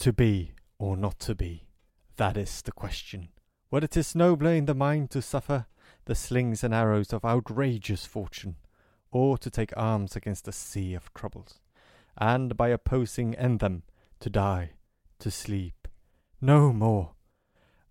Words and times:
To 0.00 0.12
be 0.12 0.52
or 0.78 0.96
not 0.96 1.18
to 1.20 1.34
be, 1.34 1.66
that 2.18 2.36
is 2.36 2.62
the 2.62 2.70
question. 2.70 3.30
Whether 3.68 3.86
it 3.86 3.96
is 3.96 4.14
nobler 4.14 4.52
in 4.52 4.66
the 4.66 4.74
mind 4.74 5.10
to 5.10 5.20
suffer 5.20 5.66
the 6.04 6.14
slings 6.14 6.62
and 6.62 6.72
arrows 6.72 7.12
of 7.12 7.24
outrageous 7.24 8.06
fortune, 8.06 8.56
or 9.10 9.36
to 9.38 9.50
take 9.50 9.76
arms 9.76 10.14
against 10.14 10.46
a 10.46 10.52
sea 10.52 10.94
of 10.94 11.12
troubles, 11.14 11.58
and 12.16 12.56
by 12.56 12.68
opposing 12.68 13.34
end 13.34 13.58
them, 13.58 13.82
to 14.20 14.30
die, 14.30 14.74
to 15.18 15.32
sleep, 15.32 15.88
no 16.40 16.72
more, 16.72 17.14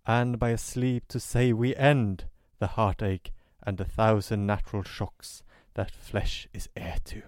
and 0.06 0.38
by 0.38 0.48
a 0.48 0.58
sleep 0.58 1.08
to 1.08 1.20
say 1.20 1.52
we 1.52 1.76
end 1.76 2.24
the 2.58 2.68
heartache 2.68 3.32
and 3.62 3.76
the 3.76 3.84
thousand 3.84 4.46
natural 4.46 4.82
shocks 4.82 5.42
that 5.74 5.90
flesh 5.90 6.48
is 6.54 6.70
heir 6.74 6.96
to. 7.04 7.22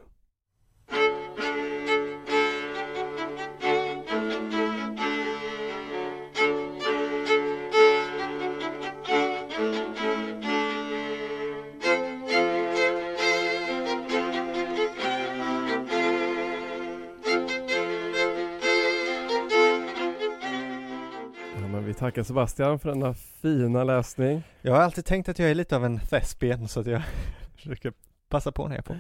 Tackar 22.00 22.22
Sebastian 22.22 22.78
för 22.78 22.88
denna 22.88 23.14
fina 23.14 23.84
läsning. 23.84 24.42
Jag 24.62 24.72
har 24.72 24.80
alltid 24.80 25.04
tänkt 25.04 25.28
att 25.28 25.38
jag 25.38 25.50
är 25.50 25.54
lite 25.54 25.76
av 25.76 25.84
en 25.84 25.98
thespian 25.98 26.68
så 26.68 26.80
att 26.80 26.86
jag 26.86 27.02
försöker 27.56 27.92
passa 28.28 28.52
på 28.52 28.68
när 28.68 28.76
jag 28.76 28.84
får. 28.84 28.98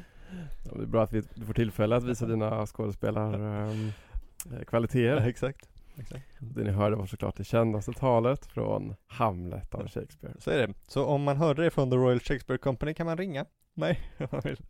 Ja, 0.64 0.72
det 0.76 0.82
är 0.82 0.86
bra 0.86 1.02
att 1.02 1.12
vi, 1.12 1.22
du 1.34 1.44
får 1.44 1.54
tillfälle 1.54 1.96
att 1.96 2.04
visa 2.04 2.26
dina 2.26 2.66
skådespelarkvaliteter. 2.66 5.16
Ja, 5.16 5.28
exakt. 5.28 5.68
exakt. 5.96 6.24
Det 6.38 6.64
ni 6.64 6.70
hörde 6.70 6.96
var 6.96 7.06
såklart 7.06 7.36
det 7.36 7.44
kändaste 7.44 7.92
talet 7.92 8.46
från 8.46 8.94
Hamlet 9.06 9.74
av 9.74 9.88
Shakespeare. 9.88 10.34
Så 10.38 10.50
är 10.50 10.66
det. 10.66 10.74
Så 10.88 11.04
om 11.04 11.22
man 11.22 11.36
hörde 11.36 11.62
det 11.62 11.70
från 11.70 11.90
The 11.90 11.96
Royal 11.96 12.20
Shakespeare 12.20 12.58
Company 12.58 12.94
kan 12.94 13.06
man 13.06 13.16
ringa 13.16 13.46
mig 13.74 14.00
om 14.18 14.26
man 14.30 14.40
vill. 14.44 14.60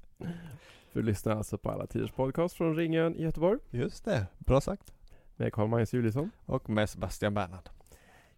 Du 0.92 1.02
lyssnar 1.02 1.36
alltså 1.36 1.58
på 1.58 1.70
alla 1.70 1.86
tiders 1.86 2.12
podcast 2.12 2.54
från 2.54 2.76
Ringön 2.76 3.16
i 3.16 3.22
Göteborg 3.22 3.58
Just 3.70 4.04
det, 4.04 4.26
bra 4.38 4.60
sagt. 4.60 4.92
med 5.36 5.52
Carl-Magnus 5.52 5.92
Juliusson. 5.92 6.30
Och 6.46 6.70
med 6.70 6.90
Sebastian 6.90 7.34
Bernhard. 7.34 7.68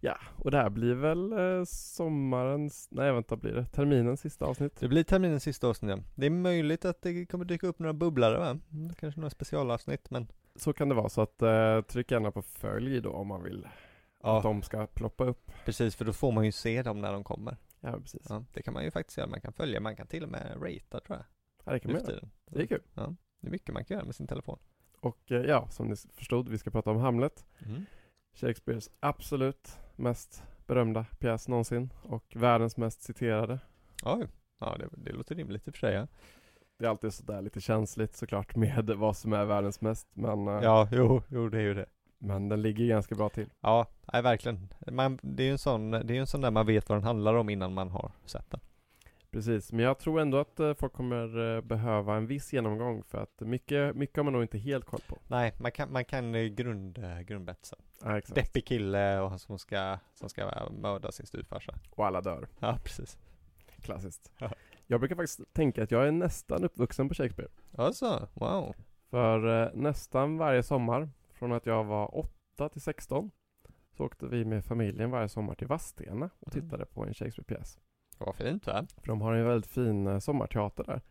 Ja, 0.05 0.17
och 0.37 0.51
det 0.51 0.57
här 0.57 0.69
blir 0.69 0.93
väl 0.95 1.33
eh, 1.33 1.63
sommarens, 1.65 2.87
nej 2.91 3.11
vänta 3.13 3.35
blir 3.35 3.53
det, 3.53 3.65
terminens 3.65 4.21
sista 4.21 4.45
avsnitt. 4.45 4.79
Det 4.79 4.87
blir 4.87 5.03
terminens 5.03 5.43
sista 5.43 5.67
avsnitt 5.67 5.89
ja. 5.91 6.03
Det 6.15 6.25
är 6.25 6.29
möjligt 6.29 6.85
att 6.85 7.01
det 7.01 7.25
kommer 7.25 7.45
dyka 7.45 7.67
upp 7.67 7.79
några 7.79 7.93
bubblare 7.93 8.37
va? 8.39 8.59
Mm, 8.71 8.93
Kanske 8.93 9.19
några 9.19 9.29
specialavsnitt 9.29 10.09
men 10.09 10.27
Så 10.55 10.73
kan 10.73 10.89
det 10.89 10.95
vara, 10.95 11.09
så 11.09 11.21
att 11.21 11.41
eh, 11.41 11.81
tryck 11.81 12.11
gärna 12.11 12.31
på 12.31 12.41
följ 12.41 13.01
då 13.01 13.11
om 13.11 13.27
man 13.27 13.43
vill 13.43 13.67
Ja. 14.23 14.37
att 14.37 14.43
de 14.43 14.61
ska 14.61 14.87
ploppa 14.87 15.23
upp. 15.25 15.51
precis 15.65 15.95
för 15.95 16.05
då 16.05 16.13
får 16.13 16.31
man 16.31 16.45
ju 16.45 16.51
se 16.51 16.83
dem 16.83 17.01
när 17.01 17.13
de 17.13 17.23
kommer. 17.23 17.57
Ja, 17.79 17.99
precis. 17.99 18.25
Ja, 18.29 18.43
det 18.53 18.61
kan 18.61 18.73
man 18.73 18.83
ju 18.83 18.91
faktiskt 18.91 19.17
göra. 19.17 19.27
Man 19.27 19.41
kan 19.41 19.53
följa, 19.53 19.79
man 19.79 19.95
kan 19.95 20.07
till 20.07 20.23
och 20.23 20.29
med 20.29 20.55
ratea 20.61 20.99
tror 20.99 21.17
jag. 21.17 21.25
Ja, 21.65 21.71
det 21.71 21.79
kan 21.79 21.91
man 21.91 22.01
göra. 22.01 22.29
Det 22.51 22.61
är 22.61 22.65
kul. 22.65 22.81
Det 22.93 23.47
är 23.47 23.51
mycket 23.51 23.73
man 23.73 23.85
kan 23.85 23.95
göra 23.97 24.05
med 24.05 24.15
sin 24.15 24.27
telefon. 24.27 24.59
Och 24.99 25.31
eh, 25.31 25.41
ja, 25.41 25.67
som 25.69 25.87
ni 25.87 25.95
förstod, 26.13 26.49
vi 26.49 26.57
ska 26.57 26.71
prata 26.71 26.91
om 26.91 26.97
Hamlet. 26.97 27.45
Shakespeares 28.35 28.89
absolut 28.99 29.77
mest 29.95 30.43
berömda 30.67 31.05
pjäs 31.19 31.47
någonsin 31.47 31.93
och 32.03 32.23
världens 32.35 32.77
mest 32.77 33.01
citerade. 33.01 33.59
Oj, 34.03 34.27
ja 34.59 34.75
det, 34.79 34.87
det 34.91 35.11
låter 35.11 35.35
rimligt 35.35 35.67
i 35.67 35.69
och 35.69 35.73
för 35.73 35.79
sig 35.79 35.93
ja. 35.93 36.07
Det 36.79 36.85
är 36.85 36.89
alltid 36.89 37.13
sådär 37.13 37.41
lite 37.41 37.61
känsligt 37.61 38.15
såklart 38.15 38.55
med 38.55 38.89
vad 38.89 39.17
som 39.17 39.33
är 39.33 39.45
världens 39.45 39.81
mest 39.81 40.07
men, 40.13 40.47
eh, 40.47 40.59
Ja, 40.63 40.87
jo, 40.91 41.21
jo 41.27 41.49
det 41.49 41.57
är 41.57 41.61
ju 41.61 41.73
det. 41.73 41.85
men 42.17 42.49
den 42.49 42.61
ligger 42.61 42.85
ganska 42.85 43.15
bra 43.15 43.29
till. 43.29 43.49
Ja, 43.61 43.85
nej 44.13 44.21
verkligen. 44.21 44.69
Man, 44.91 45.19
det 45.21 45.43
är 45.43 45.47
ju 45.47 45.51
en 45.51 45.57
sån, 45.57 45.91
det 45.91 45.97
är 46.17 46.19
en 46.19 46.27
sån 46.27 46.41
där 46.41 46.51
man 46.51 46.65
vet 46.65 46.89
vad 46.89 46.97
den 46.97 47.03
handlar 47.03 47.33
om 47.33 47.49
innan 47.49 47.73
man 47.73 47.89
har 47.89 48.11
sett 48.25 48.51
den. 48.51 48.59
Precis, 49.33 49.71
men 49.71 49.85
jag 49.85 49.99
tror 49.99 50.19
ändå 50.19 50.37
att 50.37 50.59
eh, 50.59 50.73
folk 50.73 50.93
kommer 50.93 51.55
eh, 51.55 51.61
behöva 51.61 52.15
en 52.15 52.27
viss 52.27 52.53
genomgång 52.53 53.03
för 53.03 53.17
att 53.17 53.39
mycket, 53.39 53.95
mycket 53.95 54.17
har 54.17 54.23
man 54.23 54.33
nog 54.33 54.41
inte 54.41 54.57
helt 54.57 54.85
koll 54.85 54.99
på. 55.07 55.19
Nej, 55.27 55.53
man 55.59 55.71
kan, 55.71 55.91
man 55.91 56.05
kan 56.05 56.35
eh, 56.35 56.43
grund, 56.43 56.99
grundbetsen. 57.25 57.79
Ja, 58.03 58.17
exakt. 58.17 58.35
Deppig 58.35 58.65
kille 58.65 59.19
och 59.19 59.41
som 59.41 59.59
ska, 59.59 59.99
som 60.13 60.29
ska 60.29 60.69
mörda 60.71 61.11
sin 61.11 61.25
styvfarsa. 61.25 61.75
Och 61.91 62.05
alla 62.05 62.21
dör. 62.21 62.47
Ja, 62.59 62.77
precis. 62.83 63.17
Klassiskt. 63.81 64.31
Ja. 64.37 64.51
Jag 64.87 64.99
brukar 64.99 65.15
faktiskt 65.15 65.53
tänka 65.53 65.83
att 65.83 65.91
jag 65.91 66.07
är 66.07 66.11
nästan 66.11 66.63
uppvuxen 66.63 67.07
på 67.09 67.15
Shakespeare. 67.15 67.49
Alltså, 67.77 68.27
wow. 68.33 68.75
För 69.09 69.71
nästan 69.75 70.37
varje 70.37 70.63
sommar, 70.63 71.09
från 71.31 71.51
att 71.51 71.65
jag 71.65 71.83
var 71.83 72.17
8 72.17 72.69
till 72.69 72.81
16, 72.81 73.31
så 73.97 74.05
åkte 74.05 74.25
vi 74.27 74.45
med 74.45 74.65
familjen 74.65 75.11
varje 75.11 75.29
sommar 75.29 75.55
till 75.55 75.67
Vadstena 75.67 76.29
och 76.39 76.55
Mm. 76.55 76.65
tittade 76.65 76.85
på 76.85 77.03
en 77.05 77.13
Shakespeare-pjäs. 77.13 77.79
Vad 78.19 78.35
fint 78.35 78.67
va? 78.67 78.85
För 78.97 79.07
de 79.07 79.21
har 79.21 79.33
en 79.33 79.45
väldigt 79.45 79.71
fin 79.71 80.07
eh, 80.07 80.19
sommarteater 80.19 80.83
där 80.83 81.01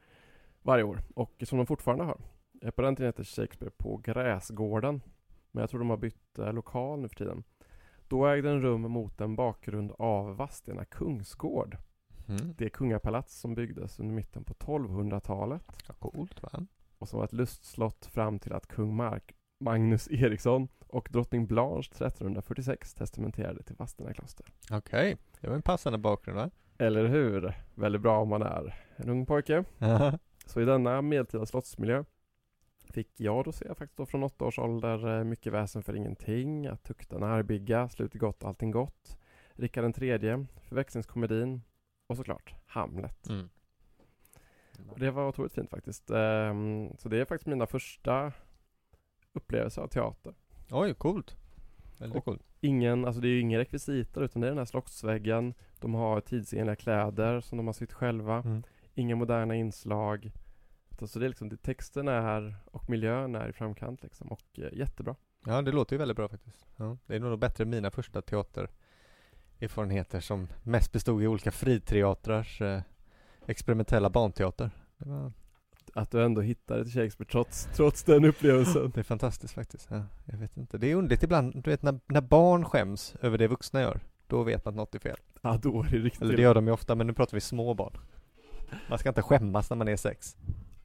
varje 0.63 0.85
år 0.85 1.03
och 1.15 1.43
som 1.47 1.59
de 1.59 1.67
fortfarande 1.67 2.05
har. 2.05 2.21
Eh, 2.63 2.71
På 2.71 2.83
den 2.83 2.97
tiden 2.97 3.09
hette 3.09 3.25
Shakespeare 3.25 3.73
på 3.77 3.97
Gräsgården, 3.97 5.03
men 5.51 5.61
jag 5.61 5.71
tror 5.71 5.81
de 5.81 5.91
har 5.91 5.97
bytt 5.97 6.39
eh, 6.39 6.53
lokal 6.53 7.01
nu 7.01 7.09
för 7.09 7.17
tiden. 7.17 7.45
Då 8.09 8.27
ägde 8.27 8.49
den 8.49 8.63
rum 8.63 8.81
mot 8.81 9.21
en 9.21 9.37
bakgrund 9.37 9.93
av 9.99 10.37
Vadstena 10.37 10.85
kungsgård. 10.85 11.77
Mm. 12.29 12.55
Det 12.59 12.69
kungapalats 12.69 13.41
som 13.41 13.55
byggdes 13.55 14.01
under 14.01 14.15
mitten 14.15 14.45
på 14.45 14.55
1200-talet 14.55 15.65
Ja, 15.89 15.95
coolt 15.95 16.43
va? 16.43 16.67
och 16.99 17.09
som 17.09 17.19
var 17.19 17.25
ett 17.25 17.33
lustslott 17.33 18.07
fram 18.07 18.39
till 18.39 18.53
att 18.53 18.67
kung 18.67 18.97
Mark 18.97 19.35
Magnus 19.61 20.09
Eriksson 20.11 20.69
och 20.87 21.09
drottning 21.13 21.47
Blanche 21.47 21.91
1346 21.91 22.95
testamenterade 22.95 23.63
till 23.63 23.77
Vadstena 23.77 24.15
kloster. 24.15 24.47
Okej, 24.71 25.17
det 25.41 25.49
var 25.49 25.55
en 25.55 25.63
passande 25.63 25.99
bakgrund 25.99 26.39
va? 26.39 26.51
Eller 26.83 27.07
hur? 27.07 27.55
Väldigt 27.75 28.01
bra 28.03 28.19
om 28.19 28.29
man 28.29 28.43
är 28.43 28.75
en 28.97 29.09
ung 29.09 29.27
pojke. 29.27 29.65
Så 30.47 30.61
i 30.61 30.65
denna 30.65 31.03
medeltida 31.03 31.47
slottsmiljö 31.47 32.05
fick 32.91 33.21
jag 33.21 33.45
då 33.45 33.53
se 33.53 33.69
faktiskt 33.69 33.97
då 33.97 34.07
från 34.07 34.23
åtta 34.23 34.45
års 34.45 34.59
ålder 34.59 35.19
eh, 35.19 35.25
mycket 35.25 35.53
väsen 35.53 35.83
för 35.83 35.97
ingenting, 35.97 36.67
att 36.67 36.83
tukta 36.83 37.19
närbygga, 37.19 37.89
slutet 37.89 38.21
gott, 38.21 38.45
allting 38.45 38.71
gott, 38.71 39.19
Rikard 39.53 39.85
den 39.85 39.93
tredje, 39.93 40.47
förväxlingskomedin 40.69 41.63
och 42.07 42.17
såklart 42.17 42.55
Hamlet. 42.67 43.29
mm. 43.29 43.49
Och 44.91 44.99
det 44.99 45.11
var 45.11 45.29
otroligt 45.29 45.53
fint 45.55 45.71
faktiskt. 45.71 46.11
Ehm, 46.11 46.89
Så 46.99 47.09
det 47.09 47.21
är 47.21 47.25
faktiskt 47.25 47.47
mina 47.49 47.67
första 47.67 48.33
upplevelser 49.33 49.83
av 49.83 49.89
teater. 49.89 50.35
Oj, 50.71 50.95
coolt. 50.95 51.37
Väldigt 51.99 52.19
Och- 52.19 52.25
coolt. 52.25 52.43
Ingen, 52.61 53.05
alltså 53.05 53.21
det 53.21 53.29
är 53.29 53.33
ju 53.33 53.41
inga 53.41 53.59
rekvisiter 53.59 54.21
utan 54.23 54.41
det 54.43 54.47
är 54.49 54.51
den 54.51 54.59
här 54.59 54.65
slottsväggen. 54.65 55.55
De 55.83 55.95
har 55.95 56.21
tidsenliga 56.21 56.77
kläder 56.77 57.41
som 57.41 57.59
de 57.59 57.67
har 57.67 57.75
sytt 57.75 57.93
själva. 57.93 58.39
Mm. 58.39 58.63
Inga 58.95 59.17
moderna 59.17 59.55
inslag. 59.55 60.33
Så 61.07 61.19
det 61.19 61.27
är 61.27 61.29
liksom, 61.29 61.49
det, 61.49 61.57
texten 61.57 62.09
är 62.09 62.57
och 62.65 62.91
miljön 62.91 63.35
är 63.35 63.49
i 63.49 63.53
framkant 63.53 64.03
liksom 64.03 64.29
och 64.29 64.43
eh, 64.59 64.73
jättebra. 64.73 65.17
Ja, 65.47 65.63
det 65.63 65.73
låter 65.73 65.95
ju 65.95 65.99
väldigt 65.99 66.17
bra 66.17 66.29
faktiskt. 66.29 66.67
Ja. 66.77 66.97
Det 67.07 67.17
är 67.17 67.21
nog 67.21 67.39
bättre 67.39 67.65
än 67.65 67.71
mina 67.71 67.91
första 67.91 68.23
teatererfarenheter 68.23 70.21
som 70.21 70.49
mest 70.63 70.93
bestod 70.93 71.23
i 71.23 71.27
olika 71.27 71.51
friteatrars 71.51 72.61
eh, 72.61 72.81
experimentella 73.47 74.11
barnteater. 74.11 74.71
Var, 74.97 75.33
Att 75.95 76.11
du 76.11 76.25
ändå 76.25 76.41
hittade 76.41 76.85
till 76.85 76.93
Shakespeare 76.93 77.31
trots, 77.31 77.69
trots 77.77 78.05
den 78.05 78.25
upplevelsen. 78.25 78.91
det 78.95 79.01
är 79.01 79.05
fantastiskt 79.05 79.55
faktiskt. 79.55 79.89
Ja, 79.91 80.03
jag 80.25 80.39
vet 80.39 80.57
inte. 80.57 80.79
Det 80.79 80.91
är 80.91 80.95
underligt 80.95 81.23
ibland, 81.23 81.63
du 81.63 81.71
vet 81.71 81.83
när, 81.83 82.01
när 82.07 82.21
barn 82.21 82.65
skäms 82.65 83.15
över 83.21 83.39
det 83.39 83.49
vuxna 83.49 83.81
gör, 83.81 84.01
då 84.33 84.43
vet 84.43 84.65
man 84.65 84.73
att 84.73 84.77
något 84.77 84.95
är 84.95 84.99
fel. 84.99 85.17
Ja, 85.43 85.59
då 85.63 85.83
är 85.83 85.89
det 85.91 85.99
riktigt 85.99 86.23
Eller 86.23 86.37
det 86.37 86.43
gör 86.43 86.55
de 86.55 86.67
ju 86.67 86.73
ofta, 86.73 86.95
men 86.95 87.07
nu 87.07 87.13
pratar 87.13 87.37
vi 87.37 87.41
små 87.41 87.75
barn. 87.75 87.99
Man 88.89 88.99
ska 88.99 89.09
inte 89.09 89.23
skämmas 89.23 89.71
när 89.71 89.77
man 89.77 89.89
är 89.89 89.97
sex. 89.97 90.37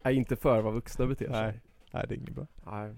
Nej, 0.03 0.15
inte 0.15 0.35
för 0.35 0.61
vad 0.61 0.73
vuxna 0.73 1.05
beter 1.05 1.25
sig. 1.25 1.41
Nej. 1.41 1.61
Nej, 1.91 2.05
det 2.07 2.15
är 2.15 2.17
inget 2.17 2.35
bra. 2.35 2.47
Nej. 2.65 2.93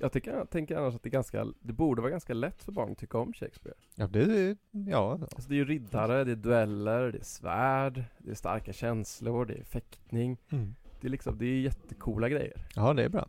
Jag 0.00 0.12
tycker, 0.12 0.44
tänker 0.44 0.76
annars 0.76 0.94
att 0.94 1.02
det 1.02 1.08
är 1.08 1.10
ganska, 1.10 1.46
det 1.60 1.72
borde 1.72 2.02
vara 2.02 2.10
ganska 2.10 2.34
lätt 2.34 2.62
för 2.62 2.72
barn 2.72 2.92
att 2.92 2.98
tycka 2.98 3.18
om 3.18 3.32
Shakespeare. 3.32 3.76
Ja, 3.94 4.06
det 4.06 4.22
är, 4.22 4.56
ja. 4.70 5.12
Alltså 5.12 5.48
det 5.48 5.54
är 5.54 5.56
ju 5.56 5.64
riddare, 5.64 6.24
det 6.24 6.32
är 6.32 6.36
dueller, 6.36 7.12
det 7.12 7.18
är 7.18 7.24
svärd, 7.24 8.04
det 8.18 8.30
är 8.30 8.34
starka 8.34 8.72
känslor, 8.72 9.46
det 9.46 9.54
är 9.54 9.64
fäktning. 9.64 10.38
Mm. 10.50 10.74
Det 11.00 11.06
är 11.06 11.10
liksom, 11.10 11.38
det 11.38 11.46
är 11.46 11.60
jättecoola 11.60 12.28
grejer. 12.28 12.66
Ja, 12.74 12.94
det 12.94 13.04
är 13.04 13.08
bra. 13.08 13.28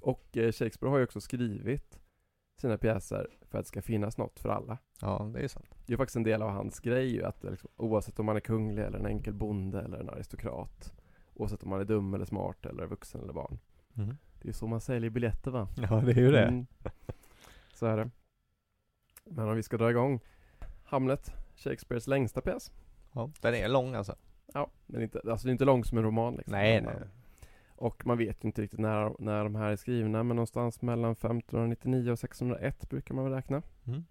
Och 0.00 0.36
eh, 0.36 0.52
Shakespeare 0.52 0.90
har 0.90 0.98
ju 0.98 1.04
också 1.04 1.20
skrivit 1.20 1.97
sina 2.60 2.78
pjäser 2.78 3.26
för 3.40 3.58
att 3.58 3.64
det 3.64 3.68
ska 3.68 3.82
finnas 3.82 4.18
något 4.18 4.40
för 4.40 4.48
alla. 4.48 4.78
Ja, 5.00 5.30
det 5.34 5.40
är 5.40 5.48
sant. 5.48 5.74
Det 5.86 5.92
är 5.92 5.96
faktiskt 5.96 6.16
en 6.16 6.22
del 6.22 6.42
av 6.42 6.50
hans 6.50 6.80
grej 6.80 7.14
ju 7.14 7.24
att 7.24 7.44
liksom, 7.44 7.70
oavsett 7.76 8.18
om 8.18 8.26
man 8.26 8.36
är 8.36 8.40
kunglig 8.40 8.82
eller 8.82 8.98
en 8.98 9.06
enkel 9.06 9.34
bonde 9.34 9.80
eller 9.80 9.98
en 9.98 10.10
aristokrat 10.10 10.92
Oavsett 11.34 11.62
om 11.62 11.70
man 11.70 11.80
är 11.80 11.84
dum 11.84 12.14
eller 12.14 12.24
smart 12.24 12.66
eller 12.66 12.86
vuxen 12.86 13.22
eller 13.22 13.32
barn 13.32 13.58
Mm. 13.96 14.16
Det 14.42 14.48
är 14.48 14.52
så 14.52 14.66
man 14.66 14.80
säljer 14.80 15.10
biljetter 15.10 15.50
va? 15.50 15.68
Ja, 15.76 16.00
det 16.00 16.12
är 16.12 16.16
ju 16.16 16.30
det. 16.30 16.46
Mm. 16.46 16.66
Så 17.74 17.86
är 17.86 17.96
det 17.96 18.10
Men 19.24 19.48
om 19.48 19.56
vi 19.56 19.62
ska 19.62 19.76
dra 19.76 19.90
igång 19.90 20.20
Hamlet, 20.84 21.34
Shakespeares 21.56 22.06
längsta 22.06 22.40
pjäs 22.40 22.72
Ja, 23.12 23.30
den 23.40 23.54
är 23.54 23.68
lång 23.68 23.94
alltså. 23.94 24.16
Ja, 24.54 24.70
men 24.86 25.02
inte, 25.02 25.20
alltså 25.30 25.46
det 25.46 25.50
är 25.50 25.52
inte 25.52 25.64
lång 25.64 25.84
som 25.84 25.98
en 25.98 26.04
roman 26.04 26.34
liksom 26.34 26.52
Nej, 26.52 26.80
nej. 26.80 26.96
Eh, 27.78 27.84
Och 27.84 28.06
man 28.06 28.18
vet 28.18 28.44
inte 28.44 28.62
riktigt 28.62 28.80
när, 28.80 29.14
när 29.18 29.44
de 29.44 29.54
här 29.54 29.70
är 29.70 29.76
skrivna, 29.76 30.22
men 30.22 30.36
någonstans 30.36 30.82
mellan 30.82 31.12
1599 31.12 32.10
och 32.12 32.18
601 32.18 32.88
brukar 32.90 33.14
man 33.14 33.24
väl 33.24 33.32
räkna. 33.32 33.62
Mm. 33.86 34.04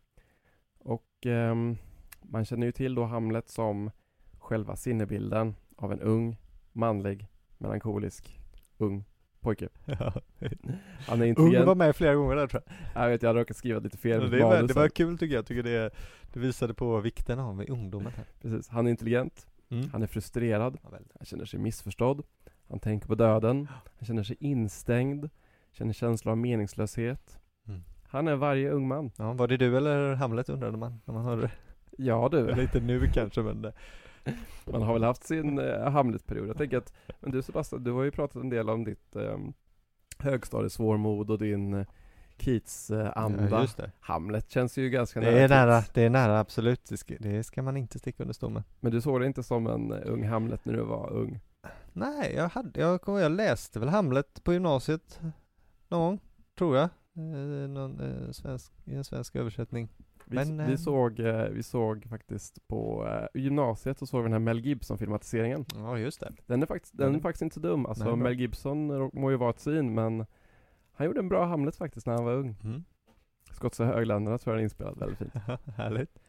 Och 0.80 1.08
ehm, 1.26 1.78
man 2.22 2.46
känner 2.46 2.66
ju 2.68 2.72
till 2.72 2.96
då 2.96 3.04
Hamlet 3.04 3.50
som 3.50 3.92
själva 4.40 4.76
sinnebilden 4.76 5.56
av 5.76 5.92
en 5.92 6.00
ung, 6.02 6.38
manlig, 6.72 7.28
melankolisk, 7.58 8.40
ung 8.78 9.04
pojke. 9.40 9.70
Han 11.08 11.22
är 11.22 11.24
Ung 11.24 11.24
intelligent. 11.30 11.66
var 11.68 11.76
med 11.76 11.96
flera 11.96 12.16
gånger 12.16 12.36
där 12.36 12.48
tror 12.48 12.64
jag. 12.94 13.04
Jag 13.04 13.10
vet, 13.10 13.22
jag 13.22 13.30
har 13.30 13.36
råkat 13.36 13.58
skriva 13.58 13.80
lite 13.80 13.98
fel 13.98 14.32
det, 14.32 14.44
var, 14.44 14.64
det 14.64 14.74
var 14.74 14.90
kul 14.90 15.18
tycker 15.18 15.34
jag, 15.36 15.40
jag 15.40 15.46
tycker 15.46 15.64
det, 15.64 15.90
det 16.34 16.40
visade 16.40 16.74
på 16.74 17.00
vikten 17.00 17.40
av 17.40 17.66
ungdomen 17.70 18.12
här. 18.16 18.26
Precis. 18.42 18.70
Han 18.70 18.88
är 18.88 18.92
intelligent, 18.92 19.48
Mm. 19.70 19.90
han 19.92 20.04
är 20.04 20.08
frustrerad, 20.08 20.78
han 20.84 21.26
känner 21.26 21.46
sig 21.46 21.60
missförstådd, 21.60 22.24
han 22.70 22.80
tänker 22.80 23.08
på 23.08 23.16
döden, 23.16 23.68
han 23.98 24.06
känner 24.06 24.24
sig 24.24 24.38
instängd, 24.40 25.30
känner 25.72 25.94
känsla 25.94 26.32
av 26.32 26.38
meningslöshet. 26.38 27.40
Mm. 27.68 27.82
Han 28.04 28.28
är 28.28 28.36
varje 28.36 28.70
ung 28.70 28.88
man. 28.88 29.12
Ja, 29.18 29.34
var 29.34 29.48
det 29.48 29.58
du 29.58 29.78
eller 29.78 30.16
Hamlet 30.16 30.50
undrade 30.50 30.78
man 30.78 31.02
när 31.06 31.14
man 31.14 31.26
hörde 31.26 31.42
det? 31.42 31.52
Ja 31.98 32.30
du, 32.32 32.40
Eller 32.40 32.62
inte 32.62 32.80
nu 32.80 33.08
kanske 33.14 33.42
men 33.42 33.66
eh, 33.66 33.72
man 34.66 34.82
har 34.82 34.94
väl 34.94 35.04
haft 35.04 35.24
sin 35.24 35.60
eh, 35.60 35.90
Hamlet-period. 35.90 36.50
Jag 36.50 36.58
tänker 36.58 36.78
att, 36.78 36.94
men 37.20 37.32
du 37.32 37.42
Sebastian, 37.42 37.84
du 37.84 37.92
har 37.92 38.04
ju 38.04 38.12
pratat 38.12 38.44
en 38.44 38.50
del 38.50 38.70
om 38.70 38.84
ditt 38.84 39.16
eh, 39.16 39.38
högstadiesvårmod 40.20 41.32
och 41.32 41.40
din 41.40 41.74
eh, 41.74 41.86
Keats-anda. 42.38 43.68
ja. 43.78 43.86
Hamlet 44.00 44.52
känns 44.52 44.78
ju 44.78 44.90
ganska 44.90 45.20
Det 45.20 45.40
är 45.40 45.50
nära, 45.50 45.84
det 45.94 46.02
är 46.02 46.10
nära 46.10 46.40
absolut. 46.40 46.86
Det 46.90 46.98
ska, 46.98 47.16
det 47.20 47.44
ska 47.44 47.62
man 47.62 47.78
inte 47.78 48.00
sticka 48.00 48.24
under 48.24 48.34
stol 48.34 48.52
med. 48.52 48.64
Men 48.80 48.92
du 48.92 49.02
såg 49.02 49.22
det 49.22 49.28
inte 49.28 49.44
som 49.44 49.68
en 49.68 49.92
eh, 49.92 50.00
ung 50.06 50.28
Hamlet 50.28 50.66
när 50.66 50.74
du 50.74 50.84
var 50.84 51.14
ung? 51.14 51.40
Nej, 51.98 52.34
jag 52.36 52.50
hade, 52.50 52.82
jag, 52.82 53.00
jag 53.06 53.32
läste 53.32 53.80
väl 53.80 53.90
Hamlet 53.90 54.44
på 54.44 54.54
gymnasiet 54.54 55.20
någon 55.88 56.00
gång, 56.00 56.20
tror 56.58 56.78
jag. 56.78 56.90
Eh, 57.16 57.70
någon, 57.70 58.00
eh, 58.00 58.32
svensk, 58.32 58.74
i 58.86 58.96
en 58.96 59.04
svensk 59.04 59.36
översättning. 59.36 59.90
Vi, 60.26 60.36
Men, 60.36 60.66
vi, 60.68 60.74
eh, 60.74 60.78
såg, 60.78 61.20
eh, 61.20 61.50
vi 61.50 61.64
såg 61.64 62.06
faktiskt 62.10 62.68
på 62.68 63.08
eh, 63.08 63.42
gymnasiet 63.42 63.98
så 63.98 64.06
såg 64.06 64.22
vi 64.22 64.26
den 64.26 64.34
här 64.34 64.40
Mel 64.40 64.60
Gibson-filmatiseringen. 64.60 65.66
Ja, 65.76 65.98
just 65.98 66.20
det. 66.20 66.34
Den 66.46 66.62
är 66.62 66.66
faktiskt, 66.66 66.98
den 66.98 67.16
är 67.16 67.20
faktiskt 67.20 67.42
inte 67.42 67.60
dum. 67.60 67.86
Alltså 67.86 68.06
Nej. 68.06 68.16
Mel 68.16 68.40
Gibson 68.40 69.10
må 69.14 69.32
ju 69.32 69.38
vara 69.38 69.50
ett 69.50 69.60
svin 69.60 69.94
men 69.94 70.26
han 70.94 71.08
gjorde 71.08 71.20
en 71.20 71.30
bra 71.30 71.46
Hamlet 71.46 71.76
faktiskt 71.76 72.08
när 72.08 72.14
han 72.14 72.26
var 72.26 72.34
ung. 72.34 72.56
Mm. 72.64 72.84
Skotska 73.52 73.86
högländerna 73.86 74.38
tror 74.38 74.54
jag 74.54 74.58
den 74.58 74.62
är 74.62 74.64
inspelad 74.64 75.00
väldigt 75.00 75.18
fint. 75.18 75.34
Härligt. 75.78 76.20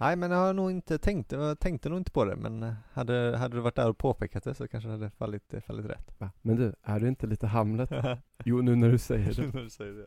Nej 0.00 0.16
men 0.16 0.30
jag 0.30 0.38
har 0.38 0.54
nog 0.54 0.70
inte 0.70 0.98
tänkt, 0.98 1.32
jag 1.32 1.58
tänkte 1.58 1.88
nog 1.88 1.98
inte 1.98 2.10
på 2.10 2.24
det 2.24 2.36
men 2.36 2.74
hade, 2.92 3.36
hade 3.36 3.56
du 3.56 3.60
varit 3.60 3.74
där 3.74 3.88
och 3.88 3.98
påpekat 3.98 4.44
det 4.44 4.54
så 4.54 4.68
kanske 4.68 4.88
det 4.88 4.92
hade 4.92 5.10
fallit, 5.10 5.54
fallit 5.66 5.86
rätt. 5.86 6.14
Va? 6.18 6.30
Men 6.42 6.56
du, 6.56 6.74
är 6.82 7.00
du 7.00 7.08
inte 7.08 7.26
lite 7.26 7.46
Hamlet? 7.46 7.90
Jo, 8.44 8.60
nu 8.60 8.76
när 8.76 8.90
du 8.90 8.98
säger 8.98 9.34
det. 9.34 9.42
När 9.54 9.62
du 9.62 9.70
säger 9.70 9.92
det. 9.92 10.06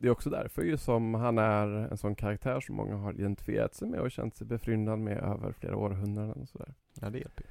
Det 0.00 0.06
är 0.06 0.10
också 0.10 0.30
därför 0.30 0.62
ju 0.62 0.76
som 0.76 1.14
han 1.14 1.38
är 1.38 1.66
en 1.66 1.96
sån 1.96 2.14
karaktär 2.14 2.60
som 2.60 2.76
många 2.76 2.96
har 2.96 3.12
identifierat 3.12 3.74
sig 3.74 3.88
med 3.88 4.00
och 4.00 4.10
känt 4.10 4.36
sig 4.36 4.46
befryndad 4.46 4.98
med 4.98 5.18
över 5.18 5.52
flera 5.52 5.76
århundraden 5.76 6.42
och 6.42 6.48
sådär. 6.48 6.74
Ja 7.00 7.10
det 7.10 7.18
hjälper. 7.18 7.46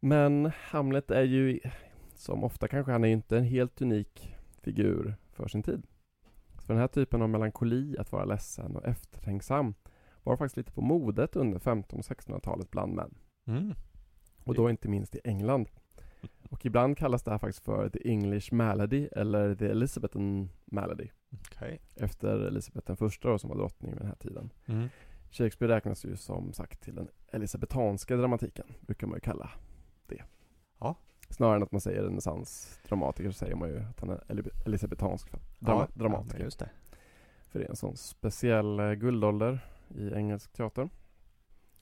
Men 0.00 0.50
Hamlet 0.56 1.10
är 1.10 1.22
ju, 1.22 1.60
som 2.14 2.44
ofta 2.44 2.68
kanske, 2.68 2.92
han 2.92 3.04
är 3.04 3.08
ju 3.08 3.14
inte 3.14 3.38
en 3.38 3.44
helt 3.44 3.82
unik 3.82 4.36
figur 4.62 5.14
för 5.32 5.48
sin 5.48 5.62
tid. 5.62 5.86
För 6.66 6.74
den 6.74 6.80
här 6.80 6.88
typen 6.88 7.22
av 7.22 7.28
melankoli, 7.28 7.96
att 7.98 8.12
vara 8.12 8.24
ledsen 8.24 8.76
och 8.76 8.84
eftertänksam, 8.84 9.74
var 10.22 10.36
faktiskt 10.36 10.56
lite 10.56 10.72
på 10.72 10.80
modet 10.80 11.36
under 11.36 11.56
1500 11.56 11.96
och 11.98 12.16
1600-talet 12.38 12.70
bland 12.70 12.94
män. 12.94 13.14
Mm. 13.46 13.74
Och 14.44 14.54
då 14.54 14.70
inte 14.70 14.88
minst 14.88 15.14
i 15.14 15.20
England. 15.24 15.68
Och 16.50 16.66
ibland 16.66 16.98
kallas 16.98 17.22
det 17.22 17.30
här 17.30 17.38
faktiskt 17.38 17.64
för 17.64 17.88
The 17.88 18.08
English 18.10 18.54
Malady 18.54 19.08
eller 19.12 19.54
The 19.54 19.66
Elizabethan 19.66 20.48
Malady. 20.64 21.08
Okej. 21.48 21.80
Efter 21.96 22.38
Elisabeth 22.38 22.86
den 22.86 22.96
första 22.96 23.28
då, 23.28 23.38
som 23.38 23.50
var 23.50 23.56
drottning 23.56 23.90
vid 23.92 24.00
den 24.00 24.06
här 24.08 24.14
tiden. 24.16 24.50
Mm. 24.66 24.88
Shakespeare 25.30 25.74
räknas 25.76 26.04
ju 26.04 26.16
som 26.16 26.52
sagt 26.52 26.80
till 26.80 26.94
den 26.94 27.08
elisabetanska 27.28 28.16
dramatiken, 28.16 28.66
brukar 28.80 29.06
man 29.06 29.16
ju 29.16 29.20
kalla 29.20 29.50
det. 30.06 30.22
Ja. 30.78 30.96
Snarare 31.28 31.56
än 31.56 31.62
att 31.62 31.72
man 31.72 31.80
säger 31.80 32.02
renässansdramatiker 32.02 33.30
så 33.30 33.38
säger 33.38 33.54
man 33.56 33.68
ju 33.68 33.78
att 33.80 34.00
han 34.00 34.10
är 34.10 34.24
eli- 34.28 34.50
elisabetansk 34.66 35.28
för- 35.28 35.40
drama, 35.58 35.80
ja, 35.94 36.02
dramatiker. 36.02 36.34
men 36.36 36.44
just 36.44 36.58
det. 36.58 36.70
För 37.48 37.58
det 37.58 37.64
är 37.64 37.70
en 37.70 37.76
sån 37.76 37.96
speciell 37.96 38.80
eh, 38.80 38.92
guldålder 38.92 39.58
i 39.94 40.12
engelsk 40.14 40.52
teater. 40.52 40.88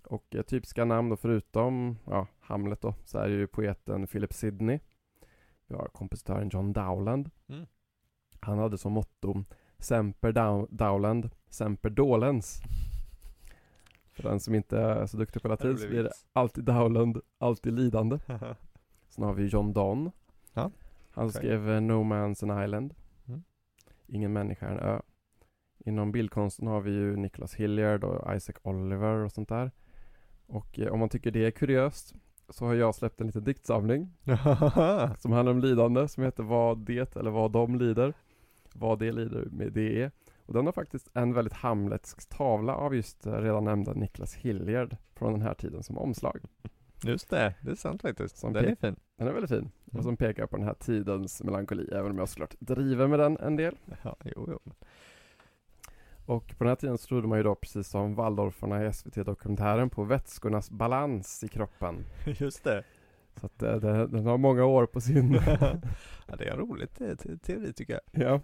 Och 0.03 0.35
eh, 0.35 0.43
typiska 0.43 0.85
namn 0.85 1.09
då 1.09 1.17
förutom 1.17 1.99
ja, 2.07 2.27
Hamlet 2.41 2.81
då, 2.81 2.95
så 3.05 3.19
är 3.19 3.29
ju 3.29 3.47
poeten 3.47 4.07
Philip 4.07 4.33
Sidney. 4.33 4.79
Vi 5.67 5.75
har 5.75 5.87
kompositören 5.89 6.49
John 6.49 6.73
Dowland. 6.73 7.31
Mm. 7.49 7.67
Han 8.41 8.59
hade 8.59 8.79
som 8.79 8.93
motto 8.93 9.45
Semper 9.79 10.33
Dow- 10.33 10.67
Dowland, 10.71 11.31
Semper 11.49 11.91
Dolens. 11.91 12.63
För 14.13 14.23
den 14.23 14.41
som 14.41 14.55
inte 14.55 14.79
är 14.79 15.07
så 15.07 15.17
duktig 15.17 15.43
på 15.43 15.49
latin 15.49 15.79
så 15.79 15.89
blir 15.89 16.03
det 16.03 16.13
alltid 16.33 16.65
Dowland, 16.65 17.21
alltid 17.39 17.73
lidande. 17.73 18.19
Sen 19.09 19.25
har 19.25 19.35
vi 19.35 19.47
John 19.47 19.73
Donne. 19.73 20.11
Ja, 20.53 20.71
Han 21.11 21.27
okej. 21.27 21.33
skrev 21.41 21.71
eh, 21.71 21.81
No 21.81 21.93
Man's 22.03 22.51
an 22.53 22.65
Island. 22.65 22.95
Mm. 23.29 23.43
Ingen 24.07 24.33
människa 24.33 24.67
är 24.67 24.73
en 24.73 24.79
ö. 24.79 25.01
Inom 25.85 26.13
bildkonsten 26.13 26.67
har 26.67 26.81
vi 26.81 26.91
ju 26.91 27.17
Nicholas 27.17 27.55
Hilliard 27.55 28.05
och 28.05 28.37
Isaac 28.37 28.55
Oliver 28.63 29.15
och 29.17 29.33
sånt 29.33 29.49
där. 29.49 29.71
Och 30.47 30.79
eh, 30.79 30.93
om 30.93 30.99
man 30.99 31.09
tycker 31.09 31.31
det 31.31 31.45
är 31.47 31.51
kuriöst 31.51 32.15
så 32.49 32.67
har 32.67 32.75
jag 32.75 32.95
släppt 32.95 33.21
en 33.21 33.27
liten 33.27 33.45
diktsamling 33.45 34.13
som 35.19 35.33
handlar 35.33 35.51
om 35.51 35.61
lidande 35.61 36.09
som 36.09 36.25
heter 36.25 36.43
Vad 36.43 36.79
det 36.79 37.17
eller 37.17 37.31
vad 37.31 37.53
de 37.53 37.77
lider. 37.79 38.15
Vad 38.75 38.99
det 38.99 39.13
lider 39.13 39.45
med 39.51 39.73
det 39.73 40.03
är. 40.03 40.11
Och 40.47 40.55
den 40.55 40.67
har 40.67 40.73
faktiskt 40.73 41.09
en 41.15 41.33
väldigt 41.35 41.53
hamletsk 41.55 42.29
tavla 42.29 42.75
av 42.75 42.95
just 42.95 43.27
eh, 43.27 43.33
redan 43.33 43.65
nämnda 43.65 43.93
Nicholas 43.93 44.35
Hilliard 44.35 44.97
från 45.15 45.33
den 45.33 45.43
här 45.43 45.55
tiden 45.55 45.83
som 45.83 45.99
omslag. 45.99 46.41
Just 47.05 47.31
det, 47.31 47.55
det 47.63 47.71
är 47.71 47.75
sant 47.75 48.03
faktiskt. 48.03 48.37
Som 48.37 48.53
Den 48.53 48.65
är 48.65 48.75
fin. 48.75 48.97
Den 49.17 49.29
är 49.29 49.33
väldigt 49.33 49.51
fin 49.51 49.71
och 49.87 49.93
Mm. 49.95 50.03
som 50.05 50.17
pekar 50.17 50.47
på 50.47 50.57
den 50.57 50.67
här 50.67 50.75
tidens 50.75 51.43
melankoli 51.43 51.89
även 51.93 52.11
om 52.11 52.19
jag 52.19 52.29
såklart 52.29 52.55
driver 52.59 53.07
med 53.07 53.19
den 53.19 53.37
en 53.39 53.57
del. 53.57 53.77
Ja, 54.03 54.17
jo, 54.25 54.49
jo. 54.51 54.73
Och 56.31 56.49
på 56.59 56.65
den 56.65 56.69
här 56.69 56.77
tiden 56.77 56.99
så 56.99 57.07
trodde 57.07 57.29
man 57.29 57.39
ju 57.39 57.45
då 57.45 57.55
precis 57.55 57.89
som 57.89 58.15
Waldorfarna 58.15 58.87
i 58.87 58.93
SVT-dokumentären 58.93 59.91
på 59.91 60.05
vätskornas 60.05 60.71
balans 60.71 61.45
i 61.45 61.49
kroppen. 61.49 62.05
Just 62.27 62.65
det. 62.65 62.85
Så 63.41 63.47
att 63.47 63.63
eh, 63.63 63.75
det, 63.77 64.07
den 64.07 64.27
har 64.27 64.39
många 64.39 64.65
år 64.65 64.87
på 64.87 65.01
sin... 65.01 65.33
ja, 66.27 66.37
det 66.39 66.45
är 66.45 66.51
en 66.53 66.59
rolig 66.59 66.95
te- 66.95 67.17
te- 67.17 67.37
teori 67.39 67.73
tycker 67.73 67.93
jag. 68.13 68.25
ja. 68.25 68.41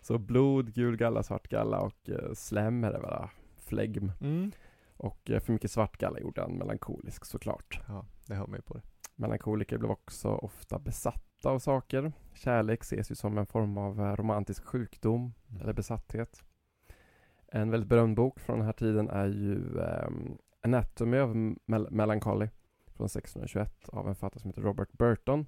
Så 0.00 0.18
blod, 0.18 0.74
gul 0.74 0.96
galla, 0.96 1.22
svart 1.22 1.48
galla 1.48 1.80
och 1.80 2.08
eh, 2.10 2.32
slem 2.34 2.84
är 2.84 2.92
det 2.92 2.98
väl? 3.00 3.28
Flegm. 3.58 4.12
Mm. 4.20 4.52
Och 4.96 5.30
eh, 5.30 5.40
för 5.40 5.52
mycket 5.52 5.70
svart 5.70 5.96
galla 5.98 6.20
gjorde 6.20 6.40
han 6.40 6.52
melankolisk 6.58 7.24
såklart. 7.24 7.80
Ja, 7.88 8.04
det 8.26 8.34
hör 8.34 8.46
mig 8.46 8.62
på 8.62 8.74
det. 8.74 8.82
Melankoliker 9.16 9.78
blev 9.78 9.90
också 9.90 10.28
ofta 10.28 10.78
besatta 10.78 11.50
av 11.50 11.58
saker. 11.58 12.12
Kärlek 12.34 12.82
ses 12.82 13.10
ju 13.10 13.14
som 13.14 13.38
en 13.38 13.46
form 13.46 13.78
av 13.78 14.00
eh, 14.00 14.16
romantisk 14.16 14.64
sjukdom 14.64 15.32
Mm. 15.50 15.62
eller 15.62 15.72
besatthet. 15.72 16.42
En 17.52 17.70
väldigt 17.70 17.88
berömd 17.88 18.16
bok 18.16 18.40
från 18.40 18.58
den 18.58 18.66
här 18.66 18.72
tiden 18.72 19.08
är 19.08 19.26
ju 19.26 19.80
ehm, 19.80 20.38
Anatomy 20.62 21.18
of 21.20 21.30
Mel- 21.66 21.90
Melancholy 21.90 22.48
från 22.86 23.04
1621 23.06 23.88
av 23.88 24.08
en 24.08 24.14
författare 24.14 24.40
som 24.40 24.50
heter 24.50 24.62
Robert 24.62 24.92
Burton. 24.92 25.46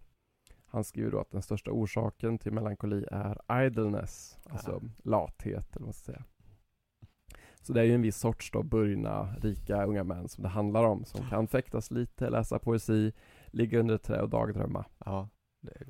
Han 0.66 0.84
skriver 0.84 1.10
då 1.10 1.20
att 1.20 1.30
den 1.30 1.42
största 1.42 1.70
orsaken 1.70 2.38
till 2.38 2.52
melankoli 2.52 3.06
är 3.10 3.62
idleness, 3.66 4.38
alltså 4.50 4.82
lathet 5.04 5.76
eller 5.76 5.80
vad 5.80 5.86
man 5.86 5.92
ska 5.92 6.12
säga. 6.12 6.24
Så 7.62 7.72
det 7.72 7.80
är 7.80 7.84
ju 7.84 7.94
en 7.94 8.02
viss 8.02 8.16
sorts 8.16 8.50
då 8.50 8.62
burna, 8.62 9.34
rika 9.40 9.84
unga 9.84 10.04
män 10.04 10.28
som 10.28 10.42
det 10.42 10.48
handlar 10.48 10.84
om, 10.84 11.04
som 11.04 11.24
kan 11.26 11.46
fäktas 11.48 11.90
lite, 11.90 12.30
läsa 12.30 12.58
poesi, 12.58 13.12
ligga 13.46 13.80
under 13.80 13.94
ett 13.94 14.02
träd 14.02 14.20
och 14.20 14.28
dagdrömma. 14.28 14.84
Ja, 15.04 15.28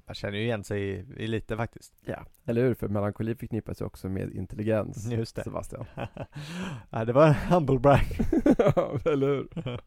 man 0.06 0.14
känner 0.14 0.38
ju 0.38 0.44
igen 0.44 0.64
sig 0.64 0.82
i, 0.82 1.04
i 1.16 1.26
lite 1.26 1.56
faktiskt. 1.56 1.94
Ja, 2.04 2.26
eller 2.44 2.62
hur? 2.62 2.74
För 2.74 2.88
melankoli 2.88 3.34
förknippas 3.34 3.80
ju 3.80 3.84
också 3.84 4.08
med 4.08 4.34
intelligens, 4.34 5.10
Just 5.12 5.36
det. 5.36 5.44
Sebastian. 5.44 5.84
ja, 6.90 7.04
det 7.04 7.12
var 7.12 7.26
en 7.26 7.34
humble 7.34 7.78
brag. 7.78 8.00
ja, 8.58 8.98
eller 9.04 9.26
hur? 9.26 9.48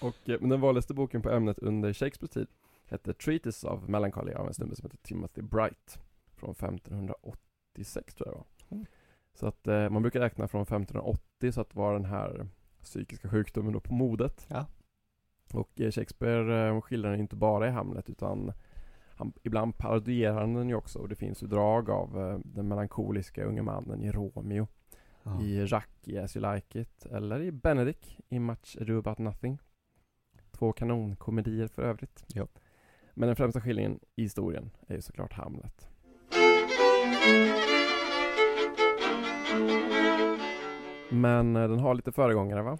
och, 0.00 0.28
eh, 0.28 0.40
men 0.40 0.48
den 0.48 0.60
vanligaste 0.60 0.94
boken 0.94 1.22
på 1.22 1.30
ämnet 1.30 1.58
under 1.58 1.92
Shakespeares 1.92 2.30
tid 2.30 2.46
hette 2.86 3.14
Treatise 3.14 3.68
of 3.68 3.88
Melancholy 3.88 4.32
av 4.32 4.46
en 4.46 4.54
snubbe 4.54 4.76
som 4.76 4.84
heter 4.84 4.98
Timothy 4.98 5.42
Bright 5.42 5.98
från 6.36 6.50
1586 6.50 8.14
tror 8.14 8.28
jag 8.28 8.34
det 8.34 8.38
var. 8.38 8.46
Mm. 8.76 8.86
Så 9.34 9.46
att 9.46 9.66
eh, 9.66 9.90
man 9.90 10.02
brukar 10.02 10.20
räkna 10.20 10.48
från 10.48 10.62
1580 10.62 11.52
så 11.52 11.60
att 11.60 11.74
var 11.74 11.92
den 11.92 12.04
här 12.04 12.46
psykiska 12.82 13.28
sjukdomen 13.28 13.72
då 13.72 13.80
på 13.80 13.94
modet. 13.94 14.46
Ja. 14.48 14.66
Och 15.52 15.80
eh, 15.80 15.90
Shakespeare 15.90 16.68
eh, 16.68 16.80
skildrar 16.80 17.10
den 17.10 17.20
inte 17.20 17.36
bara 17.36 17.68
i 17.68 17.70
Hamlet 17.70 18.10
utan 18.10 18.52
han, 19.16 19.32
ibland 19.42 19.78
parodierar 19.78 20.40
han 20.40 20.54
den 20.54 20.68
ju 20.68 20.74
också 20.74 20.98
och 20.98 21.08
det 21.08 21.14
finns 21.14 21.42
ju 21.42 21.46
drag 21.46 21.90
av 21.90 22.20
eh, 22.20 22.38
den 22.44 22.68
melankoliska 22.68 23.44
unge 23.44 23.62
mannen 23.62 24.02
i 24.02 24.12
Romeo 24.12 24.66
Ja. 25.26 25.42
i 25.42 25.66
Jack 25.68 25.90
i 26.04 26.18
As 26.18 26.36
You 26.36 26.54
Like 26.54 26.80
It 26.80 27.06
eller 27.06 27.40
i 27.40 27.52
Benedict 27.52 28.16
i 28.28 28.38
Much 28.38 28.76
Ado 28.80 28.98
About 28.98 29.18
Nothing. 29.18 29.58
Två 30.50 30.72
kanonkomedier 30.72 31.68
för 31.68 31.82
övrigt. 31.82 32.24
Ja. 32.28 32.46
Men 33.14 33.26
den 33.26 33.36
främsta 33.36 33.60
skildringen 33.60 34.00
i 34.16 34.22
historien 34.22 34.70
är 34.86 34.94
ju 34.94 35.02
såklart 35.02 35.32
Hamlet. 35.32 35.88
Men 41.10 41.54
den 41.54 41.78
har 41.80 41.94
lite 41.94 42.12
föregångare 42.12 42.62
va? 42.62 42.78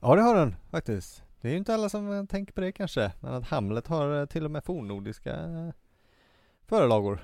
Ja 0.00 0.14
det 0.16 0.22
har 0.22 0.34
den 0.34 0.54
faktiskt. 0.70 1.22
Det 1.46 1.50
är 1.50 1.52
ju 1.52 1.58
inte 1.58 1.74
alla 1.74 1.88
som 1.88 2.12
eh, 2.12 2.24
tänker 2.24 2.52
på 2.52 2.60
det 2.60 2.72
kanske. 2.72 3.12
Men 3.20 3.34
att 3.34 3.44
Hamlet 3.44 3.86
har 3.86 4.20
eh, 4.20 4.26
till 4.26 4.44
och 4.44 4.50
med 4.50 4.64
fornnordiska 4.64 5.30
eh, 5.30 5.70
förelagor. 6.66 7.18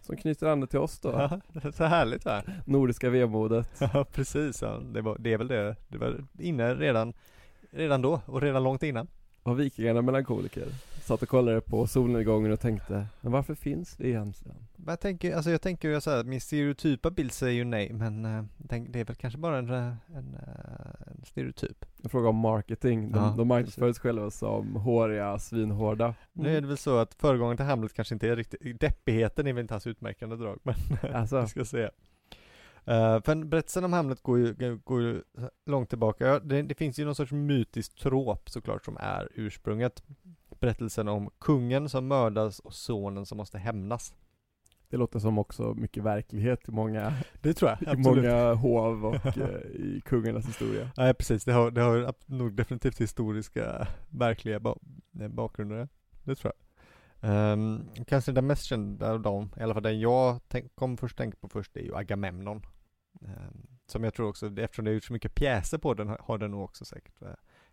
Som 0.00 0.16
knyter 0.16 0.46
an 0.46 0.66
till 0.66 0.78
oss 0.78 0.98
då. 0.98 1.08
Ja, 1.08 1.40
det 1.52 1.64
är 1.64 1.70
så 1.70 1.84
härligt 1.84 2.24
va? 2.24 2.42
Nordiska 2.64 3.10
vemodet. 3.10 3.70
Ja 3.92 4.04
precis, 4.12 4.62
ja. 4.62 4.80
det, 4.92 5.00
var, 5.00 5.16
det 5.18 5.32
är 5.32 5.38
väl 5.38 5.48
det. 5.48 5.76
Det 5.88 5.98
var 5.98 6.24
inne 6.38 6.74
redan, 6.74 7.12
redan 7.70 8.02
då 8.02 8.20
och 8.26 8.42
redan 8.42 8.62
långt 8.62 8.82
innan. 8.82 9.08
Var 9.42 9.54
vikingarna 9.54 10.02
melankolker? 10.02 10.66
Satt 11.06 11.22
och 11.22 11.28
kollade 11.28 11.60
på 11.60 11.86
solnedgången 11.86 12.52
och 12.52 12.60
tänkte, 12.60 13.06
men 13.20 13.32
varför 13.32 13.54
finns 13.54 13.96
det 13.96 14.08
egentligen? 14.08 14.56
Jag 14.86 15.00
tänker, 15.00 15.36
alltså 15.36 15.50
jag 15.50 15.62
tänker 15.62 15.88
ju 15.88 16.00
såhär, 16.00 16.24
min 16.24 16.40
stereotypa 16.40 17.10
bild 17.10 17.32
säger 17.32 17.54
ju 17.54 17.64
nej, 17.64 17.92
men 17.92 18.24
äh, 18.24 18.44
det 18.88 19.00
är 19.00 19.04
väl 19.04 19.16
kanske 19.16 19.38
bara 19.38 19.58
en, 19.58 19.70
en, 19.70 19.96
en, 20.14 20.36
en 21.06 21.24
stereotyp. 21.24 21.84
En 22.02 22.10
fråga 22.10 22.28
om 22.28 22.36
marketing, 22.36 23.12
de, 23.12 23.18
Ja, 23.18 23.34
de 23.36 23.48
marknadsför 23.48 23.92
sig 23.92 24.00
själva 24.00 24.30
som 24.30 24.76
håriga, 24.76 25.38
svinhårda. 25.38 26.04
Mm. 26.04 26.16
Nu 26.32 26.56
är 26.56 26.60
det 26.60 26.66
väl 26.66 26.76
så 26.76 26.98
att 26.98 27.14
föregången 27.14 27.56
till 27.56 27.66
Hamlet 27.66 27.94
kanske 27.94 28.14
inte 28.14 28.28
är 28.28 28.36
riktigt, 28.36 28.80
deppigheten 28.80 29.46
är 29.46 29.52
väl 29.52 29.62
inte 29.62 29.74
hans 29.74 29.86
utmärkande 29.86 30.36
drag, 30.36 30.58
men 30.62 30.74
Alltså. 31.14 31.40
vi 31.40 31.46
ska 31.46 31.64
se. 31.64 31.82
Uh, 32.88 33.22
för 33.22 33.44
berättelsen 33.44 33.84
om 33.84 33.92
Hamlet 33.92 34.22
går 34.22 34.38
ju, 34.38 34.78
går 34.84 35.02
ju 35.02 35.22
långt 35.66 35.88
tillbaka. 35.88 36.26
Ja, 36.26 36.38
det, 36.38 36.62
det, 36.62 36.74
finns 36.74 36.98
ju 36.98 37.04
någon 37.04 37.14
sorts 37.14 37.32
mytisk 37.32 37.94
trop 37.94 38.50
såklart 38.50 38.84
som 38.84 38.96
är 39.00 39.28
ursprunget. 39.34 40.02
Berättelsen 40.60 41.08
om 41.08 41.30
kungen 41.38 41.88
som 41.88 42.06
mördas 42.06 42.58
och 42.58 42.74
sonen 42.74 43.26
som 43.26 43.38
måste 43.38 43.58
hämnas. 43.58 44.14
Det 44.88 44.96
låter 44.96 45.18
som 45.18 45.38
också 45.38 45.74
mycket 45.74 46.02
verklighet 46.02 46.68
i 46.68 46.72
många, 46.72 47.14
Det 47.40 47.54
tror 47.54 47.70
jag, 47.70 47.82
i 47.82 47.86
absolut. 47.86 48.24
många 48.24 48.54
hov 48.54 49.06
och 49.06 49.26
eh, 49.36 49.60
i 49.74 50.02
kungarnas 50.04 50.48
historia. 50.48 50.90
Nej 50.96 51.14
precis, 51.14 51.44
det 51.44 51.52
har, 51.52 51.70
det 51.70 51.80
har 51.80 52.14
nog 52.26 52.52
definitivt 52.52 53.00
historiska, 53.00 53.88
verkliga 54.08 54.60
ba 54.60 54.76
bakgrunder. 55.30 55.88
Det 56.24 56.34
tror 56.34 56.52
jag. 56.54 56.66
Um, 57.20 57.88
kanske 58.06 58.32
den 58.32 58.46
mest 58.46 58.64
kända 58.64 59.10
av 59.12 59.20
dem, 59.20 59.50
i 59.56 59.62
alla 59.62 59.74
fall 59.74 59.82
den 59.82 60.00
jag 60.00 60.40
kom 60.74 60.96
först 60.96 61.18
tänka 61.18 61.36
på 61.40 61.48
först, 61.48 61.76
är 61.76 61.80
ju 61.80 61.96
Agamemnon. 61.96 62.62
Um, 63.20 63.66
som 63.86 64.04
jag 64.04 64.14
tror 64.14 64.28
också, 64.28 64.46
eftersom 64.46 64.84
det 64.84 64.90
har 64.90 64.94
gjorts 64.94 65.06
så 65.06 65.12
mycket 65.12 65.34
pjäser 65.34 65.78
på 65.78 65.94
den, 65.94 66.16
har 66.20 66.38
den 66.38 66.50
nog 66.50 66.62
också 66.62 66.84
säkert 66.84 67.22
uh, 67.22 67.28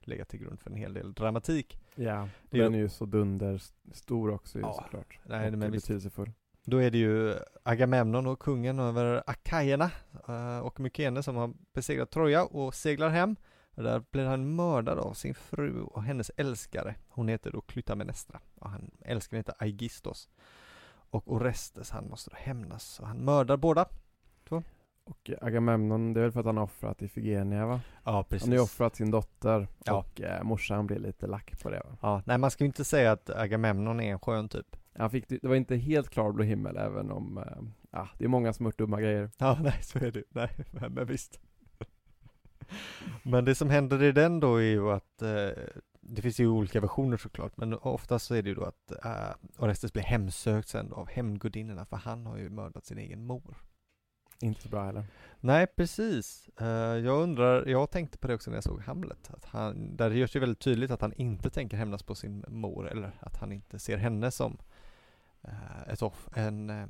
legat 0.07 0.29
till 0.29 0.39
grund 0.39 0.60
för 0.60 0.69
en 0.69 0.75
hel 0.75 0.93
del 0.93 1.13
dramatik. 1.13 1.79
Ja, 1.95 2.29
Det 2.50 2.57
är 2.57 2.63
den 2.63 2.74
är 2.74 2.79
ju 2.79 2.89
så 2.89 3.05
dunder 3.05 3.62
stor 3.91 4.31
också 4.31 4.60
Ja, 4.60 4.74
såklart. 4.74 5.19
nej, 5.24 5.48
och 5.51 5.57
men 5.57 5.72
betydelsefull. 5.72 6.31
Då 6.65 6.77
är 6.77 6.91
det 6.91 6.98
ju 6.98 7.36
Agamemnon 7.63 8.27
och 8.27 8.39
kungen 8.39 8.79
över 8.79 9.24
Akajerna 9.27 9.91
uh, 10.29 10.60
och 10.60 10.79
Mykene 10.79 11.24
som 11.24 11.36
har 11.36 11.53
besegrat 11.74 12.12
Troja 12.12 12.45
och 12.45 12.75
seglar 12.75 13.10
hem. 13.10 13.36
Där 13.75 14.03
blir 14.12 14.25
han 14.25 14.55
mördad 14.55 15.00
av 15.00 15.13
sin 15.13 15.36
fru 15.36 15.81
och 15.81 16.03
hennes 16.03 16.31
älskare. 16.38 16.95
Hon 17.07 17.27
heter 17.27 17.51
då 17.51 17.62
Klytamenestra 17.62 18.39
och 18.55 18.69
han 18.69 18.91
älskaren 19.01 19.39
heter 19.39 19.55
Aigistos. 19.60 20.29
Och 21.10 21.31
Orestes, 21.33 21.91
han 21.91 22.10
måste 22.10 22.29
då 22.29 22.36
hämnas 22.36 23.00
och 23.00 23.07
han 23.07 23.17
mördar 23.17 23.57
båda. 23.57 23.86
Och 25.05 25.31
Agamemnon, 25.41 26.13
det 26.13 26.19
är 26.19 26.22
väl 26.22 26.31
för 26.31 26.39
att 26.39 26.45
han 26.45 26.57
har 26.57 26.63
offrat 26.63 27.01
Ifigenia 27.01 27.65
va? 27.65 27.81
Ja, 28.03 28.24
precis. 28.24 28.43
Han 28.43 28.51
har 28.51 28.57
ju 28.57 28.63
offrat 28.63 28.95
sin 28.95 29.12
dotter 29.12 29.67
Ja. 29.86 29.93
och 29.93 30.22
eh, 30.22 30.43
morsan 30.43 30.88
blir 30.88 31.00
lite 31.00 31.27
lack 31.27 31.62
på 31.62 31.69
det 31.69 31.81
va? 31.86 31.98
Ja, 32.01 32.22
nej 32.25 32.38
man 32.38 32.51
ska 32.51 32.63
ju 32.63 32.67
inte 32.67 32.83
säga 32.86 33.12
att 33.12 33.29
Agamemnon 33.29 34.00
är 34.00 34.12
en 34.12 34.19
skön 34.19 34.50
typ. 34.50 34.75
Han 34.98 35.10
fick, 35.10 35.29
det 35.29 35.43
var 35.43 35.55
inte 35.55 35.75
helt 35.75 36.10
klarblå 36.10 36.43
himmel 36.43 36.77
även 36.77 37.12
om, 37.12 37.38
eh, 37.38 37.43
ja, 37.91 38.10
det 38.17 38.24
är 38.25 38.29
många 38.29 38.53
som 38.53 38.65
har 38.65 38.67
gjort 38.67 38.77
dumma 38.77 39.01
grejer. 39.01 39.29
Ja, 39.38 39.57
nej 39.63 39.79
så 39.81 40.00
är 40.00 40.12
det 40.12 40.24
Nej, 40.29 40.50
men, 40.91 41.05
visst. 41.05 41.39
Men 43.24 43.45
det 43.45 43.55
som 43.55 43.69
händer 43.69 44.03
i 44.03 44.12
den 44.12 44.39
då 44.39 44.55
är 44.55 44.62
ju 44.62 44.91
att 44.91 45.22
eh, 45.22 45.63
det 46.01 46.22
finns 46.22 46.39
ju 46.39 46.48
olika 46.48 46.81
versioner 46.81 47.17
såklart, 47.17 47.57
men 47.57 47.74
oftast 47.74 48.25
så 48.25 48.36
är 48.36 48.41
det 48.41 48.50
ju 48.50 48.55
då 48.55 48.63
att 48.63 49.05
eh, 49.05 49.36
Orestes 49.57 49.93
blir 49.93 50.03
hemsökt 50.03 50.67
sen 50.67 50.89
då 50.89 50.95
av 50.95 51.10
hämndgudinnorna 51.10 51.86
för 51.86 51.98
han 51.98 52.25
har 52.25 52.38
ju 52.38 52.50
mördat 52.50 52.86
sin 52.86 52.98
egen 52.98 53.25
mor. 53.25 53.55
Inte 54.41 54.61
så 54.61 54.69
bra 54.69 54.83
heller. 54.83 55.03
Nej, 55.39 55.67
precis. 55.67 56.49
Eh, 56.59 56.67
jag 56.77 57.21
undrar, 57.21 57.65
jag 57.65 57.91
tänkte 57.91 58.17
på 58.17 58.27
det 58.27 58.33
också 58.33 58.49
när 58.49 58.57
jag 58.57 58.63
såg 58.63 58.81
Hamlet, 58.81 59.31
att 59.33 59.45
han, 59.45 59.95
där 59.95 60.11
görs 60.11 60.35
ju 60.35 60.39
väldigt 60.39 60.59
tydligt 60.59 60.91
att 60.91 61.01
han 61.01 61.13
inte 61.13 61.49
tänker 61.49 61.77
hämnas 61.77 62.03
på 62.03 62.15
sin 62.15 62.45
mor, 62.47 62.91
eller 62.91 63.11
att 63.19 63.37
han 63.37 63.51
inte 63.51 63.79
ser 63.79 63.97
henne 63.97 64.31
som 64.31 64.57
eh, 65.41 65.93
ett 65.93 66.01
off, 66.01 66.27
en, 66.35 66.69
eh, 66.69 66.85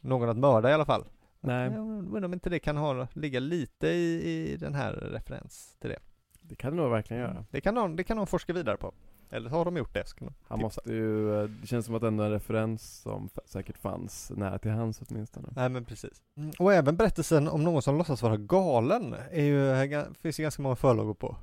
någon 0.00 0.28
att 0.28 0.36
mörda 0.36 0.70
i 0.70 0.72
alla 0.72 0.84
fall. 0.84 1.04
Nej. 1.40 1.70
Jag 1.70 1.78
undrar 1.78 2.24
om 2.24 2.32
inte 2.32 2.50
det 2.50 2.58
kan 2.58 2.76
ha, 2.76 3.08
ligga 3.12 3.40
lite 3.40 3.88
i, 3.88 4.22
i 4.52 4.56
den 4.56 4.74
här 4.74 4.92
referens 4.92 5.76
till 5.80 5.90
det. 5.90 5.98
Det 6.40 6.54
kan 6.54 6.76
det 6.76 6.82
nog 6.82 6.90
verkligen 6.90 7.22
göra. 7.22 7.44
Det 7.50 7.60
kan 7.60 7.74
någon, 7.74 7.96
det 7.96 8.04
kan 8.04 8.16
någon 8.16 8.26
forska 8.26 8.52
vidare 8.52 8.76
på. 8.76 8.94
Eller 9.30 9.50
har 9.50 9.64
de 9.64 9.76
gjort 9.76 9.94
det? 9.94 10.06
Ska 10.08 10.26
Han 10.48 10.60
måste 10.60 10.92
ju, 10.92 11.34
eh, 11.42 11.48
det 11.60 11.66
känns 11.66 11.86
som 11.86 11.94
att 11.94 12.02
ändå 12.02 12.24
en 12.24 12.30
referens 12.30 13.00
som 13.00 13.28
säkert 13.44 13.78
fanns 13.78 14.32
nära 14.36 14.58
till 14.58 14.70
hands 14.70 15.00
åtminstone. 15.08 15.48
Nej 15.56 15.68
men 15.68 15.84
precis. 15.84 16.22
Mm, 16.36 16.52
Och 16.58 16.72
även 16.74 16.96
berättelsen 16.96 17.48
om 17.48 17.64
någon 17.64 17.82
som 17.82 17.98
låtsas 17.98 18.22
vara 18.22 18.36
galen 18.36 19.14
är 19.30 19.42
ju, 19.44 19.60
ga- 19.72 20.14
finns 20.14 20.40
ju 20.40 20.42
ganska 20.42 20.62
många 20.62 20.76
förlagor 20.76 21.14
på. 21.14 21.36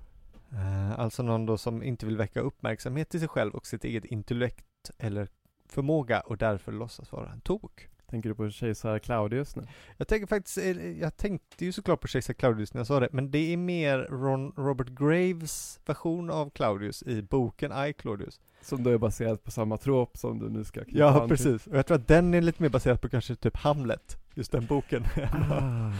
Eh, 0.52 1.00
Alltså 1.00 1.24
någon 1.24 1.46
då 1.46 1.58
som 1.58 1.84
inte 1.84 2.06
vill 2.06 2.18
väcka 2.18 2.40
uppmärksamhet 2.40 3.10
till 3.10 3.20
sig 3.20 3.30
själv 3.30 3.54
och 3.56 3.68
sitt 3.68 3.84
eget 3.84 4.06
intellekt 4.06 4.66
eller 4.98 5.28
förmåga 5.68 6.20
och 6.20 6.38
därför 6.38 6.72
låtsas 6.72 7.12
vara 7.12 7.32
en 7.32 7.42
tok. 7.42 7.90
Tänker 8.10 8.30
du 8.30 8.36
på 8.36 8.50
kejsar 8.50 9.00
Claudius 9.00 9.56
nu? 9.56 9.68
Jag 9.98 10.08
tänker 10.08 10.28
faktiskt, 10.28 10.58
eh, 10.58 10.92
jag 11.00 11.18
tänkte 11.18 11.66
ju 11.66 11.72
såklart 11.72 12.02
på 12.02 12.08
kejsar 12.08 12.34
Claudius 12.34 12.74
när 12.74 12.80
jag 12.80 12.88
sa 12.88 13.00
det, 13.00 13.10
men 13.12 13.32
det 13.32 13.54
är 13.54 13.58
mer 13.58 14.00
Ron, 14.00 14.54
Robert 14.58 14.88
Graves 14.90 15.80
version 15.86 16.30
av 16.30 16.50
Claudius 16.50 17.04
i 17.04 17.22
boken 17.22 17.72
I 17.72 17.94
Claudius. 17.94 18.40
Som 18.62 18.84
då 18.84 18.90
är 18.90 18.98
baserad 18.98 19.44
på 19.44 19.52
samma 19.52 19.78
trop 19.78 20.18
som 20.18 20.40
du 20.40 20.50
nu 20.50 20.64
ska 20.64 20.84
knyta 20.84 21.00
Ja, 21.00 21.28
precis. 21.28 21.68
Och 21.68 21.78
jag 21.78 21.86
tror 21.86 21.98
att 21.98 22.08
den 22.08 22.34
är 22.34 22.42
lite 22.42 22.62
mer 22.62 22.70
baserad 22.70 23.02
på 23.02 23.10
kanske 23.10 23.36
typ 23.36 23.58
Hamlet, 23.58 24.18
just 24.34 24.52
den 24.52 24.66
boken. 24.66 25.06
Ah, 25.34 25.92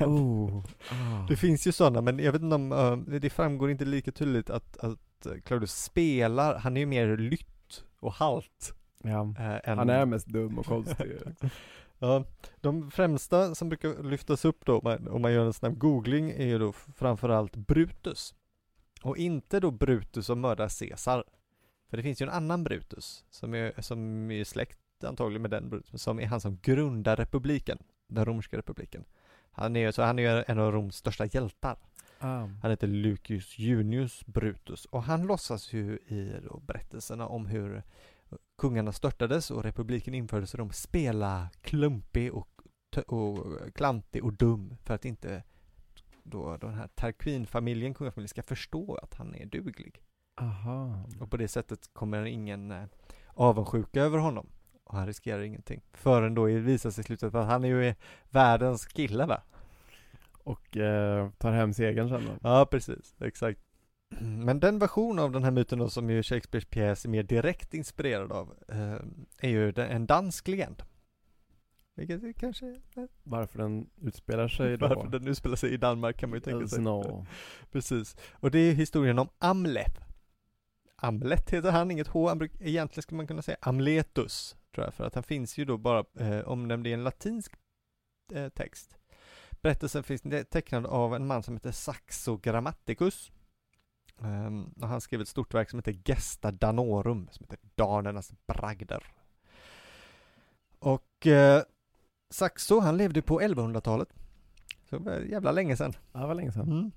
oh, 0.04 0.64
ah. 0.90 1.26
Det 1.28 1.36
finns 1.36 1.66
ju 1.66 1.72
sådana, 1.72 2.00
men 2.00 2.18
jag 2.18 2.32
vet 2.32 2.42
inte 2.42 2.54
om, 2.54 2.72
eh, 2.72 2.96
det 2.96 3.30
framgår 3.30 3.70
inte 3.70 3.84
lika 3.84 4.12
tydligt 4.12 4.50
att, 4.50 4.76
att 4.76 5.26
Claudius 5.44 5.82
spelar, 5.82 6.58
han 6.58 6.76
är 6.76 6.80
ju 6.80 6.86
mer 6.86 7.16
lytt 7.16 7.84
och 8.00 8.12
halt. 8.12 8.74
Ja. 9.04 9.34
än, 9.64 9.78
Han 9.78 9.90
är 9.90 10.06
mest 10.06 10.26
dum 10.26 10.58
och 10.58 10.66
konstig. 10.66 11.12
Ja, 11.98 12.24
de 12.60 12.90
främsta 12.90 13.54
som 13.54 13.68
brukar 13.68 14.02
lyftas 14.02 14.44
upp 14.44 14.64
då, 14.66 14.74
om 14.78 14.80
man- 14.84 15.08
om 15.08 15.22
man 15.22 15.32
gör 15.32 15.46
en 15.46 15.52
snabb 15.52 15.78
googling, 15.78 16.30
är 16.30 16.46
ju 16.46 16.58
då 16.58 16.72
framförallt 16.72 17.56
Brutus. 17.56 18.34
Och 19.02 19.16
inte 19.16 19.60
då 19.60 19.70
Brutus 19.70 20.26
som 20.26 20.40
mördar 20.40 20.68
Caesar. 20.78 21.24
För 21.90 21.96
det 21.96 22.02
finns 22.02 22.22
ju 22.22 22.24
en 22.26 22.32
annan 22.32 22.64
Brutus, 22.64 23.24
som 23.30 23.54
är, 23.54 23.80
som 23.80 24.30
är 24.30 24.44
släkt 24.44 24.78
antagligen 25.04 25.42
med 25.42 25.50
den 25.50 25.68
Brutus, 25.68 26.02
som 26.02 26.20
är 26.20 26.26
han 26.26 26.40
som 26.40 26.58
grundar 26.62 27.16
republiken, 27.16 27.78
den 28.08 28.24
romerska 28.24 28.58
republiken. 28.58 29.04
Han 29.52 29.76
är, 29.76 29.90
så 29.90 30.02
han 30.02 30.18
är 30.18 30.36
ju 30.36 30.44
en 30.46 30.58
av 30.58 30.72
Roms 30.72 30.96
största 30.96 31.26
hjältar. 31.26 31.76
ah. 32.18 32.48
Han 32.62 32.70
heter 32.70 32.86
Lucius 32.86 33.58
Junius 33.58 34.26
Brutus 34.26 34.84
och 34.84 35.02
han 35.02 35.22
låtsas 35.26 35.72
ju 35.72 35.92
i 35.96 36.32
då 36.48 36.60
berättelserna 36.66 37.26
om 37.26 37.46
hur 37.46 37.82
kungarna 38.58 38.92
störtades 38.92 39.50
och 39.50 39.62
republiken 39.62 40.14
infördes 40.14 40.54
och 40.54 40.58
de 40.58 40.72
spela 40.72 41.50
klumpig 41.60 42.34
och, 42.34 42.62
och 43.06 43.46
klantig 43.74 44.24
och 44.24 44.32
dum 44.32 44.76
för 44.84 44.94
att 44.94 45.04
inte 45.04 45.42
då 46.22 46.56
den 46.56 46.74
här 46.74 46.88
Tarquin-familjen, 46.94 47.94
kungafamiljen, 47.94 48.28
ska 48.28 48.42
förstå 48.42 48.98
att 49.02 49.14
han 49.14 49.34
är 49.34 49.46
duglig. 49.46 50.02
Aha. 50.40 51.04
Och 51.20 51.30
på 51.30 51.36
det 51.36 51.48
sättet 51.48 51.90
kommer 51.92 52.24
ingen 52.24 52.70
eh, 52.70 52.84
avundsjuka 53.34 54.02
över 54.02 54.18
honom. 54.18 54.48
Och 54.84 54.96
han 54.96 55.06
riskerar 55.06 55.42
ingenting. 55.42 55.82
Förrän 55.92 56.34
då 56.34 56.44
visar 56.44 56.90
sig 56.90 57.02
i 57.02 57.04
slutet 57.04 57.34
att 57.34 57.46
han 57.46 57.64
är 57.64 57.68
ju 57.68 57.94
världens 58.30 58.86
kille 58.86 59.26
va? 59.26 59.42
Och 60.44 60.76
eh, 60.76 61.30
tar 61.38 61.52
hem 61.52 61.74
segern 61.74 62.08
sen 62.08 62.26
då. 62.26 62.48
Ja, 62.48 62.66
precis. 62.70 63.14
Exakt. 63.20 63.61
Men 64.20 64.60
den 64.60 64.78
version 64.78 65.18
av 65.18 65.32
den 65.32 65.44
här 65.44 65.50
myten 65.50 65.78
då 65.78 65.90
som 65.90 66.10
ju 66.10 66.22
Shakespeares 66.22 66.64
pjäs 66.64 67.04
är 67.04 67.08
mer 67.08 67.22
direkt 67.22 67.74
inspirerad 67.74 68.32
av 68.32 68.54
eh, 68.68 68.96
är 69.38 69.48
ju 69.48 69.72
en 69.76 70.06
dansk 70.06 70.48
legend. 70.48 70.82
Vilket 71.94 72.22
är 72.22 72.32
kanske 72.32 72.66
eh, 72.96 73.04
Varför 73.22 73.58
den 73.58 73.90
utspelar 74.02 74.48
sig 74.48 74.76
då? 74.78 74.88
varför 74.88 75.10
den 75.10 75.28
utspelar 75.28 75.56
sig 75.56 75.70
i 75.72 75.76
Danmark 75.76 76.16
kan 76.16 76.30
man 76.30 76.36
ju 76.36 76.40
tänka 76.40 76.68
sig. 76.68 76.78
Elsno. 76.78 77.26
Precis. 77.72 78.16
Och 78.32 78.50
det 78.50 78.58
är 78.58 78.72
historien 78.72 79.18
om 79.18 79.28
Amlet. 79.38 79.98
Amlet 80.96 81.50
heter 81.50 81.70
han, 81.70 81.90
inget 81.90 82.06
H. 82.08 82.30
Egentligen 82.60 83.02
skulle 83.02 83.16
man 83.16 83.26
kunna 83.26 83.42
säga 83.42 83.56
Amletus, 83.60 84.56
tror 84.74 84.84
jag, 84.86 84.94
för 84.94 85.04
att 85.04 85.14
han 85.14 85.22
finns 85.24 85.58
ju 85.58 85.64
då 85.64 85.78
bara 85.78 86.04
eh, 86.18 86.40
omnämnd 86.40 86.86
i 86.86 86.92
en 86.92 87.04
latinsk 87.04 87.52
eh, 88.32 88.48
text. 88.48 88.96
Berättelsen 89.62 90.02
finns 90.02 90.22
te- 90.22 90.44
tecknad 90.44 90.86
av 90.86 91.14
en 91.14 91.26
man 91.26 91.42
som 91.42 91.54
heter 91.54 91.72
Saxo 91.72 92.36
Grammaticus. 92.36 93.32
Um, 94.18 94.74
han 94.80 95.00
skrev 95.00 95.20
ett 95.20 95.28
stort 95.28 95.54
verk 95.54 95.70
som 95.70 95.78
heter 95.78 95.98
Gesta 96.04 96.50
Danorum, 96.50 97.28
som 97.30 97.44
heter 97.44 97.58
Danernas 97.74 98.32
bragder. 98.46 99.02
Och 100.78 101.26
uh, 101.26 101.62
Saxo, 102.30 102.80
han 102.80 102.96
levde 102.96 103.22
på 103.22 103.40
1100-talet. 103.40 104.08
Så 104.90 104.98
det 104.98 105.04
var 105.04 105.18
jävla 105.18 105.52
länge 105.52 105.76
sedan. 105.76 105.92
Ja, 106.12 106.20
det 106.20 106.26
var 106.26 106.34
länge 106.34 106.52
sedan. 106.52 106.70
Mm. 106.70 106.92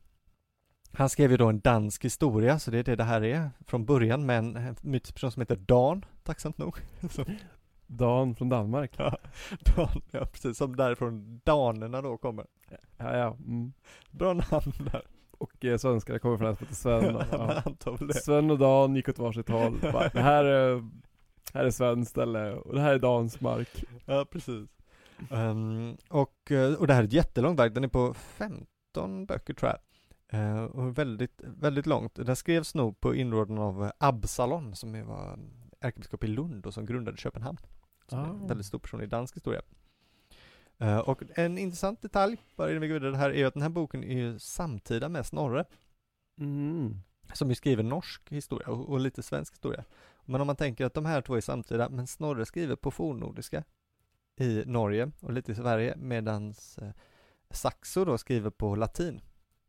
Han 0.91 1.09
skrev 1.09 1.31
ju 1.31 1.37
då 1.37 1.47
en 1.47 1.59
dansk 1.59 2.05
historia, 2.05 2.59
så 2.59 2.71
det 2.71 2.77
är 2.77 2.83
det 2.83 2.95
det 2.95 3.03
här 3.03 3.23
är 3.23 3.49
från 3.67 3.85
början 3.85 4.25
med 4.25 4.37
en 4.37 4.75
mytisk 4.81 5.15
person 5.15 5.31
som 5.31 5.41
heter 5.41 5.55
Dan, 5.55 6.05
tacksamt 6.23 6.57
nog. 6.57 6.77
Dan 7.87 8.35
från 8.35 8.49
Danmark. 8.49 8.91
Ja, 8.97 9.17
Dan, 9.75 10.01
ja 10.11 10.25
precis, 10.25 10.57
som 10.57 10.75
därifrån 10.75 11.41
danerna 11.43 12.01
då 12.01 12.17
kommer. 12.17 12.45
Ja, 12.97 13.17
ja. 13.17 13.37
Mm. 13.39 13.73
Bra 14.11 14.33
namn 14.33 14.73
där. 14.91 15.01
Och 15.37 15.65
eh, 15.65 15.77
svenskar 15.77 16.19
kommer 16.19 16.37
som 16.37 16.47
heter 16.47 16.75
Sven. 16.75 17.13
Det. 18.07 18.13
Sven 18.13 18.51
och 18.51 18.59
Dan 18.59 18.95
gick 18.95 19.09
åt 19.09 19.19
varsitt 19.19 19.49
håll. 19.49 19.79
Bara, 19.81 20.09
det 20.09 20.21
här 20.21 20.43
är, 20.43 20.89
här 21.53 21.65
är 21.65 21.71
Svens 21.71 22.09
ställe 22.09 22.53
och 22.53 22.75
det 22.75 22.81
här 22.81 22.93
är 22.93 22.99
Dans 22.99 23.41
mark. 23.41 23.83
Ja, 24.05 24.25
precis. 24.31 24.69
Um, 25.29 25.97
och, 26.09 26.51
eh, 26.51 26.73
och 26.73 26.87
det 26.87 26.93
här 26.93 27.01
är 27.01 27.07
ett 27.07 27.13
jättelångt 27.13 27.59
verk, 27.59 27.73
den 27.73 27.83
är 27.83 27.87
på 27.87 28.13
15 28.13 29.25
böcker 29.25 29.53
tror 29.53 29.71
jag. 29.71 29.79
Uh, 30.33 30.63
och 30.63 30.97
väldigt, 30.97 31.41
väldigt 31.43 31.85
långt. 31.85 32.15
Den 32.15 32.35
skrevs 32.35 32.75
nog 32.75 32.99
på 32.99 33.15
inrådan 33.15 33.57
av 33.57 33.91
Absalon 33.97 34.75
som 34.75 35.07
var 35.07 35.39
ärkebiskop 35.81 36.23
i 36.23 36.27
Lund 36.27 36.65
och 36.65 36.73
som 36.73 36.85
grundade 36.85 37.17
Köpenhamn. 37.17 37.57
Som 38.07 38.19
ah. 38.19 38.23
är 38.23 38.29
en 38.29 38.47
väldigt 38.47 38.67
stor 38.67 38.79
person 38.79 39.01
i 39.01 39.05
dansk 39.05 39.35
historia. 39.35 39.61
Uh, 40.81 40.97
och 40.97 41.23
en 41.35 41.57
intressant 41.57 42.01
detalj, 42.01 42.37
bara 42.55 42.69
innan 42.69 42.81
vi 42.81 42.87
går 42.87 42.93
vidare 42.93 43.15
här, 43.15 43.29
är 43.29 43.45
att 43.45 43.53
den 43.53 43.63
här 43.63 43.69
boken 43.69 44.03
är 44.03 44.17
ju 44.17 44.39
samtida 44.39 45.09
med 45.09 45.25
Snorre. 45.25 45.65
Mm. 46.39 46.95
Som 47.33 47.49
ju 47.49 47.55
skriver 47.55 47.83
norsk 47.83 48.31
historia 48.31 48.67
och, 48.67 48.89
och, 48.89 48.99
lite 48.99 49.23
svensk 49.23 49.53
historia. 49.53 49.83
Men 50.25 50.41
om 50.41 50.47
man 50.47 50.55
tänker 50.55 50.85
att 50.85 50.93
de 50.93 51.05
här 51.05 51.21
två 51.21 51.35
är 51.35 51.41
samtida, 51.41 51.89
men 51.89 52.07
Snorre 52.07 52.45
skriver 52.45 52.75
på 52.75 52.91
fornnordiska 52.91 53.63
i 54.37 54.63
Norge 54.65 55.11
och 55.19 55.33
lite 55.33 55.51
i 55.51 55.55
Sverige, 55.55 55.95
medans 55.97 56.77
eh, 56.77 56.89
Saxo 57.49 58.05
då 58.05 58.17
skriver 58.17 58.49
på 58.49 58.75
latin. 58.75 59.21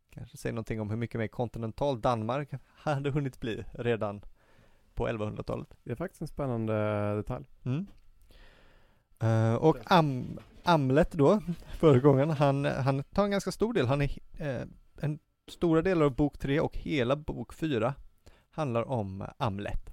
Kanske 0.09 0.37
säger 0.37 0.53
någonting 0.53 0.81
om 0.81 0.89
hur 0.89 0.97
mycket 0.97 1.19
mer 1.19 1.27
kontinental 1.27 2.01
Danmark 2.01 2.49
hade 2.67 3.09
hunnit 3.09 3.39
bli 3.39 3.63
redan 3.71 4.21
på 4.93 5.07
1100-talet. 5.07 5.77
Det 5.83 5.91
är 5.91 5.95
faktiskt 5.95 6.21
en 6.21 6.27
spännande 6.27 7.15
detalj. 7.15 7.45
Mm. 7.63 7.87
Uh, 9.23 9.55
och 9.55 9.77
Am 9.85 10.39
Amlet 10.63 11.11
då, 11.11 11.41
föregångaren, 11.79 12.29
han, 12.29 12.65
han 12.65 13.03
tar 13.03 13.23
en 13.23 13.31
ganska 13.31 13.51
stor 13.51 13.73
del. 13.73 13.87
Han 13.87 14.01
är 14.01 14.09
uh, 14.41 14.67
en 15.01 15.19
stora 15.47 15.81
delar 15.81 16.05
av 16.05 16.15
bok 16.15 16.37
3 16.37 16.59
och 16.59 16.77
hela 16.77 17.15
bok 17.15 17.53
4 17.53 17.93
handlar 18.51 18.89
om 18.89 19.27
Amlet. 19.37 19.89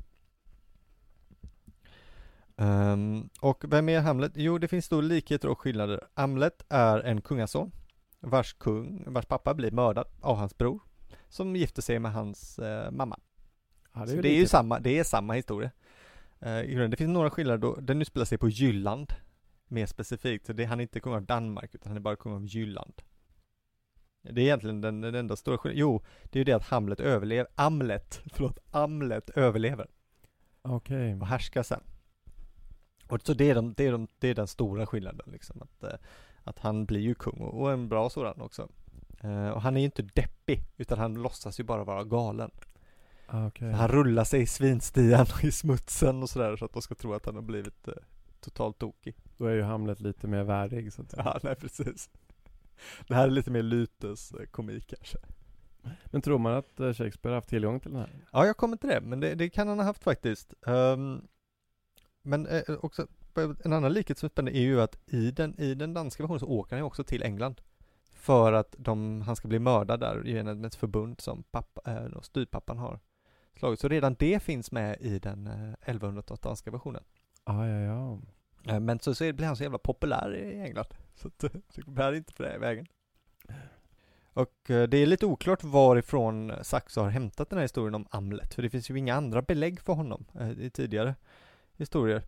Um, 2.57 3.29
och 3.41 3.65
vem 3.69 3.89
är 3.89 4.01
Hamlet? 4.01 4.33
Jo, 4.35 4.59
det 4.59 4.69
finns 4.69 4.89
då 4.89 5.01
likheter 5.01 5.49
och 5.49 5.59
skillnader. 5.59 6.01
Amlet 6.15 6.65
är 6.69 7.01
en 7.01 7.21
kungason 7.21 7.73
vars 8.21 8.53
kung, 8.53 9.05
vars 9.07 9.27
pappa 9.27 9.55
blir 9.55 9.71
mördad 9.71 10.07
av 10.21 10.37
hans 10.37 10.59
bror 10.59 10.81
som 11.29 11.57
gifter 11.57 11.83
sig 11.83 11.99
med 11.99 12.13
hans 12.13 12.59
uh, 12.59 12.91
mamma. 12.91 13.19
Ja, 13.93 14.05
det, 14.07 14.13
är, 14.13 14.23
det 14.23 14.29
är 14.29 14.41
ju 14.41 14.47
samma, 14.47 14.81
det 14.81 14.99
är 14.99 15.05
samma 15.05 15.33
historia. 15.33 15.71
Uh, 16.43 16.89
det 16.89 16.97
finns 16.97 17.15
några 17.15 17.31
skillnader 17.31 17.59
då, 17.59 17.77
den 17.81 18.03
utspelar 18.03 18.25
sig 18.25 18.39
på 18.39 18.49
Jylland 18.49 19.13
mer 19.69 19.87
specifikt, 19.87 20.47
så 20.47 20.53
det, 20.53 20.65
han 20.65 20.81
är 20.81 20.83
inte 20.83 21.01
kung 21.01 21.15
av 21.15 21.23
Danmark 21.23 21.75
utan 21.75 21.91
han 21.91 21.97
är 21.97 22.01
bara 22.01 22.17
kung 22.17 22.35
av 22.35 22.47
Jylland. 22.47 23.03
Det 24.23 24.41
är 24.41 24.45
egentligen 24.45 24.81
den, 24.81 25.01
den 25.01 25.15
enda 25.15 25.37
stora 25.37 25.59
skillnaden, 25.59 25.81
jo, 25.81 26.03
det 26.23 26.37
är 26.37 26.41
ju 26.41 26.45
det 26.45 26.53
att 26.53 26.65
Hamlet 26.65 27.01
överlever, 27.01 27.47
Amlet, 27.55 28.23
förlåt, 28.33 28.59
Amlet 28.71 29.31
överlever. 29.31 29.87
Okej. 30.63 30.97
Okay. 30.97 31.21
Och 31.21 31.27
härskar 31.27 31.63
sen. 31.63 31.83
Och 33.09 33.21
så 33.23 33.35
det 33.35 33.51
är, 33.51 33.55
de, 33.55 33.75
det, 33.75 33.87
är 33.87 33.93
de, 33.93 34.09
det 34.19 34.29
är 34.29 34.35
den 34.35 34.47
stora 34.47 34.87
skillnaden 34.87 35.33
liksom, 35.33 35.63
att, 35.63 35.85
uh, 35.85 35.99
att 36.45 36.59
han 36.59 36.87
blir 36.87 37.01
ju 37.01 37.15
kung 37.15 37.41
och, 37.41 37.61
och 37.61 37.73
en 37.73 37.89
bra 37.89 38.11
sådan 38.11 38.41
också. 38.41 38.69
Uh, 39.25 39.49
och 39.49 39.63
han 39.63 39.77
är 39.77 39.81
ju 39.81 39.85
inte 39.85 40.03
deppig, 40.03 40.63
utan 40.77 40.99
han 40.99 41.15
låtsas 41.15 41.61
ju 41.61 41.65
bara 41.65 41.85
vara 41.85 42.05
galen. 42.05 42.51
Ah, 43.35 43.47
okay. 43.47 43.71
Han 43.71 43.89
rullar 43.89 44.25
sig 44.25 44.43
i 44.43 44.47
svinstian 44.47 45.27
och 45.35 45.45
i 45.45 45.53
smutsen 45.53 46.23
och 46.23 46.31
sådär 46.31 46.57
så 46.57 46.65
att 46.65 46.73
de 46.73 46.83
ska 46.83 46.95
tro 46.95 47.13
att 47.13 47.27
han 47.27 47.35
har 47.35 47.43
blivit 47.43 47.89
eh, 47.89 47.95
totalt 48.41 48.79
tokig. 48.79 49.17
Då 49.37 49.47
är 49.47 49.55
ju 49.55 49.63
Hamlet 49.63 50.01
lite 50.01 50.27
mer 50.27 50.43
värdig 50.43 50.93
så 50.93 51.03
att 51.03 51.11
säga. 51.11 51.23
Ja, 51.25 51.41
nej 51.43 51.55
precis. 51.55 52.11
Det 53.09 53.15
här 53.15 53.27
är 53.27 53.31
lite 53.31 53.51
mer 53.51 53.63
Lytes 53.63 54.33
eh, 54.33 54.47
komik 54.47 54.87
kanske. 54.87 55.19
Men 56.05 56.23
tror 56.23 56.39
man 56.39 56.53
att 56.53 56.81
eh, 56.81 56.93
Shakespeare 56.93 57.35
haft 57.35 57.49
tillgång 57.49 57.81
till 57.81 57.91
den 57.91 58.01
här? 58.01 58.11
Ja, 58.33 58.47
jag 58.47 58.57
kommer 58.57 58.77
till 58.77 58.89
det, 58.89 59.01
men 59.01 59.21
det, 59.21 59.35
det 59.35 59.51
kan 59.51 59.69
han 59.69 59.79
ha 59.79 59.85
haft 59.85 60.05
faktiskt. 60.05 60.55
Um, 60.67 61.29
men 62.23 62.47
eh, 62.47 62.63
också 62.81 63.07
en 63.65 63.73
annan 63.73 63.93
likhet 63.93 64.19
som 64.19 64.27
är 64.27 64.31
spännande 64.31 64.59
är 64.59 64.63
ju 64.63 64.81
att 64.81 64.99
i 65.07 65.31
den, 65.31 65.61
i 65.61 65.75
den 65.75 65.95
danska 65.95 66.23
versionen 66.23 66.41
så 66.41 66.49
åker 66.49 66.71
han 66.71 66.81
ju 66.81 66.87
också 66.87 67.05
till 67.05 67.23
England. 67.23 67.61
För 68.13 68.53
att 68.53 68.75
de, 68.79 69.23
han 69.23 69.37
ska 69.37 69.49
bli 69.49 69.59
mördad 69.59 70.01
där 70.01 70.23
genom 70.25 70.65
ett 70.65 70.75
förbund 70.75 71.21
som 71.21 71.43
pappa, 71.43 71.93
äh, 71.93 72.21
styrpappan 72.21 72.79
har 72.79 73.01
slagit. 73.59 73.81
Så 73.81 73.89
redan 73.89 74.17
det 74.19 74.43
finns 74.43 74.73
med 74.73 74.97
i 75.01 75.19
den 75.19 75.49
1100-talsdanska 75.87 76.71
versionen. 76.71 77.03
Ah, 77.45 77.67
ja, 77.67 77.81
ja. 77.81 78.19
Eh, 78.67 78.81
men 78.81 79.01
så, 79.01 79.15
så 79.15 79.33
blir 79.33 79.47
han 79.47 79.57
så 79.57 79.63
jävla 79.63 79.79
populär 79.79 80.35
i 80.35 80.61
England. 80.61 80.87
Så 81.15 81.29
att, 81.29 81.39
det 81.39 81.87
bär 81.87 82.13
inte 82.13 82.33
på 82.33 82.43
den 82.43 82.61
vägen. 82.61 82.87
Och 84.33 84.71
eh, 84.71 84.89
det 84.89 84.97
är 84.97 85.07
lite 85.07 85.27
oklart 85.27 85.65
varifrån 85.65 86.53
Saxo 86.63 87.01
har 87.01 87.11
hämtat 87.11 87.51
den 87.51 87.59
här 87.59 87.65
historien 87.65 87.95
om 87.95 88.07
Amlet, 88.11 88.55
för 88.55 88.63
det 88.63 88.71
finns 88.71 88.91
ju 88.91 88.99
inga 88.99 89.15
andra 89.15 89.43
belägg 89.43 89.81
för 89.81 89.93
honom 89.93 90.25
eh, 90.41 90.51
i 90.51 90.71
tidigare 90.71 91.15
historier. 91.77 92.23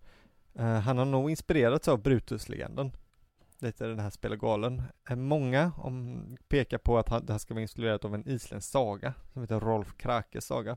Han 0.58 0.98
har 0.98 1.04
nog 1.04 1.30
inspirerats 1.30 1.88
av 1.88 2.02
Brutus-legenden. 2.02 2.92
Lite 3.58 3.86
den 3.86 3.98
här 3.98 4.10
spelar 4.10 4.36
galen. 4.36 4.82
Många 5.10 5.72
om, 5.76 6.22
pekar 6.48 6.78
på 6.78 6.98
att 6.98 7.08
han, 7.08 7.26
det 7.26 7.32
här 7.32 7.38
ska 7.38 7.54
vara 7.54 7.62
inspirerat 7.62 8.04
av 8.04 8.14
en 8.14 8.28
isländsk 8.28 8.70
saga 8.70 9.14
som 9.32 9.42
heter 9.42 9.60
Rolf 9.60 9.96
Krakes 9.96 10.46
saga. 10.46 10.76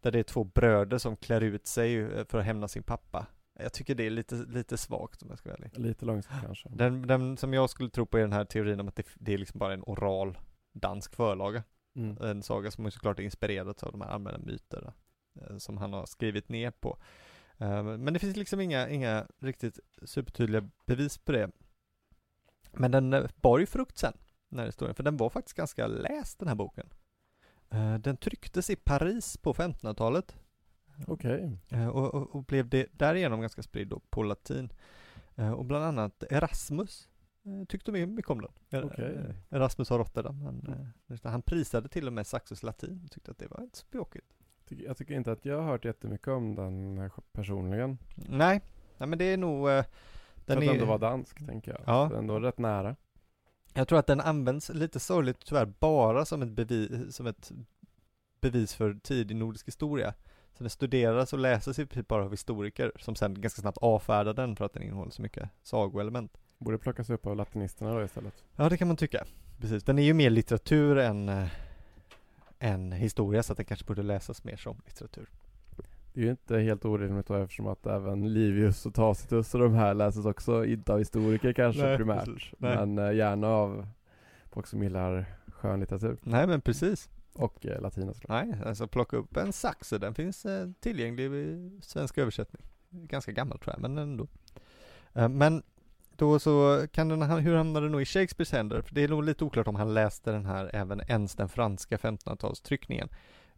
Där 0.00 0.10
det 0.10 0.18
är 0.18 0.22
två 0.22 0.44
bröder 0.44 0.98
som 0.98 1.16
klär 1.16 1.40
ut 1.40 1.66
sig 1.66 1.98
eh, 1.98 2.24
för 2.24 2.38
att 2.38 2.44
hämna 2.44 2.68
sin 2.68 2.82
pappa. 2.82 3.26
Jag 3.60 3.72
tycker 3.72 3.94
det 3.94 4.06
är 4.06 4.10
lite, 4.10 4.34
lite 4.34 4.76
svagt 4.76 5.22
om 5.22 5.28
jag 5.28 5.38
ska 5.38 5.48
vara 5.48 5.56
ärlig. 5.56 5.78
Lite 5.78 6.04
långsamt 6.04 6.42
kanske. 6.44 6.68
Den, 6.68 7.06
den 7.06 7.36
som 7.36 7.54
jag 7.54 7.70
skulle 7.70 7.90
tro 7.90 8.06
på 8.06 8.18
är 8.18 8.22
den 8.22 8.32
här 8.32 8.44
teorin 8.44 8.80
om 8.80 8.88
att 8.88 8.96
det, 8.96 9.06
det 9.14 9.34
är 9.34 9.38
liksom 9.38 9.58
bara 9.58 9.74
en 9.74 9.82
oral 9.82 10.38
dansk 10.72 11.14
förlaga. 11.14 11.62
Mm. 11.96 12.22
En 12.22 12.42
saga 12.42 12.70
som 12.70 12.90
såklart 12.90 13.18
är 13.18 13.22
inspirerad 13.22 13.68
av 13.82 13.92
de 13.92 14.00
här 14.00 14.08
allmänna 14.08 14.38
myterna 14.38 14.92
eh, 15.40 15.56
som 15.56 15.76
han 15.76 15.92
har 15.92 16.06
skrivit 16.06 16.48
ner 16.48 16.70
på. 16.70 16.98
Eh, 17.58 17.82
men 17.82 18.12
det 18.14 18.18
finns 18.18 18.36
liksom 18.36 18.60
inga, 18.60 18.88
inga 18.88 19.26
riktigt 19.38 19.78
supertydliga 20.02 20.68
bevis 20.86 21.18
på 21.18 21.32
det. 21.32 21.50
Men 22.72 22.90
den 22.90 23.28
bar 23.36 23.58
ju 23.58 23.66
frukt 23.66 23.98
sen, 23.98 24.12
den 24.48 24.58
här 24.58 24.66
historien, 24.66 24.94
för 24.94 25.02
den 25.02 25.16
var 25.16 25.30
faktiskt 25.30 25.56
ganska 25.56 25.86
läst 25.86 26.38
den 26.38 26.48
här 26.48 26.54
boken. 26.54 26.88
Eh, 27.70 27.94
den 27.94 28.16
trycktes 28.16 28.70
i 28.70 28.76
Paris 28.76 29.36
på 29.36 29.54
1500-talet. 29.54 30.36
Okej. 31.06 31.58
Okay. 31.66 31.80
Eh, 31.80 31.88
och, 31.88 32.14
och, 32.14 32.34
och, 32.36 32.44
blev 32.44 32.68
det 32.68 32.86
därigenom 32.92 33.40
ganska 33.40 33.62
spridd 33.62 33.92
på 34.10 34.22
latin. 34.22 34.72
Eh, 35.36 35.52
och 35.52 35.64
bland 35.64 35.84
annat 35.84 36.24
Erasmus 36.30 37.08
tyckte 37.68 37.92
mycket 37.92 38.30
om 38.30 38.40
den. 38.40 38.84
Okay. 38.84 39.16
Erasmus 39.50 39.90
av 39.90 39.98
Rotterdam. 39.98 40.42
Han, 40.42 40.92
han 41.22 41.42
prisade 41.42 41.88
till 41.88 42.06
och 42.06 42.12
med 42.12 42.26
Saxos 42.26 42.62
latin 42.62 43.00
och 43.04 43.10
tyckte 43.10 43.30
att 43.30 43.38
det 43.38 43.46
var 43.46 43.62
inte 43.62 43.78
så 43.78 43.86
språkigt. 43.86 44.34
Jag 44.68 44.96
tycker 44.96 45.14
inte 45.14 45.32
att 45.32 45.44
jag 45.44 45.56
har 45.62 45.70
hört 45.70 45.84
jättemycket 45.84 46.28
om 46.28 46.54
den 46.54 47.10
personligen. 47.32 47.98
Nej, 48.14 48.60
nej 48.96 49.08
men 49.08 49.18
det 49.18 49.24
är 49.24 49.36
nog 49.36 49.68
den 49.68 49.84
För 50.46 50.56
att 50.56 50.62
är... 50.62 50.72
ändå 50.72 50.84
var 50.84 50.98
dansk, 50.98 51.46
tänker 51.46 51.70
jag. 51.70 51.80
Ja. 51.86 52.08
Så 52.10 52.16
ändå 52.16 52.40
rätt 52.40 52.58
nära. 52.58 52.96
Jag 53.78 53.88
tror 53.88 53.98
att 53.98 54.06
den 54.06 54.20
används 54.20 54.68
lite 54.68 55.00
sorgligt 55.00 55.46
tyvärr 55.46 55.66
bara 55.66 56.24
som 56.24 56.42
ett 56.42 56.48
bevis, 56.48 57.16
som 57.16 57.26
ett 57.26 57.52
bevis 58.40 58.74
för 58.74 58.94
tidig 59.02 59.36
nordisk 59.36 59.68
historia. 59.68 60.14
Så 60.54 60.64
den 60.64 60.70
studeras 60.70 61.32
och 61.32 61.38
läses 61.38 61.78
i 61.78 61.86
princip 61.86 62.08
bara 62.08 62.24
av 62.24 62.30
historiker 62.30 62.92
som 62.96 63.14
sen 63.14 63.40
ganska 63.40 63.62
snabbt 63.62 63.78
avfärdar 63.78 64.34
den 64.34 64.56
för 64.56 64.64
att 64.64 64.72
den 64.72 64.82
innehåller 64.82 65.10
så 65.10 65.22
mycket 65.22 65.48
sagoelement. 65.62 66.38
Borde 66.58 66.78
plockas 66.78 67.10
upp 67.10 67.26
av 67.26 67.36
latinisterna 67.36 67.94
då 67.94 68.04
istället? 68.04 68.44
Ja, 68.56 68.68
det 68.68 68.76
kan 68.76 68.88
man 68.88 68.96
tycka. 68.96 69.26
Precis, 69.60 69.84
den 69.84 69.98
är 69.98 70.02
ju 70.02 70.14
mer 70.14 70.30
litteratur 70.30 70.98
än, 70.98 71.28
äh, 71.28 71.48
än 72.58 72.92
historia 72.92 73.42
så 73.42 73.52
att 73.52 73.56
den 73.56 73.66
kanske 73.66 73.86
borde 73.86 74.02
läsas 74.02 74.44
mer 74.44 74.56
som 74.56 74.82
litteratur. 74.86 75.28
Det 76.18 76.22
är 76.22 76.24
ju 76.24 76.30
inte 76.30 76.58
helt 76.58 76.84
orimligt 76.84 77.26
då 77.26 77.34
eftersom 77.34 77.66
att 77.66 77.86
även 77.86 78.32
Livius 78.32 78.86
och 78.86 78.94
Tacitus 78.94 79.54
och 79.54 79.60
de 79.60 79.74
här 79.74 79.94
läses 79.94 80.26
också, 80.26 80.64
inte 80.64 80.92
av 80.92 80.98
historiker 80.98 81.52
kanske 81.52 81.82
Nej, 81.82 81.96
primärt. 81.96 82.52
Men 82.58 82.98
äh, 82.98 83.14
gärna 83.14 83.48
av 83.48 83.86
folk 84.50 84.66
som 84.66 84.82
gillar 84.82 85.24
skönlitteratur. 85.48 86.16
Nej 86.22 86.46
men 86.46 86.60
precis. 86.60 87.08
Och 87.32 87.66
eh, 87.66 87.80
latina 87.80 88.14
såklart. 88.14 88.46
Nej, 88.46 88.58
alltså 88.66 88.86
plocka 88.86 89.16
upp 89.16 89.36
en 89.36 89.52
Saxo, 89.52 89.98
den 89.98 90.14
finns 90.14 90.46
eh, 90.46 90.68
tillgänglig 90.80 91.24
i 91.32 91.78
svensk 91.82 92.18
översättning. 92.18 92.62
Ganska 92.90 93.32
gammal 93.32 93.58
tror 93.58 93.74
jag, 93.74 93.80
men 93.80 93.98
ändå. 93.98 94.26
Eh, 95.14 95.28
men 95.28 95.62
då 96.16 96.38
så 96.38 96.86
kan 96.92 97.08
den, 97.08 97.22
hur 97.22 97.56
hamnade 97.56 97.86
den 97.86 97.92
nog 97.92 98.02
i 98.02 98.04
Shakespeares 98.04 98.52
händer? 98.52 98.82
För 98.82 98.94
det 98.94 99.04
är 99.04 99.08
nog 99.08 99.24
lite 99.24 99.44
oklart 99.44 99.68
om 99.68 99.74
han 99.74 99.94
läste 99.94 100.32
den 100.32 100.46
här 100.46 100.70
även 100.72 101.00
ens 101.00 101.34
den 101.34 101.48
franska 101.48 101.96
1500-talstryckningen. 101.96 103.08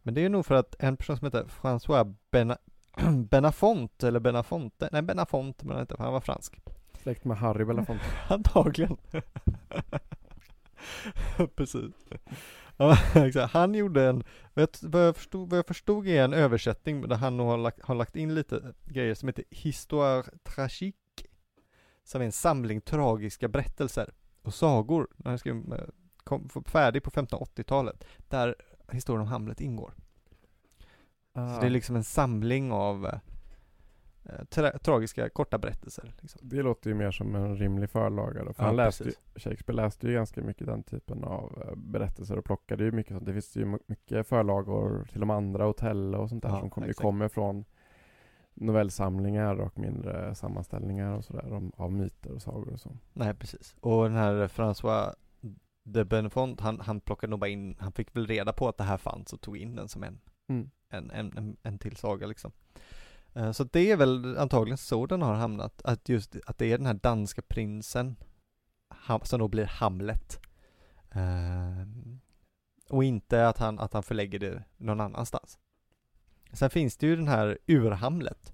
Men 0.03 0.13
det 0.13 0.25
är 0.25 0.29
nog 0.29 0.45
för 0.45 0.55
att 0.55 0.75
en 0.79 0.97
person 0.97 1.17
som 1.17 1.25
heter 1.25 1.43
François 1.43 2.15
Bena, 2.31 2.57
Benafont, 3.29 4.03
eller 4.03 4.19
Benafonte, 4.19 4.89
nej 4.91 5.01
Benafont 5.01 5.63
men 5.63 5.71
han 5.71 5.81
inte, 5.81 5.95
han 5.99 6.13
var 6.13 6.21
fransk. 6.21 6.59
Släkt 7.01 7.25
med 7.25 7.37
Harry 7.37 7.65
Belafonte. 7.65 8.05
Antagligen. 8.29 8.97
Precis. 11.55 11.93
Ja. 12.77 12.97
Han 13.51 13.73
gjorde 13.73 14.03
en, 14.03 14.23
vad 14.81 15.07
jag 15.07 15.15
förstod, 15.15 15.49
vad 15.49 15.57
jag 15.57 15.67
förstod 15.67 16.07
är 16.07 16.23
en 16.23 16.33
översättning 16.33 17.07
där 17.07 17.15
han 17.15 17.39
har 17.39 17.57
lagt, 17.57 17.81
har 17.81 17.95
lagt 17.95 18.15
in 18.15 18.35
lite 18.35 18.73
grejer 18.85 19.15
som 19.15 19.29
heter 19.29 19.45
Histoire 19.49 20.23
tragique. 20.43 20.95
Som 22.03 22.21
är 22.21 22.25
en 22.25 22.31
samling 22.31 22.81
tragiska 22.81 23.47
berättelser 23.47 24.13
och 24.41 24.53
sagor. 24.53 25.07
Han 25.23 25.39
skrev, 25.39 25.73
eh, 25.73 25.85
kom 26.23 26.49
färdig 26.65 27.03
på 27.03 27.11
1580-talet. 27.11 28.05
Där 28.17 28.55
historien 28.93 29.21
om 29.21 29.27
Hamlet 29.27 29.61
ingår. 29.61 29.93
Ah. 31.33 31.55
Så 31.55 31.61
det 31.61 31.67
är 31.67 31.69
liksom 31.69 31.95
en 31.95 32.03
samling 32.03 32.71
av 32.71 33.05
eh, 33.05 34.43
tra 34.49 34.77
tragiska 34.77 35.29
korta 35.29 35.57
berättelser. 35.57 36.13
Liksom. 36.21 36.41
Det 36.43 36.61
låter 36.63 36.89
ju 36.89 36.95
mer 36.95 37.11
som 37.11 37.35
en 37.35 37.57
rimlig 37.57 37.89
förlaga 37.89 38.43
då. 38.43 38.53
För 38.53 38.63
ja, 38.63 38.67
han 38.67 38.75
läste 38.75 39.03
ju, 39.03 39.11
Shakespeare 39.35 39.75
läste 39.75 40.07
ju 40.07 40.13
ganska 40.13 40.41
mycket 40.41 40.67
den 40.67 40.83
typen 40.83 41.23
av 41.23 41.63
eh, 41.65 41.75
berättelser 41.75 42.37
och 42.37 42.45
plockade 42.45 42.83
ju 42.83 42.91
mycket 42.91 43.13
sånt. 43.13 43.25
Det 43.25 43.33
finns 43.33 43.55
ju 43.55 43.77
mycket 43.87 44.27
förlagor 44.27 45.07
till 45.11 45.19
de 45.19 45.29
andra, 45.29 45.65
hotell 45.65 46.15
och 46.15 46.29
sånt 46.29 46.43
där 46.43 46.49
ja, 46.49 46.59
som 46.59 46.69
kom, 46.69 46.93
kommer 46.93 47.27
från 47.27 47.65
novellsamlingar 48.53 49.55
och 49.55 49.79
mindre 49.79 50.35
sammanställningar 50.35 51.13
och 51.13 51.25
sådär 51.25 51.71
av 51.75 51.91
myter 51.91 52.31
och 52.31 52.41
sagor 52.41 52.73
och 52.73 52.79
så. 52.79 52.97
Nej 53.13 53.33
precis. 53.33 53.75
Och 53.79 54.03
den 54.03 54.13
här 54.13 54.47
François 54.47 55.13
de 55.83 56.03
Benfont, 56.03 56.61
han, 56.61 56.79
han 56.79 57.01
plockade 57.01 57.31
nog 57.31 57.39
bara 57.39 57.49
in, 57.49 57.75
han 57.79 57.91
fick 57.91 58.15
väl 58.15 58.27
reda 58.27 58.53
på 58.53 58.67
att 58.67 58.77
det 58.77 58.83
här 58.83 58.97
fanns 58.97 59.33
och 59.33 59.41
tog 59.41 59.57
in 59.57 59.75
den 59.75 59.89
som 59.89 60.03
en, 60.03 60.19
mm. 60.49 60.71
en, 60.89 61.11
en, 61.11 61.37
en, 61.37 61.57
en 61.63 61.79
till 61.79 61.95
saga 61.95 62.27
liksom. 62.27 62.51
Uh, 63.37 63.51
så 63.51 63.63
det 63.63 63.91
är 63.91 63.97
väl 63.97 64.37
antagligen 64.37 64.77
så 64.77 65.05
den 65.05 65.21
har 65.21 65.33
hamnat, 65.33 65.81
att 65.81 66.09
just 66.09 66.35
att 66.45 66.57
det 66.57 66.71
är 66.71 66.77
den 66.77 66.87
här 66.87 66.93
danska 66.93 67.41
prinsen 67.41 68.15
som 69.23 69.39
då 69.39 69.47
blir 69.47 69.65
Hamlet. 69.65 70.39
Uh, 71.15 71.87
och 72.89 73.03
inte 73.03 73.47
att 73.47 73.57
han, 73.57 73.79
att 73.79 73.93
han 73.93 74.03
förlägger 74.03 74.39
det 74.39 74.63
någon 74.77 75.01
annanstans. 75.01 75.59
Sen 76.53 76.69
finns 76.69 76.97
det 76.97 77.07
ju 77.07 77.15
den 77.15 77.27
här 77.27 77.57
Ur-Hamlet, 77.67 78.53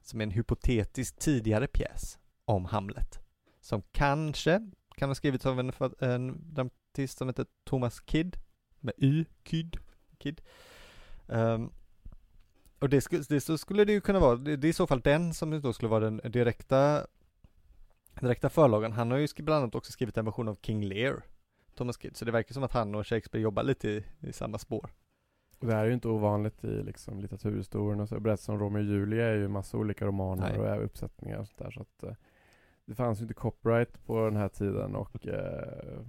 som 0.00 0.20
är 0.20 0.24
en 0.24 0.30
hypotetisk 0.30 1.18
tidigare 1.18 1.66
pjäs 1.66 2.18
om 2.44 2.64
Hamlet, 2.64 3.20
som 3.60 3.82
kanske 3.92 4.70
kan 4.98 5.10
ha 5.10 5.14
skrivits 5.14 5.46
av 5.46 5.60
en, 5.60 5.72
en 5.98 6.54
dramatist 6.54 7.18
som 7.18 7.28
heter 7.28 7.46
Thomas 7.64 8.02
Kidd, 8.06 8.36
med 8.80 8.94
Y, 8.98 9.24
Kyd, 9.44 9.76
Kid. 10.18 10.40
Um, 11.26 11.72
och 12.78 12.88
det, 12.88 13.00
skulle, 13.00 13.22
det 13.28 13.40
så 13.40 13.58
skulle 13.58 13.84
det 13.84 13.92
ju 13.92 14.00
kunna 14.00 14.18
vara, 14.18 14.36
det, 14.36 14.56
det 14.56 14.66
är 14.66 14.70
i 14.70 14.72
så 14.72 14.86
fall 14.86 15.00
den 15.00 15.34
som 15.34 15.60
då 15.60 15.72
skulle 15.72 15.88
vara 15.88 16.04
den 16.04 16.20
direkta 16.24 17.06
direkta 18.20 18.48
förlagen. 18.48 18.92
Han 18.92 19.10
har 19.10 19.18
ju 19.18 19.28
bland 19.36 19.62
annat 19.62 19.74
också 19.74 19.92
skrivit 19.92 20.16
en 20.16 20.24
version 20.24 20.48
av 20.48 20.58
King 20.62 20.84
Lear, 20.84 21.22
Thomas 21.74 21.98
Kidd, 21.98 22.16
så 22.16 22.24
det 22.24 22.32
verkar 22.32 22.54
som 22.54 22.62
att 22.62 22.72
han 22.72 22.94
och 22.94 23.06
Shakespeare 23.06 23.42
jobbar 23.42 23.62
lite 23.62 23.88
i, 23.88 24.04
i 24.20 24.32
samma 24.32 24.58
spår. 24.58 24.90
Det 25.60 25.72
här 25.72 25.82
är 25.82 25.86
ju 25.86 25.94
inte 25.94 26.08
ovanligt 26.08 26.64
i 26.64 26.82
liksom 26.82 27.20
litteraturhistorien 27.20 28.00
och 28.00 28.08
så. 28.08 28.20
Berättelsen 28.20 28.54
om 28.54 28.60
Romeo 28.60 28.80
och 28.80 28.84
Julia 28.84 29.26
är 29.26 29.36
ju 29.36 29.48
massa 29.48 29.76
olika 29.76 30.06
romaner 30.06 30.58
Nej. 30.58 30.78
och 30.78 30.84
uppsättningar 30.84 31.38
och 31.38 31.46
sånt 31.46 31.58
där 31.58 31.70
så 31.70 31.80
att 31.80 32.02
eh, 32.02 32.14
det 32.88 32.94
fanns 32.94 33.20
ju 33.20 33.22
inte 33.22 33.34
copyright 33.34 34.06
på 34.06 34.24
den 34.24 34.36
här 34.36 34.48
tiden 34.48 34.94
och 34.94 35.26
eh, 35.26 36.00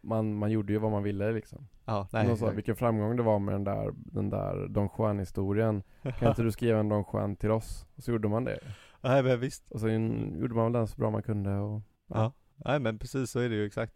man, 0.00 0.34
man 0.34 0.50
gjorde 0.50 0.72
ju 0.72 0.78
vad 0.78 0.90
man 0.90 1.02
ville 1.02 1.32
liksom. 1.32 1.68
Ja, 1.84 2.08
nej, 2.12 2.26
Någon 2.26 2.36
sa, 2.36 2.50
vilken 2.50 2.76
framgång 2.76 3.16
det 3.16 3.22
var 3.22 3.38
med 3.38 3.54
den 3.54 3.64
där, 3.64 3.92
den 3.94 4.30
där 4.30 4.68
Don 4.68 4.88
Juan-historien. 4.98 5.82
Kan 6.18 6.28
inte 6.28 6.42
du 6.42 6.52
skriva 6.52 6.78
en 6.78 6.88
Don 6.88 7.04
Juan 7.12 7.36
till 7.36 7.50
oss? 7.50 7.86
Och 7.96 8.02
så 8.02 8.12
gjorde 8.12 8.28
man 8.28 8.44
det. 8.44 8.58
Nej 9.00 9.22
men 9.22 9.40
visst. 9.40 9.70
Och 9.70 9.80
så 9.80 9.88
gjorde 9.88 10.54
man 10.54 10.64
väl 10.64 10.72
den 10.72 10.86
så 10.86 10.96
bra 10.96 11.10
man 11.10 11.22
kunde 11.22 11.58
och 11.58 11.80
Ja, 12.06 12.16
ja. 12.16 12.32
nej 12.56 12.80
men 12.80 12.98
precis 12.98 13.30
så 13.30 13.40
är 13.40 13.48
det 13.48 13.54
ju 13.54 13.66
exakt. 13.66 13.94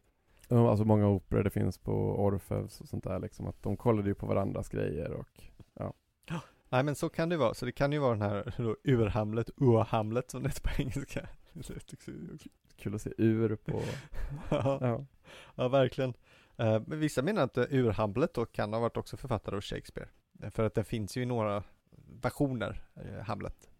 Alltså 0.51 0.85
många 0.85 1.09
operor 1.09 1.43
det 1.43 1.51
finns 1.51 1.79
på 1.79 1.93
Orfeus 2.25 2.81
och 2.81 2.89
sånt 2.89 3.05
där 3.05 3.19
liksom, 3.19 3.47
att 3.47 3.63
de 3.63 3.77
kollade 3.77 4.09
ju 4.09 4.15
på 4.15 4.27
varandras 4.27 4.69
grejer 4.69 5.13
och 5.13 5.43
ja. 5.75 5.93
Nej 6.69 6.83
men 6.83 6.95
så 6.95 7.09
kan 7.09 7.29
det 7.29 7.37
vara, 7.37 7.55
så 7.55 7.67
det 7.67 7.73
kan 7.73 7.93
ju 7.93 7.99
vara 7.99 8.11
den 8.11 8.23
här 8.23 8.55
då, 8.57 8.77
ur-Hamlet, 8.85 9.51
ur-Hamlet 9.57 10.31
som 10.31 10.43
det 10.43 10.49
heter 10.49 10.63
på 10.63 10.83
engelska. 10.83 11.29
Kul 12.77 12.95
att 12.95 13.03
se 13.03 13.11
ur 13.19 13.57
på... 13.57 13.83
ja. 14.51 14.79
ja. 14.81 15.07
ja, 15.55 15.69
verkligen. 15.69 16.15
Uh, 16.61 16.83
men 16.87 17.01
vissa 17.01 17.23
menar 17.23 17.43
att 17.43 17.59
ur-Hamlet 17.59 18.35
då 18.35 18.47
kan 18.47 18.73
ha 18.73 18.81
varit 18.81 18.97
också 18.97 19.17
författare 19.17 19.57
av 19.57 19.61
Shakespeare. 19.61 20.09
För 20.51 20.65
att 20.65 20.75
det 20.75 20.85
finns 20.85 21.17
ju 21.17 21.27
några 21.27 21.63
versioner, 22.23 22.85
uh, 23.05 23.21
Hamlet. 23.21 23.71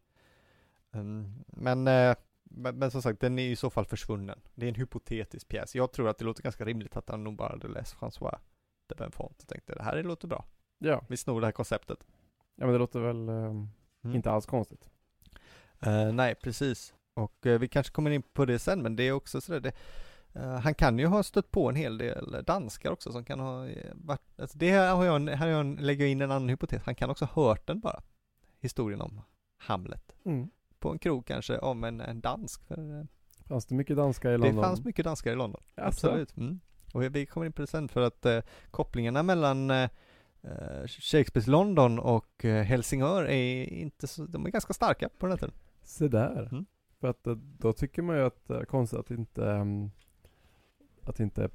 Um, 0.91 1.45
men, 1.47 1.89
uh, 1.89 2.15
men, 2.51 2.91
som 2.91 3.03
sagt, 3.03 3.21
den 3.21 3.39
är 3.39 3.49
i 3.49 3.57
så 3.57 3.71
fall 3.71 3.87
försvunnen. 3.87 4.41
Det 4.55 4.67
är 4.67 4.69
en 4.69 4.75
hypotetisk 4.75 5.49
pjäs. 5.49 5.75
Jag 5.75 5.93
tror 5.93 6.09
att 6.09 6.19
det 6.19 6.25
låter 6.25 6.43
ganska 6.43 6.65
rimligt 6.65 6.97
att 6.97 7.09
han 7.09 7.25
nog 7.25 7.37
bara 7.37 7.49
hade 7.49 7.69
läst 7.69 7.97
François 7.97 8.39
de 8.87 8.95
Benfont 8.95 9.43
och 9.43 9.49
tänkte 9.49 9.75
det 9.75 9.83
här 9.83 10.03
låter 10.03 10.29
bra. 10.29 10.45
Ja. 10.79 11.05
Vi 11.09 11.17
snor 11.17 11.41
det 11.41 11.47
här 11.47 11.53
konceptet. 11.53 12.07
Ja 12.55 12.67
men 12.67 12.73
det 12.73 12.79
låter 12.79 13.01
väl 13.01 13.29
um, 13.29 13.71
mm. 14.05 14.17
inte 14.17 14.31
alls 14.31 14.47
konstigt. 14.47 14.91
nej, 16.13 16.35
precis. 16.35 16.95
Och 17.19 17.47
eh, 17.47 17.59
vi 17.59 17.69
kanske 17.69 17.93
kommer 17.93 18.11
in 18.11 18.23
på 18.23 18.45
det 18.45 18.59
sen, 18.59 18.83
men 18.83 18.97
det 18.97 19.03
är 19.03 19.13
också 19.13 19.41
sådär, 19.41 19.61
det, 19.61 19.73
uh, 20.41 20.55
han 20.55 20.75
kan 20.75 20.99
ju 20.99 21.07
ha 21.07 21.23
stött 21.23 21.51
på 21.51 21.69
en 21.69 21.77
hel 21.77 21.99
del 21.99 22.43
danskar 22.47 22.91
också 22.91 23.13
som 23.13 23.25
kan 23.25 23.41
ha 23.41 23.67
eh, 23.67 23.93
varit, 23.95 24.41
alltså 24.41 24.59
det 24.59 24.71
här 24.71 24.95
har 24.95 25.05
jag, 25.05 25.29
här 25.29 25.37
har 25.37 25.65
jag 25.65 25.81
lägger 25.81 26.07
in 26.07 26.21
en 26.21 26.31
annan 26.31 26.49
hypotes, 26.49 26.83
han 26.83 26.95
kan 26.95 27.11
också 27.11 27.25
ha 27.25 27.43
hört 27.43 27.67
den 27.67 27.81
bara, 27.81 28.03
historien 28.61 29.01
om 29.01 29.21
Hamlet. 29.59 30.17
Mm. 30.25 30.51
På 30.79 30.91
en 30.91 30.99
krog 30.99 31.27
kanske, 31.27 31.59
om 31.59 31.85
en, 31.85 32.01
en 32.01 32.21
dansk. 32.21 32.65
För, 32.65 33.07
fanns 33.47 33.67
det 33.67 33.75
mycket 33.75 33.97
danskar 33.97 34.31
i 34.31 34.39
London? 34.39 34.57
Det 34.57 34.63
fanns 34.63 34.85
mycket 34.85 35.05
danskar 35.05 35.33
i 35.33 35.37
London, 35.37 35.63
alltså. 35.75 36.07
absolut. 36.07 36.37
Mm. 36.37 36.61
Och 36.93 37.03
vi 37.03 37.27
kommer 37.27 37.47
in 37.47 37.53
på 37.53 37.63
det 37.63 37.67
sen 37.67 37.89
för 37.89 38.01
att 38.01 38.27
uh, 38.27 38.41
kopplingarna 38.71 39.23
mellan 39.23 39.71
uh, 39.71 39.89
Shakespeares 40.87 41.47
London 41.47 41.99
och 41.99 42.43
Helsingör 42.43 43.29
är 43.29 43.65
inte 43.65 44.07
så, 44.07 44.27
de 44.27 44.47
är 44.47 44.51
ganska 44.51 44.73
starka 44.73 45.09
på 45.09 45.27
den 45.27 45.31
här 45.31 45.39
tiden. 45.39 45.55
Se 45.83 46.09
där. 46.09 46.49
Mm. 46.53 46.67
För 47.01 47.09
att 47.09 47.27
eh, 47.27 47.35
då 47.35 47.73
tycker 47.73 48.03
man 48.03 48.17
ju 48.17 48.23
att 48.23 48.47
det 48.47 48.57
är 48.57 48.65
konstigt 48.65 48.99
att 48.99 49.11
inte 49.11 49.43
um, 49.43 49.91
Att 51.03 51.21
inte 51.21 51.51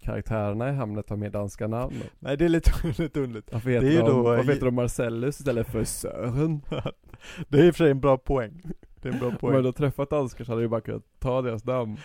karaktärerna 0.00 0.70
i 0.70 0.72
Hamlet 0.72 1.10
har 1.10 1.16
mer 1.16 1.30
danska 1.30 1.66
namn. 1.66 1.94
Nej 2.18 2.36
det 2.36 2.44
är 2.44 2.48
lite, 2.48 2.70
lite 3.02 3.20
underligt. 3.20 3.52
Varför 3.52 3.70
heter, 3.70 3.86
det 3.86 3.96
är 3.96 4.00
de, 4.00 4.10
då, 4.10 4.22
varför 4.22 4.52
heter 4.52 4.66
de 4.66 4.74
Marcellus 4.74 5.38
istället 5.40 5.66
för 5.66 5.84
Sören? 5.84 6.60
det 7.48 7.58
är 7.58 7.64
i 7.64 7.70
och 7.70 7.74
för 7.74 7.84
sig 7.84 7.90
en 7.90 8.00
bra 8.00 8.18
poäng. 8.18 8.62
Det 9.02 9.08
är 9.08 9.12
en 9.12 9.18
bra 9.18 9.30
poäng. 9.30 9.48
Om 9.48 9.52
man 9.52 9.64
då 9.64 9.72
träffat 9.72 10.10
danskar 10.10 10.44
så 10.44 10.52
hade 10.52 10.62
ju 10.62 10.68
bara 10.68 10.80
kunnat 10.80 11.04
ta 11.18 11.42
deras 11.42 11.64
namn. 11.64 11.96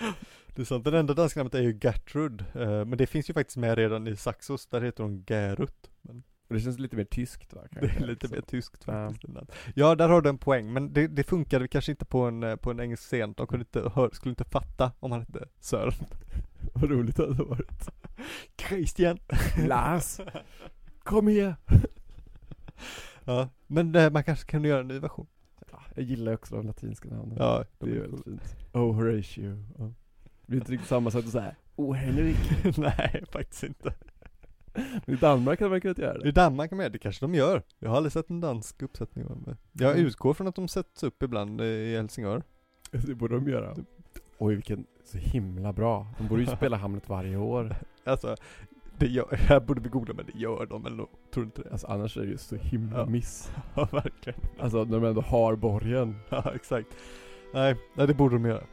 Det 0.56 0.62
är 0.62 0.66
sant, 0.66 0.86
det 0.86 1.00
enda 1.00 1.14
danska 1.14 1.40
namnet 1.40 1.56
är 1.56 1.62
ju 1.62 1.80
Gertrud. 1.84 2.46
Uh, 2.56 2.86
men 2.86 2.98
det 2.98 3.08
finns 3.08 3.30
ju 3.30 3.34
faktiskt 3.34 3.58
med 3.58 3.78
redan 3.78 4.08
i 4.08 4.16
Saxos, 4.16 4.68
där 4.68 4.82
heter 4.82 5.04
hon 5.04 5.26
Gerut. 5.28 5.90
Men... 6.02 6.24
Det 6.48 6.60
känns 6.60 6.80
lite 6.80 6.96
mer 6.96 7.04
tyskt 7.04 7.54
va? 7.54 7.62
Kanske. 7.72 8.00
Det 8.00 8.04
är 8.04 8.08
lite 8.08 8.28
mer 8.28 8.42
tyskt 8.42 8.84
faktiskt. 8.84 9.24
Ja, 9.36 9.46
ja 9.76 9.96
där 9.96 10.10
har 10.10 10.22
du 10.22 10.30
en 10.30 10.38
poäng, 10.38 10.74
men 10.74 10.94
det, 10.94 11.08
det 11.08 11.24
funkade 11.24 11.68
kanske 11.68 11.92
inte 11.92 12.06
på 12.06 12.22
en, 12.22 12.44
eh, 12.44 12.56
på 12.56 12.72
en 12.72 12.80
engelsk 12.80 13.04
scen. 13.04 13.34
De 13.34 13.48
kunde 13.48 13.62
inte, 13.62 13.92
hör, 13.96 14.10
skulle 14.14 14.30
inte 14.30 14.44
fatta 14.44 14.92
om 15.00 15.12
han 15.12 15.22
hette 15.22 15.48
Sören. 15.60 15.94
Vad 16.74 16.92
roligt 16.92 17.16
det 17.16 17.24
hade 17.24 17.44
varit. 17.44 17.90
Christian! 18.58 19.20
Lars! 19.68 20.20
Kom 21.04 21.28
här! 21.28 21.56
ja, 23.26 23.50
men 23.68 23.96
äh, 23.96 24.12
man 24.12 24.24
kanske 24.24 24.52
kan 24.52 24.64
göra 24.64 24.80
en 24.80 24.88
ny 24.88 25.00
version. 25.00 25.28
Ja, 25.72 25.82
jag 25.96 26.06
gillar 26.06 26.34
också 26.34 26.56
de 26.56 26.68
latinska 26.68 27.10
namnen. 27.10 27.38
Ja, 27.38 27.64
det 27.80 27.92
är 27.92 28.00
väldigt 28.00 28.24
fint. 28.24 28.56
Oh 28.74 28.96
Horatio. 28.96 29.66
Oh. 29.78 29.92
Det 30.24 30.48
blir 30.48 30.60
inte 30.60 30.72
riktigt 30.72 30.90
samma 30.90 31.12
sak 31.12 31.26
att 31.26 31.32
säga 31.32 31.56
Oh 31.76 31.94
Henrik. 31.94 32.78
Nej, 32.78 33.24
faktiskt 33.32 33.64
inte. 33.64 33.94
I 35.08 35.16
Danmark 35.16 35.60
hade 35.60 35.70
man 35.70 35.82
kunnat 35.82 35.98
göra 35.98 36.18
det. 36.18 36.30
I 36.30 36.32
Danmark 36.32 36.72
med, 36.72 36.92
det 36.92 36.98
kanske 36.98 37.26
de 37.26 37.36
gör. 37.36 37.64
Jag 37.80 37.90
har 37.90 37.98
aldrig 37.98 38.12
sett 38.12 38.30
en 38.30 38.42
dansk 38.42 38.82
uppsättning 38.82 39.26
av 39.26 39.44
det. 39.46 39.58
Jag 39.72 39.92
mm. 39.92 40.06
utgår 40.06 40.34
från 40.34 40.48
att 40.48 40.56
de 40.56 40.68
sätts 40.68 41.04
upp 41.04 41.24
ibland 41.24 41.62
i 41.62 41.96
Helsingör. 41.96 42.44
Det 42.92 43.16
borde 43.16 43.36
de 43.36 43.48
göra. 43.48 43.76
Oj 44.38 44.56
vilken, 44.56 44.86
så 45.04 45.18
himla 45.18 45.74
bra. 45.74 46.08
De 46.18 46.28
borde 46.28 46.42
ju 46.42 46.48
spela 46.58 46.78
Hamlet 46.78 47.10
varje 47.10 47.38
år. 47.38 47.76
Alltså, 48.04 48.36
det 48.98 49.08
gör, 49.08 49.28
här 49.36 49.60
borde 49.60 49.82
vi 49.82 49.90
googla 49.90 50.14
men 50.14 50.26
det 50.26 50.40
gör 50.40 50.66
de 50.66 50.86
eller 50.86 51.06
tror 51.34 51.44
du 51.44 51.44
inte 51.44 51.62
det? 51.62 51.72
Alltså 51.72 51.88
annars 51.88 52.18
är 52.18 52.22
det 52.22 52.28
ju 52.28 52.38
så 52.38 52.56
himla 52.56 53.00
ja. 53.00 53.06
miss. 53.06 53.52
Ja 53.76 53.88
verkligen. 53.92 54.40
Alltså 54.60 54.84
när 54.84 55.00
de 55.00 55.06
ändå 55.06 55.22
har 55.22 55.56
borgen. 55.56 56.16
Ja 56.30 56.52
exakt. 56.56 56.88
Nej, 57.54 57.76
nej 57.94 58.08
det 58.08 58.14
borde 58.14 58.36
de 58.36 58.46
göra. 58.46 58.64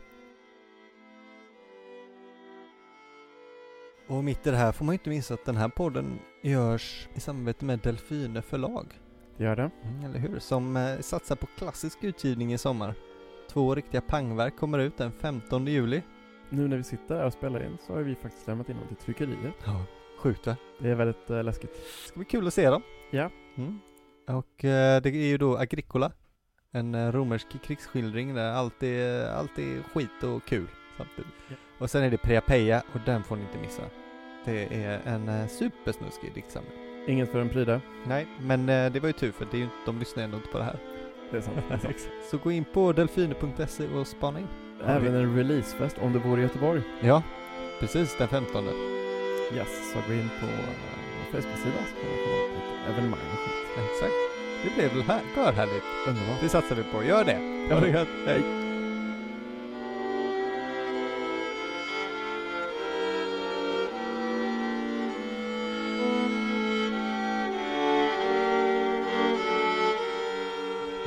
Och 4.11 4.25
mitt 4.25 4.47
i 4.47 4.51
det 4.51 4.57
här 4.57 4.73
får 4.73 4.85
man 4.85 4.93
ju 4.93 4.99
inte 4.99 5.11
missa 5.11 5.35
att 5.35 5.45
den 5.45 5.57
här 5.57 5.69
podden 5.69 6.19
görs 6.43 7.09
i 7.15 7.21
samarbete 7.21 7.65
med 7.65 7.79
Delfine 7.79 8.43
förlag. 8.43 8.87
Det 9.37 9.45
gör 9.45 9.57
det. 9.57 9.71
Mm, 9.83 10.05
eller 10.05 10.19
hur? 10.19 10.39
Som 10.39 10.77
eh, 10.77 11.01
satsar 11.01 11.37
på 11.37 11.47
klassisk 11.47 12.05
utgivning 12.05 12.53
i 12.53 12.59
sommar. 12.59 12.95
Två 13.51 13.75
riktiga 13.75 14.01
pangverk 14.01 14.57
kommer 14.57 14.79
ut 14.79 14.97
den 14.97 15.13
15 15.13 15.67
juli. 15.67 16.03
nu 16.49 16.69
när 16.69 16.77
vi 16.77 16.85
sitter 16.85 17.17
här 17.17 17.25
och 17.25 17.33
spelar 17.33 17.67
in 17.67 17.79
så 17.87 17.93
har 17.93 18.01
vi 18.01 18.15
faktiskt 18.15 18.47
lämnat 18.47 18.69
in 18.69 18.77
dem 18.77 18.89
till 18.89 18.97
tryckeriet. 18.97 19.55
Ja. 19.65 19.85
Sjukt 20.19 20.47
va? 20.47 20.57
Det 20.79 20.89
är 20.89 20.95
väldigt 20.95 21.31
eh, 21.31 21.45
läskigt. 21.45 21.75
Det 21.75 22.09
ska 22.09 22.19
bli 22.19 22.25
kul 22.25 22.47
att 22.47 22.55
se 22.55 22.71
dem. 22.71 22.83
Ja. 23.11 23.31
Mm. 23.57 23.81
Och 24.27 24.65
eh, 24.65 25.03
det 25.03 25.09
är 25.09 25.29
ju 25.29 25.39
då 25.39 25.57
Agricola. 25.57 26.13
En 26.71 26.95
eh, 26.95 27.13
romersk 27.13 27.63
krigsskildring 27.63 28.35
där 28.35 28.53
allt 28.53 28.83
är, 28.83 29.29
allt 29.29 29.59
är 29.59 29.83
skit 29.83 30.23
och 30.23 30.45
kul 30.45 30.67
samtidigt. 30.97 31.33
Ja. 31.49 31.55
Och 31.79 31.91
sen 31.91 32.03
är 32.03 32.11
det 32.11 32.19
Priapeia 32.19 32.83
och 32.95 33.01
den 33.07 33.25
får 33.25 33.37
ni 33.37 33.43
inte 33.43 33.59
missa. 33.59 33.83
Det 34.45 34.85
är 34.85 35.01
en 35.05 35.29
eh, 35.29 35.47
supersnuskig 35.47 36.35
diktsamling. 36.35 36.73
Inget 37.07 37.33
för 37.33 37.41
en 37.41 37.49
pryda. 37.49 37.81
Nej, 38.07 38.27
men 38.41 38.69
eh, 38.69 38.93
det 38.93 39.01
var 39.01 39.07
ju 39.07 39.13
tur 39.13 39.33
för 39.33 39.47
det 39.51 39.57
är 39.57 39.59
ju, 39.59 39.65
inte- 39.65 39.77
de 39.87 39.99
lyssnar 39.99 40.23
ändå 40.25 40.37
inte 40.37 40.49
på 40.49 40.59
det 40.59 40.65
här. 40.65 40.79
Det 41.31 41.37
är 41.37 41.41
sant. 41.41 41.57
Det 41.69 41.75
är 41.75 41.79
sant. 41.79 41.97
Så 42.31 42.39
gå 42.39 42.51
in 42.53 42.65
på 42.65 42.93
delfiner.se 42.93 43.87
och 43.89 44.07
spana 44.07 44.39
in. 44.41 44.47
Även 44.87 45.15
en 45.15 45.37
releasefest 45.37 45.99
om 45.99 46.13
du 46.13 46.19
bor 46.19 46.39
i 46.39 46.43
Göteborg. 46.43 46.83
Ja, 47.01 47.23
precis 47.81 48.17
den 48.19 48.29
15. 48.29 48.65
Yes, 49.55 49.93
så 49.93 49.99
gå 50.09 50.15
in 50.15 50.29
på 50.41 50.47
vår 50.47 50.75
Facebook-sida 51.33 51.81
så 51.89 51.95
kan 51.95 52.11
du 52.11 52.45
upp 52.45 52.51
lite 52.55 52.93
evenemang 52.93 53.21
och 53.33 53.39
skit. 53.39 53.85
Exakt. 53.91 54.13
Det 54.65 54.75
blev 54.75 54.93
väl 54.95 55.03
här, 55.03 55.53
härligt. 55.53 55.83
Underbart. 56.09 56.41
Det 56.43 56.49
satsar 56.49 56.77
vi 56.77 56.83
på. 56.83 57.05
Gör 57.05 57.25
det. 57.25 57.67
Ja. 57.71 57.75
Ha 57.75 57.81
det 57.81 57.89
gött. 57.91 58.09
Hej. 58.27 58.41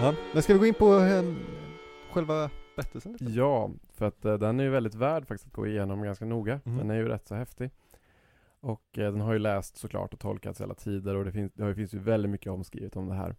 Ja, 0.03 0.15
men 0.33 0.43
ska 0.43 0.53
vi 0.53 0.59
gå 0.59 0.65
in 0.65 0.73
på 0.73 0.99
eh, 0.99 1.23
själva 2.11 2.49
berättelsen? 2.75 3.11
lite? 3.11 3.25
Ja, 3.25 3.71
för 3.93 4.05
att 4.05 4.25
eh, 4.25 4.33
den 4.33 4.59
är 4.59 4.63
ju 4.63 4.69
väldigt 4.69 4.95
värd 4.95 5.27
faktiskt 5.27 5.47
att 5.47 5.53
gå 5.53 5.67
igenom 5.67 6.03
ganska 6.03 6.25
noga. 6.25 6.59
Mm. 6.65 6.77
Den 6.77 6.91
är 6.91 6.95
ju 6.95 7.07
rätt 7.07 7.27
så 7.27 7.35
häftig. 7.35 7.71
Och 8.59 8.97
eh, 8.97 9.11
den 9.11 9.21
har 9.21 9.33
ju 9.33 9.39
läst 9.39 9.77
såklart 9.77 10.13
och 10.13 10.19
tolkats 10.19 10.59
i 10.59 10.63
alla 10.63 10.73
tider 10.73 11.15
och 11.15 11.25
det 11.25 11.31
finns, 11.31 11.51
det 11.53 11.75
finns 11.75 11.93
ju 11.93 11.99
väldigt 11.99 12.31
mycket 12.31 12.51
omskrivet 12.51 12.95
om 12.95 13.07
det 13.07 13.15
här. 13.15 13.35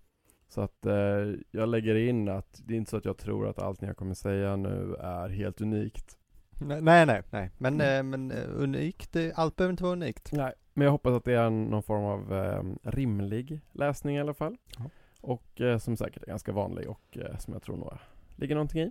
Så 0.48 0.60
att 0.60 0.86
eh, 0.86 1.34
jag 1.50 1.68
lägger 1.68 1.94
in 1.94 2.28
att 2.28 2.62
det 2.64 2.74
är 2.74 2.78
inte 2.78 2.90
så 2.90 2.96
att 2.96 3.04
jag 3.04 3.16
tror 3.16 3.48
att 3.48 3.58
allt 3.58 3.82
jag 3.82 3.96
kommer 3.96 4.14
säga 4.14 4.56
nu 4.56 4.96
är 5.00 5.28
helt 5.28 5.60
unikt. 5.60 6.18
Nej, 6.60 7.06
nej, 7.06 7.22
nej, 7.30 7.50
men, 7.58 7.80
eh, 7.80 8.02
men 8.02 8.30
eh, 8.30 8.48
unikt, 8.56 9.16
allt 9.34 9.56
behöver 9.56 9.72
inte 9.72 9.82
vara 9.82 9.92
unikt. 9.92 10.32
Nej, 10.32 10.52
men 10.74 10.84
jag 10.84 10.92
hoppas 10.92 11.14
att 11.14 11.24
det 11.24 11.34
är 11.34 11.50
någon 11.50 11.82
form 11.82 12.04
av 12.04 12.32
rimlig 12.82 13.60
läsning 13.72 14.16
i 14.16 14.20
alla 14.20 14.34
fall. 14.34 14.56
Ja. 14.78 14.84
Och 15.24 15.60
eh, 15.60 15.78
som 15.78 15.96
säkert 15.96 16.22
är 16.22 16.26
ganska 16.26 16.52
vanlig 16.52 16.88
och 16.88 17.18
eh, 17.18 17.38
som 17.38 17.52
jag 17.52 17.62
tror 17.62 17.76
nog 17.76 17.92
ligger 18.36 18.54
någonting 18.54 18.80
i. 18.80 18.90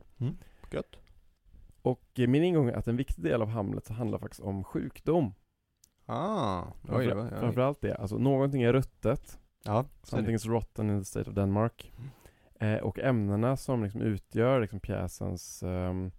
Gött. 0.71 0.95
Och 1.81 2.19
eh, 2.19 2.27
min 2.27 2.43
ingång 2.43 2.69
är 2.69 2.73
att 2.73 2.87
en 2.87 2.97
viktig 2.97 3.23
del 3.23 3.41
av 3.41 3.47
Hamlet 3.47 3.85
så 3.85 3.93
handlar 3.93 4.19
faktiskt 4.19 4.41
om 4.41 4.63
sjukdom. 4.63 5.33
Ah, 6.05 6.63
oj, 6.63 6.87
Framför, 6.87 7.15
var, 7.15 7.23
ja, 7.31 7.39
framförallt 7.39 7.81
det, 7.81 7.95
alltså 7.95 8.17
någonting 8.17 8.61
är 8.63 8.73
ruttet, 8.73 9.39
ja, 9.63 9.85
something's 10.03 10.47
rotten 10.47 10.89
in 10.89 10.99
the 10.99 11.05
state 11.05 11.29
of 11.29 11.35
Denmark. 11.35 11.91
Eh, 12.59 12.77
och 12.77 12.99
ämnena 12.99 13.57
som 13.57 13.83
liksom 13.83 14.01
utgör 14.01 14.61
liksom 14.61 14.79
pjäsens 14.79 15.63
um, 15.63 16.11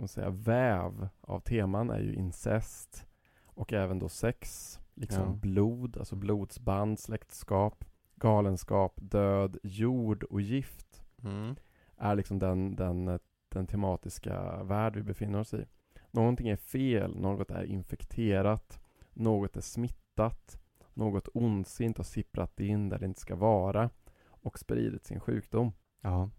man 0.00 0.08
säga, 0.08 0.30
väv 0.30 1.08
av 1.20 1.40
teman 1.40 1.90
är 1.90 2.00
ju 2.00 2.14
incest 2.14 3.06
och 3.44 3.72
även 3.72 3.98
då 3.98 4.08
sex, 4.08 4.78
liksom 4.94 5.22
Ja. 5.22 5.32
blod, 5.32 5.96
alltså 5.96 6.16
blodsband, 6.16 6.98
släktskap, 6.98 7.84
galenskap, 8.20 8.92
död, 8.96 9.58
jord 9.62 10.22
och 10.22 10.40
gift 10.40 10.86
Mm. 11.24 11.56
är 11.96 12.14
liksom 12.14 12.38
den, 12.38 12.76
den, 12.76 13.08
eh, 13.08 13.18
den 13.48 13.66
tematiska 13.66 14.62
värld 14.62 14.96
vi 14.96 15.02
befinner 15.02 15.38
oss 15.40 15.54
i. 15.54 15.64
Någonting 16.10 16.48
är 16.48 16.56
fel, 16.56 17.16
något 17.16 17.50
är 17.50 17.64
infekterat, 17.64 18.80
något 19.12 19.56
är 19.56 19.60
smittat, 19.60 20.60
något 20.94 21.28
ondsint 21.34 21.96
har 21.96 22.04
sipprat 22.04 22.60
in 22.60 22.88
där 22.88 22.98
det 22.98 23.06
inte 23.06 23.20
ska 23.20 23.36
vara 23.36 23.90
och 24.28 24.58
spridit 24.58 25.04
sin 25.04 25.20
sjukdom. 25.20 25.72
Ja. 26.00 26.30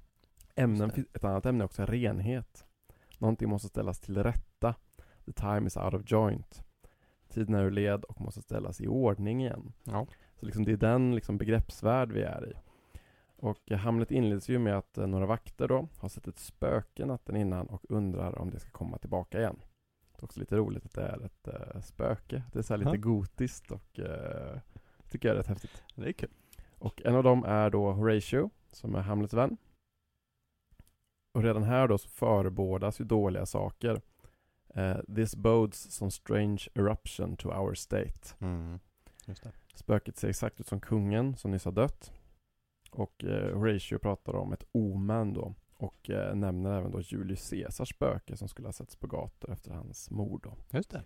Ämnen, 0.56 0.91
ett 1.13 1.24
annat 1.24 1.46
ämne 1.46 1.63
är 1.63 1.65
också 1.65 1.86
renhet. 1.86 2.65
Någonting 3.17 3.50
måste 3.50 3.67
ställas 3.67 4.00
till 4.00 4.24
rätta. 4.24 4.76
The 5.26 5.32
time 5.34 5.67
is 5.67 5.78
out 5.78 5.94
of 5.94 6.02
joint. 6.06 6.63
Tiden 7.30 7.56
är 7.56 7.63
ur 7.63 7.72
led 7.72 8.04
och 8.04 8.22
måste 8.22 8.41
ställas 8.41 8.82
i 8.82 8.88
ordning 8.88 9.41
igen. 9.41 9.74
Ja. 9.84 10.08
Så 10.42 10.46
liksom 10.46 10.66
det 10.66 10.72
är 10.72 10.78
den 10.78 11.16
liksom 11.16 11.38
begreppsvärld 11.38 12.12
vi 12.12 12.22
är 12.22 12.50
i. 12.50 12.54
Och 13.36 13.72
Hamlet 13.72 14.12
inleds 14.12 14.50
ju 14.50 14.60
med 14.60 14.78
att 14.78 14.98
eh, 14.98 15.08
några 15.08 15.26
vakter 15.26 15.68
då 15.68 15.88
har 15.98 16.10
sett 16.10 16.28
ett 16.28 16.40
spöke 16.40 17.06
natten 17.06 17.36
innan 17.36 17.68
och 17.68 17.86
undrar 17.90 18.40
om 18.40 18.50
det 18.50 18.60
ska 18.60 18.70
komma 18.72 18.98
tillbaka 18.98 19.40
igen. 19.40 19.60
Det 20.12 20.22
är 20.22 20.24
också 20.24 20.40
lite 20.40 20.56
roligt 20.56 20.86
att 20.86 20.94
det 20.94 21.02
är 21.02 21.26
ett 21.26 21.48
eh, 21.48 21.82
spöke. 21.82 22.44
Det 22.54 22.60
är 22.60 22.64
så 22.64 22.76
lite 22.76 22.90
Ja. 22.92 22.96
gotiskt 22.98 23.72
och 23.72 24.00
eh, 24.00 24.60
tycker 25.10 25.28
jag 25.28 25.34
är 25.36 25.40
rätt 25.40 25.48
häftigt. 25.48 25.84
Det 25.96 26.08
är 26.08 26.12
kul. 26.14 26.30
Och 26.80 27.02
en 27.06 27.16
av 27.16 27.24
dem 27.24 27.44
är 27.46 27.70
då 27.70 27.92
Horatio, 27.92 28.50
som 28.72 28.96
är 28.96 29.02
Hamlets 29.02 29.34
vän. 29.34 29.58
Och 31.34 31.44
redan 31.44 31.64
här 31.64 31.88
då 31.88 31.98
så 31.98 32.10
förebådas 32.10 33.02
ju 33.02 33.06
dåliga 33.06 33.46
saker. 33.46 34.02
Eh, 34.76 34.98
This 35.16 35.36
bodes 35.36 35.92
some 35.92 36.12
strange 36.12 36.68
eruption 36.76 37.36
to 37.38 37.50
our 37.50 37.74
state. 37.74 38.36
Mm. 38.40 38.80
Just 39.26 39.44
det. 39.44 39.52
Spöket 39.76 40.18
ser 40.18 40.30
exakt 40.30 40.60
ut 40.60 40.68
som 40.68 40.80
kungen 40.80 41.36
som 41.36 41.52
nyss 41.52 41.66
har 41.66 41.72
dött. 41.72 42.12
Och 42.92 43.24
eh, 43.24 43.58
Horatio 43.58 43.98
pratar 43.98 44.36
om 44.36 44.54
ett 44.54 44.64
omen 44.72 45.34
då. 45.34 45.56
Och 45.78 46.10
eh, 46.10 46.36
nämner 46.36 46.78
även 46.78 46.92
då 46.92 47.02
Julius 47.02 47.50
Caesars 47.50 47.90
spöke 47.90 48.38
som 48.38 48.48
skulle 48.48 48.68
ha 48.68 48.74
setts 48.74 48.96
på 48.96 49.08
gator 49.08 49.52
efter 49.52 49.72
hans 49.72 50.12
mord 50.12 50.44
då. 50.44 50.58
Just 50.78 50.90
det. 50.90 51.04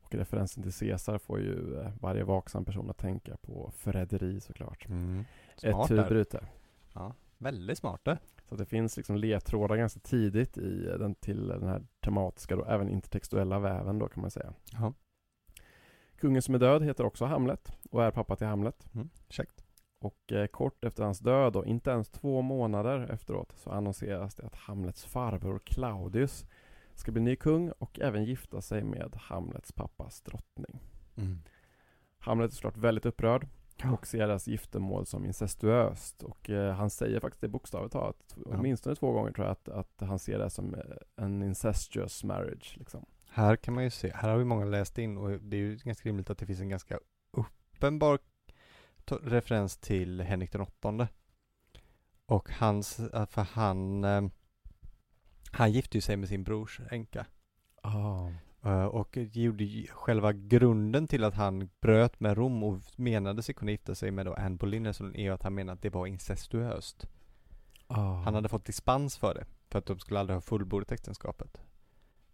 Och 0.00 0.14
referensen 0.14 0.62
till 0.62 0.72
Caesar 0.72 1.18
får 1.18 1.40
ju 1.40 1.80
eh, 1.80 1.92
varje 2.00 2.24
vaksam 2.24 2.64
person 2.64 2.90
att 2.90 2.98
tänka 2.98 3.36
på 3.36 3.72
förräderi 3.76 4.40
såklart. 4.40 4.88
Mm. 4.88 5.24
Ett 5.54 5.60
Smart 5.60 5.88
där. 5.88 6.02
turbryte. 6.02 6.46
Ja. 6.94 7.14
Väldigt 7.38 7.78
smart 7.78 8.00
det. 8.04 8.18
Så 8.48 8.56
det 8.56 8.66
finns 8.66 8.96
liksom 8.96 9.16
ledtrådar 9.16 9.76
ganska 9.76 10.00
tidigt 10.00 10.58
i 10.58 10.84
den, 10.98 11.14
till 11.14 11.46
den 11.48 11.68
här 11.68 11.82
tematiska, 12.04 12.56
då, 12.56 12.64
även 12.64 12.88
intertextuella 12.88 13.58
väven 13.58 13.98
då 13.98 14.08
kan 14.08 14.20
man 14.20 14.30
säga. 14.30 14.54
Ja. 14.72 14.92
Kungen 16.16 16.42
som 16.42 16.54
är 16.54 16.58
död 16.58 16.82
heter 16.82 17.04
också 17.04 17.24
Hamlet 17.24 17.72
och 17.90 18.04
är 18.04 18.10
pappa 18.10 18.36
till 18.36 18.46
Hamlet. 18.46 18.88
Mm. 18.94 19.08
Käckt. 19.28 19.64
Och 19.98 20.32
eh, 20.32 20.46
kort 20.46 20.84
efter 20.84 21.04
hans 21.04 21.18
död, 21.18 21.56
och 21.56 21.66
inte 21.66 21.90
ens 21.90 22.08
två 22.08 22.42
månader 22.42 23.10
efteråt, 23.10 23.52
så 23.56 23.70
annonseras 23.70 24.34
det 24.34 24.46
att 24.46 24.54
Hamlets 24.54 25.04
farbror 25.04 25.58
Claudius 25.64 26.46
ska 26.94 27.12
bli 27.12 27.22
ny 27.22 27.36
kung 27.36 27.70
och 27.78 28.00
även 28.00 28.24
gifta 28.24 28.60
sig 28.60 28.84
med 28.84 29.16
Hamlets 29.16 29.72
pappas 29.72 30.20
drottning. 30.22 30.80
Mm. 31.16 31.38
Hamlet 32.18 32.50
är 32.50 32.54
såklart 32.54 32.76
väldigt 32.76 33.06
upprörd 33.06 33.48
Ja. 33.82 33.92
och 33.92 34.06
ser 34.06 34.18
deras 34.18 34.46
giftermål 34.48 35.06
som 35.06 35.24
incestuöst. 35.24 36.22
Och 36.22 36.50
eh, 36.50 36.74
han 36.74 36.90
säger 36.90 37.20
faktiskt 37.20 37.40
det 37.40 37.48
bokstavligt 37.48 37.92
talat, 37.92 38.36
Ja. 38.36 38.42
åtminstone 38.58 38.96
två 38.96 39.12
gånger 39.12 39.32
tror 39.32 39.46
jag, 39.46 39.52
att, 39.52 39.68
att 39.68 40.08
han 40.08 40.18
ser 40.18 40.38
det 40.38 40.50
som 40.50 40.74
eh, 40.74 40.80
en 41.16 41.42
incestuous 41.42 42.24
marriage. 42.24 42.74
Liksom. 42.78 43.06
Här 43.36 43.56
kan 43.56 43.74
man 43.74 43.84
ju 43.84 43.90
se, 43.90 44.12
här 44.14 44.28
har 44.28 44.38
ju 44.38 44.44
många 44.44 44.64
läst 44.64 44.98
in 44.98 45.16
och 45.16 45.30
det 45.30 45.56
är 45.56 45.60
ju 45.60 45.76
ganska 45.76 46.08
rimligt 46.08 46.30
att 46.30 46.38
det 46.38 46.46
finns 46.46 46.60
en 46.60 46.68
ganska 46.68 46.98
uppenbar 47.30 48.18
referens 49.22 49.76
till 49.76 50.20
Henrik 50.20 50.52
den 50.52 50.60
åttonde. 50.60 51.08
Och 52.26 52.50
hans, 52.50 52.98
eh, 53.00 53.26
för 53.26 53.42
han, 53.42 54.04
eh, 54.04 54.22
han 55.52 55.72
gifte 55.72 55.96
ju 55.96 56.00
sig 56.00 56.16
med 56.16 56.28
sin 56.28 56.44
brors 56.44 56.80
änka. 56.90 57.26
Eh, 58.62 58.84
Och 58.84 59.16
gjorde 59.16 59.86
själva 59.88 60.32
grunden 60.32 61.08
till 61.08 61.24
att 61.24 61.34
han 61.34 61.70
bröt 61.80 62.20
med 62.20 62.36
Rom 62.36 62.62
och 62.62 62.80
menade 62.96 63.42
sig 63.42 63.54
kunna 63.54 63.70
gifta 63.70 63.94
sig 63.94 64.10
med 64.10 64.26
då 64.26 64.34
Anne 64.34 64.56
Boleyn 64.56 64.86
är 64.86 65.22
ju 65.22 65.30
att 65.30 65.42
han 65.42 65.54
menade 65.54 65.74
att 65.74 65.82
det 65.82 65.90
var 65.90 66.06
incestuöst. 66.06 67.08
Ah. 67.86 68.14
Han 68.14 68.34
hade 68.34 68.48
fått 68.48 68.64
dispens 68.64 69.16
för 69.16 69.34
det, 69.34 69.46
för 69.70 69.78
att 69.78 69.86
de 69.86 69.98
skulle 69.98 70.20
aldrig 70.20 70.36
ha 70.36 70.40
fullbordat 70.40 70.92
äktenskapet. 70.92 71.60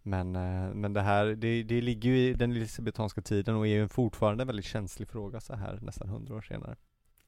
Men, 0.03 0.35
eh, 0.35 0.73
men 0.73 0.93
det 0.93 1.01
här, 1.01 1.25
det, 1.25 1.63
det 1.63 1.81
ligger 1.81 2.09
ju 2.09 2.17
i 2.17 2.33
den 2.33 2.51
elisabetanska 2.51 3.21
tiden 3.21 3.55
och 3.55 3.67
är 3.67 3.71
ju 3.71 3.87
fortfarande 3.87 4.43
en 4.43 4.47
väldigt 4.47 4.65
känslig 4.65 5.07
fråga 5.07 5.39
så 5.39 5.53
här 5.55 5.79
nästan 5.81 6.09
hundra 6.09 6.35
år 6.35 6.41
senare. 6.41 6.75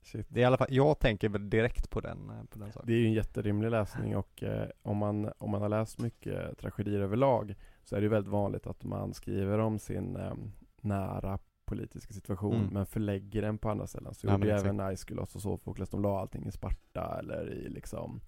Shit. 0.02 0.26
Det 0.30 0.40
är 0.40 0.42
i 0.42 0.46
alla 0.46 0.58
fall, 0.58 0.68
jag 0.70 1.00
tänker 1.00 1.30
väl 1.30 1.50
direkt 1.50 1.90
på 1.90 2.02
den, 2.02 2.30
eh, 2.30 2.44
på 2.50 2.60
den 2.60 2.72
saken. 2.72 2.88
Det 2.88 2.94
är 2.94 2.98
ju 2.98 3.06
en 3.06 3.14
jätterimlig 3.14 3.72
läsning 3.72 4.16
och 4.16 4.44
eh, 4.44 4.68
om, 4.82 4.98
man, 4.98 5.32
om 5.38 5.52
man 5.52 5.62
har 5.62 5.70
läst 5.70 6.00
mycket 6.00 6.58
tragedier 6.58 7.00
överlag 7.00 7.56
så 7.84 7.96
är 7.96 8.00
det 8.00 8.04
ju 8.04 8.10
väldigt 8.10 8.32
vanligt 8.32 8.68
att 8.68 8.84
man 8.84 9.14
skriver 9.14 9.60
om 9.60 9.80
sin 9.80 10.16
eh, 10.16 10.34
nära 10.82 11.40
politiska 11.66 12.14
situation 12.14 12.56
Mm. 12.56 12.68
men 12.74 12.86
förlägger 12.86 13.42
den 13.42 13.58
på 13.58 13.70
andra 13.70 13.88
ställen. 13.88 14.14
Så 14.14 14.28
Ja, 14.28 14.34
gjorde 14.34 14.54
även 14.54 14.80
Aeschylus 14.80 15.36
och 15.36 15.42
Sofokles, 15.42 15.90
de 15.90 16.02
la 16.02 16.20
allting 16.20 16.48
i 16.48 16.52
Sparta 16.52 17.16
eller 17.20 17.54
i 17.54 17.70
liksom 17.70 18.22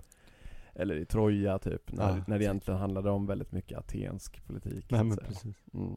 eller 0.77 0.95
i 0.95 1.05
Troja 1.05 1.59
typ, 1.59 1.91
när, 1.91 2.09
Ja, 2.17 2.23
när 2.27 2.37
det 2.39 2.43
egentligen 2.45 2.79
handlade 2.79 3.09
om 3.09 3.25
väldigt 3.25 3.51
mycket 3.51 3.77
atensk 3.77 4.45
politik. 4.45 4.85
Nej 4.91 5.03
men 5.03 5.17
precis. 5.17 5.55
Mm. 5.73 5.95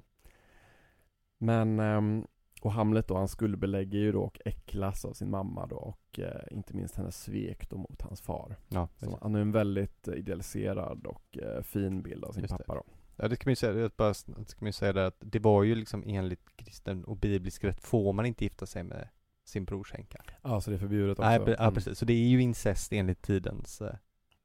Men, 1.39 1.81
ehm, 1.81 2.27
och 2.63 2.73
Hamlet 2.73 3.09
då, 3.09 3.17
han 3.17 3.29
skuldbelägger 3.29 3.99
ju 3.99 4.13
då 4.13 4.23
och 4.23 4.39
äcklas 4.45 5.05
av 5.05 5.13
sin 5.13 5.31
mamma 5.31 5.67
då 5.67 5.77
och 5.77 6.19
eh, 6.21 6.41
inte 6.51 6.77
minst 6.77 6.97
hennes 6.97 7.23
svek 7.23 7.71
då 7.71 7.77
mot 7.77 8.03
hans 8.03 8.21
far. 8.21 8.57
Ja, 8.69 8.89
Så 8.97 9.19
han 9.23 9.35
har 9.35 9.41
en 9.41 9.53
väldigt 9.53 10.09
eh, 10.09 10.15
idealiserad 10.15 11.07
och 11.07 11.39
eh, 11.39 11.63
fin 11.63 12.03
bild 12.03 12.25
av 12.25 12.33
sin 12.33 12.43
Just 12.43 12.59
det. 12.59 12.65
pappa 12.65 12.75
då. 12.75 12.85
Ja 13.17 13.29
det 13.29 13.37
kan 13.37 13.49
man 13.49 13.53
ju 13.53 13.57
säga, 13.57 13.73
det, 13.73 13.97
bara, 13.97 14.09
det 14.09 14.15
ska 14.49 14.61
man 14.61 14.69
ju 14.69 14.73
säga 14.73 14.93
där 14.93 15.05
att 15.05 15.17
det 15.21 15.39
var 15.39 15.63
ju 15.63 15.75
liksom 15.75 16.03
enligt 16.07 16.57
kristen 16.57 17.05
och 17.05 17.17
biblisk 17.17 17.65
rätt 17.65 17.81
får 17.81 18.13
man 18.13 18.27
inte 18.27 18.45
gifta 18.45 18.67
sig 18.67 18.83
med 18.83 19.09
sin 19.45 19.65
brors 19.65 19.95
änka. 19.95 20.23
Ja, 20.43 20.61
så 20.61 20.71
det 20.71 20.77
är 20.77 20.79
förbjudet 20.79 21.19
också? 21.19 21.29
Nej, 21.29 21.41
ja 21.47 21.55
Mm. 21.63 21.75
precis. 21.75 21.99
Så 21.99 22.05
det 22.05 22.13
är 22.13 22.29
ju 22.29 22.43
incest 22.43 22.93
enligt 22.93 23.23
tidens 23.23 23.81
eh, 23.81 23.95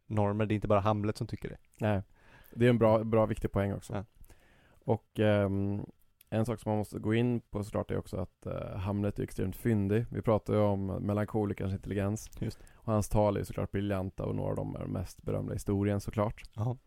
normer. 0.07 0.45
Det 0.45 0.53
är 0.53 0.55
inte 0.55 0.67
bara 0.67 0.79
Hamlet 0.79 1.17
som 1.17 1.27
tycker 1.27 1.49
det. 1.49 1.57
Nej, 1.79 2.01
det 2.53 2.65
är 2.65 2.69
en 2.69 2.77
bra, 2.77 3.03
bra 3.03 3.25
viktig 3.25 3.51
poäng 3.51 3.73
också. 3.73 3.93
Ja. 3.93 4.03
Och 4.85 5.19
ehm, 5.19 5.85
en 6.29 6.45
sak 6.45 6.59
som 6.59 6.69
man 6.69 6.77
måste 6.77 6.99
gå 6.99 7.13
in 7.13 7.41
på 7.41 7.63
såklart 7.63 7.91
är 7.91 7.97
också 7.97 8.17
att 8.17 8.45
eh, 8.45 8.77
Hamlet 8.77 9.19
är 9.19 9.23
extremt 9.23 9.55
fyndig. 9.55 10.05
Vi 10.09 10.21
pratar 10.21 10.53
ju 10.53 10.59
om 10.59 10.85
melankolikerns 10.85 11.73
intelligens. 11.73 12.29
Just. 12.39 12.59
Och 12.75 12.93
hans 12.93 13.09
tal 13.09 13.35
är 13.35 13.39
ju 13.39 13.45
såklart 13.45 13.71
briljanta 13.71 14.23
och 14.23 14.35
några 14.35 14.49
av 14.49 14.55
dem 14.55 14.75
är 14.75 14.79
de 14.79 14.91
mest 14.91 15.23
berömda 15.23 15.53
i 15.53 15.55
historien 15.55 16.01
såklart. 16.01 16.41
Ja. 16.55 16.77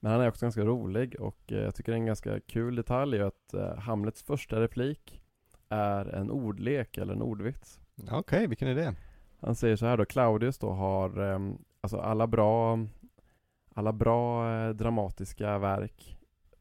Men 0.00 0.12
han 0.12 0.20
är 0.20 0.28
också 0.28 0.44
ganska 0.44 0.64
rolig 0.64 1.20
och 1.20 1.52
eh, 1.52 1.58
jag 1.58 1.74
tycker 1.74 1.92
en 1.92 2.06
ganska 2.06 2.40
kul 2.40 2.76
detalj 2.76 3.16
är 3.16 3.22
att 3.22 3.54
eh, 3.54 3.76
Hamlets 3.78 4.22
första 4.22 4.60
replik 4.60 5.20
är 5.68 6.06
en 6.14 6.30
ordlek 6.30 6.98
eller 6.98 7.12
en 7.12 7.22
ordvits. 7.22 7.80
Okej, 8.10 8.46
vilken 8.46 8.68
är 8.68 8.74
det? 8.74 8.94
Han 9.40 9.54
säger 9.54 9.76
så 9.76 9.86
här 9.86 9.96
då, 9.96 10.04
Claudius 10.04 10.58
då 10.58 10.70
har, 10.70 11.20
ehm, 11.20 11.58
alltså 11.82 11.98
alla 11.98 12.26
bra, 12.26 12.78
alla 13.74 13.92
bra 13.92 14.52
eh, 14.54 14.70
dramatiska 14.70 15.58
verk 15.58 16.18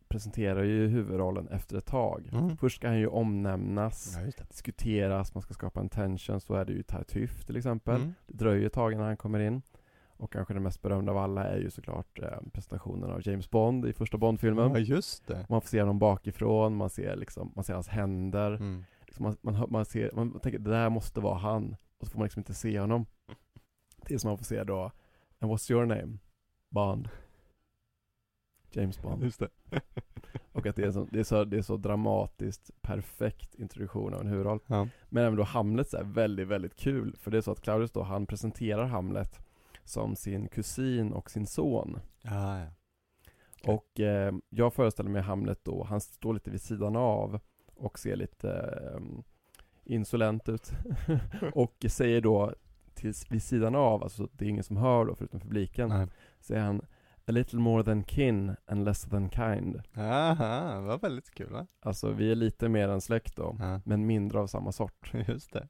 presenterar 0.08 0.64
ju 0.64 0.88
huvudrollen 0.88 1.48
efter 1.48 1.78
ett 1.78 1.86
tag. 1.86 2.30
Mm. 2.34 2.58
Först 2.58 2.76
ska 2.76 2.88
han 2.88 3.00
ju 3.00 3.08
omnämnas, 3.08 4.18
Ja, 4.38 4.44
diskuteras, 4.50 5.34
man 5.34 5.42
ska 5.42 5.54
skapa 5.54 5.80
en 5.80 5.90
tension, 5.90 6.42
så 6.42 6.54
är 6.54 6.66
det 6.66 6.74
ju 6.74 6.84
Tartuffe 6.84 7.46
till 7.46 7.58
exempel. 7.58 7.96
Mm. 7.96 8.14
Det 8.28 8.34
dröjer 8.34 8.68
ett 8.68 8.74
tag 8.74 8.94
innan 8.94 9.06
han 9.06 9.18
kommer 9.18 9.40
in. 9.40 9.62
Och 10.22 10.32
kanske 10.32 10.54
den 10.54 10.64
mest 10.64 10.82
berömda 10.82 11.12
av 11.12 11.18
alla 11.18 11.44
är 11.44 11.58
ju 11.58 11.70
såklart 11.70 12.20
eh, 12.20 12.42
presentationen 12.54 13.12
av 13.12 13.28
James 13.28 13.50
Bond 13.50 13.86
i 13.86 13.94
första 13.94 14.18
Bond-filmen. 14.18 14.72
Ja, 14.72 14.80
just 14.80 15.28
det. 15.28 15.46
Man 15.50 15.62
får 15.62 15.68
se 15.68 15.80
honom 15.80 16.00
bakifrån, 16.00 16.76
man 16.76 16.90
ser 16.90 17.16
liksom, 17.16 17.52
man 17.56 17.64
ser 17.64 17.74
hans 17.74 17.88
händer. 17.88 18.52
Mm. 18.52 18.84
Liksom 19.06 19.24
man, 19.24 19.38
man, 19.42 19.68
man, 19.72 19.86
ser, 19.86 20.12
man 20.14 20.40
tänker 20.40 20.60
det 20.60 20.70
där 20.70 20.90
måste 20.90 21.20
vara 21.20 21.38
han. 21.38 21.76
Och 22.00 22.08
så 22.08 22.12
får 22.12 22.20
man 22.20 22.26
liksom 22.26 22.40
inte 22.40 22.54
se 22.54 22.80
honom. 22.80 23.06
Tills 24.06 24.26
man 24.26 24.38
får 24.38 24.46
se 24.46 24.64
då, 24.64 24.92
and 25.42 25.52
what's 25.52 25.72
your 25.72 25.86
name? 25.86 26.20
Bond. 26.70 27.10
James 28.72 29.02
Bond. 29.02 29.24
Just 29.24 29.40
det. 29.40 29.50
Och 30.52 30.66
att 30.66 30.76
det 30.76 30.84
är, 30.84 30.92
så, 30.92 31.08
det, 31.12 31.20
är 31.20 31.24
så, 31.24 31.44
det 31.44 31.58
är 31.58 31.62
så 31.62 31.78
dramatiskt 31.78 32.72
perfekt 32.82 33.56
introduktion 33.56 34.14
av 34.14 34.22
en 34.22 34.28
huvudroll. 34.28 34.60
Ja. 34.68 34.88
Men 35.10 35.24
även 35.24 35.38
då 35.38 35.44
Hamlet 35.44 35.94
är 35.94 36.04
väldigt, 36.04 36.48
väldigt 36.48 36.76
kul. 36.76 37.16
För 37.20 37.32
det 37.32 37.38
är 37.38 37.42
så 37.42 37.52
att 37.52 37.62
Claudius 37.62 37.92
då, 37.92 38.04
han 38.04 38.26
presenterar 38.26 38.86
Hamlet 38.86 39.40
som 39.84 40.16
sin 40.16 40.48
kusin 40.48 41.14
och 41.14 41.32
sin 41.32 41.48
son. 41.48 42.00
Ja, 42.22 42.60
ja. 42.60 42.68
Och 43.64 44.00
eh, 44.00 44.34
jag 44.50 44.74
föreställer 44.74 45.10
mig 45.10 45.22
Hamlet 45.22 45.60
då, 45.64 45.84
han 45.84 46.02
står 46.02 46.34
lite 46.34 46.52
vid 46.52 46.62
sidan 46.62 46.96
av 46.96 47.40
och 47.76 48.00
ser 48.00 48.16
lite 48.16 48.52
eh, 48.52 49.02
insolent 49.84 50.50
ut. 50.50 50.72
och 51.54 51.86
säger 51.88 52.22
då 52.22 52.54
till, 53.02 53.14
vid 53.30 53.44
sidan 53.44 53.76
av, 53.76 54.04
alltså 54.04 54.28
det 54.32 54.46
är 54.46 54.50
ingen 54.50 54.64
som 54.64 54.78
hör 54.78 55.06
då 55.06 55.16
förutom 55.16 55.40
publiken, 55.40 55.90
Nej. 55.90 56.08
säger 56.40 56.62
han 56.62 56.82
A 57.28 57.32
little 57.32 57.60
more 57.60 57.84
than 57.84 58.04
kin 58.04 58.56
and 58.68 58.86
less 58.86 59.02
than 59.02 59.30
kind. 59.30 59.82
Aha, 59.98 60.76
det 60.76 60.82
var 60.88 60.98
väldigt 61.00 61.32
kul 61.32 61.52
va? 61.52 61.68
Alltså 61.80 62.12
vi 62.12 62.32
är 62.32 62.36
lite 62.36 62.70
mer 62.70 62.90
än 62.90 63.02
släkt 63.02 63.36
då, 63.36 63.56
Ja. 63.60 63.82
men 63.86 64.06
mindre 64.06 64.40
av 64.40 64.48
samma 64.48 64.72
sort. 64.72 65.12
Just 65.28 65.54
det. 65.54 65.68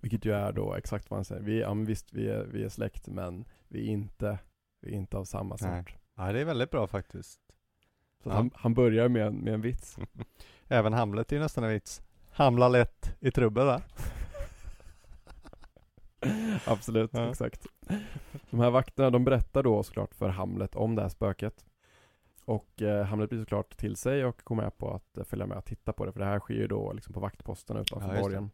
Vilket 0.00 0.24
ju 0.24 0.32
är 0.32 0.52
då 0.52 0.74
exakt 0.74 1.10
vad 1.10 1.16
han 1.18 1.24
säger. 1.24 1.42
Vi, 1.42 1.60
ja, 1.60 1.74
men 1.74 1.84
visst, 1.84 2.12
vi 2.12 2.28
är, 2.28 2.44
vi 2.44 2.64
är 2.64 2.68
släkt, 2.68 3.06
men 3.08 3.44
vi 3.68 3.80
är 3.88 3.92
inte, 3.92 4.38
vi 4.80 4.92
är 4.92 4.96
inte 4.96 5.16
av 5.18 5.24
samma 5.24 5.56
sort. 5.58 5.68
Nej. 5.70 5.84
Ja, 6.16 6.32
det 6.32 6.40
är 6.40 6.44
väldigt 6.44 6.70
bra 6.70 6.86
faktiskt. 6.86 7.40
Så 8.22 8.28
Ja. 8.28 8.32
han, 8.34 8.50
han 8.54 8.74
börjar 8.74 9.08
med 9.08 9.26
en, 9.26 9.34
med 9.36 9.54
en 9.54 9.60
vits. 9.60 9.98
Även 10.68 10.92
Hamlet 10.92 11.32
är 11.32 11.36
ju 11.36 11.42
nästan 11.42 11.64
en 11.64 11.70
vits. 11.70 12.02
Hamla 12.30 12.68
lätt 12.68 13.16
i 13.20 13.30
trubbel 13.30 13.66
va? 13.66 13.82
Absolut, 16.66 17.10
Ja. 17.14 17.30
exakt. 17.30 17.66
De 18.50 18.60
här 18.60 18.70
vakterna, 18.70 19.10
de 19.10 19.24
berättar 19.24 19.62
då 19.62 19.82
såklart 19.82 20.14
för 20.14 20.28
Hamlet 20.28 20.76
om 20.76 20.94
det 20.94 21.02
här 21.02 21.08
spöket. 21.08 21.64
Och 22.44 22.82
eh, 22.82 23.04
Hamlet 23.04 23.30
blir 23.30 23.40
såklart 23.40 23.76
till 23.76 23.96
sig 23.96 24.24
och 24.24 24.40
går 24.44 24.56
med 24.56 24.78
på 24.78 24.90
att 24.94 25.18
eh, 25.18 25.24
följa 25.24 25.46
med 25.46 25.58
och 25.58 25.64
titta 25.64 25.92
på 25.92 26.06
det, 26.06 26.12
för 26.12 26.20
det 26.20 26.26
här 26.26 26.38
sker 26.40 26.54
ju 26.54 26.66
då 26.66 26.92
liksom 26.92 27.14
på 27.14 27.20
vaktposten 27.20 27.76
utanför 27.76 28.14
Ja, 28.14 28.22
borgen. 28.22 28.50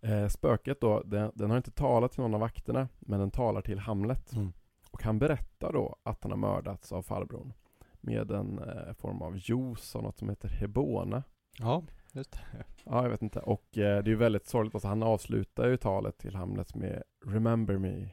Eh, 0.00 0.28
spöket 0.28 0.80
då, 0.80 1.02
den, 1.02 1.32
den 1.34 1.50
har 1.50 1.56
inte 1.56 1.70
talat 1.70 2.12
till 2.12 2.20
någon 2.20 2.34
av 2.34 2.40
vakterna, 2.40 2.88
men 2.98 3.20
den 3.20 3.30
talar 3.30 3.60
till 3.62 3.78
Hamlet. 3.78 4.32
Mm. 4.32 4.52
Och 4.90 5.02
han 5.02 5.18
berättar 5.18 5.72
då 5.72 5.96
att 6.02 6.22
han 6.22 6.30
har 6.32 6.38
mördats 6.38 6.92
av 6.92 7.02
farbrorn 7.02 7.52
med 8.00 8.30
en 8.30 8.58
eh, 8.58 8.92
form 8.92 9.22
av 9.22 9.36
juice 9.36 9.96
av 9.96 10.02
något 10.02 10.18
som 10.18 10.28
heter 10.28 10.48
Hebona. 10.48 11.22
Ja, 11.58 11.82
just 12.14 12.32
det. 12.32 12.38
Ja, 12.84 13.02
jag 13.02 13.10
vet 13.10 13.22
inte. 13.22 13.40
Och 13.40 13.78
eh, 13.78 14.02
det 14.02 14.08
är 14.08 14.12
ju 14.12 14.16
väldigt 14.16 14.46
sorgligt. 14.46 14.74
Alltså, 14.74 14.88
han 14.88 15.02
avslutar 15.02 15.68
ju 15.68 15.76
talet 15.76 16.18
till 16.18 16.34
Hamlet 16.34 16.74
med 16.74 17.02
Remember 17.26 17.78
me. 17.78 18.08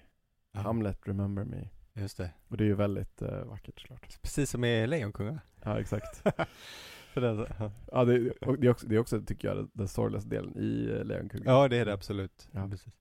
Hamlet, 0.53 0.99
remember 1.07 1.43
me. 1.43 1.69
Just 1.93 2.17
det. 2.17 2.31
Och 2.47 2.57
det 2.57 2.63
är 2.63 2.65
ju 2.67 2.75
väldigt 2.75 3.21
eh, 3.21 3.43
vackert 3.43 3.79
såklart. 3.81 4.21
Precis 4.21 4.49
som 4.49 4.63
i 4.63 4.87
Lejonkungen. 4.87 5.39
Ja, 5.63 5.79
exakt. 5.79 6.17
För 7.13 7.21
den, 7.21 7.45
ja. 7.59 7.71
ja, 7.91 8.05
det, 8.05 8.31
och 8.31 8.59
det, 8.59 8.67
är 8.67 8.71
också, 8.71 8.87
det 8.87 8.95
är 8.95 8.99
också, 8.99 9.21
tycker 9.21 9.47
jag, 9.47 9.69
den 9.73 9.87
sorgligaste 9.87 10.29
delen 10.29 10.57
i 10.57 10.95
eh, 10.97 11.03
Lejonkungen. 11.05 11.43
ja, 11.47 11.67
det 11.67 11.77
är 11.77 11.85
det 11.85 11.93
absolut. 11.93 12.49
Ja. 12.51 12.67
Precis. 12.69 12.93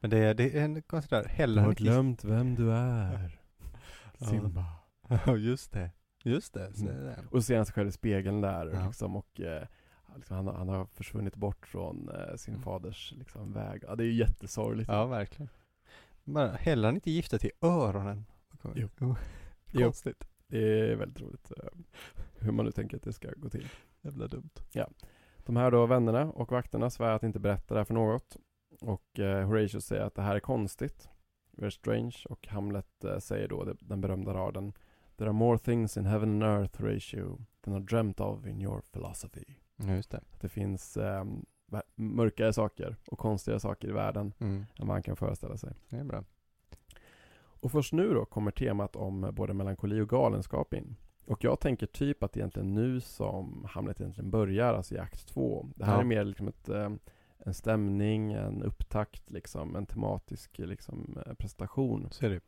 Men 0.00 0.10
det 0.10 0.18
är, 0.18 0.34
det 0.34 0.58
är 0.58 0.64
en 0.64 0.82
konstig 0.82 1.16
där, 1.18 1.22
Du 1.22 1.28
heller 1.28 1.62
har 1.62 1.74
glömt 1.74 2.24
vem 2.24 2.54
du 2.54 2.72
är. 2.72 3.38
Ja. 4.18 4.26
Simba. 4.26 4.64
Ja, 5.26 5.36
just 5.36 5.72
det. 5.72 5.90
Just 6.24 6.54
det. 6.54 6.80
Mm. 6.80 6.96
är 6.96 7.04
det. 7.04 7.16
Och 7.30 7.38
så 7.38 7.42
ser 7.42 7.56
han 7.56 7.66
sig 7.66 7.74
själv 7.74 7.88
i 7.88 7.92
spegeln 7.92 8.40
där 8.40 8.70
Ja. 8.74 8.86
liksom, 8.86 9.16
och 9.16 9.40
eh, 9.40 9.66
liksom, 10.16 10.36
han, 10.36 10.56
han 10.56 10.68
har 10.68 10.84
försvunnit 10.86 11.36
bort 11.36 11.66
från 11.66 12.08
eh, 12.08 12.36
sin 12.36 12.54
Mm. 12.54 12.62
faders 12.64 13.12
liksom, 13.16 13.52
väg. 13.52 13.84
Ja, 13.86 13.96
det 13.96 14.02
är 14.04 14.06
ju 14.06 14.14
jättesorgligt. 14.14 14.88
Ja, 14.90 15.06
verkligen. 15.06 15.48
Men 16.24 16.54
heller 16.54 16.88
han 16.88 16.94
inte 16.94 17.10
gifta 17.10 17.38
till 17.38 17.50
öronen? 17.60 18.24
Jo. 18.74 18.88
Konstigt. 19.72 20.24
Det 20.46 20.90
är 20.90 20.96
väldigt 20.96 21.20
roligt 21.22 21.52
eh, 21.56 21.68
hur 22.38 22.52
man 22.52 22.64
nu 22.64 22.72
tänker 22.72 22.96
att 22.96 23.02
det 23.02 23.12
ska 23.12 23.30
gå 23.36 23.48
till. 23.48 23.68
Jävla 24.02 24.26
dumt. 24.26 24.50
De 25.46 25.56
här 25.56 25.70
då 25.70 25.86
vännerna 25.86 26.24
och 26.32 26.52
vakterna 26.52 26.90
svär 26.90 27.10
att 27.14 27.22
inte 27.22 27.38
berätta 27.40 27.74
det 27.74 27.80
här 27.80 27.84
för 27.84 27.94
något. 27.94 28.36
Och 28.80 29.18
eh, 29.20 29.46
Horatius 29.46 29.84
säger 29.86 30.02
att 30.02 30.14
det 30.14 30.22
här 30.22 30.36
är 30.36 30.40
konstigt. 30.40 31.08
Very 31.52 31.70
strange. 31.70 32.16
Och 32.28 32.46
Hamlet 32.48 33.04
eh, 33.04 33.18
säger 33.18 33.48
då 33.48 33.64
det- 33.64 33.76
den 33.80 34.00
berömda 34.00 34.34
raden. 34.34 34.72
There 35.16 35.28
are 35.28 35.32
more 35.36 35.58
things 35.58 35.96
in 35.96 36.06
heaven 36.06 36.42
and 36.42 36.42
earth, 36.42 36.80
Horatio, 36.80 37.38
than 37.64 37.74
are 37.74 37.82
dreamt 37.82 38.20
of 38.20 38.46
in 38.46 38.60
your 38.62 38.80
philosophy. 38.92 39.44
Just 39.76 40.10
det. 40.10 40.16
Att 40.32 40.40
det 40.40 40.48
finns 40.48 40.96
eh, 40.96 41.24
mörkare 41.94 42.52
saker 42.52 42.96
och 43.06 43.18
konstigare 43.18 43.60
saker 43.60 43.88
i 43.88 43.92
världen 43.92 44.32
Mm. 44.40 44.64
än 44.78 44.86
man 44.86 45.02
kan 45.02 45.16
föreställa 45.16 45.56
sig. 45.56 45.72
Det 45.88 45.96
är 45.96 46.04
bra. 46.04 46.24
Och 47.60 47.72
först 47.72 47.92
nu 47.92 48.14
då 48.14 48.24
kommer 48.24 48.50
temat 48.50 48.96
om 48.96 49.30
både 49.32 49.54
melankoli 49.54 50.00
och 50.00 50.08
galenskap 50.08 50.74
in. 50.74 50.96
Och 51.26 51.44
jag 51.44 51.60
tänker 51.60 51.86
typ 51.86 52.22
att 52.22 52.32
det 52.32 52.40
egentligen 52.40 52.74
nu 52.74 53.00
som 53.00 53.66
Hamlet 53.70 54.00
egentligen 54.00 54.30
börjar, 54.30 54.74
alltså 54.74 54.94
i 54.94 54.98
akt 54.98 55.28
två. 55.28 55.66
Det 55.76 55.84
här 55.84 55.94
Ja. 55.94 56.00
är 56.00 56.04
mer 56.04 56.24
liksom 56.24 56.48
ett, 56.48 56.68
eh, 56.68 56.90
en 57.38 57.54
stämning, 57.54 58.32
en 58.32 58.62
upptakt, 58.62 59.30
liksom, 59.30 59.76
en 59.76 59.86
tematisk 59.86 60.58
liksom, 60.58 61.18
eh, 61.26 61.34
prestation. 61.34 62.08
Så 62.10 62.26
är 62.26 62.30
det. 62.30 62.40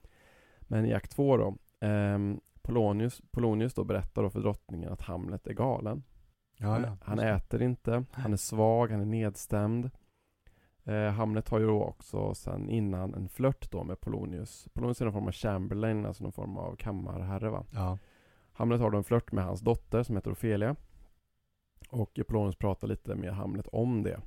Men 0.60 0.86
i 0.86 0.94
akt 0.94 1.10
två 1.10 1.36
då, 1.36 1.56
ehm, 1.80 2.40
Polonius, 2.62 3.22
Polonius 3.30 3.74
då 3.74 3.84
berättar 3.84 4.22
då 4.22 4.30
för 4.30 4.40
drottningen 4.40 4.92
att 4.92 5.02
Hamlet 5.02 5.46
är 5.46 5.52
galen. 5.52 6.02
Han, 6.58 6.82
ja. 6.82 6.96
han 7.02 7.18
äter 7.18 7.62
inte, 7.62 8.04
han 8.12 8.32
är 8.32 8.36
svag, 8.36 8.90
han 8.90 9.00
är 9.00 9.04
nedstämd. 9.04 9.90
Eh, 10.84 11.10
Hamlet 11.10 11.48
har 11.48 11.58
ju 11.58 11.66
då 11.66 11.82
också 11.82 12.34
sen 12.34 12.70
innan 12.70 13.14
en 13.14 13.28
flört 13.28 13.70
då 13.70 13.84
med 13.84 14.00
Polonius. 14.00 14.68
Polonius 14.72 15.00
är 15.00 15.04
någon 15.04 15.12
form 15.12 15.26
av 15.26 15.32
Chamberlain, 15.32 16.06
alltså 16.06 16.22
någon 16.22 16.32
form 16.32 16.56
av 16.56 16.76
kammarherre 16.76 17.50
va. 17.50 17.64
Ja. 17.70 17.98
Hamlet 18.52 18.80
har 18.80 18.90
då 18.90 18.98
en 18.98 19.04
flört 19.04 19.32
med 19.32 19.44
hans 19.44 19.60
dotter 19.60 20.02
som 20.02 20.16
heter 20.16 20.32
Ofelia. 20.32 20.76
Och 21.90 22.20
Polonius 22.28 22.56
pratar 22.56 22.88
lite 22.88 23.14
med 23.14 23.32
Hamlet 23.32 23.66
om 23.66 24.02
det. 24.02 24.20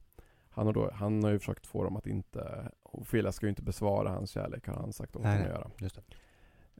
Han 0.49 0.65
har, 0.65 0.73
då, 0.73 0.91
han 0.93 1.23
har 1.23 1.31
ju 1.31 1.39
försökt 1.39 1.67
få 1.67 1.83
dem 1.83 1.97
att 1.97 2.07
inte, 2.07 2.71
Ofelia 2.83 3.31
ska 3.31 3.45
ju 3.45 3.49
inte 3.49 3.61
besvara 3.61 4.09
hans 4.09 4.31
kärlek 4.31 4.67
har 4.67 4.75
han 4.75 4.93
sagt 4.93 5.15
åt 5.15 5.23
dem 5.23 5.31
att 5.31 5.47
göra. 5.47 5.71
Just 5.77 5.95
det. 5.95 6.01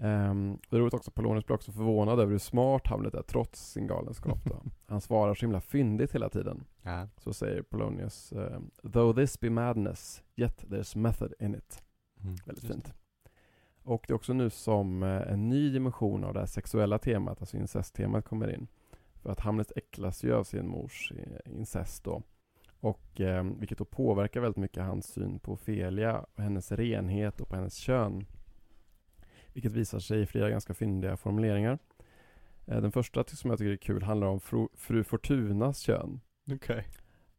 Um, 0.02 0.60
det 0.70 0.76
är 0.76 0.80
roligt 0.80 0.94
också, 0.94 1.12
Polonius 1.12 1.46
blir 1.46 1.56
också 1.56 1.72
förvånad 1.72 2.20
över 2.20 2.32
hur 2.32 2.40
smart 2.40 2.88
Hamlet 2.88 3.14
är 3.14 3.22
trots 3.22 3.72
sin 3.72 3.88
galenskap 3.88 4.40
då. 4.46 4.64
Han 4.88 5.02
svarar 5.02 5.36
så 5.36 5.46
himla 5.46 5.62
fyndigt 5.62 6.16
hela 6.16 6.30
tiden. 6.30 6.64
Ja. 6.82 7.08
Så 7.18 7.34
säger 7.34 7.62
Polonius 7.62 8.32
ehm, 8.34 8.72
Though 8.94 9.16
this 9.16 9.40
be 9.40 9.50
madness, 9.50 10.24
yet 10.36 10.64
there's 10.64 10.98
method 10.98 11.34
in 11.40 11.56
it. 11.56 11.84
Mm. 12.22 12.36
Väldigt 12.46 12.68
fint. 12.68 12.94
Och 13.84 14.06
det 14.08 14.14
är 14.14 14.16
också 14.16 14.34
nu 14.34 14.50
som 14.50 15.04
eh, 15.04 15.32
en 15.32 15.50
ny 15.50 15.70
dimension 15.70 16.24
av 16.24 16.34
det 16.34 16.40
här 16.40 16.48
sexuella 16.48 16.98
temat, 16.98 17.42
alltså 17.42 17.58
incesttemat 17.58 18.26
kommer 18.26 18.54
in. 18.54 18.68
För 19.14 19.32
att 19.32 19.40
Hamlet 19.40 19.72
äcklas 19.76 20.24
ju 20.24 20.34
av 20.34 20.44
sin 20.44 20.68
mors 20.68 21.12
eh, 21.16 21.58
incest 21.58 22.04
då. 22.04 22.24
Och 22.80 23.22
eh, 23.22 23.44
vilket 23.44 23.78
då 23.78 23.86
påverkar 23.86 24.42
väldigt 24.42 24.58
mycket 24.58 24.84
hans 24.84 25.08
syn 25.08 25.40
på 25.40 25.52
Ofelia 25.52 26.20
och 26.20 26.44
hennes 26.44 26.72
renhet 26.72 27.42
och 27.42 27.50
på 27.50 27.56
hennes 27.56 27.76
kön. 27.76 28.26
Vilket 29.60 29.72
visar 29.78 30.00
sig 30.00 30.22
i 30.22 30.26
flera 30.26 30.50
ganska 30.50 30.74
fyndiga 30.74 31.18
formuleringar. 31.18 31.80
Eh, 32.66 32.82
Den 32.82 32.92
första 32.92 33.24
som 33.24 33.50
jag 33.50 33.60
tycker 33.60 33.72
är 33.72 33.78
kul 33.78 34.04
handlar 34.04 34.28
om 34.28 34.40
fru, 34.40 34.68
fru 34.74 35.04
Fortunas 35.04 35.80
kön. 35.80 36.20
Okej. 36.52 36.88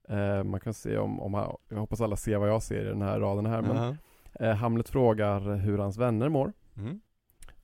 Eh, 0.09 0.45
Man 0.45 0.61
kan 0.61 0.75
se 0.75 0.99
om, 0.99 1.21
om 1.21 1.35
jag 1.69 1.77
hoppas 1.79 2.01
alla 2.01 2.17
ser 2.17 2.39
vad 2.39 2.49
jag 2.49 2.63
ser 2.63 2.81
i 2.85 2.89
den 2.89 3.03
här 3.03 3.21
raden 3.21 3.47
här 3.47 3.63
men 3.63 3.77
Jaha. 3.77 3.97
eh, 4.51 4.57
Hamlet 4.57 4.89
frågar 4.89 5.57
hur 5.57 5.79
hans 5.79 5.99
vänner 5.99 6.29
mår. 6.29 6.53
Mm. 6.77 7.01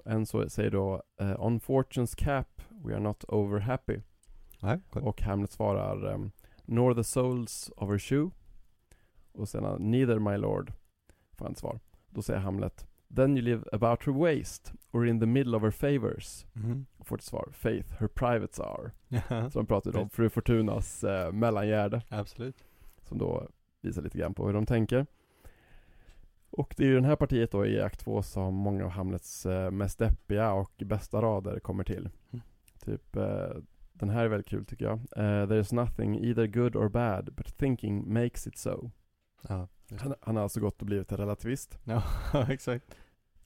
En 0.05 0.27
så 0.27 0.49
säger 0.49 0.71
då 0.71 1.03
On 1.39 1.61
fortune's 1.61 2.15
cap 2.25 2.63
we 2.85 2.93
are 2.95 3.01
not 3.03 3.25
over 3.25 3.59
happy. 3.61 4.01
Nej, 4.63 4.81
cool. 4.91 5.03
Och 5.03 5.23
Hamlet 5.23 5.51
svarar 5.51 6.31
Nor 6.65 6.95
the 6.95 7.05
soles 7.05 7.71
of 7.77 7.91
her 7.91 7.99
shoe. 7.99 8.31
Och 9.33 9.49
sen 9.49 9.65
uh, 9.65 9.79
Neither 9.79 10.19
my 10.19 10.37
lord. 10.37 10.73
Får 11.33 11.45
han 11.45 11.55
svar. 11.55 11.81
Då 12.11 12.23
säger 12.23 12.41
Hamlet 12.41 12.87
Then 13.17 13.37
you 13.37 13.45
live 13.45 13.65
about 13.73 14.03
her 14.03 14.13
waist 14.13 14.73
or 14.93 15.07
in 15.07 15.21
the 15.21 15.27
middle 15.27 15.57
of 15.57 15.63
her 15.63 15.71
favors. 15.71 16.47
Mm. 16.57 16.87
Och 16.97 17.07
får 17.07 17.17
ett 17.17 17.23
svar 17.23 17.49
Faith, 17.53 17.93
her 17.99 18.09
privates 18.09 18.61
are. 18.61 18.91
Jaha. 19.09 19.51
Så 19.51 19.59
de 19.59 19.67
pratar 19.67 19.93
ju 19.93 19.99
om 19.99 20.11
fru 20.11 20.29
Fortunas 20.29 21.05
eh, 21.05 21.33
mellangärde. 21.33 22.03
Absolut. 22.09 22.65
Som 23.03 23.19
då 23.19 23.49
visar 23.83 24.03
lite 24.03 24.19
grann 24.19 24.35
på 24.35 24.47
hur 24.47 24.53
de 24.55 24.67
tänker. 24.67 25.07
Och 26.51 26.75
det 26.77 26.83
är 26.85 26.89
ju 26.89 26.95
den 26.95 27.05
här 27.05 27.17
partiet 27.17 27.51
då 27.51 27.67
i 27.67 27.81
akt 27.81 28.01
2 28.01 28.23
som 28.23 28.55
många 28.55 28.85
av 28.85 28.91
Hamlets 28.91 29.47
eh, 29.47 29.71
mest 29.71 29.99
deppiga 29.99 30.53
och 30.53 30.73
bästa 30.77 31.23
rader 31.23 31.61
kommer 31.61 31.85
till. 31.85 32.09
Mm. 32.33 32.43
Typ, 32.85 33.17
eh, 33.17 33.49
den 33.93 34.09
här 34.11 34.25
är 34.25 34.29
väldigt 34.29 34.49
kul 34.49 34.65
tycker 34.65 34.85
jag. 34.85 34.99
Eh, 35.17 35.47
There's 35.47 35.75
nothing 35.75 36.25
either 36.25 36.47
good 36.47 36.77
or 36.77 36.89
bad, 36.89 37.33
but 37.35 37.57
thinking 37.59 38.13
makes 38.13 38.47
it 38.47 38.59
so. 38.59 38.91
Ja, 39.49 39.69
Han, 40.01 40.15
han 40.21 40.37
har 40.37 40.43
alltså 40.43 40.61
gått 40.61 40.81
och 40.81 40.87
blivit 40.87 41.13
en 41.13 41.19
relativist. 41.19 41.79
ja 41.85 42.03
exakt. 42.49 42.97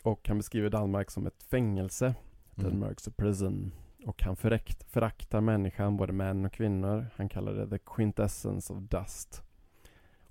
Och 0.03 0.29
han 0.29 0.37
beskriver 0.37 0.71
Danmark 0.71 1.11
som 1.11 1.27
ett 1.27 1.43
fängelse. 1.43 2.15
Mm. 2.57 2.71
Denmark's 2.73 3.09
a 3.09 3.13
prison. 3.17 3.73
Och 4.07 4.23
han 4.23 4.37
förakt, 4.37 4.83
föraktar 4.91 5.41
människan, 5.41 5.97
både 5.97 6.13
män 6.13 6.45
och 6.45 6.53
kvinnor. 6.53 7.07
Han 7.17 7.29
kallar 7.29 7.53
det 7.53 7.69
the 7.71 7.79
quintessence 7.79 8.73
of 8.73 8.79
dust. 8.79 9.43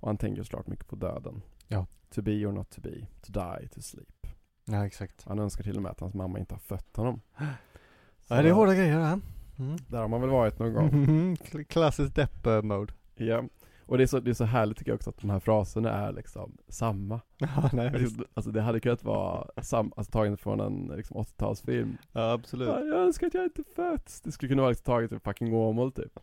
Och 0.00 0.08
han 0.08 0.16
tänker 0.16 0.42
såklart 0.42 0.66
mycket 0.66 0.88
på 0.88 0.96
döden. 0.96 1.42
Ja. 1.68 1.86
To 2.14 2.22
be 2.22 2.46
or 2.46 2.52
not 2.52 2.70
to 2.70 2.80
be. 2.80 3.06
To 3.20 3.32
die, 3.32 3.68
to 3.68 3.80
sleep. 3.80 4.26
Ja, 4.64 4.86
exakt. 4.86 5.24
Han 5.24 5.38
önskar 5.38 5.64
till 5.64 5.76
och 5.76 5.82
med 5.82 5.92
att 5.92 6.00
hans 6.00 6.14
mamma 6.14 6.38
inte 6.38 6.54
har 6.54 6.60
fött 6.60 6.96
honom. 6.96 7.20
Så 7.38 7.44
Ja, 8.34 8.42
det 8.42 8.48
är 8.48 8.52
hårda 8.52 8.74
grejer 8.74 8.98
det 8.98 9.04
här. 9.04 9.20
Mm. 9.58 9.76
Där 9.88 9.98
har 9.98 10.08
man 10.08 10.20
väl 10.20 10.30
varit 10.30 10.58
någon 10.58 10.72
gång. 10.72 10.88
Mm. 11.04 11.34
Kl- 11.34 11.64
Klassisk 11.64 12.14
depp-mode. 12.14 12.92
Ja. 13.14 13.44
Och 13.90 13.98
det 13.98 14.04
är, 14.04 14.06
så, 14.06 14.20
det 14.20 14.30
är 14.30 14.34
så 14.34 14.44
härligt 14.44 14.78
tycker 14.78 14.90
jag 14.90 14.96
också 14.96 15.10
att 15.10 15.20
de 15.20 15.30
här 15.30 15.40
fraserna 15.40 15.90
är 15.90 16.12
liksom 16.12 16.56
samma. 16.68 17.20
Ja, 17.38 17.70
nej, 17.72 17.90
visst. 17.92 18.20
Alltså, 18.34 18.50
det 18.50 18.60
hade 18.60 18.80
kunnat 18.80 19.04
vara 19.04 19.62
sam, 19.62 19.92
alltså 19.96 20.12
tagen 20.12 20.36
från 20.36 20.60
en 20.60 20.92
liksom 20.96 21.16
80-talsfilm. 21.16 21.96
Ja, 22.12 22.32
absolut. 22.32 22.68
Ja, 22.68 22.80
jag 22.80 22.98
önskar 22.98 23.26
att 23.26 23.34
jag 23.34 23.44
inte 23.44 23.62
fötts. 23.64 24.20
Det 24.20 24.32
skulle 24.32 24.48
kunna 24.48 24.62
vara 24.62 24.70
liksom 24.70 24.84
taget 24.84 25.12
ur 25.12 25.18
fucking 25.18 25.54
Åmål 25.54 25.92
typ. 25.92 26.20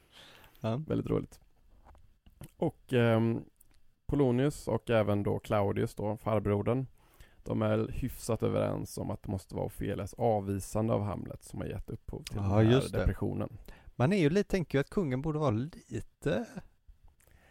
Ja. 0.60 0.82
Väldigt 0.86 1.10
roligt. 1.10 1.40
Och 2.56 2.92
ehm, 2.92 3.44
Polonius 4.06 4.68
och 4.68 4.90
även 4.90 5.22
då 5.22 5.38
Claudius 5.38 5.94
då, 5.94 6.16
farbrodern. 6.16 6.86
De 7.42 7.62
är 7.62 7.88
hyfsat 7.88 8.42
överens 8.42 8.98
om 8.98 9.10
att 9.10 9.22
det 9.22 9.30
måste 9.30 9.54
vara 9.54 9.66
Ofelias 9.66 10.14
avvisande 10.14 10.92
av 10.92 11.02
Hamlet 11.02 11.44
som 11.44 11.60
har 11.60 11.66
gett 11.66 11.90
upphov 11.90 12.22
till 12.22 12.36
Ja, 12.36 12.42
den 12.42 12.66
här 12.66 12.88
depressionen. 12.92 13.58
Man 13.96 14.12
är 14.12 14.18
ju 14.18 14.30
lite, 14.30 14.50
tänker 14.50 14.78
ju 14.78 14.80
att 14.80 14.90
kungen 14.90 15.22
borde 15.22 15.38
vara 15.38 15.50
lite... 15.88 16.46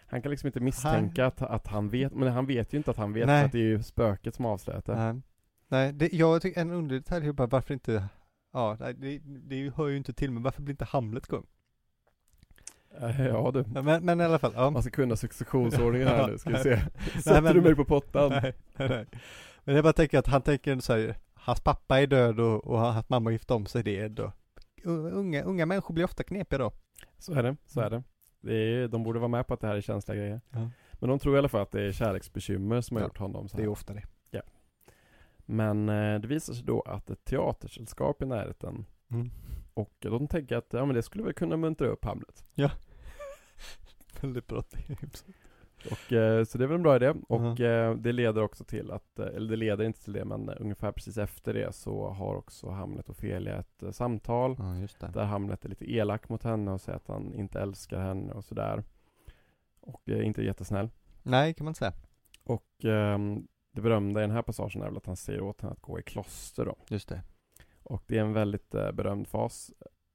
Han 0.10 0.22
kan 0.22 0.30
liksom 0.32 0.47
inte 0.47 0.60
misstänka 0.60 1.26
att, 1.26 1.41
att 1.41 1.68
han 1.68 1.89
vet, 1.89 2.14
men 2.14 2.28
han 2.34 2.45
vet 2.45 2.74
ju 2.74 2.78
inte 2.78 2.91
att 2.91 2.97
han 2.97 3.14
vet 3.14 3.28
Nej. 3.28 3.45
att 3.45 3.51
det 3.51 3.58
är 3.60 3.64
ju 3.64 3.84
spöket 3.84 4.36
som 4.36 4.45
avslöjat 4.45 4.86
det. 4.86 4.95
Nej, 4.95 5.22
nej 5.68 5.93
det, 5.93 6.14
jag 6.14 6.41
tycker 6.41 6.62
en 6.62 6.72
underlig 6.72 7.03
detalj 7.03 7.28
är 7.28 7.32
bara 7.32 7.47
varför 7.47 7.74
inte... 7.74 8.08
Ja, 8.53 8.78
nej, 8.80 8.93
det, 8.93 9.20
det 9.26 9.72
hör 9.76 9.88
ju 9.88 9.97
inte 9.97 10.14
till, 10.14 10.32
men 10.32 10.43
varför 10.43 10.62
blir 10.62 10.74
inte 10.74 10.86
Hamlet 10.86 11.28
kung? 11.28 11.45
Eh, 13.01 13.26
Ja 13.28 13.51
du. 13.53 13.82
Men, 13.82 14.05
men 14.05 14.22
i 14.22 14.24
alla 14.24 14.39
fall, 14.39 14.51
ja. 14.55 14.70
Man 14.70 14.82
ska 14.82 14.91
kunna 14.91 15.16
successionsordningen 15.16 16.08
här 16.08 16.28
nu, 16.28 16.38
ska 16.38 16.49
vi 16.49 16.58
se. 16.64 16.70
Nej, 16.70 17.22
Sätter 17.24 17.41
men- 17.41 17.53
du 17.53 17.62
mig 17.62 17.76
på 17.76 17.86
pottan? 17.86 18.30
Nej, 18.30 18.53
nej, 18.78 18.89
nej. 18.89 19.05
Men 19.64 19.76
jag 19.76 19.84
bara 19.84 19.93
tänker 19.93 20.20
att 20.20 20.28
han 20.28 20.41
tänker 20.41 20.80
så 20.80 20.93
här, 20.93 21.16
hans 21.34 21.60
pappa 21.62 22.01
är 22.01 22.08
död 22.08 22.39
och, 22.39 22.68
och 22.68 22.80
hans 22.80 23.10
mamma 23.10 23.32
gift 23.32 23.51
om 23.51 23.66
sig, 23.66 23.84
det 23.84 23.99
är 23.99 24.10
då. 24.10 24.32
Unga, 24.84 25.43
unga 25.43 25.66
människor 25.66 25.93
blir 25.93 26.05
ofta 26.05 26.24
knepiga 26.24 26.60
då. 26.60 26.72
Så 27.18 27.34
är 27.34 27.43
det, 27.43 27.55
så 27.66 27.82
är 27.82 27.89
det. 27.89 28.03
Det 28.42 28.54
är, 28.54 28.88
de 28.88 29.04
borde 29.04 29.20
vara 29.20 29.28
med 29.30 29.48
på 29.48 29.54
att 29.54 29.60
det 29.60 29.68
här 29.68 29.76
är 29.76 29.82
känsliga 29.82 30.18
grejer. 30.18 30.42
Ja. 30.50 30.70
Men 30.94 31.10
de 31.10 31.20
tror 31.20 31.36
i 31.36 31.38
alla 31.38 31.50
fall 31.50 31.62
att 31.62 31.72
det 31.72 31.82
är 31.82 31.92
kärleksbekymmer 31.92 32.82
som 32.82 32.98
har 32.98 33.02
Ja, 33.02 33.08
gjort 33.08 33.18
honom 33.18 33.48
så 33.50 33.58
Det 33.58 33.64
är 33.64 33.66
här. 33.66 33.72
ofta 33.72 33.94
det. 33.94 34.04
Men 35.50 35.90
eh, 35.90 36.20
det 36.20 36.28
visar 36.28 36.54
sig 36.54 36.64
då 36.66 36.82
att 36.82 37.10
ett 37.10 37.26
teatersällskap 37.26 38.22
i 38.22 38.26
närheten 38.26 38.86
Mm. 39.12 39.30
och 39.74 39.94
de 40.00 40.28
tänker 40.28 40.56
att 40.58 40.74
ja, 40.74 40.86
men 40.86 40.96
det 40.96 41.04
skulle 41.04 41.24
väl 41.24 41.34
kunna 41.34 41.58
muntra 41.58 41.88
upp 41.88 42.06
Hamlet. 42.06 42.46
Väldigt 44.22 44.48
bra 44.48 44.62
tips. 44.62 45.26
Och, 45.86 46.14
eh, 46.14 46.44
så 46.44 46.58
det 46.58 46.64
är 46.64 46.68
väl 46.68 46.76
en 46.76 46.84
bra 46.84 46.96
idé. 46.96 47.14
Och 47.28 47.60
eh, 47.60 47.96
det 47.96 48.12
leder 48.12 48.42
också 48.42 48.64
till 48.64 48.92
att, 48.92 49.20
eh, 49.20 49.26
eller 49.26 49.50
det 49.50 49.56
leder 49.56 49.86
inte 49.86 50.04
till 50.04 50.14
det, 50.14 50.26
men 50.26 50.50
eh, 50.50 50.56
ungefär 50.60 50.92
precis 50.92 51.18
efter 51.18 51.54
det 51.54 51.76
så 51.76 52.10
har 52.10 52.36
också 52.36 52.70
Hamlet 52.70 53.10
och 53.10 53.16
Ofelia 53.16 53.58
ett 53.58 53.84
eh, 53.84 53.92
samtal. 53.92 54.56
Ja. 55.00 55.08
Där 55.08 55.24
Hamlet 55.24 55.66
är 55.66 55.70
lite 55.70 55.94
elak 55.94 56.30
mot 56.30 56.44
henne 56.44 56.72
och 56.72 56.82
säger 56.82 56.98
att 56.98 57.08
han 57.08 57.34
inte 57.34 57.60
älskar 57.60 58.00
henne 58.00 58.34
och 58.34 58.46
sådär. 58.46 58.84
Och 59.80 60.02
är 60.10 60.22
inte 60.22 60.44
jättesnäll. 60.44 60.90
Nej, 61.24 61.54
kan 61.54 61.66
man 61.66 61.76
säga. 61.76 61.94
Och 62.44 62.86
ehm, 62.86 63.48
det 63.72 63.82
berömda 63.82 64.20
i 64.20 64.24
den 64.24 64.32
här 64.32 64.42
passagen 64.42 64.82
är 64.82 64.86
väl 64.86 64.98
att 64.98 65.06
han 65.06 65.16
säger 65.16 65.42
åt 65.42 65.62
henne 65.62 65.74
att 65.74 65.82
gå 65.82 66.00
i 66.00 66.04
kloster 66.04 66.66
då. 66.66 66.76
Just 66.90 67.10
det. 67.10 67.22
Och 67.84 68.04
det 68.08 68.18
är 68.18 68.22
en 68.22 68.34
väldigt 68.34 68.76
eh, 68.76 68.92
berömd 68.92 69.28
fas 69.28 69.72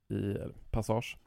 i 0.08 0.36
passage. 0.70 1.18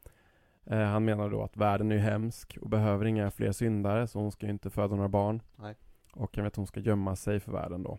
Eh, 0.65 0.79
han 0.79 1.05
menar 1.05 1.29
då 1.29 1.43
att 1.43 1.57
världen 1.57 1.91
är 1.91 1.97
hemsk 1.97 2.57
och 2.61 2.69
behöver 2.69 3.05
inga 3.05 3.31
fler 3.31 3.51
syndare 3.51 4.07
så 4.07 4.19
hon 4.19 4.31
ska 4.31 4.45
ju 4.45 4.51
inte 4.51 4.69
föda 4.69 4.95
några 4.95 5.09
barn. 5.09 5.41
Nej. 5.55 5.75
Och 6.13 6.35
han 6.35 6.43
vet 6.43 6.53
att 6.53 6.57
hon 6.57 6.67
ska 6.67 6.79
gömma 6.79 7.15
sig 7.15 7.39
för 7.39 7.51
världen 7.51 7.83
då. 7.83 7.97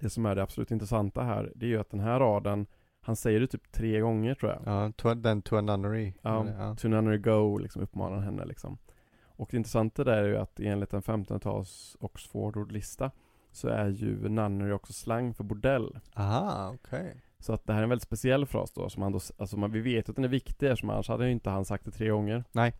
Det 0.00 0.10
som 0.10 0.26
är 0.26 0.34
det 0.34 0.42
absolut 0.42 0.70
intressanta 0.70 1.22
här, 1.22 1.52
det 1.54 1.66
är 1.66 1.70
ju 1.70 1.80
att 1.80 1.90
den 1.90 2.00
här 2.00 2.20
raden, 2.20 2.66
han 3.00 3.16
säger 3.16 3.40
det 3.40 3.46
typ 3.46 3.72
tre 3.72 4.00
gånger 4.00 4.34
tror 4.34 4.52
jag. 4.52 4.60
Ja, 4.64 4.92
to, 4.96 5.14
den 5.14 5.42
to 5.42 5.56
a 5.56 5.60
nunnery. 5.60 6.12
Ja, 6.22 6.46
ja. 6.58 6.76
To 6.76 6.88
nunnery 6.88 7.18
go, 7.18 7.58
liksom 7.58 7.82
uppmanar 7.82 8.20
henne 8.20 8.44
liksom. 8.44 8.78
Och 9.22 9.48
det 9.50 9.56
intressanta 9.56 10.04
där 10.04 10.22
är 10.22 10.28
ju 10.28 10.36
att 10.36 10.60
enligt 10.60 10.92
en 10.92 11.02
1500-tals 11.02 11.96
Oxford-ordlista 12.00 13.10
så 13.52 13.68
är 13.68 13.88
ju 13.88 14.28
nunnery 14.28 14.72
också 14.72 14.92
slang 14.92 15.34
för 15.34 15.44
bordell. 15.44 15.98
Aha, 16.14 16.72
okej. 16.74 17.22
Så 17.40 17.52
att 17.52 17.66
det 17.66 17.72
här 17.72 17.80
är 17.80 17.82
en 17.82 17.88
väldigt 17.88 18.06
speciell 18.06 18.46
fras 18.46 18.72
då, 18.72 18.88
som 18.88 19.02
han 19.02 19.12
då, 19.12 19.20
alltså 19.38 19.56
man, 19.56 19.72
vi 19.72 19.80
vet 19.80 20.08
att 20.08 20.16
den 20.16 20.24
är 20.24 20.28
viktig 20.28 20.66
eftersom 20.66 20.90
annars 20.90 21.08
hade 21.08 21.26
ju 21.26 21.32
inte 21.32 21.50
han 21.50 21.64
sagt 21.64 21.84
det 21.84 21.90
tre 21.90 22.08
gånger. 22.08 22.44
Nej. 22.52 22.74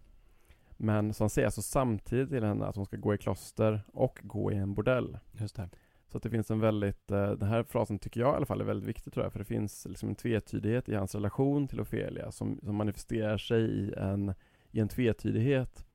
Men 0.77 1.15
så 1.15 1.25
han 1.25 1.31
säger 1.31 1.47
alltså 1.47 1.63
samtidigt 1.63 2.29
till 2.29 2.45
henne 2.45 2.67
att 2.67 2.77
hon 2.77 2.87
ska 2.87 2.97
gå 2.97 3.15
i 3.15 3.19
kloster 3.19 3.81
och 3.93 4.21
gå 4.23 4.53
i 4.53 4.57
en 4.57 4.75
bordell. 4.75 5.19
Just 5.33 5.57
det. 5.57 5.69
Så 6.09 6.17
att 6.17 6.23
det 6.23 6.31
finns 6.31 6.51
en 6.51 6.61
väldigt, 6.61 7.11
eh, 7.11 7.31
den 7.31 7.49
här 7.49 7.63
frasen 7.63 7.99
tycker 7.99 8.21
jag 8.21 8.33
i 8.33 8.37
alla 8.37 8.47
fall 8.47 8.61
är 8.61 8.65
väldigt 8.65 8.89
viktig 8.89 9.13
tror 9.13 9.25
jag, 9.25 9.33
för 9.33 9.39
det 9.39 9.45
finns 9.45 9.87
liksom 9.89 10.09
en 10.09 10.15
tvetydighet 10.15 10.89
i 10.89 10.95
hans 10.95 11.15
relation 11.15 11.69
till 11.69 11.81
Ofelia 11.81 12.31
som, 12.31 12.61
som 12.63 12.77
manifesterar 12.77 13.39
sig 13.39 13.63
i 13.63 13.95
en, 13.97 14.35
i 14.71 14.81
en 14.81 14.89
tvetydighet. 14.89 15.87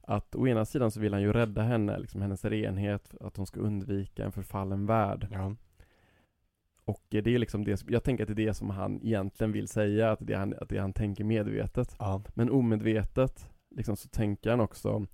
Att 0.00 0.34
å 0.34 0.46
ena 0.46 0.64
sidan 0.64 0.90
så 0.90 1.00
vill 1.00 1.12
han 1.12 1.22
ju 1.22 1.32
rädda 1.32 1.62
henne, 1.62 1.98
liksom 1.98 2.22
hennes 2.22 2.44
renhet, 2.44 3.14
att 3.20 3.36
hon 3.36 3.46
ska 3.46 3.60
undvika 3.60 4.24
en 4.24 4.32
förfallen 4.32 4.86
värld. 4.86 5.28
Ja. 5.30 5.54
Och 6.84 7.02
det 7.08 7.26
är 7.26 7.38
liksom 7.38 7.64
det, 7.64 7.84
jag 7.88 8.04
tänker 8.04 8.24
att 8.24 8.36
det 8.36 8.42
är 8.42 8.46
det 8.46 8.54
som 8.54 8.70
han 8.70 9.00
egentligen 9.02 9.52
vill 9.52 9.68
säga, 9.68 10.12
att 10.12 10.18
det 10.22 10.32
är 10.32 10.38
han, 10.38 10.54
att 10.60 10.68
det 10.68 10.78
han 10.78 10.92
tänker 10.92 11.24
medvetet. 11.24 11.96
Ja. 11.98 12.22
Men 12.34 12.50
omedvetet, 12.50 13.50
liksom 13.70 13.96
så 13.96 14.08
tänker 14.08 14.50
han 14.50 14.60
också, 14.60 15.06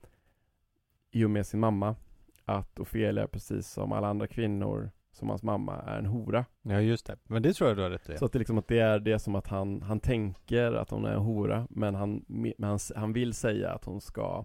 i 1.11 1.25
och 1.25 1.31
med 1.31 1.47
sin 1.47 1.61
mamma, 1.61 1.97
att 2.45 2.81
Ofelia, 2.81 3.27
precis 3.27 3.69
som 3.69 3.93
alla 3.93 4.09
andra 4.09 4.27
kvinnor, 4.27 4.91
som 5.13 5.29
hans 5.29 5.43
mamma, 5.43 5.83
är 5.83 5.99
en 5.99 6.07
hora. 6.07 6.45
ja, 6.63 6.81
just 6.81 7.07
det. 7.07 7.17
Men 7.25 7.43
det 7.43 7.53
tror 7.53 7.71
jag 7.71 7.77
du 7.77 7.83
har 7.83 7.91
rätt 7.91 8.11
i. 8.11 8.19
Så 8.19 8.25
att 8.25 8.33
det 8.33 8.39
liksom 8.39 8.59
att 8.59 8.69
det 8.69 8.79
är 8.79 8.99
det 8.99 9.19
som 9.19 9.35
att 9.35 9.47
han, 9.47 9.83
han 9.83 10.01
tänker 10.01 10.73
att 10.73 10.91
hon 10.91 11.05
är 11.05 11.13
en 11.13 11.21
hora, 11.21 11.67
men 11.71 11.95
han, 11.95 12.25
men 12.29 12.55
han, 12.59 12.79
han 12.97 13.13
vill 13.13 13.35
säga 13.35 13.71
att 13.71 13.85
hon 13.85 14.01
ska 14.01 14.45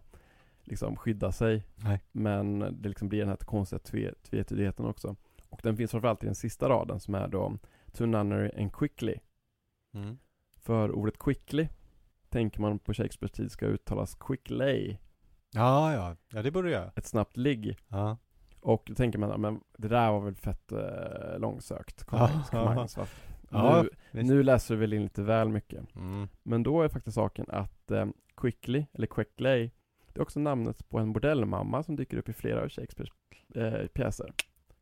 liksom 0.64 0.96
skydda 0.96 1.32
sig. 1.32 1.64
Nej. 1.76 2.02
Men 2.12 2.60
det 2.60 2.90
liksom 2.90 3.10
blir 3.10 3.20
den 3.20 3.30
här 3.30 3.36
konstiga 3.36 3.80
tve, 3.80 4.14
tvetydigheten 4.30 4.86
också. 4.86 5.16
Och 5.54 5.60
den 5.64 5.78
finns 5.78 5.92
framförallt 5.92 6.24
i 6.24 6.26
den 6.26 6.36
sista 6.36 6.70
raden 6.70 7.00
som 7.00 7.16
är 7.16 7.28
då 7.28 7.58
To 7.92 8.06
nunnery 8.06 8.62
and 8.62 8.74
quickly. 8.74 9.16
Mm. 9.94 10.18
För 10.56 10.92
ordet 10.92 11.20
quickly 11.20 11.68
tänker 12.30 12.62
man 12.62 12.80
på 12.80 12.94
Shakespeares 12.94 13.32
tid 13.32 13.52
ska 13.52 13.66
uttalas 13.66 14.16
quicklay, 14.16 14.98
Ja, 15.54 15.94
ja. 15.94 16.16
Ja, 16.30 16.42
det 16.42 16.52
borde 16.52 16.72
göra. 16.72 16.92
ett 16.96 17.06
snabbt 17.06 17.38
ligg. 17.38 17.78
Ja. 17.88 18.18
Och 18.60 18.84
då 18.86 18.96
tänker 18.96 19.20
man, 19.20 19.42
men 19.42 19.62
det 19.78 19.88
där 19.88 20.12
var 20.12 20.20
väl 20.20 20.36
fett 20.36 20.72
eh, 20.72 21.40
långsökt. 21.40 22.04
Kom 22.04 22.20
Ja. 22.52 22.88
Ja, 23.50 23.86
nu, 24.12 24.24
nu 24.24 24.44
läser 24.44 24.74
du 24.74 24.80
väl 24.80 24.94
in 24.94 25.04
lite 25.04 25.22
väl 25.22 25.50
mycket. 25.50 25.96
Mm. 25.96 26.28
Men 26.44 26.64
då 26.64 26.82
är 26.82 26.90
faktiskt 26.90 27.16
saken 27.16 27.46
att 27.50 27.92
eh, 27.92 28.06
Quickly, 28.38 28.86
eller 28.94 29.08
Quicklay, 29.08 29.72
det 30.14 30.20
är 30.20 30.22
också 30.22 30.40
namnet 30.40 30.90
på 30.90 31.00
en 31.00 31.14
bordellmamma 31.14 31.84
som 31.84 31.96
dyker 31.96 32.18
upp 32.18 32.30
i 32.30 32.34
flera 32.34 32.62
av 32.62 32.70
Shakespeares 32.70 33.14
eh, 33.56 33.88
pjäser. 33.88 34.34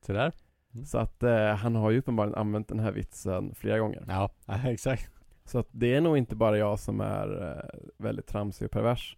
Så 0.05 0.13
där. 0.13 0.31
Mm. 0.73 0.85
Så 0.85 0.97
att 0.97 1.23
eh, 1.23 1.55
han 1.55 1.75
har 1.75 1.91
ju 1.91 1.99
uppenbarligen 1.99 2.39
använt 2.39 2.67
den 2.67 2.79
här 2.79 2.91
vitsen 2.91 3.55
flera 3.55 3.79
gånger. 3.79 4.05
Ja, 4.07 4.31
ja, 4.45 4.69
exakt. 4.69 5.11
Så 5.45 5.59
att 5.59 5.67
det 5.71 5.95
är 5.95 6.01
nog 6.01 6.17
inte 6.17 6.35
bara 6.35 6.57
jag 6.57 6.79
som 6.79 7.01
är 7.01 7.49
eh, 7.49 7.79
väldigt 7.97 8.27
tramsig 8.27 8.65
och 8.65 8.71
pervers. 8.71 9.17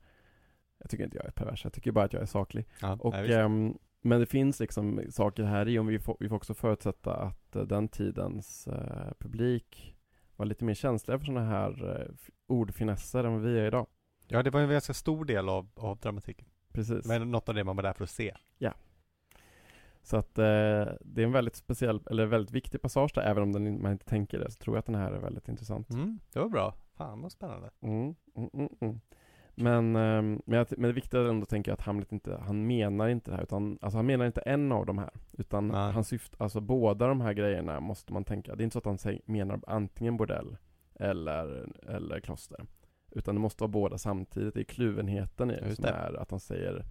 Jag 0.78 0.89
tycker 0.89 1.04
inte 1.04 1.18
jag 1.18 1.26
är 1.26 1.32
pervers, 1.32 1.64
jag 1.64 1.74
tycker 1.74 1.91
bara 1.91 2.06
att 2.06 2.14
jag 2.14 2.22
är 2.22 2.26
saklig. 2.26 2.66
Ja, 2.82 2.97
Och, 2.99 3.16
ehm, 3.16 3.78
men 4.01 4.20
det 4.20 4.26
finns 4.26 4.60
liksom 4.60 5.01
saker 5.10 5.43
här 5.43 5.68
i, 5.68 5.80
om 5.80 5.88
vi 5.88 5.99
får, 5.99 6.18
vi 6.20 6.30
får 6.30 6.36
också 6.36 6.54
förutsätta 6.54 7.16
att 7.16 7.56
eh, 7.56 7.62
den 7.62 7.88
tidens 7.88 8.68
eh, 8.68 9.14
publik 9.20 9.95
var 10.36 10.45
lite 10.45 10.66
mer 10.66 10.74
känsliga 10.74 11.20
för 11.20 11.26
sådana 11.26 11.45
här 11.45 12.01
eh, 12.01 12.08
ordfinesser 12.47 13.24
än 13.24 13.34
vad 13.34 13.41
vi 13.41 13.60
är 13.60 13.66
idag. 13.66 13.88
ja, 14.28 14.43
det 14.43 14.49
var 14.49 14.62
en 14.62 14.70
ganska 14.70 14.93
stor 14.93 15.26
del 15.26 15.49
av, 15.49 15.70
av 15.76 15.99
dramatiken. 15.99 16.47
Precis. 16.72 17.06
Men 17.06 17.32
något 17.32 17.49
av 17.49 17.56
det 17.56 17.64
man 17.64 17.76
var 17.76 17.84
där 17.84 17.93
för 17.93 18.04
att 18.04 18.10
se. 18.10 18.36
Så 20.04 20.18
att 20.18 20.38
eh, 20.38 20.43
det 21.01 21.22
är 21.22 21.24
en 21.24 21.32
väldigt 21.32 21.56
speciell, 21.56 22.01
eller 22.10 22.26
väldigt 22.26 22.56
viktig 22.56 22.82
passage 22.82 23.12
där, 23.16 23.22
även 23.22 23.43
om 23.43 23.51
den, 23.51 23.82
man 23.82 23.91
inte 23.91 24.06
tänker 24.06 24.39
det, 24.39 24.51
så 24.51 24.58
tror 24.58 24.76
jag 24.76 24.80
att 24.80 24.86
den 24.86 24.95
här 24.95 25.12
är 25.12 25.20
väldigt 25.20 25.47
intressant. 25.47 25.89
Mm, 25.89 26.20
det 26.34 26.39
var 26.39 26.49
bra. 26.49 26.74
Fan 26.97 27.22
vad 27.22 27.32
spännande. 27.32 27.70
Mm, 27.82 28.16
mm, 28.36 28.49
mm, 28.54 28.70
mm. 28.82 28.99
Men, 29.56 29.95
ehm, 29.95 30.41
men, 30.45 30.58
jag, 30.58 30.68
men 30.70 30.88
det 30.88 30.93
viktiga 30.93 31.22
är 31.22 31.26
ändå 31.26 31.45
tänker 31.45 31.72
jag 31.72 31.74
att 31.74 31.86
Hamlet 31.86 32.12
inte, 32.12 32.38
han 32.38 32.68
menar 32.68 33.08
inte 33.08 33.32
det 33.32 33.36
här 33.36 33.43
utan, 33.43 33.78
alltså 33.82 33.97
han 33.97 34.06
menar 34.06 34.26
inte 34.26 34.41
en 34.41 34.72
av 34.72 34.86
de 34.86 34.97
här 34.97 35.12
utan 35.32 35.68
Nej. 35.68 35.91
han 35.91 36.04
syftar, 36.04 36.43
alltså 36.43 36.62
båda 36.62 37.08
de 37.08 37.22
här 37.22 37.34
grejerna 37.34 37.80
måste 37.80 38.14
man 38.14 38.24
tänka, 38.24 38.56
det 38.56 38.62
är 38.62 38.64
inte 38.64 38.82
så 38.82 38.89
att 38.89 39.04
han 39.04 39.20
menar 39.26 39.60
antingen 39.68 40.18
bordell 40.18 40.58
eller, 40.95 41.70
eller 41.88 42.20
kloster 42.20 42.66
utan 43.16 43.36
det 43.36 43.41
måste 43.41 43.64
vara 43.64 43.72
båda 43.72 43.97
samtidigt, 43.97 44.54
det 44.54 44.62
är 44.62 44.64
kluvenheten 44.64 45.51
i 45.51 45.60
det 45.60 45.76
som 45.76 45.86
är 45.86 46.14
att 46.22 46.32
han 46.32 46.39
säger 46.39 46.86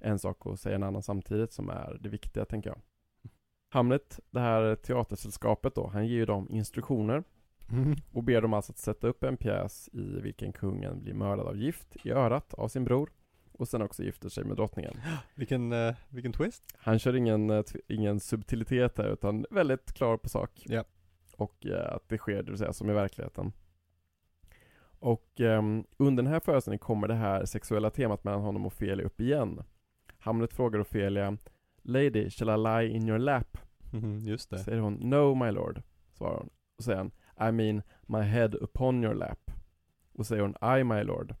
en 0.00 0.18
sak 0.18 0.46
och 0.46 0.58
säger 0.58 0.76
en 0.76 0.82
annan 0.82 1.02
samtidigt 1.02 1.52
som 1.52 1.70
är 1.70 1.98
det 2.00 2.08
viktiga 2.08 2.44
tänker 2.44 2.70
jag 2.70 2.78
Hamlet, 3.70 4.20
det 4.30 4.40
här 4.40 4.74
teatersällskapet 4.74 5.74
då, 5.74 5.86
han 5.86 6.06
ger 6.06 6.16
ju 6.16 6.26
dem 6.26 6.48
instruktioner 6.50 7.24
Mm. 7.72 7.94
och 8.12 8.24
ber 8.24 8.42
dem 8.42 8.54
alltså 8.54 8.72
att 8.72 8.78
sätta 8.78 9.08
upp 9.08 9.22
en 9.24 9.36
pjäs 9.36 9.88
i 9.92 10.20
vilken 10.20 10.52
kungen 10.52 11.02
blir 11.02 11.14
mördad 11.14 11.46
av 11.46 11.56
gift 11.56 11.96
i 12.06 12.10
örat 12.10 12.54
av 12.54 12.68
sin 12.68 12.84
bror 12.84 13.10
och 13.52 13.68
sen 13.68 13.82
också 13.82 14.02
gifter 14.02 14.28
sig 14.28 14.44
med 14.44 14.56
drottningen. 14.56 15.00
Vilken, 15.34 15.72
eh, 15.72 15.94
vilken 16.08 16.32
twist. 16.32 16.62
Han 16.76 16.98
kör 16.98 17.16
ingen, 17.16 17.50
eh, 17.50 17.62
ingen 17.88 18.20
subtilitet 18.20 18.98
här 18.98 19.12
utan 19.12 19.46
väldigt 19.50 19.92
klar 19.92 20.16
på 20.16 20.28
sak. 20.28 20.62
Ja. 20.66 20.84
Och 21.36 21.66
eh, 21.66 21.94
att 21.94 22.08
det 22.08 22.18
sker, 22.18 22.42
det 22.42 22.50
vill 22.50 22.58
säga 22.58 22.72
som 22.72 22.90
i 22.90 22.92
verkligheten. 22.92 23.52
Och 25.00 25.40
ehm, 25.40 25.84
under 25.96 26.22
den 26.22 26.32
här 26.32 26.40
föreställningen 26.40 26.78
kommer 26.78 27.08
det 27.08 27.14
här 27.14 27.44
sexuella 27.44 27.90
temat 27.90 28.24
mellan 28.24 28.40
honom 28.40 28.66
och 28.66 28.72
Ophelia 28.72 29.06
upp 29.06 29.20
igen. 29.20 29.62
Hamlet 30.18 30.52
frågar 30.52 30.80
Ophelia 30.80 31.36
Lady, 31.82 32.30
shall 32.30 32.48
I 32.48 32.56
lie 32.56 32.96
in 32.96 33.08
your 33.08 33.18
lap? 33.18 33.58
Mhm, 33.92 34.18
just 34.18 34.50
det. 34.50 34.58
Säger 34.58 34.78
hon 34.80 34.94
No 34.94 35.34
my 35.34 35.50
lord, 35.50 35.82
svarar 36.12 36.36
hon. 36.36 36.50
Och 36.76 36.84
säger 36.84 36.98
han 36.98 37.10
I 37.48 37.52
mean 37.52 37.82
my 38.06 38.20
head 38.20 38.54
upon 38.60 39.04
your 39.04 39.14
lap. 39.14 39.50
Och 40.12 40.26
säger 40.26 40.42
hon 40.42 40.78
I 40.78 40.84
my 40.84 41.02
lord. 41.02 41.34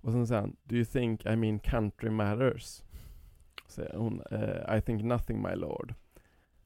Och 0.00 0.12
sen 0.12 0.26
säger 0.26 0.40
han 0.40 0.56
Do 0.62 0.74
you 0.76 0.84
think 0.84 1.26
I 1.26 1.36
mean 1.36 1.58
country 1.58 2.10
matters? 2.10 2.82
Säger 3.68 3.96
hon 3.96 4.22
eh, 4.30 4.78
I 4.78 4.80
think 4.80 5.04
nothing 5.04 5.42
my 5.42 5.54
lord. 5.54 5.94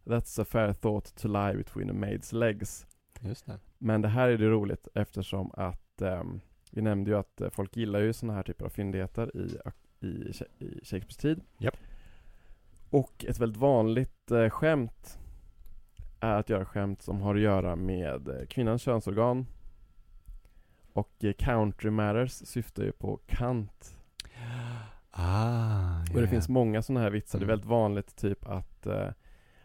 That's 0.04 0.42
a 0.42 0.44
fair 0.44 0.72
thought 0.72 1.14
to 1.16 1.28
lie 1.28 1.56
between 1.56 1.90
a 1.90 1.92
maid's 1.92 2.34
legs. 2.34 2.86
Just 3.20 3.46
det. 3.46 3.60
Men 3.78 4.02
det 4.02 4.08
här 4.08 4.28
är 4.28 4.38
det 4.38 4.48
roligt 4.48 4.88
eftersom 4.94 5.50
att 5.54 6.02
ehm, 6.02 6.40
vi 6.72 6.82
nämnde 6.82 7.10
ju 7.10 7.16
att 7.16 7.40
eh, 7.40 7.50
folk 7.50 7.76
gillar 7.76 8.00
ju 8.00 8.12
sådana 8.12 8.34
här 8.34 8.42
typer 8.42 8.64
av 8.64 8.68
fyndigheter 8.68 9.36
i, 9.36 9.58
i, 10.04 10.32
i 10.58 10.80
Shakespeares 10.84 11.16
tid. 11.16 11.40
Japp. 11.58 11.76
Och 12.90 13.24
ett 13.28 13.38
väldigt 13.38 13.60
vanligt 13.60 14.30
eh, 14.30 14.48
skämt 14.50 15.18
är 16.20 16.36
att 16.36 16.48
göra 16.50 16.64
skämt 16.64 17.02
som 17.02 17.20
har 17.20 17.34
att 17.34 17.40
göra 17.40 17.76
med 17.76 18.28
eh, 18.28 18.46
kvinnans 18.46 18.82
könsorgan. 18.82 19.46
Och 20.92 21.24
eh, 21.24 21.32
country 21.38 21.90
matters 21.90 22.32
syftar 22.32 22.82
ju 22.82 22.92
på 22.92 23.16
kant. 23.26 23.96
Ah, 25.10 26.00
Och 26.14 26.20
det 26.20 26.28
finns 26.28 26.48
många 26.48 26.82
sådana 26.82 27.00
här 27.00 27.10
vitsar. 27.10 27.38
Det 27.38 27.42
är 27.42 27.44
Mm. 27.44 27.52
väldigt 27.52 27.68
vanligt 27.70 28.16
typ 28.16 28.46
att 28.46 28.86
eh, 28.86 29.08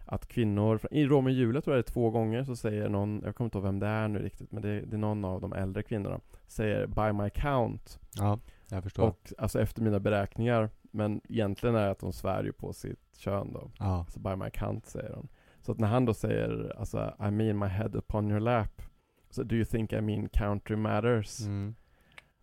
att 0.10 0.28
kvinnor, 0.28 0.80
i 0.92 1.06
Romeo 1.06 1.26
och 1.32 1.32
Julia 1.32 1.62
tror 1.62 1.76
jag 1.76 1.86
det 1.86 1.90
är 1.90 1.94
två 1.94 2.10
gånger 2.10 2.44
så 2.44 2.56
säger 2.56 2.90
någon, 2.90 3.22
jag 3.26 3.36
kommer 3.36 3.46
inte 3.46 3.58
ihåg 3.58 3.66
vem 3.66 3.80
det 3.80 3.88
är 3.88 4.08
nu 4.08 4.20
riktigt, 4.20 4.52
men 4.52 4.62
det, 4.62 4.82
det 4.82 4.96
är 4.96 4.98
någon 4.98 5.26
av 5.26 5.42
de 5.42 5.54
äldre 5.54 5.84
kvinnorna, 5.84 6.20
säger 6.48 6.88
'by 6.88 7.14
my 7.14 7.30
count' 7.30 8.00
Ja, 8.16 8.40
jag 8.70 8.84
förstår. 8.84 9.04
och 9.08 9.34
alltså 9.38 9.62
efter 9.62 9.82
mina 9.82 10.00
beräkningar, 10.00 10.70
men 10.92 11.22
egentligen 11.30 11.76
är 11.76 11.86
det 11.86 11.92
att 11.92 12.00
de 12.00 12.14
svär 12.14 12.44
ju 12.44 12.52
på 12.54 12.74
sitt 12.74 13.18
kön 13.18 13.54
då. 13.54 13.72
ja. 13.80 13.86
Alltså 14.00 14.20
'by 14.20 14.36
my 14.36 14.46
count' 14.46 14.86
säger 14.86 15.12
de. 15.12 15.28
Så 15.62 15.72
att 15.72 15.80
när 15.80 15.88
han 15.88 16.06
då 16.06 16.14
säger, 16.14 16.74
alltså 16.80 17.14
'I 17.20 17.32
mean 17.32 17.60
my 17.60 17.68
head 17.68 17.90
upon 17.94 18.32
your 18.32 18.40
lap' 18.40 18.82
så 19.30 19.44
'Do 19.44 19.56
you 19.56 19.66
think 19.66 19.94
I 19.94 20.02
mean 20.02 20.30
country 20.30 20.76
matters?' 20.76 21.46
Mm. 21.46 21.76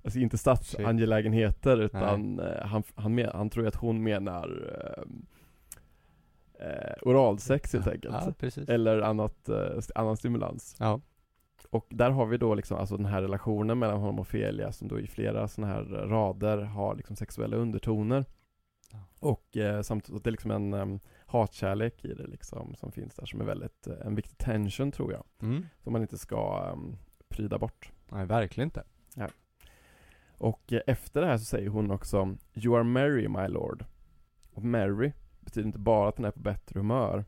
Alltså 0.04 0.18
inte 0.18 0.38
statsangelägenheter 0.38 1.80
utan 1.80 2.40
eh, 2.40 2.66
han, 2.66 2.82
han, 2.94 3.14
men, 3.14 3.30
han 3.34 3.50
tror 3.50 3.66
att 3.66 3.74
hon 3.74 4.02
menar 4.02 4.72
eh, 6.58 6.66
eh, 6.68 6.94
oralsex 7.02 7.72
helt 7.72 7.86
enkelt. 7.86 8.14
Ja. 8.40 8.74
Eller 8.74 9.00
annat, 9.00 9.48
eh, 9.48 9.78
annan 9.94 10.16
stimulans. 10.16 10.76
Ja. 10.78 11.00
Och 11.74 11.86
där 11.90 12.10
har 12.10 12.26
vi 12.26 12.36
då 12.36 12.54
liksom 12.54 12.78
alltså 12.78 12.96
den 12.96 13.06
här 13.06 13.22
relationen 13.22 13.78
mellan 13.78 14.00
honom 14.00 14.18
och 14.18 14.26
Ophelia 14.26 14.72
som 14.72 14.88
då 14.88 15.00
i 15.00 15.06
flera 15.06 15.48
sådana 15.48 15.72
här 15.72 15.82
rader 15.84 16.58
har 16.58 16.94
liksom 16.94 17.16
sexuella 17.16 17.56
undertoner. 17.56 18.24
Ja. 18.92 18.98
Och 19.20 19.56
eh, 19.56 19.82
samtidigt, 19.82 20.24
det 20.24 20.30
är 20.30 20.32
liksom 20.32 20.50
en 20.50 20.74
um, 20.74 21.00
hatkärlek 21.26 22.04
i 22.04 22.14
det 22.14 22.26
liksom 22.26 22.74
som 22.74 22.92
finns 22.92 23.14
där 23.14 23.26
som 23.26 23.40
är 23.40 23.44
väldigt, 23.44 23.86
eh, 23.86 24.06
en 24.06 24.14
viktig 24.14 24.38
tension 24.38 24.92
tror 24.92 25.12
jag. 25.12 25.24
Mm. 25.42 25.66
Som 25.82 25.92
man 25.92 26.02
inte 26.02 26.18
ska 26.18 26.70
um, 26.72 26.96
pryda 27.28 27.58
bort. 27.58 27.92
Nej, 28.08 28.26
verkligen 28.26 28.66
inte. 28.66 28.84
Och 30.38 30.72
eh, 30.72 30.80
efter 30.86 31.20
det 31.20 31.26
här 31.26 31.38
så 31.38 31.44
säger 31.44 31.68
hon 31.68 31.90
också 31.90 32.36
You 32.54 32.76
are 32.76 32.84
merry 32.84 33.28
my 33.28 33.48
lord. 33.48 33.84
Och 34.52 34.62
merry 34.62 35.12
betyder 35.40 35.66
inte 35.66 35.78
bara 35.78 36.08
att 36.08 36.16
den 36.16 36.24
är 36.24 36.30
på 36.30 36.40
bättre 36.40 36.80
humör. 36.80 37.24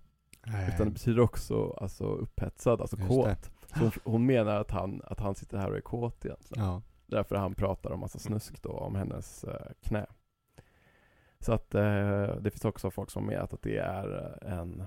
Utan 0.69 0.87
det 0.87 0.93
betyder 0.93 1.21
också 1.21 1.77
alltså 1.81 2.05
upphetsad, 2.05 2.81
alltså 2.81 2.97
Just 2.97 3.09
kåt. 3.09 3.45
Så 3.45 3.56
hon, 3.81 3.91
hon 4.05 4.27
menar 4.27 4.61
att 4.61 4.71
han, 4.71 5.03
att 5.05 5.21
han 5.21 5.35
sitter 5.35 5.59
här 5.59 5.71
och 5.71 5.77
är 5.77 5.81
kåt 5.81 6.25
egentligen. 6.25 6.65
Ja. 6.65 6.83
Därför 7.07 7.37
han 7.37 7.55
pratar 7.55 7.91
om 7.91 8.01
massa 8.01 8.19
snusk 8.19 8.63
då 8.63 8.71
om 8.71 8.95
hennes 8.95 9.45
eh, 9.45 9.67
knä. 9.83 10.07
Så 11.41 11.53
att 11.53 11.75
eh, 11.75 12.37
det 12.41 12.51
finns 12.51 12.65
också 12.65 12.91
folk 12.91 13.11
som 13.11 13.27
menar 13.27 13.43
att 13.45 13.63
det 13.63 13.79
är 13.79 14.37
eh, 14.43 14.53
en, 14.59 14.85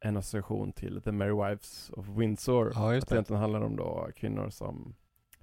en 0.00 0.16
association 0.16 0.72
till 0.72 1.02
The 1.02 1.12
Merry 1.12 1.32
Wives 1.48 1.90
of 1.90 2.06
Windsor. 2.08 2.72
Ja, 2.74 2.94
just 2.94 3.04
att 3.04 3.08
det 3.08 3.14
egentligen 3.14 3.40
handlar 3.42 3.60
om 3.60 3.76
då 3.76 4.08
kvinnor 4.16 4.50
som 4.50 4.94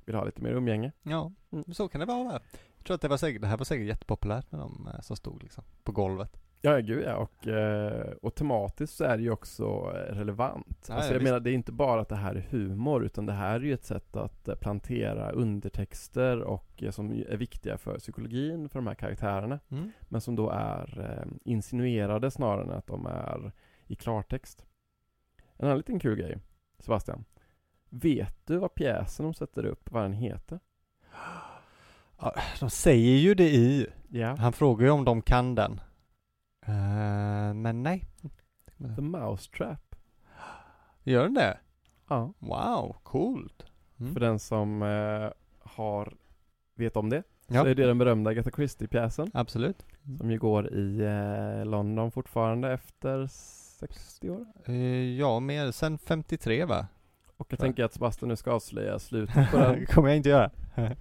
vill 0.06 0.16
ha 0.16 0.24
lite 0.24 0.42
mer 0.42 0.52
umgänge. 0.52 0.92
Ja, 1.04 1.32
Mm. 1.52 1.74
så 1.74 1.88
kan 1.88 2.00
det 2.00 2.06
vara. 2.06 2.24
va? 2.24 2.40
Jag 2.78 2.86
tror 2.86 2.96
att 2.96 3.02
det 3.02 3.08
var 3.08 3.18
säkert, 3.18 3.42
det 3.42 3.48
här 3.48 3.58
var 3.58 3.66
säkert 3.66 3.88
jättepopulärt 3.88 4.52
med 4.52 4.62
de 4.62 4.88
eh, 4.94 5.02
som 5.02 5.16
stod 5.16 5.44
liksom 5.44 5.64
på 5.84 5.92
golvet. 5.92 6.42
Ja, 6.66 6.80
gud 6.80 7.04
ja. 7.04 7.16
Och, 7.16 7.48
eh, 7.48 8.12
och 8.22 8.36
tematiskt 8.36 8.98
så 8.98 9.04
är 9.04 9.18
det 9.18 9.24
ju 9.24 9.32
också 9.32 9.64
eh, 9.66 10.16
relevant. 10.16 10.86
Ja, 10.90 10.96
alltså 10.96 11.10
ja, 11.10 11.14
jag 11.14 11.20
visst. 11.20 11.24
menar, 11.24 11.40
det 11.40 11.52
är 11.52 11.54
inte 11.54 11.72
bara 11.72 12.02
att 12.02 12.10
det 12.10 12.16
här 12.16 12.36
är 12.36 12.48
humor, 12.50 13.06
utan 13.06 13.26
det 13.26 13.34
här 13.34 13.56
är 13.56 13.64
ju 13.64 13.74
ett 13.74 13.86
sätt 13.86 14.16
att 14.16 14.48
eh, 14.48 14.56
plantera 14.56 15.32
undertexter 15.32 16.42
och 16.42 16.84
som 16.90 17.12
är 17.12 17.38
viktiga 17.38 17.78
för 17.78 17.98
psykologin 17.98 18.70
för 18.70 18.80
de 18.80 18.88
här 18.88 18.96
karaktärerna. 18.96 19.60
Mm. 19.70 19.92
Men 20.02 20.22
som 20.22 20.36
då 20.36 20.50
är 20.50 21.24
insinuerade 21.44 22.32
snarare 22.32 22.64
än 22.64 22.72
att 22.72 22.88
de 22.88 23.06
är 23.06 23.52
i 23.88 23.96
klartext. 23.96 24.66
En 25.58 25.66
annan 25.66 25.78
liten 25.78 26.00
kul 26.00 26.18
grej, 26.18 26.38
Sebastian. 26.80 27.26
Vet 27.90 28.46
du 28.46 28.58
vad 28.58 28.76
pjäsen 28.76 29.24
de 29.24 29.34
sätter 29.34 29.66
upp, 29.66 29.92
vad 29.92 30.04
den 30.04 30.14
heter? 30.14 30.60
Ja, 32.20 32.36
de 32.60 32.70
säger 32.70 33.18
ju 33.18 33.36
det 33.36 33.50
i. 33.50 33.88
Ja. 34.10 34.36
Han 34.36 34.54
frågar 34.54 34.86
ju 34.86 34.92
om 34.92 35.06
de 35.06 35.22
kan 35.22 35.56
den. 35.56 35.80
Eh, 36.66 37.54
men 37.54 37.84
nej. 37.84 38.06
The 38.96 39.02
Mousetrap. 39.02 39.96
Gör 41.04 41.24
den 41.24 41.34
det? 41.34 41.58
Ja. 42.10 42.34
Wow, 42.40 42.96
coolt. 43.04 43.66
Mm. 44.00 44.14
För 44.14 44.20
den 44.20 44.40
som 44.40 44.82
eh, 44.82 45.30
har, 45.64 46.14
vet 46.76 46.98
om 46.98 47.10
det, 47.10 47.24
Ja, 47.48 47.62
så 47.62 47.68
är 47.68 47.76
det 47.76 47.86
den 47.88 47.98
berömda 47.98 48.32
Agatha 48.32 48.52
Christie-pjäsen. 48.52 49.32
absolut. 49.34 49.86
Som 50.18 50.32
ju 50.32 50.40
går 50.40 50.74
i 50.74 51.00
eh, 51.02 51.66
London 51.66 52.12
fortfarande 52.12 52.72
efter 52.74 53.28
60 53.28 54.30
år. 54.30 54.46
Eh, 54.66 54.76
ja, 55.18 55.40
mer 55.40 55.72
sen 55.72 55.98
53 55.98 56.66
va? 56.66 56.88
Och 57.38 57.48
jag 57.50 57.60
Ja. 57.60 57.64
tänker 57.64 57.84
att 57.84 57.94
Sebastian 57.94 58.30
nu 58.30 58.36
ska 58.36 58.52
avslöja 58.52 59.00
slutet 59.00 59.52
på 59.52 59.58
den. 59.58 59.86
kommer 59.90 60.08
jag 60.10 60.18
inte 60.18 60.30
göra. 60.30 60.52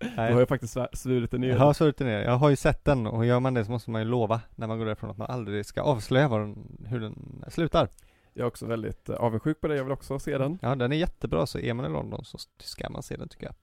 Du 0.00 0.06
har 0.32 0.40
ju 0.40 0.46
faktiskt 0.46 0.76
svurit 0.92 1.30
den 1.30 1.40
ner. 1.40 1.48
Jag 1.48 1.58
har 1.58 1.72
svurit 1.72 1.98
ner. 2.00 2.20
Jag 2.22 2.36
har 2.36 2.50
ju 2.50 2.56
sett 2.56 2.84
den 2.84 3.06
och 3.06 3.26
gör 3.26 3.40
man 3.40 3.54
det 3.54 3.64
så 3.64 3.70
måste 3.70 3.90
man 3.90 4.00
ju 4.02 4.08
lova 4.08 4.40
när 4.56 4.66
man 4.66 4.78
går 4.78 4.86
därifrån 4.86 5.10
att 5.10 5.16
man 5.16 5.30
aldrig 5.30 5.66
ska 5.66 5.82
avslöja 5.82 6.28
den, 6.28 6.78
hur 6.86 7.00
den 7.00 7.44
slutar. 7.48 7.88
Jag 8.32 8.42
är 8.44 8.48
också 8.48 8.66
väldigt 8.66 9.08
eh, 9.08 9.16
avundsjuk 9.16 9.60
på 9.60 9.68
det, 9.68 9.76
jag 9.76 9.84
vill 9.84 9.92
också 9.92 10.18
se 10.18 10.38
den. 10.38 10.58
Ja, 10.62 10.74
den 10.74 10.92
är 10.92 10.96
jättebra 10.96 11.46
så 11.46 11.58
är 11.58 11.74
man 11.74 11.86
i 11.86 11.88
London 11.88 12.24
så 12.24 12.38
ska 12.60 12.90
man 12.90 13.02
se 13.02 13.16
den 13.16 13.28
tycker 13.28 13.46
jag. 13.46 13.54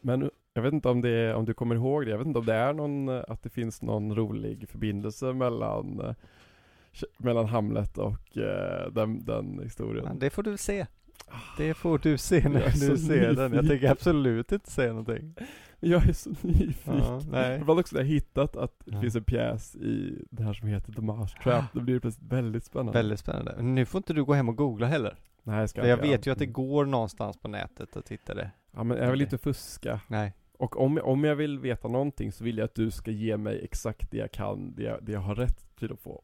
Men 0.00 0.30
jag 0.54 0.62
vet 0.62 0.72
inte 0.72 0.88
om, 0.88 1.00
det 1.00 1.10
är, 1.10 1.34
om 1.34 1.44
du 1.44 1.54
kommer 1.54 1.74
ihåg 1.74 2.04
det, 2.04 2.10
jag 2.10 2.18
vet 2.18 2.26
inte 2.26 2.38
om 2.38 2.46
det 2.46 2.54
är 2.54 2.72
någon, 2.72 3.08
eh, 3.08 3.22
att 3.28 3.42
det 3.42 3.50
finns 3.50 3.82
någon 3.82 4.16
rolig 4.16 4.68
förbindelse 4.68 5.32
mellan 5.32 6.00
eh, 6.00 6.14
mellan 7.18 7.46
Hamlet 7.46 7.98
och 7.98 8.36
eh, 8.38 8.92
den, 8.92 9.24
den 9.24 9.60
historien. 9.62 10.04
Men 10.04 10.18
det 10.18 10.30
får 10.30 10.42
du 10.42 10.56
se. 10.56 10.86
Det 11.58 11.74
får 11.74 11.98
du 11.98 12.18
se 12.18 12.48
när 12.48 12.60
Jag 12.60 12.68
är 12.68 12.90
du 12.90 12.96
ser 12.98 13.32
den. 13.32 13.36
Jag 13.36 13.50
nyfiken. 13.50 13.68
tänker 13.68 13.90
absolut 13.90 14.52
inte 14.52 14.70
säga 14.70 14.88
någonting. 14.92 15.34
Jag 15.80 16.08
är 16.08 16.12
så 16.12 16.30
nyfiken. 16.40 16.96
Ja, 16.98 17.20
nej. 17.30 17.58
Jag 17.58 17.64
har 17.64 17.80
också 17.80 17.96
där 17.96 18.02
hittat 18.02 18.56
att 18.56 18.78
det 18.84 18.94
Ja. 18.94 19.00
finns 19.00 19.16
en 19.16 19.24
pjäs 19.24 19.76
i 19.76 20.24
det 20.30 20.42
här 20.42 20.52
som 20.54 20.68
heter 20.68 20.92
The 20.92 21.00
Mousetrap. 21.00 21.64
Det 21.72 21.80
blir 21.80 22.00
plötsligt 22.00 22.32
väldigt 22.32 22.64
spännande. 22.64 22.92
Väldigt 22.92 23.20
spännande. 23.20 23.62
Nu 23.62 23.84
får 23.86 23.98
inte 23.98 24.12
du 24.12 24.24
gå 24.24 24.32
hem 24.34 24.48
och 24.48 24.56
googla 24.56 24.86
heller. 24.86 25.16
Nej, 25.42 25.60
jag 25.60 25.70
ska 25.70 25.80
För 25.80 25.88
jag 25.88 25.96
vet 25.96 26.26
ju 26.26 26.30
att 26.32 26.38
det 26.38 26.46
går 26.46 26.84
någonstans 26.86 27.36
på 27.36 27.48
nätet 27.48 27.96
att 27.96 28.08
hitta 28.08 28.34
det. 28.34 28.50
Ja 28.76 28.84
men 28.84 28.98
jag 28.98 29.10
vill 29.10 29.20
inte 29.22 29.38
fuska. 29.38 30.00
Nej. 30.08 30.32
Och 30.58 30.80
om, 30.80 30.98
om 31.02 31.24
jag 31.24 31.36
vill 31.36 31.58
veta 31.58 31.88
någonting 31.88 32.32
så 32.32 32.44
vill 32.44 32.58
jag 32.58 32.64
att 32.64 32.74
du 32.74 32.90
ska 32.90 33.10
ge 33.10 33.36
mig 33.36 33.60
exakt 33.64 34.10
det 34.10 34.16
jag 34.18 34.32
kan, 34.32 34.74
det 34.74 34.82
jag, 34.82 34.98
det 35.04 35.12
jag 35.12 35.20
har 35.20 35.34
rätt 35.34 35.76
till 35.78 35.92
att 35.92 36.00
få. 36.00 36.22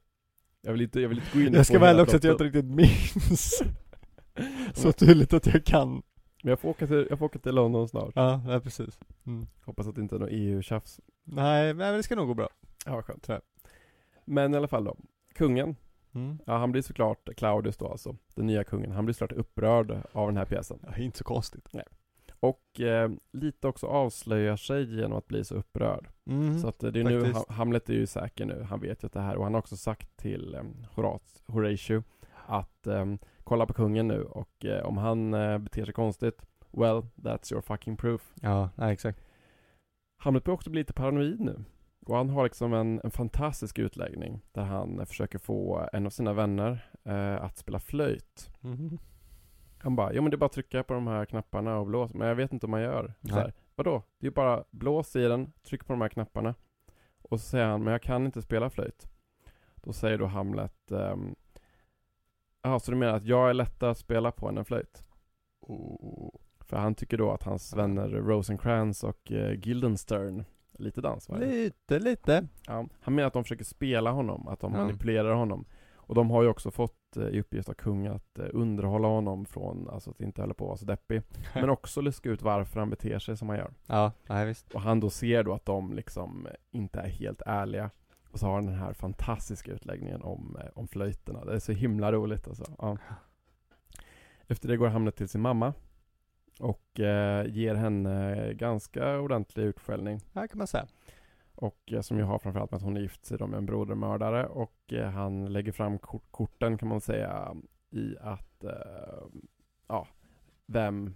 Jag 0.63 0.73
vill 0.73 0.83
inte, 0.83 1.01
jag 1.01 1.09
vill 1.09 1.19
inte 1.19 1.39
gå 1.39 1.41
in 1.45 1.53
Jag 1.55 1.67
ska 1.67 1.87
ärlig 1.87 2.03
också 2.03 2.17
att 2.17 2.25
jag 2.25 2.35
inte 2.35 2.45
riktigt 2.45 2.65
minns. 2.65 3.63
Så 4.75 4.93
tydligt 4.93 5.33
att 5.33 5.47
jag 5.47 5.65
kan. 5.65 6.03
Men 6.43 6.51
jag 6.51 6.61
får 6.61 6.69
åka 6.69 6.87
till, 6.87 7.07
jag 7.11 7.19
får 7.19 7.27
åka 7.27 7.39
till 7.39 7.55
London 7.55 7.89
snart. 7.89 8.13
Ja, 8.15 8.43
nej 8.47 8.61
precis. 8.61 8.99
Mm. 9.27 9.47
Hoppas 9.65 9.87
att 9.87 9.95
det 9.95 10.01
inte 10.01 10.15
är 10.15 10.19
något 10.19 10.29
EU-tjafs. 10.33 11.01
Nej, 11.25 11.75
men 11.75 11.95
det 11.97 12.03
ska 12.03 12.17
nog 12.17 12.27
gå 12.27 12.35
bra. 12.35 12.49
Ja, 12.87 12.95
vad 12.95 13.05
skönt. 13.05 13.29
Men 14.25 14.55
i 14.55 14.57
alla 14.57 14.69
fall 14.69 14.85
då. 14.85 14.97
Kungen, 15.35 15.77
Mm. 16.15 16.39
ja 16.47 16.57
han 16.59 16.73
blir 16.73 16.83
såklart, 16.83 17.29
Claudius 17.37 17.77
då 17.77 17.89
alltså, 17.89 18.17
den 18.35 18.47
nya 18.47 18.65
kungen, 18.65 18.91
han 18.93 19.05
blir 19.05 19.15
såklart 19.15 19.33
upprörd 19.39 19.99
av 20.13 20.27
den 20.29 20.37
här 20.37 20.45
pjäsen. 20.45 20.79
Ja, 20.87 20.97
inte 21.03 21.19
så 21.19 21.25
konstigt. 21.25 21.69
Och 22.41 22.81
eh, 22.81 23.11
lite 23.33 23.69
också 23.69 23.87
avslöjar 23.87 24.57
sig 24.57 24.95
genom 24.97 25.19
att 25.19 25.27
bli 25.29 25.45
så 25.45 25.55
upprörd. 25.55 26.09
Mm. 26.27 26.59
Så 26.59 26.69
att 26.69 26.83
eh, 26.83 26.91
det 26.91 27.01
är 27.01 27.05
nu, 27.05 27.21
Faktiskt. 27.21 27.49
Ha- 27.49 27.55
Hamlet 27.55 27.89
är 27.89 27.95
ju 27.95 28.07
säker 28.07 28.45
nu, 28.47 28.63
han 28.69 28.81
vet 28.81 29.03
ju 29.03 29.07
att 29.07 29.13
det 29.13 29.21
här, 29.21 29.37
och 29.37 29.45
han 29.45 29.55
har 29.55 29.59
också 29.59 29.77
sagt 29.77 30.17
till 30.17 30.55
eh, 30.55 30.63
Horat, 30.95 31.43
Horatio 31.47 32.03
att 32.47 32.87
eh, 32.87 33.07
kolla 33.49 33.67
på 33.67 33.75
kungen 33.75 34.09
nu 34.09 34.23
och 34.23 34.65
eh, 34.65 34.87
om 34.87 34.97
han 34.97 35.35
eh, 35.35 35.59
beter 35.59 35.85
sig 35.85 35.95
konstigt, 35.95 36.43
well, 36.71 37.03
that's 37.17 37.53
your 37.53 37.63
fucking 37.63 37.97
proof. 37.97 38.35
Ja, 38.43 38.71
nej 38.75 38.93
exakt. 38.93 39.21
Hamlet 40.19 40.45
börjar 40.45 40.55
också 40.55 40.71
bli 40.71 40.81
lite 40.81 40.93
paranoid 40.93 41.41
nu. 41.41 41.65
Och 42.07 42.17
han 42.17 42.31
har 42.31 42.45
liksom 42.45 42.75
en, 42.75 43.01
en 43.05 43.11
fantastisk 43.11 43.79
utläggning 43.79 44.41
där 44.53 44.63
han 44.63 45.07
försöker 45.07 45.39
få 45.39 45.89
en 45.93 46.07
av 46.07 46.11
sina 46.11 46.33
vänner 46.33 46.91
eh, 47.05 47.45
att 47.45 47.59
spela 47.59 47.81
flöjt. 47.81 48.51
Mm. 48.65 48.99
Han 49.79 49.97
bara, 49.97 50.13
ja 50.13 50.23
men 50.23 50.31
det 50.31 50.35
är 50.35 50.39
bara 50.39 50.47
att 50.47 50.53
trycka 50.53 50.83
på 50.83 50.95
de 50.95 51.07
här 51.07 51.25
knapparna 51.25 51.79
och 51.79 51.87
blåsa, 51.87 52.19
men 52.19 52.29
jag 52.29 52.35
vet 52.35 52.53
inte 52.53 52.67
om 52.67 52.71
man 52.71 52.83
gör. 52.83 53.15
Så 53.23 53.35
här, 53.35 53.53
Vadå? 53.79 54.03
Det 54.19 54.27
är 54.27 54.31
bara 54.31 54.65
blås 54.71 55.17
i 55.17 55.23
den, 55.23 55.53
tryck 55.63 55.87
på 55.87 55.93
de 55.93 56.01
här 56.01 56.09
knapparna. 56.09 56.55
Och 57.23 57.41
så 57.41 57.47
säger 57.47 57.67
han, 57.67 57.85
men 57.85 57.93
jag 57.93 58.03
kan 58.03 58.27
inte 58.27 58.43
spela 58.43 58.71
flöjt. 58.71 59.09
Då 59.75 59.93
säger 59.93 60.19
då 60.19 60.27
Hamlet, 60.27 60.91
ehm, 60.91 61.35
ja 62.63 62.79
så 62.79 62.91
du 62.91 62.97
menar 62.97 63.15
att 63.15 63.25
jag 63.25 63.51
är 63.51 63.55
lättare 63.55 63.91
att 63.91 63.99
spela 63.99 64.31
på 64.33 64.49
än 64.49 64.59
en 64.59 64.65
flöjt? 64.65 65.05
För 66.61 66.77
han 66.77 66.95
tycker 66.95 67.19
då 67.19 67.31
att 67.31 67.43
hans 67.43 67.73
Ja. 67.73 67.77
vänner 67.83 68.09
Rosencrantz 68.09 69.05
och 69.05 69.33
eh, 69.33 69.53
Guildenstern, 69.55 70.45
lite 70.73 71.01
dans 71.01 71.29
va? 71.29 71.37
Lite, 71.37 71.99
lite. 71.99 72.47
Ja, 72.67 72.87
han 73.01 73.15
menar 73.15 73.27
att 73.27 73.33
de 73.33 73.45
försöker 73.45 73.65
spela 73.65 74.11
honom, 74.11 74.49
att 74.49 74.61
de 74.61 74.73
Ja. 74.75 74.81
manipulerar 74.81 75.35
honom. 75.35 75.65
Och 75.95 76.15
de 76.15 76.31
har 76.31 76.43
ju 76.43 76.49
också 76.49 76.71
fått 76.71 77.17
eh, 77.17 77.23
i 77.29 77.41
uppgift 77.41 77.69
av 77.69 77.73
kungen 77.75 78.13
att 78.13 78.39
eh, 78.39 78.47
underhålla 78.53 79.09
honom 79.09 79.47
från, 79.47 79.89
alltså 79.89 80.11
att 80.11 80.21
inte 80.21 80.41
hålla 80.41 80.55
på 80.55 80.65
att 80.65 80.69
vara 80.69 80.77
så 80.77 80.85
deppig. 80.85 81.23
Men 81.55 81.71
också 81.71 82.01
luska 82.01 82.29
ut 82.31 82.43
varför 82.43 82.81
han 82.81 82.91
beter 82.91 83.19
sig 83.19 83.37
som 83.37 83.49
han 83.49 83.59
gör. 83.59 83.75
Ja, 83.87 84.13
nej 84.29 84.47
visst. 84.47 84.75
Och 84.75 84.81
han 84.81 85.01
då 85.01 85.11
ser 85.11 85.43
då 85.45 85.53
att 85.55 85.65
de 85.65 85.93
liksom 85.93 86.49
inte 86.71 87.01
är 87.01 87.09
helt 87.09 87.43
ärliga. 87.47 87.91
Och 88.31 88.39
så 88.39 88.47
har 88.47 88.55
han 88.55 88.67
den 88.67 88.75
här 88.79 88.93
fantastiska 88.93 89.73
utläggningen 89.73 90.23
om, 90.23 90.57
eh, 90.61 90.71
om 90.75 90.89
flöjterna. 90.89 91.45
Det 91.45 91.55
är 91.55 91.59
så 91.59 91.73
himla 91.73 92.13
roligt 92.13 92.49
alltså. 92.49 92.65
Ja. 92.79 92.97
Efter 94.47 94.69
det 94.69 94.77
går 94.77 94.89
Hamlet 94.89 95.17
till 95.17 95.29
sin 95.29 95.41
mamma. 95.41 95.75
Och 96.61 97.01
eh, 97.01 97.47
ger 97.47 97.75
henne 97.75 98.53
ganska 98.55 99.19
ordentlig 99.21 99.65
utskällning. 99.65 100.21
Ja, 100.33 100.49
kan 100.49 100.59
man 100.59 100.67
säga. 100.67 100.87
Och 101.55 101.93
eh, 101.93 102.01
som 102.01 102.19
ju 102.19 102.23
har 102.25 102.39
framförallt 102.39 102.71
med 102.71 102.77
att 102.77 102.83
hon 102.85 102.97
är 102.97 103.01
gift 103.01 103.25
sig 103.27 103.39
med 103.39 103.55
en 103.59 103.67
brodermördare 103.67 104.47
och 104.47 104.93
eh, 104.93 105.11
han 105.11 105.53
lägger 105.53 105.73
fram 105.73 105.99
kort, 105.99 106.25
korten 106.31 106.79
kan 106.79 106.89
man 106.89 107.01
säga 107.01 107.57
i 107.91 108.17
att, 108.21 108.65
eh, 108.65 109.27
ja, 109.89 110.07
vem 110.67 111.15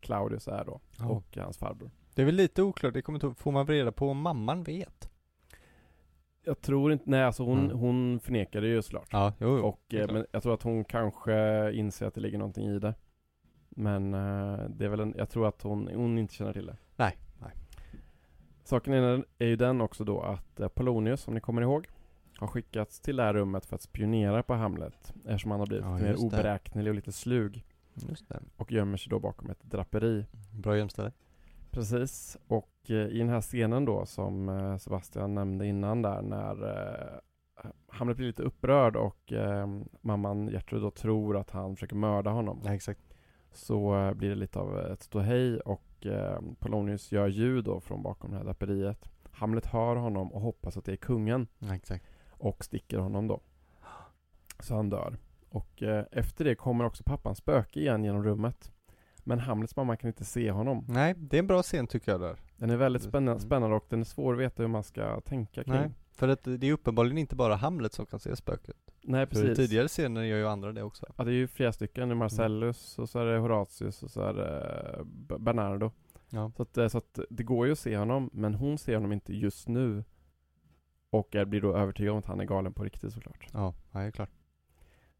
Claudius 0.00 0.48
är 0.48 0.64
då 0.64 0.80
Ja. 0.98 1.08
och 1.08 1.36
hans 1.36 1.58
farbror. 1.58 1.90
Det 2.14 2.22
är 2.22 2.26
väl 2.26 2.34
lite 2.34 2.62
oklart, 2.62 2.94
det 2.94 3.02
kommer 3.02 3.24
inte, 3.26 3.42
får 3.42 3.52
man 3.52 3.66
reda 3.66 3.92
på 3.92 4.08
om 4.10 4.18
mamman 4.20 4.62
vet? 4.62 5.01
Jag 6.44 6.60
tror 6.60 6.92
inte, 6.92 7.04
nej 7.10 7.22
alltså 7.22 7.44
hon, 7.44 7.58
Mm. 7.64 7.76
hon 7.78 8.20
förnekar 8.20 8.60
det 8.60 8.66
ju 8.68 8.82
såklart. 8.82 9.08
Ja, 9.10 9.32
jo, 9.40 9.58
jo. 9.58 9.64
och, 9.64 9.94
eh, 9.94 10.12
men 10.12 10.26
jag 10.32 10.42
tror 10.42 10.54
att 10.54 10.62
hon 10.62 10.84
kanske 10.84 11.72
inser 11.72 12.06
att 12.06 12.14
det 12.14 12.20
ligger 12.20 12.38
någonting 12.38 12.66
i 12.66 12.78
det. 12.78 12.94
Men 13.70 14.14
eh, 14.14 14.58
det 14.68 14.84
är 14.84 14.88
väl 14.88 15.00
en, 15.00 15.14
jag 15.18 15.28
tror 15.30 15.48
att 15.48 15.62
hon, 15.62 15.88
hon 15.94 16.18
inte 16.18 16.34
känner 16.34 16.52
till 16.52 16.66
det. 16.66 16.76
Nej, 16.96 17.16
nej. 17.40 17.50
Saken 18.64 18.92
är, 18.92 19.24
är 19.38 19.46
ju 19.46 19.56
den 19.56 19.80
också 19.80 20.04
då 20.04 20.20
att 20.20 20.60
eh, 20.60 20.68
Polonius, 20.68 21.28
om 21.28 21.34
ni 21.34 21.40
kommer 21.40 21.62
ihåg, 21.62 21.88
har 22.38 22.46
skickats 22.46 23.00
till 23.00 23.16
det 23.16 23.22
här 23.22 23.34
rummet 23.34 23.66
för 23.66 23.76
att 23.76 23.82
spionera 23.82 24.42
på 24.42 24.54
Hamlet. 24.54 25.12
Eftersom 25.26 25.50
han 25.50 25.60
har 25.60 25.66
blivit 25.66 25.84
Ja, 25.86 25.98
mer 25.98 26.16
oberäknelig 26.24 26.90
och 26.90 26.94
lite 26.94 27.12
slug. 27.12 27.64
Och 28.56 28.72
gömmer 28.72 28.96
sig 28.96 29.10
då 29.10 29.18
bakom 29.18 29.50
ett 29.50 29.62
draperi. 29.62 30.26
Bra 30.52 30.76
gömställe. 30.76 31.12
Precis. 31.70 32.38
Och 32.48 32.71
i 32.90 33.18
den 33.18 33.28
här 33.28 33.40
scenen 33.40 33.84
då 33.84 34.06
som 34.06 34.48
eh, 34.48 34.76
Sebastian 34.76 35.34
nämnde 35.34 35.66
innan 35.66 36.02
där 36.02 36.22
när 36.22 36.70
eh, 36.70 37.20
Hamlet 37.88 38.16
blir 38.16 38.26
lite 38.26 38.42
upprörd 38.42 38.96
och 38.96 39.32
eh, 39.32 39.66
mamman 40.00 40.48
Gertrud 40.48 40.82
då 40.82 40.90
tror 40.90 41.36
att 41.36 41.50
han 41.50 41.76
försöker 41.76 41.96
mörda 41.96 42.30
honom. 42.30 42.60
Nej, 42.64 42.76
exakt. 42.76 43.00
Så 43.52 43.96
eh, 43.96 44.14
blir 44.14 44.28
det 44.28 44.34
lite 44.34 44.58
av 44.58 44.78
ett 44.78 45.02
ståhej 45.02 45.60
och 45.60 46.06
eh, 46.06 46.40
Polonius 46.58 47.12
gör 47.12 47.28
ljud 47.28 47.64
då 47.64 47.80
från 47.80 48.02
bakom 48.02 48.30
det 48.30 48.36
här 48.36 48.44
draperiet. 48.44 49.08
Hamlet 49.30 49.66
hör 49.66 49.96
honom 49.96 50.32
och 50.32 50.40
hoppas 50.40 50.76
att 50.76 50.84
det 50.84 50.92
är 50.92 50.96
kungen 50.96 51.46
Nej, 51.58 51.76
exakt. 51.76 52.04
och 52.30 52.64
sticker 52.64 52.98
honom 52.98 53.28
då. 53.28 53.40
Så 54.60 54.74
han 54.74 54.90
dör. 54.90 55.16
Och 55.48 55.82
eh, 55.82 56.04
efter 56.10 56.44
det 56.44 56.54
kommer 56.54 56.84
också 56.84 57.04
pappans 57.04 57.38
spöke 57.38 57.80
igen 57.80 58.04
genom 58.04 58.24
rummet. 58.24 58.71
Men 59.24 59.38
Hamlets 59.38 59.76
mamma 59.76 59.96
kan 59.96 60.08
inte 60.08 60.24
se 60.24 60.50
honom. 60.50 60.84
Nej, 60.88 61.14
det 61.16 61.36
är 61.36 61.38
en 61.38 61.46
bra 61.46 61.62
scen 61.62 61.86
tycker 61.86 62.12
jag 62.12 62.20
där. 62.20 62.36
Den 62.56 62.70
är 62.70 62.76
väldigt 62.76 63.02
Mm. 63.02 63.10
spännande, 63.10 63.40
spännande 63.42 63.76
och 63.76 63.86
den 63.88 64.00
är 64.00 64.04
svår 64.04 64.32
att 64.34 64.40
veta 64.40 64.62
hur 64.62 64.68
man 64.68 64.82
ska 64.82 65.20
tänka 65.20 65.64
kring. 65.64 65.74
Nej, 65.74 65.90
för 66.12 66.28
att 66.28 66.44
det 66.44 66.66
är 66.66 66.72
uppenbarligen 66.72 67.18
inte 67.18 67.36
bara 67.36 67.56
Hamlet 67.56 67.92
som 67.92 68.06
kan 68.06 68.20
se 68.20 68.36
spöket. 68.36 68.76
Nej 69.02 69.26
För 69.26 69.34
precis. 69.34 69.56
tidigare 69.56 69.88
scener 69.88 70.22
gör 70.22 70.38
ju 70.38 70.46
andra 70.48 70.72
det 70.72 70.82
också. 70.82 71.06
Ja, 71.16 71.24
det 71.24 71.30
är 71.30 71.34
ju 71.34 71.48
flera 71.48 71.72
stycken. 71.72 72.08
Det 72.08 72.12
är 72.12 72.16
Marcellus 72.16 72.98
och 72.98 73.08
så 73.08 73.18
är 73.18 73.24
det 73.26 73.38
Horatius 73.38 74.02
och 74.02 74.10
så 74.10 74.20
är 74.20 74.34
det 74.34 74.60
eh, 74.98 75.04
Bernardo. 75.38 75.90
Ja. 76.30 76.52
Så 76.56 76.62
att, 76.62 76.76
eh, 76.78 76.88
så 76.88 76.98
att 76.98 77.18
det 77.30 77.42
går 77.42 77.66
ju 77.66 77.72
att 77.72 77.78
se 77.78 77.96
honom, 77.96 78.30
men 78.32 78.54
hon 78.54 78.78
ser 78.78 78.94
honom 78.94 79.12
inte 79.12 79.34
just 79.34 79.68
nu. 79.68 80.04
Och 81.10 81.36
eh, 81.36 81.44
blir 81.44 81.60
då 81.60 81.76
övertygad 81.76 82.12
om 82.12 82.18
att 82.18 82.26
han 82.26 82.40
är 82.40 82.44
galen 82.44 82.72
på 82.72 82.84
riktigt 82.84 83.12
såklart. 83.12 83.46
Ja, 83.52 83.74
ja 83.92 84.00
det 84.00 84.06
är 84.06 84.10
klart. 84.10 84.30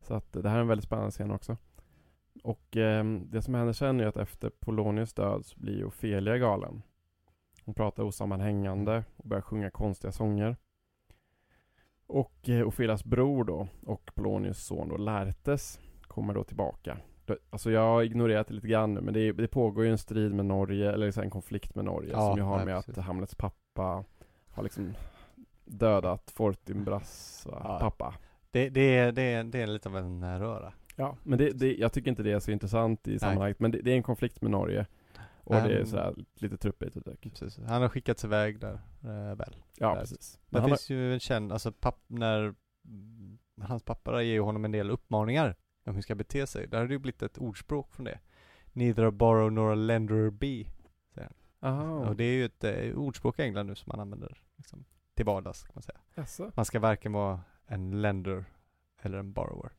Så 0.01 0.15
att 0.15 0.37
eh, 0.37 0.43
det 0.43 0.49
här 0.49 0.57
är 0.57 0.61
en 0.61 0.67
väldigt 0.69 0.85
spännande 0.85 1.11
scen 1.11 1.31
också. 1.31 1.57
Och 2.43 2.77
eh, 2.77 3.05
det 3.05 3.43
som 3.43 3.55
händer 3.55 3.73
sen 3.73 4.01
är 4.01 4.07
att 4.07 4.17
efter 4.17 4.51
Polonius 4.51 5.15
död 5.15 5.47
så 5.47 5.61
blir 5.61 5.85
Ofelia 5.85 6.39
galen. 6.39 6.83
Hon 7.65 7.75
pratar 7.75 8.03
osammanhängande 8.03 9.05
och 9.17 9.29
börjar 9.29 9.43
sjunga 9.43 9.71
konstiga 9.71 10.13
sånger. 10.13 10.57
Och 12.07 12.49
eh, 12.49 12.67
Ofelias 12.69 13.05
bror 13.05 13.45
då 13.45 13.69
och 13.87 14.11
Polonius 14.15 14.65
son 14.65 14.89
då 14.89 14.97
Laertes 14.97 15.81
kommer 16.03 16.35
då 16.35 16.45
tillbaka. 16.45 16.99
Alltså 17.51 17.71
jag 17.71 17.81
har 17.81 18.03
ignorerat 18.03 18.47
det 18.49 18.55
lite 18.55 18.69
grann 18.69 18.95
nu 18.95 19.01
men 19.01 19.15
det, 19.15 19.33
det 19.33 19.49
pågår 19.49 19.85
ju 19.85 19.91
en 19.91 19.99
strid 19.99 20.35
med 20.35 20.47
Norge, 20.47 20.93
eller 20.93 21.17
här 21.17 21.23
en 21.23 21.31
konflikt 21.31 21.75
med 21.75 21.85
Norge 21.85 22.11
Ja, 22.13 22.29
som 22.29 22.37
ju 22.37 22.43
har 22.43 22.57
nej, 22.57 22.67
med 22.67 22.75
precis. 22.77 22.99
att 22.99 23.05
Hamlets 23.05 23.35
pappa 23.35 24.05
har 24.51 24.63
liksom 24.63 24.95
dödat 25.65 26.31
Fortinbras 26.31 27.47
Ja. 27.51 27.79
pappa. 27.81 28.15
Det, 28.51 28.69
det, 28.69 28.97
är, 28.97 29.13
det, 29.13 29.23
är, 29.23 29.45
det 29.45 29.63
är 29.63 29.67
lite 29.67 29.89
av 29.89 29.97
en 29.97 30.23
eh, 30.23 30.39
röra. 30.39 30.73
Ja, 31.03 31.17
men 31.23 31.39
det, 31.39 31.51
det, 31.51 31.75
jag 31.75 31.93
tycker 31.93 32.11
inte 32.11 32.23
det 32.23 32.33
är 32.33 32.41
så 32.41 32.51
intressant 32.51 33.09
i 33.09 33.19
sammanhanget, 33.19 33.61
men 33.61 33.71
det, 33.71 33.83
det 33.83 33.93
är 33.93 33.97
en 33.97 34.03
konflikt 34.03 34.43
med 34.43 34.51
Norge. 34.51 34.87
Och 35.45 35.55
det 35.55 35.61
är 35.61 35.81
Um, 35.81 35.87
sådär 35.87 36.15
lite 36.35 36.57
truppigt 36.57 36.97
och. 36.97 37.21
Precis. 37.21 37.59
Han 37.59 37.83
har 37.83 37.89
skickats 37.89 38.25
iväg 38.25 38.61
där, 38.61 38.81
eh, 39.03 39.35
väl. 39.37 39.57
Ja, 39.79 39.95
där. 39.95 40.01
precis. 40.01 40.33
Det 40.33 40.41
Men 40.49 40.61
han 40.63 40.71
har, 40.71 40.77
finns 40.77 40.91
ju 40.91 41.13
en 41.13 41.21
känd, 41.21 41.53
alltså 41.53 41.73
papp, 41.73 42.05
när 42.07 42.55
hans 43.61 43.83
pappa 43.83 44.23
ger 44.23 44.33
ju 44.33 44.41
honom 44.41 44.65
en 44.65 44.73
del 44.73 44.91
uppmaningar 44.91 45.49
om 45.49 45.55
hur 45.85 45.93
han 45.93 46.03
ska 46.03 46.15
bete 46.15 46.47
sig. 46.47 46.67
Där 46.67 46.79
har 46.79 46.87
det 46.87 46.93
ju 46.93 46.99
blivit 46.99 47.23
ett 47.23 47.39
ordspråk 47.39 47.93
från 47.93 48.05
det. 48.05 48.19
Neither 48.73 49.05
a 49.05 49.11
borrow 49.11 49.53
nor 49.53 49.73
a 49.73 49.75
lender 49.75 50.31
be. 50.31 50.65
aha, 51.61 52.09
Och 52.09 52.17
det 52.17 52.25
är 52.25 52.33
ju 52.33 52.45
ett 52.45 52.65
eh, 52.65 52.99
ordspråk 52.99 53.39
i 53.39 53.43
England 53.43 53.67
nu 53.67 53.75
som 53.75 53.91
man 53.91 54.01
använder 54.01 54.43
liksom, 54.57 54.85
till 55.15 55.25
vardags 55.25 55.63
kan 55.63 55.73
man 55.75 55.83
säga. 55.83 56.01
jaså? 56.15 56.53
Man 56.55 56.65
ska 56.65 56.81
varken 56.81 57.13
vara 57.13 57.41
en 57.67 58.03
lender 58.03 58.45
eller 59.03 59.19
en 59.19 59.33
borrower. 59.33 59.73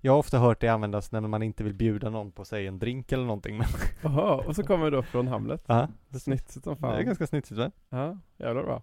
Jag 0.00 0.12
har 0.12 0.18
ofta 0.18 0.38
hört 0.38 0.60
det 0.60 0.68
användas 0.68 1.12
när 1.12 1.20
man 1.20 1.42
inte 1.42 1.64
vill 1.64 1.74
bjuda 1.74 2.10
någon 2.10 2.32
på 2.32 2.44
sig 2.44 2.66
en 2.66 2.78
drink 2.78 3.12
eller 3.12 3.24
någonting 3.24 3.60
Jaha, 4.02 4.34
och 4.46 4.56
så 4.56 4.62
kommer 4.62 4.84
vi 4.84 4.90
då 4.90 5.02
från 5.02 5.28
Hamlet. 5.28 5.64
ja, 5.66 5.88
Snitsigt 6.20 6.64
som 6.64 6.74
det 6.74 6.80
fan. 6.80 6.94
är 6.94 7.02
ganska 7.02 7.26
snitsigt 7.26 7.58
va? 7.58 7.70
Ja, 7.88 8.18
jävlar 8.36 8.62
bra. 8.62 8.82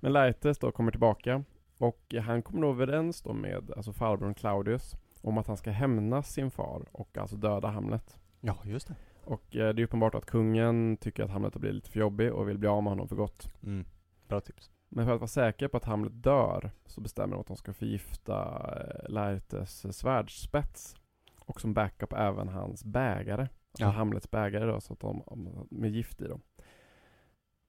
Men 0.00 0.12
Laertes 0.12 0.58
då 0.58 0.72
kommer 0.72 0.90
tillbaka 0.90 1.44
och 1.78 2.14
han 2.22 2.42
kommer 2.42 2.62
då 2.62 2.70
överens 2.70 3.22
då 3.22 3.32
med 3.32 3.70
alltså 3.76 3.92
farbrorn 3.92 4.34
Claudius 4.34 4.94
om 5.22 5.38
att 5.38 5.46
han 5.46 5.56
ska 5.56 5.70
hämnas 5.70 6.32
sin 6.32 6.50
far 6.50 6.84
och 6.92 7.18
alltså 7.18 7.36
döda 7.36 7.68
Hamlet. 7.68 8.18
Ja, 8.40 8.56
just 8.64 8.88
det. 8.88 8.94
Och 9.24 9.56
eh, 9.56 9.74
det 9.74 9.82
är 9.82 9.84
uppenbart 9.84 10.14
att 10.14 10.26
kungen 10.26 10.96
tycker 10.96 11.24
att 11.24 11.30
Hamlet 11.30 11.54
har 11.54 11.60
blivit 11.60 11.74
lite 11.74 11.90
för 11.90 12.00
jobbig 12.00 12.32
och 12.32 12.48
vill 12.48 12.58
bli 12.58 12.68
av 12.68 12.82
med 12.82 12.90
honom 12.90 13.08
för 13.08 13.16
gott. 13.16 13.48
Mm. 13.62 13.84
Bra 14.28 14.40
tips. 14.40 14.70
Men 14.88 15.06
för 15.06 15.14
att 15.14 15.20
vara 15.20 15.28
säker 15.28 15.68
på 15.68 15.76
att 15.76 15.84
Hamlet 15.84 16.22
dör 16.22 16.70
så 16.86 17.00
bestämmer 17.00 17.34
de 17.34 17.40
att 17.40 17.46
de 17.46 17.56
ska 17.56 17.72
förgifta 17.72 18.34
eh, 18.76 19.10
Laertes 19.10 19.96
svärdspets. 19.96 20.96
Och 21.38 21.60
som 21.60 21.74
backup 21.74 22.12
även 22.12 22.48
hans 22.48 22.84
bägare. 22.84 23.42
Alltså 23.42 23.84
Ja. 23.84 23.88
Hamlets 23.88 24.30
bägare 24.30 24.64
då, 24.64 24.80
så 24.80 24.92
att 24.92 25.00
de, 25.00 25.22
med 25.70 25.90
gift 25.90 26.20
i 26.20 26.28
dem. 26.28 26.40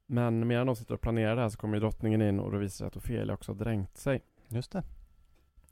Men 0.06 0.48
medan 0.48 0.68
de 0.68 0.76
sitter 0.76 0.94
och 0.94 1.02
planerar 1.02 1.36
det 1.36 1.42
här 1.42 1.50
så 1.50 1.58
kommer 1.58 1.76
ju 1.76 1.80
drottningen 1.80 2.22
in 2.22 2.40
och 2.40 2.52
då 2.52 2.58
visar 2.58 2.66
det 2.66 2.78
sig 2.78 2.88
att 2.88 2.98
Ofelia 2.98 3.34
också 3.34 3.52
har 3.52 3.58
dränkt 3.58 3.98
sig. 3.98 4.22
Just 4.48 4.72
det. 4.72 4.84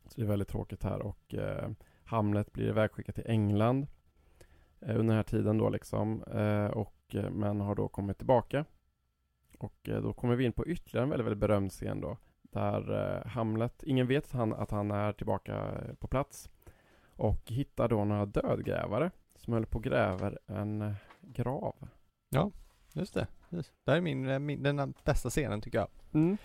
Så 0.06 0.14
det 0.16 0.22
är 0.22 0.26
väldigt 0.28 0.48
tråkigt 0.48 0.84
här 0.84 1.00
och 1.02 1.34
eh, 1.34 1.70
Hamlet 2.04 2.54
blir 2.54 2.68
ivägskickad 2.68 3.16
till 3.16 3.28
England 3.28 3.88
eh, 4.80 4.90
under 4.90 5.04
den 5.04 5.16
här 5.16 5.24
tiden 5.24 5.58
då 5.58 5.70
liksom. 5.70 6.24
Eh, 6.24 6.66
och, 6.66 7.16
eh, 7.16 7.30
men 7.30 7.62
har 7.62 7.76
då 7.76 7.88
kommit 7.88 8.18
tillbaka. 8.18 8.66
Och 9.58 9.90
eh, 9.90 10.02
då 10.02 10.14
kommer 10.14 10.36
vi 10.36 10.46
in 10.46 10.54
på 10.54 10.68
ytterligare 10.68 11.04
en 11.04 11.10
väldigt, 11.10 11.26
väldigt 11.26 11.40
berömd 11.40 11.72
scen 11.72 12.02
då. 12.02 12.18
Där 12.42 13.16
eh, 13.16 13.28
Hamlet, 13.28 13.84
ingen 13.84 14.08
vet 14.08 14.26
att 14.26 14.32
han, 14.32 14.54
att 14.54 14.72
han 14.72 14.92
är 14.92 15.14
tillbaka 15.14 15.56
eh, 15.56 15.94
på 16.00 16.08
plats. 16.08 16.50
Och 17.16 17.42
hittar 17.46 17.88
då 17.88 18.06
några 18.06 18.26
dödgrävare 18.26 19.12
som 19.36 19.54
håller 19.54 19.66
på 19.66 19.78
och 19.78 19.84
gräver 19.84 20.40
en 20.46 20.96
grav. 21.22 21.76
Just 22.94 23.14
det. 23.14 23.28
Just. 23.50 23.74
Det 23.84 23.92
här 23.92 23.98
är 23.98 24.02
min, 24.02 24.46
min, 24.46 24.64
den 24.64 24.94
bästa 25.04 25.30
scenen 25.30 25.62
tycker 25.62 25.78
jag. 25.78 25.90
Mm. 26.14 26.38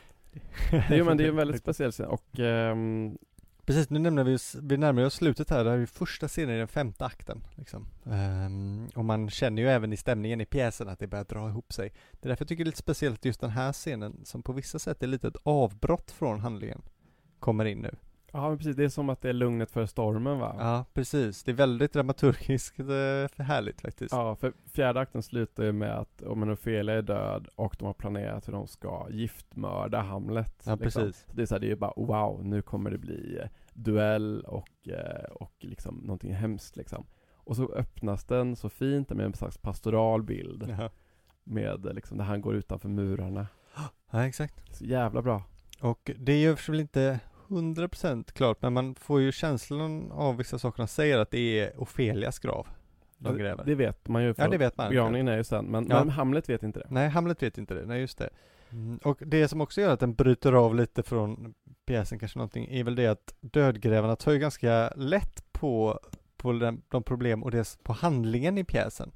Är, 0.72 1.04
men 1.04 1.16
det 1.16 1.24
är 1.24 1.28
en 1.28 1.36
väldigt 1.36 1.60
speciell 1.60 1.92
scen 1.92 2.06
och 2.06 2.38
ehm, 2.38 3.18
Precis, 3.66 3.90
nu 3.90 3.98
nämner 3.98 4.24
vi, 4.24 4.34
oss- 4.34 4.56
vi 4.62 4.76
närmar 4.76 5.04
oss 5.04 5.14
slutet 5.14 5.50
här. 5.50 5.64
Det 5.64 5.70
här 5.70 5.76
är 5.76 5.80
ju 5.80 5.86
första 5.86 6.28
scenen 6.28 6.54
i 6.54 6.58
den 6.58 6.68
femte 6.68 7.04
akten. 7.04 7.46
Liksom. 7.54 7.86
Um, 8.04 8.88
och 8.94 9.04
man 9.04 9.30
känner 9.30 9.62
ju 9.62 9.68
även 9.68 9.92
i 9.92 9.96
stämningen 9.96 10.40
i 10.40 10.44
pjäsen 10.46 10.88
att 10.88 10.98
det 10.98 11.06
börjar 11.06 11.24
dra 11.24 11.48
ihop 11.48 11.72
sig. 11.72 11.92
Det 12.12 12.26
är 12.26 12.28
därför 12.28 12.42
jag 12.42 12.48
tycker 12.48 12.64
det 12.64 12.68
är 12.68 12.70
lite 12.70 12.78
speciellt 12.78 13.24
just 13.24 13.40
den 13.40 13.50
här 13.50 13.72
scenen, 13.72 14.20
som 14.24 14.42
på 14.42 14.52
vissa 14.52 14.78
sätt 14.78 15.02
är 15.02 15.06
lite 15.06 15.28
ett 15.28 15.36
avbrott 15.42 16.10
från 16.10 16.40
handlingen, 16.40 16.82
kommer 17.38 17.64
in 17.64 17.78
nu 17.78 17.96
ja 18.32 18.48
men 18.48 18.58
precis, 18.58 18.76
det 18.76 18.84
är 18.84 18.88
som 18.88 19.08
att 19.10 19.20
det 19.20 19.28
är 19.28 19.32
lugnet 19.32 19.70
för 19.70 19.86
stormen 19.86 20.38
va? 20.38 20.56
Ja, 20.58 20.84
precis. 20.94 21.44
Det 21.44 21.50
är 21.50 21.54
väldigt 21.54 21.92
dramaturgiskt 21.92 22.78
härligt 23.36 23.80
faktiskt. 23.80 24.12
Ja, 24.12 24.36
för 24.36 24.52
fjärde 24.72 25.00
akten 25.00 25.22
slutar 25.22 25.64
ju 25.64 25.72
med 25.72 25.98
att 25.98 26.22
om 26.22 26.42
en 26.42 26.50
Ofelia 26.52 26.94
är 26.94 27.02
död 27.02 27.48
och 27.56 27.76
de 27.78 27.84
har 27.84 27.94
planerat 27.94 28.48
hur 28.48 28.52
de 28.52 28.66
ska 28.66 29.06
giftmörda 29.10 30.00
Hamlet. 30.00 30.62
Ja, 30.66 30.74
liksom. 30.74 31.02
precis. 31.02 31.24
Så 31.28 31.36
det 31.36 31.42
är 31.42 31.46
så 31.46 31.54
här, 31.54 31.60
det 31.60 31.66
är 31.66 31.68
ju 31.70 31.76
bara 31.76 31.92
wow, 31.96 32.44
nu 32.44 32.62
kommer 32.62 32.90
det 32.90 32.98
bli 32.98 33.38
eh, 33.42 33.48
duell 33.74 34.40
och, 34.42 34.88
eh, 34.88 35.24
och 35.30 35.54
liksom 35.60 35.94
någonting 35.96 36.34
hemskt 36.34 36.76
liksom. 36.76 37.06
Och 37.44 37.56
så 37.56 37.72
öppnas 37.72 38.24
den 38.24 38.56
så 38.56 38.68
fint 38.68 39.10
med 39.10 39.26
en 39.26 39.34
slags 39.34 39.58
pastoral 39.58 40.22
bild 40.22 40.74
Ja. 40.78 40.90
med 41.44 41.86
eh, 41.86 41.92
liksom 41.92 42.18
där 42.18 42.24
han 42.24 42.40
går 42.40 42.54
utanför 42.54 42.88
murarna. 42.88 43.46
ja, 44.10 44.26
exakt. 44.26 44.76
Så 44.76 44.84
jävla 44.84 45.22
bra. 45.22 45.42
Och 45.80 46.10
det 46.18 46.32
är 46.32 46.38
ju 46.38 46.56
väl 46.68 46.80
inte 46.80 47.20
100% 47.48 48.32
klart, 48.32 48.62
men 48.62 48.72
man 48.72 48.94
får 48.94 49.20
ju 49.20 49.32
känslan 49.32 50.12
av 50.12 50.36
vissa 50.36 50.58
saker 50.58 50.78
han 50.78 50.88
säger 50.88 51.18
att 51.18 51.30
det 51.30 51.60
är 51.60 51.80
Ofelias 51.82 52.38
grav 52.38 52.68
de 53.18 53.36
gräver. 53.38 53.64
Det 53.64 53.74
vet 53.74 54.08
man 54.08 54.22
ju. 54.24 54.34
för 54.34 54.42
ja, 54.42 54.48
det 54.48 54.58
vet 54.58 54.76
man. 54.76 54.88
Begravningen 54.88 55.28
är 55.28 55.36
ju 55.36 55.44
sen, 55.44 55.64
men, 55.64 55.86
Ja. 55.90 55.98
men 55.98 56.08
Hamlet 56.08 56.48
vet 56.48 56.62
inte 56.62 56.78
det. 56.78 56.86
Nej, 56.90 57.08
Hamlet 57.08 57.42
vet 57.42 57.58
inte 57.58 57.74
det. 57.74 57.86
Nej, 57.86 58.00
just 58.00 58.18
det. 58.18 58.30
Mm. 58.70 58.98
Och 59.04 59.18
det 59.26 59.48
som 59.48 59.60
också 59.60 59.80
gör 59.80 59.92
att 59.92 60.00
den 60.00 60.14
bryter 60.14 60.52
av 60.52 60.74
lite 60.74 61.02
från 61.02 61.54
pjäsen 61.86 62.18
kanske 62.18 62.38
någonting, 62.38 62.66
är 62.70 62.84
väl 62.84 62.94
det 62.94 63.06
att 63.06 63.34
dödgrävarna 63.40 64.16
tar 64.16 64.32
ju 64.32 64.38
ganska 64.38 64.92
lätt 64.96 65.52
på, 65.52 66.00
på 66.36 66.52
den, 66.52 66.82
de 66.88 67.02
problem 67.02 67.42
och 67.42 67.50
det 67.50 67.78
på 67.82 67.92
handlingen 67.92 68.58
i 68.58 68.64
pjäsen. 68.64 69.12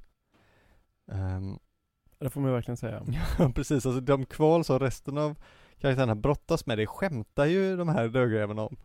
Ehm, 1.11 1.59
Det 2.19 2.29
får 2.29 2.41
man 2.41 2.49
ju 2.49 2.55
verkligen 2.55 2.77
säga. 2.77 3.03
Ja, 3.39 3.51
precis. 3.55 3.85
Alltså 3.85 4.01
de 4.01 4.25
kval 4.25 4.63
som 4.63 4.79
resten 4.79 5.17
av 5.17 5.35
karaktärerna 5.81 6.15
brottas 6.15 6.65
med, 6.65 6.77
det 6.77 6.87
skämtar 6.87 7.45
ju 7.45 7.77
de 7.77 7.89
här 7.89 8.07
dödgrävarna 8.07 8.61
om. 8.61 8.77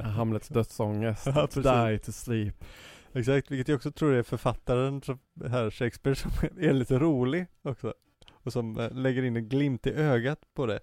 Hamlets 0.00 0.48
dödsångest. 0.48 1.26
Ja. 1.26 1.48
Die 1.54 1.98
to 1.98 2.12
sleep. 2.12 2.64
Exakt, 3.12 3.50
vilket 3.50 3.68
jag 3.68 3.76
också 3.76 3.92
tror 3.92 4.14
är 4.14 4.22
författaren, 4.22 5.02
här 5.48 5.70
Shakespeare, 5.70 6.16
som 6.16 6.30
är 6.58 6.72
lite 6.72 6.98
rolig 6.98 7.46
också. 7.62 7.94
Och 8.28 8.52
som 8.52 8.78
eh, 8.78 8.92
lägger 8.92 9.22
in 9.22 9.36
en 9.36 9.48
glimt 9.48 9.86
i 9.86 9.90
ögat 9.90 10.40
på 10.54 10.66
det. 10.66 10.80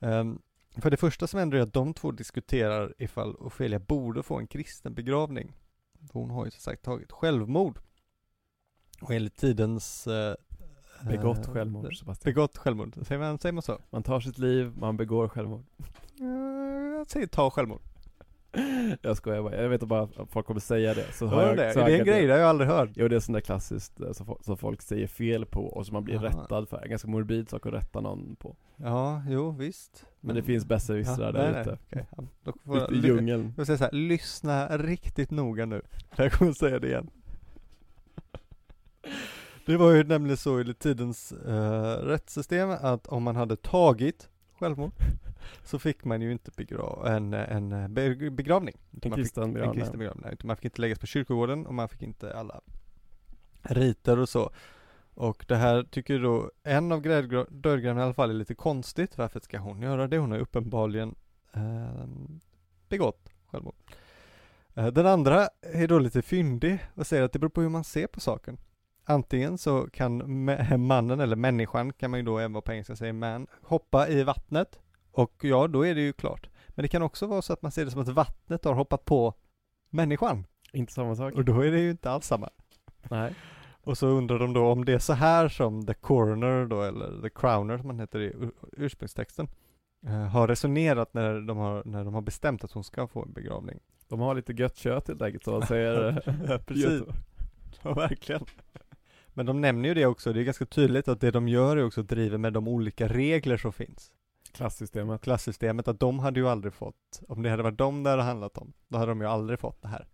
Ehm, 0.00 0.38
för 0.76 0.90
det 0.90 0.96
första 0.96 1.26
som 1.26 1.38
händer 1.38 1.58
är 1.58 1.62
att 1.62 1.72
de 1.72 1.94
två 1.94 2.10
diskuterar 2.10 2.94
ifall 2.98 3.36
Ofelia 3.36 3.78
borde 3.78 4.22
få 4.22 4.38
en 4.38 4.46
kristen 4.46 4.94
begravning. 4.94 5.52
Hon 6.12 6.30
har 6.30 6.44
ju 6.44 6.50
som 6.50 6.60
sagt 6.60 6.82
tagit 6.82 7.12
självmord. 7.12 7.78
Och 9.00 9.10
enligt 9.10 9.36
tidens... 9.36 10.06
eh, 10.06 10.34
Begått 11.02 11.46
eh, 11.46 11.52
självmord, 11.52 11.98
Sebastian. 11.98 12.32
Begått 12.34 12.56
självmord, 12.56 12.94
säger 13.06 13.18
man, 13.20 13.38
säger 13.38 13.52
man 13.52 13.62
så? 13.62 13.78
Man 13.90 14.02
tar 14.02 14.20
sitt 14.20 14.38
liv, 14.38 14.72
man 14.78 14.96
begår 14.96 15.28
självmord. 15.28 15.64
Eh, 16.20 16.26
Jag 16.98 17.06
säger 17.10 17.26
ta 17.26 17.50
självmord. 17.50 17.80
Jag 19.02 19.16
skojar 19.16 19.42
bara, 19.42 19.62
jag 19.62 19.68
vet 19.68 19.80
bara 19.82 20.02
att 20.02 20.30
folk 20.30 20.46
kommer 20.46 20.60
säga 20.60 20.94
det. 20.94 21.12
Så 21.12 21.24
jag, 21.24 21.56
det? 21.56 21.72
så 21.72 21.80
Är 21.80 21.84
det 21.86 21.98
en 21.98 22.04
grej? 22.06 22.26
Det 22.26 22.32
har 22.32 22.40
jag 22.40 22.48
aldrig 22.48 22.70
hört. 22.70 22.90
Jo 22.94 23.08
det 23.08 23.16
är 23.16 23.20
sånt 23.20 23.36
där 23.36 23.40
klassiskt 23.40 24.00
eh, 24.00 24.12
som, 24.12 24.26
fo- 24.26 24.42
som 24.42 24.56
folk 24.56 24.82
säger 24.82 25.06
fel 25.06 25.46
på 25.46 25.64
och 25.66 25.86
som 25.86 25.92
man 25.94 26.04
blir 26.04 26.16
Aha. 26.16 26.24
rättad 26.26 26.68
för. 26.68 26.82
En 26.82 26.90
ganska 26.90 27.08
morbid 27.08 27.50
sak 27.50 27.66
att 27.66 27.72
rätta 27.72 28.00
någon 28.00 28.36
på. 28.36 28.56
Ja, 28.76 29.22
jo 29.28 29.50
visst. 29.50 30.06
Men 30.20 30.36
det 30.36 30.42
finns 30.42 30.64
besserwissrar 30.64 31.32
nej, 31.32 31.42
där 31.42 31.52
nej, 31.52 31.60
ute. 31.60 31.78
Ja, 32.44 32.52
får 32.64 32.76
jag- 32.78 32.92
Ute 32.92 33.06
i 33.06 33.10
djungeln. 33.10 33.54
Jag 33.56 33.66
säger 33.66 33.76
så 33.78 33.84
här, 33.84 33.92
lyssna 33.92 34.76
riktigt 34.78 35.30
noga 35.30 35.66
nu. 35.66 35.82
Jag 36.16 36.32
kommer 36.32 36.52
säga 36.52 36.78
det 36.78 36.86
igen. 36.88 37.10
Det 39.66 39.76
var 39.76 39.90
ju 39.92 40.04
nämligen 40.04 40.36
så 40.36 40.60
i 40.60 40.74
tidens 40.74 41.32
uh, 41.32 41.82
rättssystem 42.02 42.70
att 42.70 43.06
om 43.06 43.22
man 43.22 43.36
hade 43.36 43.56
tagit 43.56 44.28
självmord 44.58 44.92
så 45.64 45.78
fick 45.78 46.04
man 46.04 46.22
ju 46.22 46.32
inte 46.32 46.50
begra- 46.50 47.08
en, 47.16 47.32
en 47.34 47.72
eh, 47.72 47.88
be- 47.88 48.30
begravning. 48.30 48.74
En 48.74 48.90
Man 48.92 49.00
fick- 49.02 49.14
kristen 49.14 49.42
En 49.42 49.52
begravning. 49.52 49.80
kristen 49.80 49.98
begravning. 49.98 50.22
Nej, 50.24 50.32
utan 50.34 50.46
Man 50.46 50.56
fick 50.56 50.64
inte 50.64 50.80
läggas 50.80 50.98
på 50.98 51.06
kyrkogården 51.06 51.66
och 51.66 51.74
man 51.74 51.88
fick 51.88 52.02
inte 52.02 52.34
alla 52.36 52.60
riter 53.62 54.18
och 54.18 54.28
så. 54.28 54.50
Och 55.14 55.44
det 55.48 55.56
här 55.56 55.82
tycker 55.82 56.18
då 56.18 56.50
en 56.62 56.92
av 56.92 57.02
dödgrävarna 57.50 58.00
i 58.00 58.04
alla 58.04 58.14
fall 58.14 58.30
är 58.30 58.34
lite 58.34 58.54
konstigt. 58.54 59.18
Varför 59.18 59.40
ska 59.40 59.58
hon 59.58 59.82
göra 59.82 60.08
det? 60.08 60.18
Hon 60.18 60.30
har 60.30 60.38
uppenbarligen 60.38 61.14
eh, 61.52 62.06
begått 62.88 63.28
självmord. 63.46 63.74
Eh, 64.74 64.86
Den 64.86 65.06
andra 65.06 65.48
är 65.60 65.88
då 65.88 65.98
lite 65.98 66.22
fyndig 66.22 66.78
och 66.94 67.06
säger 67.06 67.22
att 67.22 67.32
det 67.32 67.38
beror 67.38 67.50
på 67.50 67.60
hur 67.60 67.68
man 67.68 67.84
ser 67.84 68.06
på 68.06 68.20
saken. 68.20 68.58
Antingen 69.08 69.58
så 69.58 69.88
kan 69.92 70.22
ma- 70.22 70.76
mannen 70.76 71.20
eller 71.20 71.36
människan 71.36 71.92
kan 71.92 72.10
man 72.10 72.20
ju 72.20 72.26
då 72.26 72.38
även 72.38 72.52
vara 72.52 72.62
på 72.62 72.72
engelska 72.72 72.96
säger 72.96 73.12
man 73.12 73.46
hoppa 73.62 74.08
i 74.08 74.22
vattnet 74.22 74.78
och 75.12 75.32
ja, 75.42 75.66
då 75.68 75.86
är 75.86 75.94
det 75.94 76.00
ju 76.00 76.12
klart. 76.12 76.48
Men 76.68 76.82
det 76.82 76.88
kan 76.88 77.02
också 77.02 77.26
vara 77.26 77.42
så 77.42 77.52
att 77.52 77.62
man 77.62 77.72
ser 77.72 77.84
det 77.84 77.90
som 77.90 78.00
att 78.00 78.08
vattnet 78.08 78.64
har 78.64 78.74
hoppat 78.74 79.04
på 79.04 79.34
människan 79.90 80.46
Inte 80.72 80.92
samma 80.92 81.16
sak. 81.16 81.34
och 81.34 81.44
då 81.44 81.60
är 81.60 81.70
det 81.70 81.80
ju 81.80 81.90
inte 81.90 82.10
alls 82.10 82.26
samma. 82.26 82.50
Nej. 83.10 83.34
Och 83.82 83.98
så 83.98 84.06
undrar 84.06 84.38
de 84.38 84.52
då 84.52 84.66
om 84.66 84.84
det 84.84 84.92
är 84.92 84.98
så 84.98 85.12
här 85.12 85.48
som 85.48 85.86
The 85.86 85.94
Coroner 85.94 86.66
då, 86.66 86.82
eller 86.82 87.22
The 87.22 87.30
Crowner 87.30 87.78
som 87.78 87.86
han 87.86 88.00
heter 88.00 88.20
i 88.20 88.24
ur- 88.26 88.52
ursprungstexten, 88.72 89.48
eh, 90.06 90.12
har 90.26 90.48
resonerat 90.48 91.14
när 91.14 91.40
de 91.40 91.56
har, 91.56 91.82
när 91.84 92.04
de 92.04 92.14
har 92.14 92.20
bestämt 92.22 92.64
att 92.64 92.72
hon 92.72 92.84
ska 92.84 93.06
få 93.06 93.22
en 93.22 93.32
begravning. 93.32 93.78
De 94.08 94.20
har 94.20 94.34
lite 94.34 94.52
gött 94.52 94.76
kött 94.76 95.08
helt 95.08 95.22
enkelt, 95.22 95.44
så 95.44 95.62
säger. 95.62 96.22
Ja, 96.48 96.58
precis. 96.58 97.02
Ja, 97.82 97.94
verkligen. 97.94 98.44
Men 99.36 99.46
de 99.46 99.60
nämner 99.60 99.88
ju 99.88 99.94
det 99.94 100.06
också, 100.06 100.32
det 100.32 100.40
är 100.40 100.44
ganska 100.44 100.66
tydligt 100.66 101.08
att 101.08 101.20
det 101.20 101.30
de 101.30 101.48
gör 101.48 101.76
är 101.76 101.84
också 101.84 102.00
att 102.00 102.08
driva 102.08 102.38
med 102.38 102.52
de 102.52 102.68
olika 102.68 103.08
regler 103.08 103.56
som 103.56 103.72
finns. 103.72 104.12
Klassystemet. 104.52 105.22
Klassystemet, 105.22 105.88
att 105.88 106.00
de 106.00 106.18
hade 106.18 106.40
ju 106.40 106.48
aldrig 106.48 106.74
fått, 106.74 107.20
om 107.28 107.42
det 107.42 107.50
hade 107.50 107.62
varit 107.62 107.78
dem 107.78 108.02
det 108.02 108.10
hade 108.10 108.22
handlat 108.22 108.58
om, 108.58 108.72
då 108.88 108.98
hade 108.98 109.10
de 109.10 109.20
ju 109.20 109.26
aldrig 109.26 109.60
fått 109.60 109.82
det 109.82 109.88
här. 109.88 110.06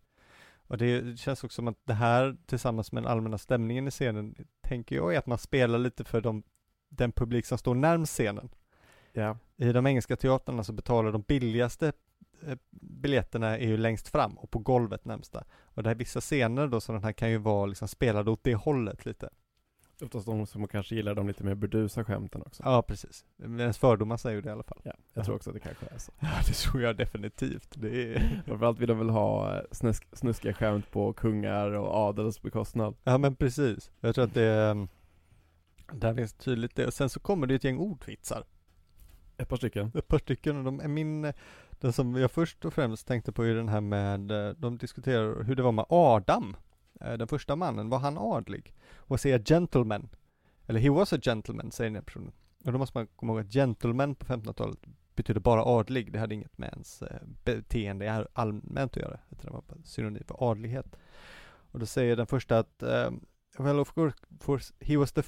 Och 0.67 0.79
det, 0.79 1.19
känns 1.19 1.45
också 1.45 1.55
som 1.55 1.69
att 1.69 1.79
det 1.85 1.95
här 1.95 2.37
tillsammans 2.47 2.93
med 2.93 3.03
den 3.03 3.13
allmänna 3.13 3.39
stämningen 3.39 3.89
i 3.89 3.91
scenen, 3.91 4.35
tänker 4.61 4.97
jag 4.97 5.15
är 5.15 5.19
att 5.19 5.27
man 5.27 5.39
spelar 5.39 5.79
lite 5.79 6.05
för 6.05 6.21
de, 6.21 6.43
den 6.89 7.13
publik 7.13 7.47
som 7.47 7.59
står 7.59 7.75
närmst 7.75 8.13
scenen. 8.13 8.49
Ja. 9.13 9.39
I 9.57 9.73
de 9.73 9.87
engelska 9.87 10.17
teatrarna 10.17 10.65
så 10.65 10.73
betalar 10.73 11.13
de 11.13 11.23
billigaste 11.23 11.93
biljetterna 12.71 13.59
är 13.59 13.67
ju 13.67 13.77
längst 13.77 14.09
fram 14.09 14.39
och 14.39 14.51
på 14.51 14.59
golvet 14.59 15.05
närmsta. 15.05 15.45
Och 15.65 15.83
det 15.83 15.89
här 15.89 15.95
vissa 15.95 16.21
scener 16.21 16.67
då, 16.67 16.81
så 16.81 16.93
den 16.93 17.05
här 17.05 17.13
kan 17.13 17.31
ju 17.31 17.39
vara 17.39 17.67
liksom 17.67 17.89
spelade 17.89 18.31
åt 18.31 18.45
det 18.45 18.55
hållet 18.55 19.07
lite. 19.07 19.31
Oftast 20.03 20.27
de 20.27 20.47
som 20.47 20.69
kanske 20.69 20.95
gillar 20.95 21.15
de 21.15 21.27
lite 21.27 21.45
mer 21.45 21.55
burdusa 21.55 22.05
skämten 22.05 22.43
också. 22.43 22.63
Ja, 22.67 22.83
precis. 22.83 23.25
Men 23.37 23.61
ens 23.61 23.79
fördomar 23.79 24.17
säger 24.17 24.37
ju 24.37 24.43
det 24.43 24.49
i 24.49 24.53
alla 24.53 24.63
fall. 24.63 24.81
Ja, 24.83 24.93
jag 25.15 25.25
tror 25.25 25.37
också 25.37 25.51
att 25.51 25.55
det 25.55 25.61
kanske 25.61 25.87
är 25.87 25.99
så. 25.99 26.13
Ja, 26.21 26.29
det 26.47 26.53
tror 26.53 26.83
jag 26.83 26.97
definitivt. 26.97 27.75
Det 27.75 28.15
är... 28.15 28.43
Framförallt 28.47 28.79
vill 28.79 28.89
de 28.89 28.99
väl 28.99 29.11
ha 29.11 29.57
eh, 29.57 29.63
snusk, 29.71 30.07
snuskiga 30.13 30.55
skämt 30.55 30.91
på 30.91 31.13
kungar 31.13 31.71
och 31.71 31.95
adels 31.95 32.43
bekostnad. 32.43 32.95
Ja, 33.05 33.19
men 33.19 33.37
precis. 33.37 33.91
Jag 34.01 34.15
tror 34.15 34.25
att 34.25 34.35
det 34.35 34.43
är... 34.43 34.89
Där 35.93 36.15
finns 36.15 36.33
tydligt 36.33 36.77
det. 36.77 36.87
Och 36.87 36.95
sen 36.95 37.09
så 37.09 37.21
kommer 37.21 37.47
det 37.47 37.55
ett 37.55 37.65
gäng 37.65 37.79
ordvitsar. 37.79 38.45
Ett 39.37 39.49
par 39.49 39.57
stycken. 39.57 39.93
Ett 39.95 40.09
par 40.09 40.19
stycken. 40.19 40.57
Och 40.57 40.65
de, 40.65 40.95
min, 40.95 41.33
den 41.83 41.93
som 41.93 42.15
jag 42.15 42.31
först 42.31 42.65
och 42.65 42.75
främst 42.75 43.07
tänkte 43.07 43.33
på 43.33 43.45
är 43.45 43.55
den 43.55 43.69
här 43.69 43.81
med, 43.81 44.31
eh, 44.31 44.51
de 44.51 44.79
diskuterar 44.79 45.43
hur 45.43 45.55
det 45.55 45.63
var 45.63 45.73
med 45.73 45.85
Adam. 45.89 46.57
Eh, 47.01 47.13
den 47.13 47.29
första 47.29 47.57
mannen, 47.57 47.89
var 47.89 47.99
han 47.99 48.19
adlig? 48.19 48.75
Och 48.97 49.21
säger 49.21 49.39
gentleman. 49.39 50.09
Eller 50.67 50.81
he 50.81 50.91
was 50.91 51.13
a 51.13 51.19
gentleman, 51.23 51.71
säger 51.71 51.91
den 51.91 51.95
här 51.95 52.03
personen. 52.03 52.33
Och 52.65 52.73
då 52.73 52.79
måste 52.79 52.99
man 52.99 53.07
komma 53.07 53.33
ihåg 53.33 53.41
att 53.41 53.53
gentleman 53.53 54.15
på 54.15 54.27
1500-talet 54.27 54.79
betyder 55.15 55.41
bara 55.41 55.65
adlig. 55.65 56.13
Det 56.13 56.19
hade 56.19 56.35
inget 56.35 56.59
med 56.59 56.69
ens 56.69 57.03
eh, 57.03 57.21
beteende 57.45 58.27
allmänt 58.33 58.97
att 58.97 59.03
göra. 59.03 59.21
Utan 59.31 59.47
det 59.47 59.53
var 59.53 59.63
bara 59.69 59.83
synonym 59.85 60.25
för 60.27 60.51
adlighet. 60.51 60.97
Och 61.73 61.79
då 61.79 61.87
säger 61.87 62.17
den 62.17 62.27
första 62.27 62.59
att 62.59 62.83
um, 62.83 63.25
Well 63.59 63.81
of 63.81 63.95
course, 63.95 64.75
he 64.81 64.97
was 64.97 65.13
the 65.13 65.23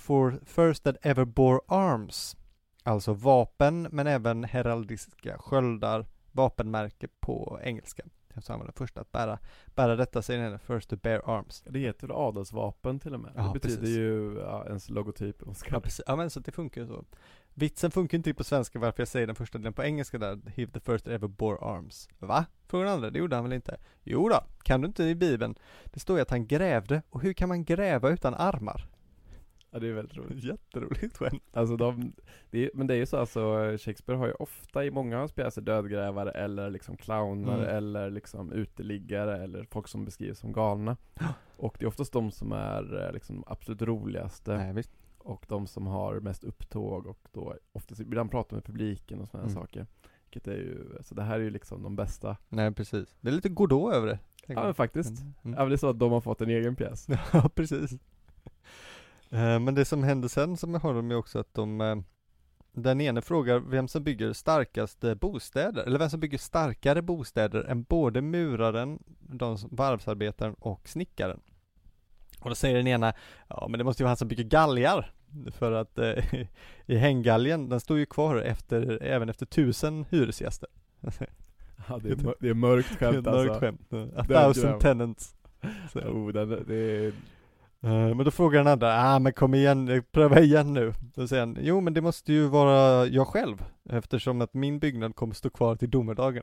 first 0.45 0.85
that 0.85 0.97
ever 1.03 1.25
bore 1.25 1.61
arms. 1.69 2.37
Alltså 2.83 3.13
vapen, 3.13 3.89
men 3.91 4.07
även 4.07 4.45
heraldiska 4.45 5.39
sköldar, 5.39 6.07
vapenmärke 6.35 7.09
på 7.21 7.61
engelska. 7.63 8.03
Så 8.41 8.53
han 8.53 8.61
var 8.61 8.67
den 8.67 8.75
första 8.75 9.01
att 9.01 9.13
bära, 9.13 9.39
bära 9.75 9.97
detta, 9.97 10.23
säger 10.23 10.51
den 10.51 10.59
first 10.59 10.91
to 10.91 10.97
bear 10.97 11.23
arms. 11.39 11.65
Det 11.67 11.79
heter 11.79 12.29
adelsvapen 12.29 13.01
till 13.01 13.15
och 13.15 13.21
med. 13.21 13.33
Ja, 13.37 13.43
det 13.43 13.53
betyder 13.53 13.81
precis. 13.81 13.97
ju 13.97 14.39
ja, 14.39 14.67
ens 14.67 14.91
logotyp. 14.91 15.43
Ja, 15.71 15.81
precis. 15.81 16.05
Ja, 16.07 16.17
men 16.17 16.31
så 16.31 16.41
det 16.41 16.53
funkar 16.53 16.81
ju 16.81 16.87
så. 16.87 17.05
Vitsen 17.55 17.91
funkar 17.91 18.19
inte 18.19 18.35
på 18.35 18.45
svenska 18.45 18.79
varför 18.79 19.01
jag 19.01 19.09
säger 19.09 19.27
den 19.27 19.37
första 19.37 19.59
delen 19.59 19.73
på 19.73 19.83
engelska 19.83 20.19
där, 20.19 20.41
he 20.57 20.67
the 20.67 20.81
first 20.81 21.07
ever 21.07 21.29
bore 21.29 21.59
arms. 21.59 22.09
Va? 22.19 22.47
Frågar 22.67 22.87
andra, 22.87 23.11
det 23.11 23.19
gjorde 23.19 23.37
han 23.37 23.45
väl 23.45 23.53
inte? 23.53 23.77
Jo 24.03 24.29
då, 24.29 24.45
kan 24.63 24.81
du 24.81 24.87
inte 24.87 25.05
i 25.05 25.15
bibeln? 25.15 25.55
Det 25.85 26.01
står 26.01 26.17
ju 26.17 26.23
att 26.23 26.31
han 26.31 26.47
grävde, 26.47 27.03
och 27.11 27.23
hur 27.23 27.33
kan 27.33 27.49
man 27.49 27.65
gräva 27.65 28.11
utan 28.11 28.35
armar? 28.35 28.89
Ja 29.75 29.81
det 29.81 29.89
är 29.89 29.93
väldigt 29.93 30.17
roligt. 30.17 30.45
Jätteroligt 30.45 31.17
skämt. 31.17 31.43
Alltså 31.53 31.77
de, 31.77 32.13
det 32.51 32.65
är, 32.65 32.71
men 32.75 32.87
det 32.87 32.95
är 32.95 32.99
ju 32.99 33.07
så 33.07 33.17
alltså, 33.17 33.77
Shakespeare 33.79 34.19
har 34.19 34.27
ju 34.27 34.33
ofta 34.33 34.85
i 34.85 34.91
många 34.91 35.17
av 35.17 35.21
hans 35.21 35.33
pjäser 35.33 35.63
dödgrävare 35.63 36.31
eller 36.31 36.71
liksom 36.71 36.97
clowner 36.97 37.59
mm. 37.59 37.77
eller 37.77 38.11
liksom 38.11 38.53
uteliggare 38.53 39.45
eller 39.45 39.65
folk 39.71 39.89
som 39.89 40.05
beskrivs 40.05 40.39
som 40.39 40.53
galna. 40.53 40.97
Och 41.57 41.77
det 41.79 41.85
är 41.85 41.87
oftast 41.87 42.13
de 42.13 42.31
som 42.31 42.53
är 42.53 43.07
eh, 43.07 43.13
liksom 43.13 43.45
absolut 43.47 43.83
roligaste. 43.83 44.57
Nej, 44.57 44.73
visst 44.73 44.91
och 45.19 45.47
de 45.49 45.67
som 45.67 45.87
har 45.87 46.21
mest 46.21 46.45
upptåg 46.45 47.07
och 47.07 47.29
då 47.33 47.55
oftast 47.73 48.01
ibland 48.01 48.31
pratar 48.31 48.57
med 48.57 48.65
publiken 48.65 49.21
och 49.21 49.29
sådana 49.29 49.49
mm. 49.49 49.63
saker. 49.63 49.87
Vilket 50.25 50.49
är 50.49 50.57
ju, 50.57 50.97
alltså 50.97 51.15
det 51.15 51.23
här 51.23 51.35
är 51.35 51.45
ju 51.45 51.51
liksom 51.51 51.83
de 51.83 51.97
bästa. 51.97 52.37
Nej 52.49 52.73
precis. 52.73 53.17
Det 53.21 53.29
är 53.29 53.33
lite 53.33 53.49
Godot 53.49 53.95
över 53.95 54.07
det. 54.07 54.19
Ja 54.47 54.65
men 54.65 54.75
faktiskt. 54.75 55.21
Mm. 55.21 55.35
Ja 55.43 55.59
men 55.59 55.69
det 55.69 55.75
är 55.75 55.77
så 55.77 55.91
att 55.91 55.99
de 55.99 56.13
har 56.13 56.21
fått 56.21 56.41
en 56.41 56.51
egen 56.51 56.77
pjäs. 56.77 57.07
ja 57.33 57.49
precis. 57.55 57.99
Eh, 59.35 59.61
men 59.61 59.75
det 59.75 59.85
som 59.85 60.03
händer 60.03 60.29
sen 60.29 60.57
som 60.57 60.75
jag 60.75 60.81
har 60.81 60.95
dem 60.95 61.11
är 61.11 61.15
också 61.15 61.39
att 61.39 61.55
de 61.55 61.81
eh, 61.81 61.97
den 62.73 63.01
ene 63.01 63.23
frågar 63.23 63.59
vem 63.59 63.89
som 63.89 64.05
bygger 64.05 64.33
starkaste 64.33 65.15
bostäder, 65.15 65.83
eller 65.83 65.99
vem 65.99 66.11
som 66.11 66.21
bygger 66.21 66.39
starkare 66.39 67.03
bostäder 67.03 67.65
än 67.65 67.83
både 67.83 68.23
muraren, 68.23 68.99
de 69.21 69.57
varvsarbetaren 69.71 70.55
och 70.55 70.89
snickaren. 70.89 71.41
Och 72.41 72.49
då 72.49 72.55
säger 72.55 72.77
den 72.77 72.87
ena, 72.87 73.13
ja 73.49 73.67
men 73.71 73.79
det 73.79 73.85
måste 73.85 74.03
ju 74.03 74.05
vara 74.05 74.11
han 74.11 74.17
som 74.17 74.29
bygger 74.29 74.45
galgar. 74.45 75.13
För 75.51 75.73
att 75.73 75.99
eh, 75.99 76.25
i 76.87 76.97
hänggalgen, 76.97 77.69
den 77.69 77.81
står 77.81 77.99
ju 77.99 78.07
kvar 78.07 78.37
efter, 78.37 79.03
även 79.03 79.29
efter 79.29 79.47
tusen 79.47 80.05
hyresgäster. 80.11 80.69
Ja 81.89 81.99
det 82.03 82.11
är, 82.11 82.35
det 82.41 82.49
är 82.49 82.55
mörkt 82.55 82.99
skämt 82.99 83.17
alltså. 83.27 83.47
Mörkt 83.47 83.61
skämt. 83.61 83.93
A 84.17 84.25
thousand 84.29 84.81
tenants. 84.81 85.37
Så. 85.93 86.01
Oh, 86.01 86.33
den, 86.33 86.65
det 86.67 86.75
är... 86.75 87.13
Uh, 87.85 88.15
men 88.15 88.25
då 88.25 88.31
frågar 88.31 88.59
den 88.59 88.73
andra, 88.73 89.03
ah 89.03 89.19
men 89.19 89.33
kom 89.33 89.55
igen, 89.55 90.03
pröva 90.13 90.41
igen 90.41 90.73
nu. 90.73 90.93
Då 91.15 91.29
säger 91.29 91.47
han, 91.47 91.59
jo 91.61 91.81
men 91.81 91.95
det 91.95 92.01
måste 92.01 92.33
ju 92.33 92.49
vara 92.49 93.07
jag 93.07 93.27
själv, 93.27 93.65
eftersom 93.91 94.41
att 94.41 94.55
min 94.55 94.79
byggnad 94.79 95.17
kommer 95.17 95.35
stå 95.35 95.51
kvar 95.51 95.77
till 95.77 95.91
domedagen. 95.91 96.43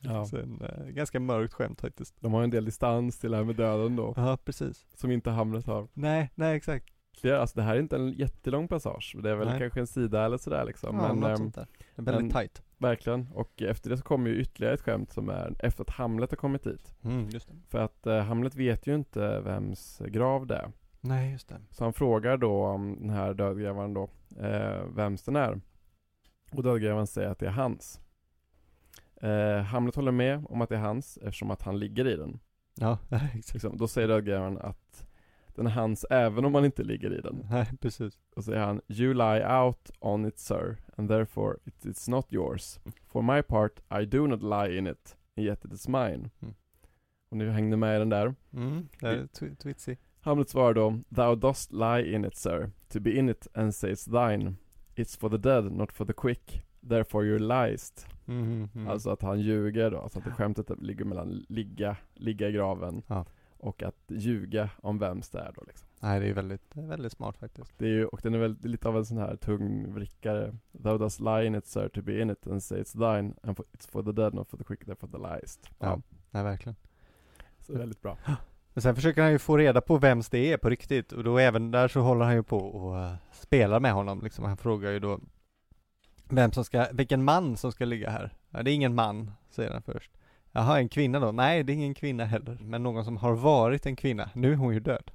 Ja. 0.00 0.24
Så 0.24 0.36
en, 0.36 0.60
äh, 0.60 0.86
ganska 0.86 1.20
mörkt 1.20 1.54
skämt 1.54 1.80
faktiskt. 1.80 2.14
De 2.20 2.32
har 2.32 2.42
en 2.42 2.50
del 2.50 2.64
distans 2.64 3.18
till 3.18 3.30
det 3.30 3.36
här 3.36 3.44
med 3.44 3.56
döden 3.56 3.96
då. 3.96 4.14
Ja, 4.16 4.38
precis. 4.44 4.86
Som 4.94 5.10
inte 5.10 5.30
Hamlet 5.30 5.66
har. 5.66 5.88
Nej, 5.92 6.30
nej 6.34 6.56
exakt. 6.56 6.86
Det, 7.22 7.40
alltså 7.40 7.56
det 7.56 7.62
här 7.62 7.76
är 7.76 7.80
inte 7.80 7.96
en 7.96 8.12
jättelång 8.12 8.68
passage, 8.68 9.16
det 9.22 9.30
är 9.30 9.34
väl 9.34 9.48
nej. 9.48 9.58
kanske 9.58 9.80
en 9.80 9.86
sida 9.86 10.24
eller 10.24 10.36
sådär 10.36 10.64
liksom. 10.64 10.96
Ja, 10.96 11.08
men, 11.08 11.16
något 11.16 11.30
äm, 11.30 11.36
sånt 11.36 11.54
där. 11.54 11.66
En 11.94 12.04
väldigt 12.04 12.22
men, 12.22 12.30
tight. 12.30 12.62
Verkligen, 12.80 13.28
och 13.34 13.62
efter 13.62 13.90
det 13.90 13.96
så 13.96 14.02
kommer 14.02 14.30
ju 14.30 14.40
ytterligare 14.40 14.74
ett 14.74 14.80
skämt 14.80 15.12
som 15.12 15.28
är 15.28 15.56
efter 15.58 15.82
att 15.82 15.90
Hamlet 15.90 16.30
har 16.30 16.36
kommit 16.36 16.64
dit. 16.64 16.94
Mm. 17.04 17.28
För 17.68 17.78
att 17.78 18.06
äh, 18.06 18.18
Hamlet 18.18 18.54
vet 18.54 18.86
ju 18.86 18.94
inte 18.94 19.40
vems 19.40 20.02
grav 20.08 20.46
det 20.46 20.56
är. 20.56 20.72
Nej, 21.00 21.32
just 21.32 21.48
det. 21.48 21.60
Så 21.70 21.84
han 21.84 21.92
frågar 21.92 22.36
då 22.36 22.64
om 22.64 22.96
den 23.00 23.10
här 23.10 23.34
dödgrävaren 23.34 23.94
då, 23.94 24.10
äh, 24.38 24.84
vems 24.84 25.22
den 25.22 25.36
är. 25.36 25.60
Och 26.52 26.62
dödgrävaren 26.62 27.06
säger 27.06 27.28
att 27.28 27.38
det 27.38 27.46
är 27.46 27.50
hans. 27.50 28.00
Eh, 29.22 29.62
Hamlet 29.62 29.96
håller 29.96 30.12
med 30.12 30.44
om 30.48 30.60
att 30.60 30.68
det 30.68 30.76
är 30.76 30.80
hans 30.80 31.16
eftersom 31.16 31.50
att 31.50 31.62
han 31.62 31.78
ligger 31.78 32.06
i 32.06 32.16
den. 32.16 32.40
Ja, 32.74 32.98
exakt. 33.34 33.52
Liksom, 33.52 33.76
då 33.76 33.88
säger 33.88 34.08
dödgrävaren 34.08 34.58
att 34.58 35.09
den 35.54 35.66
är 35.66 35.70
hans 35.70 36.06
även 36.10 36.44
om 36.44 36.52
man 36.52 36.64
inte 36.64 36.82
ligger 36.82 37.18
i 37.18 37.20
den. 37.20 37.46
Nej, 37.50 37.66
precis. 37.80 38.18
Och 38.36 38.44
säger 38.44 38.60
han 38.60 38.80
You 38.88 39.14
lie 39.14 39.46
out 39.46 39.90
on 40.00 40.26
it 40.26 40.38
sir, 40.38 40.76
and 40.96 41.08
therefore 41.08 41.56
it 41.64 41.86
is 41.86 42.08
not 42.08 42.32
yours. 42.32 42.80
For 43.06 43.22
my 43.22 43.42
part 43.42 43.80
I 44.02 44.06
do 44.06 44.26
not 44.26 44.42
lie 44.42 44.78
in 44.78 44.86
it, 44.86 45.16
yet 45.36 45.64
it 45.64 45.72
is 45.72 45.88
mine. 45.88 46.30
Mm. 46.42 46.54
Och 47.28 47.36
nu 47.36 47.50
hängde 47.50 47.76
med 47.76 47.96
i 47.96 47.98
den 47.98 48.08
där. 48.08 48.34
Mm, 48.52 48.88
det 49.00 49.08
är 49.08 49.54
twitsy. 49.54 49.96
Hamlet 50.20 50.48
svarar 50.48 50.74
då 50.74 51.00
Thou 51.08 51.34
dost 51.34 51.72
lie 51.72 52.14
in 52.14 52.24
it 52.24 52.36
sir, 52.36 52.70
to 52.88 53.00
be 53.00 53.10
in 53.10 53.28
it 53.28 53.46
and 53.54 53.74
say 53.74 53.92
it's 53.92 54.04
thine. 54.04 54.54
It's 54.94 55.18
for 55.18 55.28
the 55.28 55.38
dead, 55.38 55.72
not 55.72 55.92
for 55.92 56.04
the 56.04 56.12
quick. 56.12 56.64
Therefore 56.88 57.24
you're 57.24 57.68
liest. 57.68 58.06
Mm, 58.26 58.68
mm. 58.74 58.88
Alltså 58.88 59.10
att 59.10 59.22
han 59.22 59.40
ljuger 59.40 59.90
då, 59.90 60.08
så 60.08 60.18
att 60.18 60.24
det 60.24 60.30
skämtet 60.30 60.80
ligger 60.80 61.04
mellan 61.04 61.44
ligga, 61.48 61.96
ligga 62.14 62.48
i 62.48 62.52
graven 62.52 63.02
ja. 63.06 63.24
Och 63.60 63.82
att 63.82 64.04
ljuga 64.08 64.70
om 64.82 64.98
vems 64.98 65.30
det 65.30 65.38
är 65.38 65.52
då 65.52 65.62
liksom. 65.66 65.88
Nej 66.00 66.20
det 66.20 66.28
är 66.28 66.34
väldigt, 66.34 66.76
väldigt 66.76 67.12
smart 67.12 67.36
faktiskt. 67.36 67.78
Det 67.78 67.84
är 67.84 67.88
ju, 67.88 68.06
och 68.06 68.20
den 68.22 68.34
är 68.34 68.38
väl 68.38 68.56
lite 68.62 68.88
av 68.88 68.96
en 68.96 69.06
sån 69.06 69.18
här 69.18 69.36
tungvrickare. 69.36 70.56
Thou 70.82 70.98
dost 70.98 71.20
lie 71.20 71.46
in 71.46 71.54
it 71.54 71.66
sir 71.66 71.88
to 71.88 72.02
be 72.02 72.20
in 72.20 72.30
it 72.30 72.46
and 72.46 72.62
say 72.62 72.80
it's 72.80 72.92
thine 72.92 73.34
and 73.42 73.56
for, 73.56 73.66
it's 73.72 73.90
for 73.90 74.02
the 74.02 74.12
dead 74.12 74.34
not 74.34 74.50
for 74.50 74.56
the 74.56 74.64
quick 74.64 74.84
therefore 74.84 75.12
the 75.12 75.18
liest. 75.18 75.70
Ja, 75.78 75.86
ja. 75.86 76.00
Nej, 76.30 76.42
verkligen. 76.42 76.76
Så 77.58 77.78
väldigt 77.78 78.02
bra. 78.02 78.18
Men 78.74 78.82
sen 78.82 78.94
försöker 78.94 79.22
han 79.22 79.32
ju 79.32 79.38
få 79.38 79.56
reda 79.56 79.80
på 79.80 79.98
vems 79.98 80.28
det 80.28 80.52
är 80.52 80.56
på 80.56 80.68
riktigt 80.68 81.12
och 81.12 81.24
då 81.24 81.38
även 81.38 81.70
där 81.70 81.88
så 81.88 82.00
håller 82.00 82.24
han 82.24 82.34
ju 82.34 82.42
på 82.42 82.58
och 82.58 82.96
uh, 82.96 83.14
spelar 83.32 83.80
med 83.80 83.92
honom 83.92 84.20
liksom. 84.22 84.44
Han 84.44 84.56
frågar 84.56 84.90
ju 84.90 84.98
då 84.98 85.20
vem 86.24 86.52
som 86.52 86.64
ska, 86.64 86.86
vilken 86.92 87.24
man 87.24 87.56
som 87.56 87.72
ska 87.72 87.84
ligga 87.84 88.10
här. 88.10 88.34
Ja, 88.50 88.62
det 88.62 88.70
är 88.70 88.74
ingen 88.74 88.94
man, 88.94 89.32
säger 89.50 89.70
han 89.70 89.82
först. 89.82 90.10
Jaha, 90.52 90.78
en 90.78 90.88
kvinna 90.88 91.20
då? 91.20 91.32
Nej, 91.32 91.62
det 91.62 91.72
är 91.72 91.74
ingen 91.74 91.94
kvinna 91.94 92.24
heller, 92.24 92.58
men 92.60 92.82
någon 92.82 93.04
som 93.04 93.16
har 93.16 93.34
varit 93.34 93.86
en 93.86 93.96
kvinna. 93.96 94.30
Nu 94.34 94.52
är 94.52 94.56
hon 94.56 94.74
ju 94.74 94.80
död. 94.80 95.10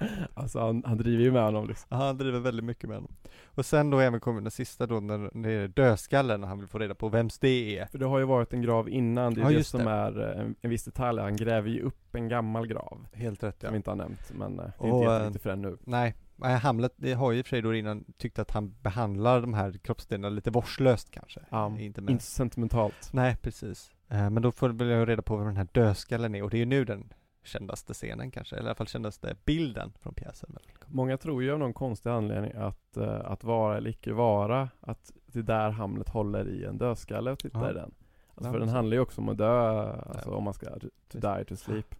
Alltså 0.34 0.60
han, 0.60 0.82
han 0.86 0.98
driver 0.98 1.22
ju 1.22 1.32
med 1.32 1.42
honom 1.42 1.68
liksom. 1.68 1.86
Ja, 1.90 1.96
han 1.96 2.18
driver 2.18 2.40
väldigt 2.40 2.64
mycket 2.64 2.88
med 2.88 2.96
honom. 2.96 3.16
Och 3.44 3.66
sen 3.66 3.90
då 3.90 3.98
även 3.98 4.20
kommer 4.20 4.40
den 4.40 4.50
sista 4.50 4.86
då, 4.86 5.00
när 5.00 5.42
det 5.42 5.50
är 5.50 5.68
dödskallen 5.68 6.42
och 6.42 6.48
han 6.48 6.58
vill 6.58 6.68
få 6.68 6.78
reda 6.78 6.94
på 6.94 7.08
vems 7.08 7.38
det 7.38 7.78
är. 7.78 7.86
För 7.86 7.98
det 7.98 8.06
har 8.06 8.18
ju 8.18 8.24
varit 8.24 8.52
en 8.52 8.62
grav 8.62 8.88
innan, 8.88 9.34
det 9.34 9.40
är 9.40 9.50
ja, 9.50 9.58
det 9.58 9.64
som 9.64 9.84
det. 9.84 9.90
är 9.90 10.34
eh, 10.34 10.40
en, 10.40 10.54
en 10.60 10.70
viss 10.70 10.84
detalj, 10.84 11.20
han 11.20 11.36
gräver 11.36 11.68
ju 11.68 11.82
upp 11.82 12.14
en 12.14 12.28
gammal 12.28 12.66
grav. 12.66 13.06
Helt 13.12 13.42
rätt 13.42 13.56
ja. 13.60 13.66
Som 13.66 13.72
vi 13.72 13.76
inte 13.76 13.90
har 13.90 13.96
nämnt, 13.96 14.32
men 14.34 14.58
eh, 14.58 14.64
det 14.64 14.86
är 14.86 14.92
och, 14.92 15.02
inte 15.02 15.12
jätteviktigt 15.12 15.42
för 15.42 15.56
nu. 15.56 15.76
Nej, 15.84 16.14
Hamlet 16.62 16.92
det 16.96 17.12
har 17.12 17.32
ju 17.32 17.38
i 17.38 17.42
och 17.42 17.46
för 17.46 17.50
sig 17.50 17.62
då 17.62 17.74
innan 17.74 18.04
tyckt 18.18 18.38
att 18.38 18.50
han 18.50 18.74
behandlar 18.82 19.40
de 19.40 19.54
här 19.54 19.72
kroppsdelarna 19.72 20.28
lite 20.28 20.50
vårdslöst 20.50 21.10
kanske. 21.10 21.40
Ja, 21.50 21.78
inte, 21.78 22.00
med... 22.00 22.12
inte 22.12 22.24
sentimentalt. 22.24 23.10
Nej, 23.12 23.36
precis. 23.42 23.90
Eh, 24.10 24.30
men 24.30 24.42
då 24.42 24.52
får 24.52 24.68
vi 24.68 25.06
reda 25.06 25.22
på 25.22 25.36
vad 25.36 25.46
den 25.46 25.56
här 25.56 25.68
dödskallen 25.72 26.34
är 26.34 26.42
och 26.42 26.50
det 26.50 26.56
är 26.56 26.58
ju 26.58 26.64
nu 26.64 26.84
den 26.84 27.12
kändaste 27.44 27.94
scenen 27.94 28.30
kanske, 28.30 28.56
eller 28.56 28.66
i 28.66 28.68
alla 28.68 28.74
fall 28.74 28.86
kändaste 28.86 29.36
bilden 29.44 29.92
från 30.00 30.14
pjäsen. 30.14 30.56
Många 30.86 31.16
tror 31.16 31.42
ju 31.42 31.52
av 31.52 31.58
någon 31.58 31.74
konstig 31.74 32.10
anledning 32.10 32.52
att, 32.52 32.96
uh, 32.96 33.20
att 33.24 33.44
vara 33.44 33.76
eller 33.76 33.90
icke 33.90 34.12
vara, 34.12 34.68
att 34.80 35.12
det 35.26 35.38
är 35.38 35.42
där 35.42 35.70
Hamlet 35.70 36.08
håller 36.08 36.48
i 36.48 36.64
en 36.64 36.78
dödskalle 36.78 37.30
och 37.30 37.38
tittar 37.38 37.64
ja. 37.64 37.70
i 37.70 37.74
den. 37.74 37.94
Alltså 38.34 38.52
för 38.52 38.58
den 38.58 38.68
handlar 38.68 38.96
ju 38.96 39.00
också 39.00 39.20
om 39.20 39.28
att 39.28 39.38
dö, 39.38 39.92
alltså 39.92 40.30
om 40.30 40.44
man 40.44 40.54
ska 40.54 40.66
to 41.08 41.18
die 41.18 41.44
to 41.44 41.56
sleep. 41.56 41.94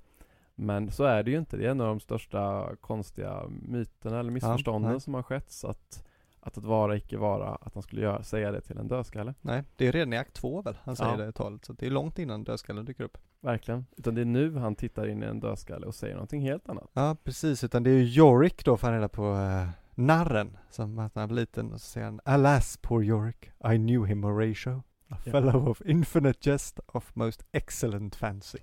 Men 0.54 0.90
så 0.90 1.04
är 1.04 1.22
det 1.22 1.30
ju 1.30 1.38
inte. 1.38 1.56
Det 1.56 1.66
är 1.66 1.70
en 1.70 1.80
av 1.80 1.86
de 1.86 2.00
största 2.00 2.70
konstiga 2.80 3.42
myterna 3.48 4.20
eller 4.20 4.30
missförstånden 4.30 4.92
ja, 4.92 5.00
som 5.00 5.14
har 5.14 5.22
skett. 5.22 5.50
Så 5.50 5.68
att, 5.68 6.06
att 6.40 6.58
att 6.58 6.64
vara 6.64 6.96
icke 6.96 7.16
vara, 7.16 7.48
att 7.48 7.74
han 7.74 7.82
skulle 7.82 8.02
göra, 8.02 8.22
säga 8.22 8.52
det 8.52 8.60
till 8.60 8.78
en 8.78 8.88
dödskalle. 8.88 9.34
Nej, 9.40 9.64
det 9.76 9.86
är 9.86 9.92
redan 9.92 10.12
i 10.12 10.16
akt 10.16 10.34
två 10.34 10.62
väl 10.62 10.78
han 10.82 10.96
säger 10.96 11.10
ja. 11.10 11.16
det 11.16 11.32
talet. 11.32 11.64
Så 11.64 11.72
det 11.72 11.86
är 11.86 11.90
långt 11.90 12.18
innan 12.18 12.44
dödskallen 12.44 12.84
dyker 12.84 13.04
upp. 13.04 13.18
Verkligen. 13.40 13.86
Utan 13.96 14.14
det 14.14 14.20
är 14.20 14.24
nu 14.24 14.56
han 14.56 14.74
tittar 14.74 15.08
in 15.08 15.22
i 15.22 15.26
en 15.26 15.40
dödskalle 15.40 15.86
och 15.86 15.94
säger 15.94 16.14
någonting 16.14 16.42
helt 16.42 16.68
annat. 16.68 16.90
Ja, 16.92 17.16
precis. 17.24 17.64
Utan 17.64 17.82
det 17.82 17.90
är 17.90 17.94
ju 17.94 18.04
Yorick 18.04 18.64
då, 18.64 18.76
får 18.76 18.86
han 18.86 18.96
reda 18.96 19.08
på, 19.08 19.32
uh, 19.32 19.68
narren, 19.94 20.56
som 20.70 20.98
att 20.98 21.14
han 21.14 21.28
var 21.28 21.36
liten, 21.36 21.72
och 21.72 21.80
så 21.80 21.86
säger 21.86 22.04
han 22.04 22.20
Alas, 22.24 22.78
poor 22.82 23.04
Yorick, 23.04 23.50
I 23.72 23.76
knew 23.76 24.08
him 24.08 24.24
Horatio. 24.24 24.82
A 25.08 25.16
fellow 25.16 25.68
of 25.68 25.82
infinite 25.84 26.50
jest, 26.50 26.80
of 26.86 27.14
most 27.14 27.44
excellent 27.52 28.16
fancy. 28.16 28.58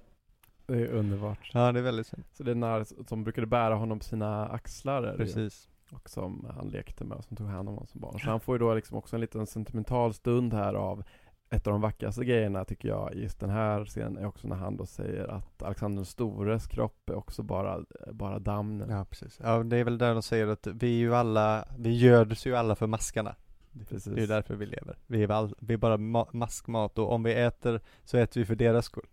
Det 0.66 0.74
är 0.74 0.88
underbart. 0.88 1.52
Ja, 1.54 1.72
det 1.72 1.80
är 1.80 1.84
väldigt 1.84 2.08
fint. 2.08 2.28
Så 2.34 2.44
det 2.44 2.52
är 2.52 2.56
när 2.56 3.06
som 3.08 3.24
brukade 3.24 3.48
bära 3.48 3.76
honom 3.76 4.00
på 4.00 4.06
sina 4.06 4.48
axlar. 4.48 5.16
Precis. 5.18 5.70
Och 5.92 6.10
som 6.10 6.48
han 6.56 6.70
lekte 6.70 7.04
med 7.04 7.18
och 7.18 7.24
som 7.24 7.38
tog 7.38 7.48
hand 7.48 7.70
om 7.70 7.76
honom 7.76 7.88
som 7.88 8.02
barn. 8.02 8.20
Så 8.20 8.30
han 8.30 8.40
får 8.40 8.56
ju 8.56 8.60
då 8.60 8.74
liksom 8.74 8.98
också 8.98 9.16
en 9.16 9.22
liten 9.22 9.48
sentimental 9.48 10.14
stund 10.14 10.54
här 10.54 10.74
av 10.74 11.04
ett 11.50 11.68
av 11.68 11.74
de 11.74 11.82
vackraste 11.82 12.26
grejerna 12.26 12.66
tycker 12.66 12.90
jag 12.90 13.14
i 13.14 13.22
just 13.22 13.40
den 13.40 13.50
här 13.50 13.86
scenen 13.86 14.18
är 14.18 14.26
också 14.26 14.48
när 14.48 14.56
han 14.56 14.78
då 14.78 14.86
säger 14.86 15.28
att 15.28 15.64
Alexander 15.64 15.96
den 15.96 16.06
stores 16.06 16.68
kropp 16.68 17.10
är 17.10 17.16
också 17.16 17.44
bara, 17.44 17.80
bara 18.12 18.40
damm. 18.40 18.84
Ja, 18.90 19.06
precis. 19.06 19.40
Ja, 19.44 19.64
det 19.64 19.78
är 19.78 19.84
väl 19.84 19.98
där 19.98 20.14
de 20.14 20.22
säger 20.22 20.48
att 20.48 20.68
vi 20.68 20.88
är 20.88 21.00
ju 21.00 21.16
alla, 21.16 21.68
vi 21.78 21.98
göds 21.98 22.48
ju 22.48 22.56
alla 22.56 22.76
för 22.76 22.88
maskarna. 22.88 23.36
Precis. 23.90 24.16
Det 24.16 24.24
är 24.24 24.28
därför 24.28 24.56
vi 24.56 24.66
lever. 24.66 24.98
Vi 25.08 25.24
är, 25.24 25.32
all, 25.32 25.56
vi 25.60 25.74
är 25.74 25.78
bara 25.78 25.98
ma 25.98 26.28
maskmat 26.32 26.98
och 26.98 27.12
om 27.12 27.24
vi 27.24 27.34
äter 27.34 27.82
så 28.04 28.18
äter 28.18 28.42
vi 28.42 28.46
för 28.46 28.56
deras 28.56 28.86
skull. 28.86 29.08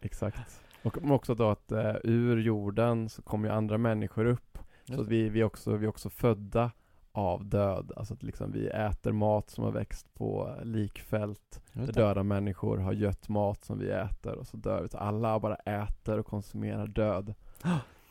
Exakt. 0.00 0.62
Och 0.82 0.98
också 1.10 1.34
då 1.34 1.50
att 1.50 1.72
uh, 1.72 1.94
ur 2.04 2.36
jorden 2.36 3.08
så 3.08 3.22
kommer 3.22 3.48
ju 3.48 3.54
andra 3.54 3.78
människor 3.78 4.24
upp. 4.24 4.58
Så 4.86 5.00
att 5.00 5.08
vi, 5.08 5.28
vi, 5.28 5.42
också, 5.42 5.76
vi 5.76 5.84
är 5.84 5.88
också 5.88 6.10
födda 6.10 6.70
av 7.12 7.44
död. 7.44 7.92
Alltså 7.96 8.14
att 8.14 8.22
liksom 8.22 8.52
vi 8.52 8.66
äter 8.66 9.12
mat 9.12 9.50
som 9.50 9.64
har 9.64 9.72
växt 9.72 10.14
på 10.14 10.56
likfält. 10.62 11.62
Där 11.72 11.92
döda 11.92 12.22
människor 12.22 12.78
har 12.78 12.92
gött 12.92 13.28
mat 13.28 13.64
som 13.64 13.78
vi 13.78 13.90
äter 13.90 14.34
och 14.34 14.46
så 14.46 14.56
dör 14.56 14.82
vi. 14.82 14.88
Så 14.88 14.98
alla 14.98 15.40
bara 15.40 15.54
äter 15.54 16.18
och 16.18 16.26
konsumerar 16.26 16.86
död. 16.86 17.34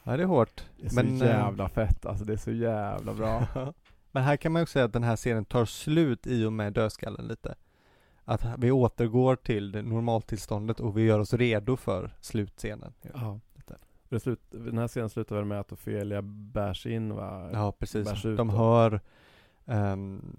Ja 0.04 0.18
det 0.18 0.24
är 0.24 0.28
hårt. 0.28 0.64
Det 0.78 0.86
är 0.86 0.90
så 0.90 0.96
Men, 0.96 1.22
eh, 1.22 1.28
jävla 1.28 1.70
fett 1.70 2.06
alltså. 2.06 2.26
Det 2.26 2.34
är 2.34 2.38
så 2.38 2.52
jävla 2.52 3.14
bra. 3.14 3.48
Men 4.12 4.24
här 4.24 4.38
kan 4.38 4.52
man 4.52 4.62
ju 4.62 4.66
säga 4.66 4.86
att 4.86 4.94
den 4.94 5.04
här 5.04 5.16
serien 5.16 5.46
tar 5.46 5.66
slut 5.66 6.28
i 6.28 6.46
och 6.46 6.54
med 6.54 6.74
dödskallen 6.74 7.28
lite. 7.28 7.56
Att 8.26 8.46
vi 8.58 8.72
återgår 8.72 9.36
till 9.36 9.72
det 9.72 9.82
normaltillståndet 9.82 10.80
och 10.80 10.98
vi 10.98 11.04
gör 11.04 11.20
oss 11.20 11.34
redo 11.34 11.78
för 11.78 12.12
slutscenen. 12.22 12.94
Ja. 13.14 13.40
Det 14.16 14.20
slut, 14.20 14.42
den 14.50 14.78
här 14.78 14.88
scenen 14.88 15.10
slutar 15.10 15.36
väl 15.36 15.46
med 15.46 15.60
att 15.60 15.72
Ofelia 15.72 16.22
bärs 16.22 16.86
in 16.86 17.16
va? 17.16 17.50
Ja 17.54 17.72
precis, 17.72 18.22
de 18.24 18.50
hör 18.50 19.02
um, 19.66 20.38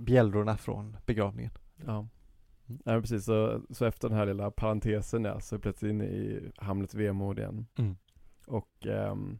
bjällrorna 0.00 0.56
från 0.56 0.96
begravningen. 1.06 1.50
Ja. 1.86 2.08
Mm. 2.66 2.80
Ja 2.84 3.00
precis, 3.00 3.24
så, 3.24 3.60
så 3.70 3.84
efter 3.84 4.08
den 4.08 4.18
här 4.18 4.26
lilla 4.26 4.50
parentesen 4.50 5.24
ja, 5.24 5.40
så 5.40 5.54
är 5.54 5.58
plötsligt 5.58 5.90
inne 5.90 6.04
i 6.04 6.52
Hamlets 6.56 6.94
vemod 6.94 7.38
igen. 7.38 7.66
Mm. 7.78 7.96
Och, 8.46 8.86
um, 8.86 9.38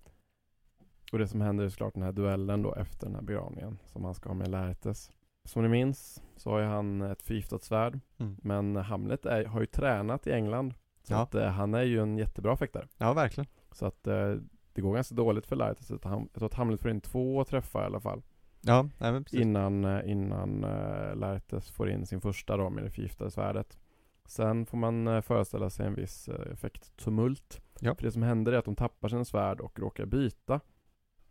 och 1.12 1.18
det 1.18 1.28
som 1.28 1.40
händer 1.40 1.64
är 1.64 1.68
såklart 1.68 1.94
den 1.94 2.02
här 2.02 2.12
duellen 2.12 2.62
då 2.62 2.74
efter 2.74 3.06
den 3.06 3.14
här 3.14 3.22
begravningen 3.22 3.78
som 3.84 4.04
han 4.04 4.14
ska 4.14 4.28
ha 4.28 4.34
med 4.34 4.48
Laertes. 4.48 5.12
Som 5.44 5.62
ni 5.62 5.68
minns 5.68 6.22
så 6.36 6.50
har 6.50 6.58
ju 6.58 6.66
han 6.66 7.02
ett 7.02 7.22
förgiftat 7.22 7.62
svärd. 7.62 8.00
Mm. 8.18 8.36
Men 8.42 8.76
Hamlet 8.76 9.26
är, 9.26 9.44
har 9.44 9.60
ju 9.60 9.66
tränat 9.66 10.26
i 10.26 10.32
England 10.32 10.74
så 11.02 11.12
ja. 11.12 11.22
att, 11.22 11.34
eh, 11.34 11.48
han 11.48 11.74
är 11.74 11.82
ju 11.82 12.00
en 12.00 12.18
jättebra 12.18 12.56
fäktare. 12.56 12.88
Ja, 12.98 13.12
verkligen. 13.12 13.48
Så 13.74 13.86
att 13.86 14.06
eh, 14.06 14.34
det 14.72 14.80
går 14.80 14.94
ganska 14.94 15.14
dåligt 15.14 15.46
för 15.46 15.56
Light. 15.56 15.84
Så 15.84 15.94
att 15.94 16.04
han, 16.04 16.20
jag 16.20 16.32
tror 16.32 16.46
att 16.46 16.54
Hamlet 16.54 16.80
får 16.80 16.90
in 16.90 17.00
två 17.00 17.44
träffar 17.44 17.82
i 17.82 17.86
alla 17.86 18.00
fall. 18.00 18.22
Ja, 18.60 18.88
nej. 18.98 19.22
Innan, 19.32 19.84
eh, 19.84 20.10
innan 20.10 20.64
uh, 20.64 21.16
Laertes 21.16 21.70
får 21.70 21.90
in 21.90 22.06
sin 22.06 22.20
första 22.20 22.56
då 22.56 22.70
med 22.70 22.84
det 22.84 22.90
förgiftade 22.90 23.30
svärdet. 23.30 23.78
Sen 24.26 24.66
får 24.66 24.78
man 24.78 25.08
uh, 25.08 25.20
föreställa 25.20 25.70
sig 25.70 25.86
en 25.86 25.94
viss 25.94 26.28
uh, 26.28 26.52
effekt 26.52 26.96
tumult. 26.96 27.60
Ja. 27.80 27.94
För 27.94 28.02
det 28.02 28.12
som 28.12 28.22
händer 28.22 28.52
är 28.52 28.58
att 28.58 28.64
de 28.64 28.76
tappar 28.76 29.08
sin 29.08 29.24
svärd 29.24 29.60
och 29.60 29.78
råkar 29.78 30.06
byta. 30.06 30.60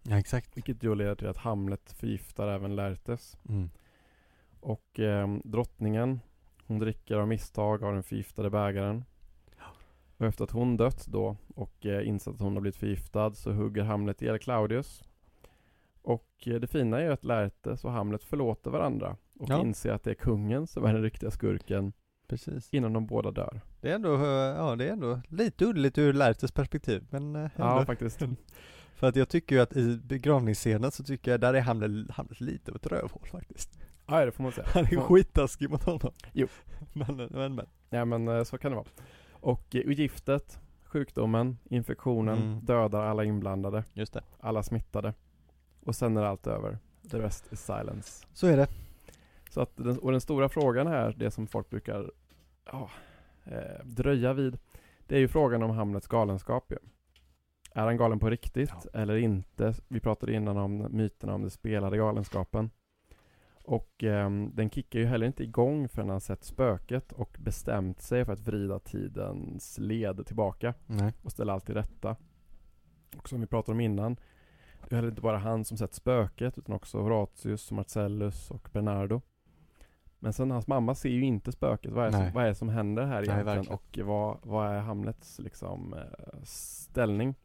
Ja, 0.04 0.20
exakt. 0.20 0.58
Vilket 0.58 0.82
då 0.82 0.94
leder 0.94 1.16
till 1.16 1.28
att 1.28 1.38
Hamlet 1.38 1.92
förgiftar 1.92 2.48
även 2.48 2.76
Laertes. 2.76 3.38
Mm. 3.50 3.70
Och 4.60 5.00
eh, 5.00 5.38
drottningen, 5.44 6.20
hon 6.68 6.80
dricker 6.80 7.18
av 7.18 7.28
misstag 7.28 7.84
av 7.84 7.94
den 7.94 8.04
förgiftade 8.04 8.50
bägaren. 8.50 9.06
Och 10.18 10.26
efter 10.26 10.44
att 10.44 10.52
hon 10.52 10.78
dött 10.78 11.06
då 11.08 11.38
och 11.56 11.86
eh, 11.86 12.08
insett 12.08 12.34
att 12.34 12.42
hon 12.42 12.54
har 12.54 12.62
blivit 12.62 12.76
förgiftad 12.76 13.34
så 13.34 13.52
hugger 13.52 13.84
Hamlet 13.84 14.22
ihjäl 14.22 14.40
Claudius. 14.40 15.04
Och 16.02 16.30
eh, 16.46 16.56
det 16.56 16.68
fina 16.68 17.00
är 17.00 17.04
ju 17.04 17.12
att 17.12 17.24
Laertes 17.24 17.86
och 17.86 17.92
Hamlet 17.92 18.24
förlåter 18.24 18.72
varandra 18.72 19.18
och 19.40 19.50
ja. 19.50 19.62
inser 19.62 19.92
att 19.92 20.04
det 20.04 20.12
är 20.12 20.16
kungen 20.16 20.68
som 20.68 20.86
är 20.86 20.94
den 20.94 21.04
riktiga 21.04 21.32
skurken. 21.32 21.94
Precis. 22.28 22.70
Innan 22.72 22.94
de 22.94 23.08
båda 23.08 23.32
dör. 23.32 23.62
Det 23.82 23.92
är 23.92 23.96
ändå, 23.96 24.16
eh, 24.16 24.22
ja 24.30 24.76
det 24.76 24.86
är 24.86 24.92
ändå 24.92 25.22
lite 25.28 25.66
uddigt 25.66 25.98
ur 25.98 26.14
Laertes 26.14 26.52
perspektiv 26.52 27.08
men 27.10 27.36
ändå. 27.36 27.50
Ja 27.58 27.86
faktiskt. 27.86 28.20
För 28.96 29.08
att 29.08 29.16
jag 29.16 29.30
tycker 29.30 29.56
ju 29.56 29.62
att 29.62 29.76
i 29.76 29.98
begravningsscenen 29.98 30.92
så 30.92 31.04
tycker 31.04 31.32
jag 31.32 31.40
där 31.40 31.54
är 31.54 31.62
Hamlet, 31.62 32.12
Hamlet 32.12 32.42
lite 32.42 32.72
av 32.72 32.76
ett 32.76 32.88
rövhål 32.88 33.28
faktiskt. 33.32 33.80
Ja 34.08 34.26
det 34.26 34.32
får 34.32 34.44
man 34.44 34.52
säga. 34.52 34.68
Han 34.74 34.84
är 34.86 34.98
skittaskig 34.98 35.70
mot 35.70 35.84
honom. 35.84 36.12
Jo. 36.34 36.48
men, 36.94 37.16
men, 37.16 37.56
men. 37.56 37.66
Ja 37.90 38.06
men 38.06 38.46
så 38.46 38.58
kan 38.58 38.72
det 38.72 38.76
vara. 38.76 38.88
Och 39.44 39.76
giftet, 39.76 40.60
sjukdomen, 40.84 41.58
infektionen 41.64 42.38
mm. 42.38 42.60
dödar 42.66 43.04
alla 43.04 43.24
inblandade. 43.24 43.84
Just 43.94 44.14
det. 44.14 44.24
Alla 44.40 44.64
smittade. 44.64 45.14
Och 45.86 45.96
sen 45.96 46.18
är 46.18 46.24
allt 46.24 46.48
över. 46.48 46.78
The 47.12 47.20
rest 47.20 47.54
is 47.54 47.66
silence. 47.66 48.28
Så 48.34 48.48
är 48.48 48.58
det. 48.58 48.68
Så 49.50 49.62
att 49.62 49.76
den, 49.76 50.00
och 50.00 50.12
den 50.12 50.22
stora 50.22 50.50
frågan 50.50 50.88
här, 50.88 51.16
det 51.18 51.32
som 51.32 51.48
folk 51.48 51.70
brukar 51.70 52.12
ja, 52.66 52.90
eh, 53.44 53.86
dröja 53.86 54.34
vid, 54.34 54.58
det 55.08 55.16
är 55.16 55.20
ju 55.20 55.28
frågan 55.28 55.64
om 55.64 55.70
Hamlets 55.72 56.08
galenskap 56.08 56.72
ju. 56.72 56.78
Är 57.74 57.86
han 57.86 57.98
galen 57.98 58.20
på 58.20 58.30
riktigt 58.30 58.72
ja. 58.94 59.00
eller 59.00 59.16
inte? 59.16 59.74
Vi 59.88 60.00
pratade 60.00 60.34
innan 60.34 60.58
om 60.58 60.88
myterna 60.90 61.34
om 61.34 61.42
den 61.42 61.52
spelade 61.52 61.98
galenskapen. 61.98 62.70
Och 63.64 64.04
eh, 64.04 64.30
den 64.54 64.70
kickar 64.70 65.00
ju 65.00 65.06
heller 65.06 65.28
inte 65.28 65.44
igång 65.44 65.90
förrän 65.90 66.10
han 66.10 66.22
sett 66.22 66.44
spöket 66.44 67.12
och 67.12 67.38
bestämt 67.40 68.02
sig 68.02 68.26
för 68.26 68.34
att 68.34 68.40
vrida 68.40 68.80
tidens 68.80 69.78
led 69.78 70.26
tillbaka 70.26 70.74
Nej. 70.86 71.14
och 71.22 71.32
ställa 71.32 71.54
allt 71.54 71.66
till 71.66 71.76
rätta. 71.76 72.16
Och 73.18 73.30
som 73.30 73.42
vi 73.42 73.48
pratade 73.48 73.74
om 73.74 73.80
innan, 73.80 74.16
det 74.90 74.92
är 74.92 74.96
heller 74.96 75.10
inte 75.10 75.22
bara 75.22 75.38
han 75.38 75.66
som 75.66 75.78
sett 75.78 75.94
spöket 75.94 76.58
utan 76.58 76.76
också 76.76 77.02
Horatius, 77.02 77.72
Marcellus 77.72 78.52
och 78.52 78.70
Bernardo. 78.74 79.22
Men 80.20 80.34
sen 80.34 80.52
hans 80.52 80.68
mamma 80.68 80.96
ser 80.96 81.10
ju 81.10 81.26
inte 81.26 81.52
spöket. 81.52 81.92
Vad 81.92 82.06
är, 82.06 82.12
som, 82.12 82.32
vad 82.34 82.44
är 82.44 82.48
det 82.48 82.56
som 82.56 82.70
händer 82.70 83.06
här 83.06 83.24
egentligen? 83.24 83.66
Nej, 83.68 83.74
och 83.74 84.00
vad, 84.04 84.38
vad 84.44 84.68
är 84.68 84.80
Hamlets 84.80 85.40
liksom, 85.40 85.94
eh, 85.94 86.42
ställning? 86.44 87.36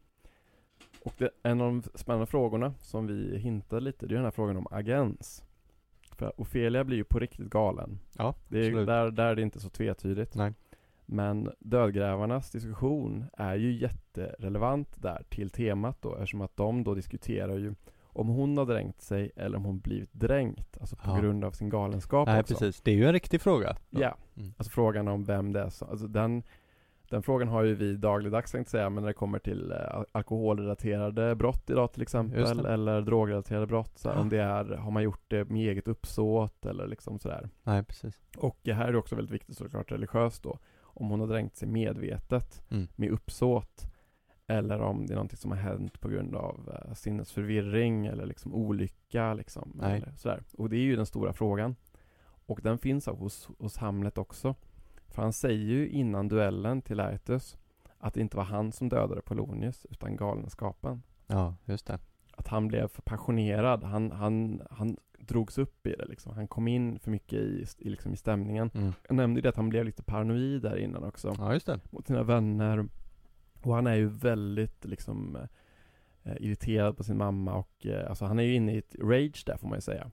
Och 1.03 1.13
det, 1.17 1.29
en 1.43 1.61
av 1.61 1.67
de 1.67 1.81
spännande 1.95 2.25
frågorna 2.25 2.73
som 2.79 3.07
vi 3.07 3.37
hintade 3.37 3.81
lite, 3.81 4.07
det 4.07 4.13
är 4.13 4.15
den 4.15 4.23
här 4.23 4.31
frågan 4.31 4.57
om 4.57 4.67
agens. 4.71 5.43
För 6.19 6.33
Ofelia 6.37 6.83
blir 6.83 6.97
ju 6.97 7.03
på 7.03 7.19
riktigt 7.19 7.49
galen. 7.49 7.99
Ja, 8.17 8.35
det 8.47 8.67
är, 8.67 8.85
där, 8.85 9.11
där 9.11 9.25
är 9.25 9.35
det 9.35 9.41
inte 9.41 9.59
så 9.59 9.69
tvetydigt. 9.69 10.35
Nej. 10.35 10.53
Men 11.05 11.51
dödgrävarnas 11.59 12.51
diskussion 12.51 13.25
är 13.37 13.55
ju 13.55 13.71
jätterelevant 13.71 14.89
där 14.95 15.23
till 15.29 15.49
temat 15.49 16.01
då 16.01 16.15
eftersom 16.15 16.41
att 16.41 16.57
de 16.57 16.83
då 16.83 16.95
diskuterar 16.95 17.57
ju 17.57 17.75
om 18.03 18.27
hon 18.27 18.57
har 18.57 18.65
dränkt 18.65 19.01
sig 19.01 19.31
eller 19.35 19.57
om 19.57 19.65
hon 19.65 19.79
blivit 19.79 20.13
dränkt, 20.13 20.77
alltså 20.79 20.95
på 20.95 21.09
ja. 21.09 21.19
grund 21.19 21.43
av 21.43 21.51
sin 21.51 21.69
galenskap 21.69 22.27
Nej 22.27 22.39
också. 22.39 22.53
precis, 22.53 22.81
det 22.81 22.91
är 22.91 22.95
ju 22.95 23.05
en 23.05 23.13
riktig 23.13 23.41
fråga. 23.41 23.75
Ja, 23.89 23.99
ja. 23.99 24.17
Mm. 24.37 24.53
alltså 24.57 24.71
frågan 24.71 25.07
om 25.07 25.23
vem 25.23 25.53
det 25.53 25.61
är 25.61 25.69
som, 25.69 25.89
alltså 25.89 26.07
den 26.07 26.43
den 27.09 27.23
frågan 27.23 27.47
har 27.47 27.63
ju 27.63 27.75
vi 27.75 27.95
dagligdags 27.95 28.51
tänkte 28.51 28.71
säga, 28.71 28.89
men 28.89 29.03
när 29.03 29.07
det 29.07 29.13
kommer 29.13 29.39
till 29.39 29.71
eh, 29.71 30.03
alkoholrelaterade 30.11 31.35
brott 31.35 31.69
idag 31.69 31.93
till 31.93 32.01
exempel, 32.01 32.65
eller 32.65 33.01
drogrelaterade 33.01 33.67
brott, 33.67 33.97
så 33.97 34.09
ja. 34.09 34.19
om 34.19 34.29
det 34.29 34.41
är, 34.41 34.65
har 34.65 34.91
man 34.91 35.03
gjort 35.03 35.23
det 35.27 35.49
med 35.49 35.69
eget 35.69 35.87
uppsåt 35.87 36.65
eller 36.65 36.87
liksom 36.87 37.19
sådär. 37.19 37.49
Nej, 37.63 37.83
precis. 37.83 38.21
Och 38.37 38.59
här 38.65 38.87
är 38.87 38.91
det 38.91 38.97
också 38.97 39.15
väldigt 39.15 39.33
viktigt 39.33 39.57
såklart 39.57 39.91
religiöst 39.91 40.43
då, 40.43 40.59
om 40.81 41.09
hon 41.09 41.19
har 41.19 41.27
dränkt 41.27 41.55
sig 41.55 41.67
medvetet, 41.67 42.63
mm. 42.71 42.87
med 42.95 43.09
uppsåt, 43.09 43.89
eller 44.47 44.81
om 44.81 45.05
det 45.05 45.13
är 45.13 45.15
någonting 45.15 45.37
som 45.37 45.51
har 45.51 45.57
hänt 45.57 45.99
på 45.99 46.09
grund 46.09 46.35
av 46.35 46.69
uh, 46.69 46.93
sinnesförvirring 46.93 48.05
eller 48.05 48.25
liksom 48.25 48.53
olycka 48.53 49.33
liksom. 49.33 49.71
Nej. 49.81 49.97
Eller 49.97 50.11
sådär. 50.15 50.43
Och 50.57 50.69
det 50.69 50.75
är 50.75 50.81
ju 50.81 50.95
den 50.95 51.05
stora 51.05 51.33
frågan. 51.33 51.75
Och 52.45 52.59
den 52.63 52.77
finns 52.77 53.05
hos, 53.07 53.49
hos 53.59 53.77
Hamlet 53.77 54.17
också. 54.17 54.55
För 55.09 55.21
han 55.21 55.33
säger 55.33 55.65
ju 55.65 55.89
innan 55.89 56.27
duellen 56.27 56.81
till 56.81 56.97
Laertes 56.97 57.57
att 57.97 58.13
det 58.13 58.21
inte 58.21 58.37
var 58.37 58.43
han 58.43 58.71
som 58.71 58.89
dödade 58.89 59.21
Polonius 59.21 59.85
utan 59.89 60.15
galenskapen. 60.15 61.03
Ja, 61.27 61.55
just 61.65 61.87
det. 61.87 61.99
Att 62.31 62.47
han 62.47 62.67
blev 62.67 62.87
för 62.87 63.01
passionerad. 63.01 63.83
Han, 63.83 64.11
han, 64.11 64.61
han 64.71 64.97
drogs 65.19 65.57
upp 65.57 65.87
i 65.87 65.95
det 65.97 66.05
liksom. 66.05 66.33
Han 66.33 66.47
kom 66.47 66.67
in 66.67 66.99
för 66.99 67.11
mycket 67.11 67.39
i, 67.39 67.65
i, 67.77 67.89
liksom, 67.89 68.13
i 68.13 68.17
stämningen. 68.17 68.71
Mm. 68.73 68.93
Jag 69.07 69.15
nämnde 69.15 69.37
ju 69.37 69.41
det 69.41 69.49
att 69.49 69.55
han 69.55 69.69
blev 69.69 69.85
lite 69.85 70.03
paranoid 70.03 70.61
där 70.61 70.77
innan 70.77 71.03
också. 71.03 71.35
Ja, 71.37 71.53
just 71.53 71.65
det. 71.65 71.79
Mot 71.89 72.07
sina 72.07 72.23
vänner. 72.23 72.87
Och 73.61 73.75
han 73.75 73.87
är 73.87 73.95
ju 73.95 74.07
väldigt 74.07 74.85
liksom 74.85 75.37
eh, 76.23 76.35
irriterad 76.39 76.97
på 76.97 77.03
sin 77.03 77.17
mamma 77.17 77.53
och 77.53 77.85
eh, 77.85 78.09
alltså 78.09 78.25
han 78.25 78.39
är 78.39 78.43
ju 78.43 78.55
inne 78.55 78.73
i 78.73 78.77
ett 78.77 78.95
rage 78.99 79.43
där 79.45 79.57
får 79.57 79.67
man 79.67 79.77
ju 79.77 79.81
säga. 79.81 80.11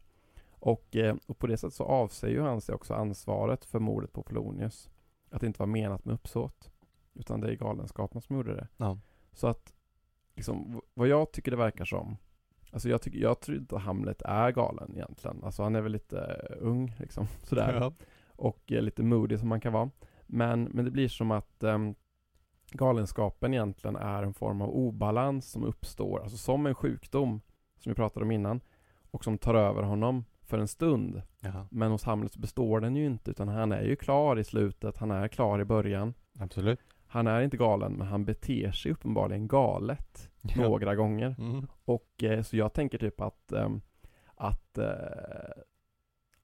Och, 0.67 0.97
eh, 0.97 1.17
och 1.27 1.39
på 1.39 1.47
det 1.47 1.57
sättet 1.57 1.75
så 1.75 1.85
avsäger 1.85 2.41
han 2.41 2.61
sig 2.61 2.75
också 2.75 2.95
ansvaret 2.95 3.64
för 3.64 3.79
mordet 3.79 4.12
på 4.12 4.23
Polonius. 4.23 4.91
Att 5.31 5.41
det 5.41 5.47
inte 5.47 5.59
var 5.59 5.67
menat 5.67 6.05
med 6.05 6.14
uppsåt. 6.14 6.71
Utan 7.14 7.41
det 7.41 7.51
är 7.51 7.55
galenskapen 7.55 8.21
som 8.21 8.37
gjorde 8.37 8.55
det. 8.55 8.69
Ja. 8.77 8.99
Så 9.33 9.47
att, 9.47 9.75
liksom, 10.35 10.81
vad 10.95 11.09
jag 11.09 11.33
tycker 11.33 11.51
det 11.51 11.57
verkar 11.57 11.85
som 11.85 12.17
Alltså 12.73 12.89
jag, 12.89 13.03
tycker, 13.03 13.19
jag 13.19 13.41
tror 13.41 13.59
inte 13.59 13.77
Hamlet 13.77 14.23
är 14.23 14.51
galen 14.51 14.93
egentligen. 14.95 15.45
Alltså 15.45 15.62
han 15.62 15.75
är 15.75 15.81
väl 15.81 15.93
lite 15.93 16.17
ung 16.61 16.95
liksom, 16.99 17.27
sådär. 17.43 17.75
Ja. 17.81 17.93
Och 18.37 18.73
eh, 18.73 18.83
lite 18.83 19.03
modig 19.03 19.39
som 19.39 19.49
man 19.49 19.61
kan 19.61 19.73
vara. 19.73 19.91
Men, 20.27 20.62
men 20.64 20.85
det 20.85 20.91
blir 20.91 21.09
som 21.09 21.31
att 21.31 21.62
um, 21.62 21.95
galenskapen 22.71 23.55
egentligen 23.55 23.97
är 23.97 24.23
en 24.23 24.35
form 24.35 24.62
av 24.62 24.71
obalans 24.71 25.51
som 25.51 25.64
uppstår, 25.64 26.21
alltså 26.23 26.37
som 26.37 26.67
en 26.67 26.75
sjukdom, 26.75 27.41
som 27.79 27.91
vi 27.91 27.97
pratade 27.97 28.25
om 28.25 28.31
innan, 28.31 28.61
och 29.11 29.25
som 29.25 29.39
tar 29.39 29.55
över 29.55 29.83
honom 29.83 30.25
för 30.47 30.59
en 30.59 30.69
stund. 30.69 31.23
Ja, 31.41 31.67
Men 31.71 31.91
hos 31.91 32.05
Hamlet 32.05 32.37
består 32.37 32.81
den 32.81 32.97
ju 32.97 33.07
inte 33.07 33.31
utan 33.31 33.49
han 33.49 33.73
är 33.73 33.83
ju 33.83 33.97
klar 33.97 34.39
i 34.39 34.45
slutet, 34.45 34.97
han 34.97 35.11
är 35.11 35.29
klar 35.29 35.61
i 35.61 35.65
början. 35.65 36.15
absolut. 36.39 36.81
Han 37.09 37.27
är 37.27 37.41
inte 37.41 37.57
galen 37.57 37.93
men 37.93 38.07
han 38.07 38.25
beter 38.25 38.71
sig 38.71 38.93
uppenbarligen 38.93 39.49
galet 39.49 40.31
Ja. 40.43 40.63
några 40.63 40.95
gånger. 40.95 41.35
Mm. 41.39 41.67
Och 41.85 42.23
eh, 42.25 42.43
så 42.43 42.57
jag 42.57 42.73
tänker 42.73 42.99
typ 42.99 43.21
att, 43.21 43.53
ehm, 43.53 43.81
att 44.35 44.79
eh, 44.79 45.63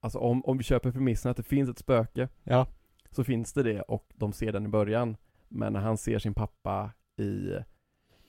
alltså 0.01 0.19
om, 0.19 0.45
om 0.45 0.59
vi 0.59 0.65
köper 0.65 0.91
premissen 0.93 1.31
att 1.31 1.37
det 1.37 1.43
finns 1.43 1.71
ett 1.71 1.79
spöke 1.79 2.29
Ja, 2.43 2.67
så 3.11 3.25
finns 3.25 3.53
det 3.53 3.63
det 3.63 3.81
och 3.83 4.13
de 4.15 4.33
ser 4.33 4.53
den 4.53 4.65
i 4.65 4.69
början. 4.69 5.17
Men 5.49 5.73
när 5.73 5.81
han 5.81 5.97
ser 5.99 6.19
sin 6.19 6.35
pappa 6.35 6.91
i, 7.17 7.57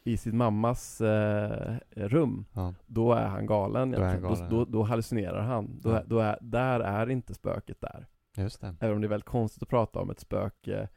i 0.04 0.18
sin 0.18 0.38
mammas 0.38 1.01
eh, 1.01 1.76
rum, 1.95 2.45
ja, 2.54 2.74
då 2.86 3.14
är 3.14 3.28
han 3.28 3.45
galen. 3.45 3.91
Då 3.91 4.04
han 4.04 4.22
galen, 4.22 4.49
då, 4.49 4.58
då, 4.58 4.72
då 4.72 4.84
hallucinerar 4.84 5.41
han. 5.41 5.80
Då, 5.82 5.89
Ja. 5.89 6.04
då 6.06 6.20
är, 6.20 6.38
där 6.41 6.80
är 6.80 7.10
inte 7.10 7.34
spöket 7.34 7.82
där. 7.82 8.08
just 8.38 8.62
det. 8.62 8.76
Även 8.80 8.95
om 8.95 9.01
det 9.01 9.08
är 9.08 9.10
väldigt 9.10 9.30
konstigt 9.30 9.64
att 9.64 9.70
prata 9.70 9.99
om 9.99 10.10
ett 10.10 10.20
spöke 10.20 10.88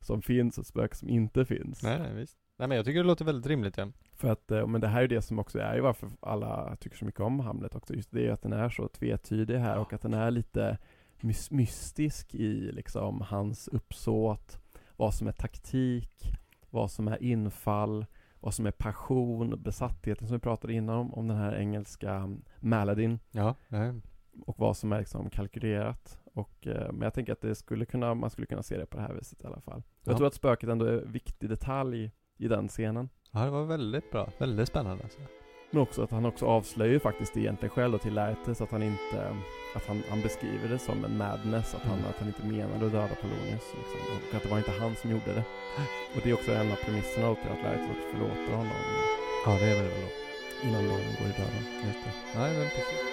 som 0.00 0.22
finns 0.22 0.58
och 0.58 0.62
ett 0.62 0.66
spöke 0.68 0.96
som 0.96 1.08
inte 1.08 1.44
finns. 1.44 1.82
Nej, 1.82 1.98
nej, 1.98 2.14
visst. 2.14 2.36
Nej, 2.56 2.68
men 2.68 2.76
jag 2.76 2.84
tycker 2.86 2.98
det 3.00 3.06
låter 3.06 3.24
väldigt 3.24 3.46
rimligt, 3.46 3.76
ja. 3.76 3.86
För 4.14 4.28
att, 4.32 4.50
eh, 4.50 4.66
men 4.66 4.80
det 4.80 4.88
här 4.88 5.02
är 5.02 5.08
det 5.08 5.22
som 5.22 5.38
också 5.38 5.58
är 5.58 5.74
ju 5.74 5.80
varför 5.80 6.08
alla 6.20 6.76
tycker 6.76 6.96
så 6.96 7.04
mycket 7.04 7.20
om 7.20 7.40
Hamlet 7.40 7.74
också. 7.74 7.94
Just 7.94 8.10
det 8.10 8.26
är 8.26 8.32
att 8.32 8.42
den 8.42 8.52
är 8.52 8.68
så 8.68 8.88
tvetydig 8.88 9.58
här 9.58 9.78
och 9.78 9.92
att 9.92 10.02
den 10.02 10.14
är 10.14 10.30
lite 10.30 10.78
mys- 11.20 11.52
mystisk 11.54 12.34
i 12.34 12.72
liksom 12.72 13.20
hans 13.20 13.68
uppsåt. 13.68 14.60
Vad 14.96 15.14
som 15.14 15.28
är 15.28 15.32
taktik, 15.32 16.32
vad 16.70 16.90
som 16.90 17.08
är 17.08 17.22
infall, 17.22 18.06
vad 18.40 18.54
som 18.54 18.66
är 18.66 18.70
passion, 18.70 19.62
besattheten 19.62 20.26
som 20.28 20.36
vi 20.36 20.40
pratade 20.40 20.72
innan 20.72 20.96
om, 20.96 21.14
om 21.14 21.28
den 21.28 21.36
här 21.36 21.54
engelska 21.56 22.12
mm, 22.14 22.42
Maladin 22.60 23.18
Ja, 23.30 23.54
ja. 23.68 23.94
och 24.46 24.58
vad 24.58 24.76
som 24.76 24.92
är 24.92 24.98
liksom 24.98 25.30
kalkylerat. 25.30 26.18
Och, 26.34 26.66
eh, 26.66 26.92
men 26.92 27.02
jag 27.02 27.14
tänker 27.14 27.32
att 27.32 27.40
det 27.40 27.54
skulle 27.54 27.84
kunna, 27.84 28.14
man 28.14 28.30
skulle 28.30 28.46
kunna 28.46 28.62
se 28.62 28.76
det 28.78 28.86
på 28.86 28.96
det 28.96 29.02
här 29.02 29.14
viset 29.14 29.42
i 29.42 29.46
alla 29.46 29.60
fall. 29.60 29.82
Jag 30.04 30.12
Ja. 30.12 30.16
tror 30.16 30.26
att 30.26 30.34
spöket 30.34 30.68
ändå 30.68 30.84
är 30.86 31.02
en 31.02 31.12
viktig 31.12 31.48
detalj 31.50 32.10
i 32.36 32.48
den 32.48 32.68
scenen. 32.68 33.08
ja, 33.30 33.44
det 33.44 33.50
var 33.50 33.64
väldigt 33.64 34.10
bra. 34.10 34.28
Väldigt 34.38 34.68
spännande 34.68 35.02
alltså. 35.04 35.20
Men 35.70 35.82
också 35.82 36.02
att 36.02 36.10
han 36.10 36.24
också 36.26 36.46
avslöjar 36.46 36.92
ju 36.92 37.00
faktiskt 37.00 37.36
egentligen 37.36 37.70
själv 37.74 37.92
då 37.92 37.98
till 37.98 38.14
Laertes 38.14 38.60
att 38.60 38.70
han 38.70 38.82
inte 38.82 39.36
att 39.76 39.86
han, 39.86 40.02
han 40.10 40.20
beskriver 40.22 40.68
det 40.68 40.78
som 40.78 41.04
en 41.04 41.16
madness, 41.18 41.74
att 41.74 41.82
han, 41.82 41.98
Mm. 41.98 42.10
att 42.10 42.16
han 42.18 42.28
inte 42.28 42.42
menade 42.46 42.86
att 42.86 42.92
döda 42.92 43.14
Polonius 43.22 43.66
liksom, 43.78 44.00
och 44.28 44.34
att 44.36 44.42
det 44.42 44.48
var 44.48 44.58
inte 44.58 44.70
han 44.80 44.96
som 44.96 45.10
gjorde 45.10 45.32
det. 45.34 45.44
Och 46.14 46.20
det 46.22 46.30
är 46.30 46.34
också 46.34 46.52
en 46.52 46.72
av 46.72 46.76
premisserna 46.76 47.26
då 47.28 47.34
till 47.34 47.50
att 47.52 47.62
Laertes 47.64 47.90
också 47.90 48.06
förlåter 48.12 48.52
honom 48.56 48.72
Ja, 49.46 49.50
det 49.60 49.66
är 49.72 49.74
väldigt 49.74 49.98
bra. 50.00 50.10
innan 50.68 50.82
de 50.82 50.88
går 51.18 51.28
i 51.32 51.34
döden. 51.40 51.64
Just 51.86 52.00
det. 52.04 52.38
Nej, 52.38 52.50
men 52.58 52.68
precis. 52.68 53.09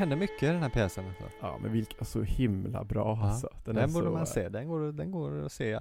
Det 0.00 0.02
händer 0.02 0.16
mycket 0.16 0.42
i 0.42 0.46
den 0.46 0.62
här 0.62 0.70
pjäsen. 0.70 1.04
Alltså. 1.06 1.24
Ja 1.40 1.58
men 1.62 1.72
vilka 1.72 2.04
så 2.04 2.22
himla 2.22 2.84
bra 2.84 3.18
Ja, 3.20 3.28
alltså. 3.28 3.48
Den, 3.64 3.76
är 3.76 3.88
borde 3.88 4.06
så, 4.06 4.12
man 4.12 4.26
se. 4.26 4.48
Den 4.48 4.68
går, 4.68 4.92
den 4.92 5.10
går 5.10 5.44
att 5.44 5.52
se 5.52 5.78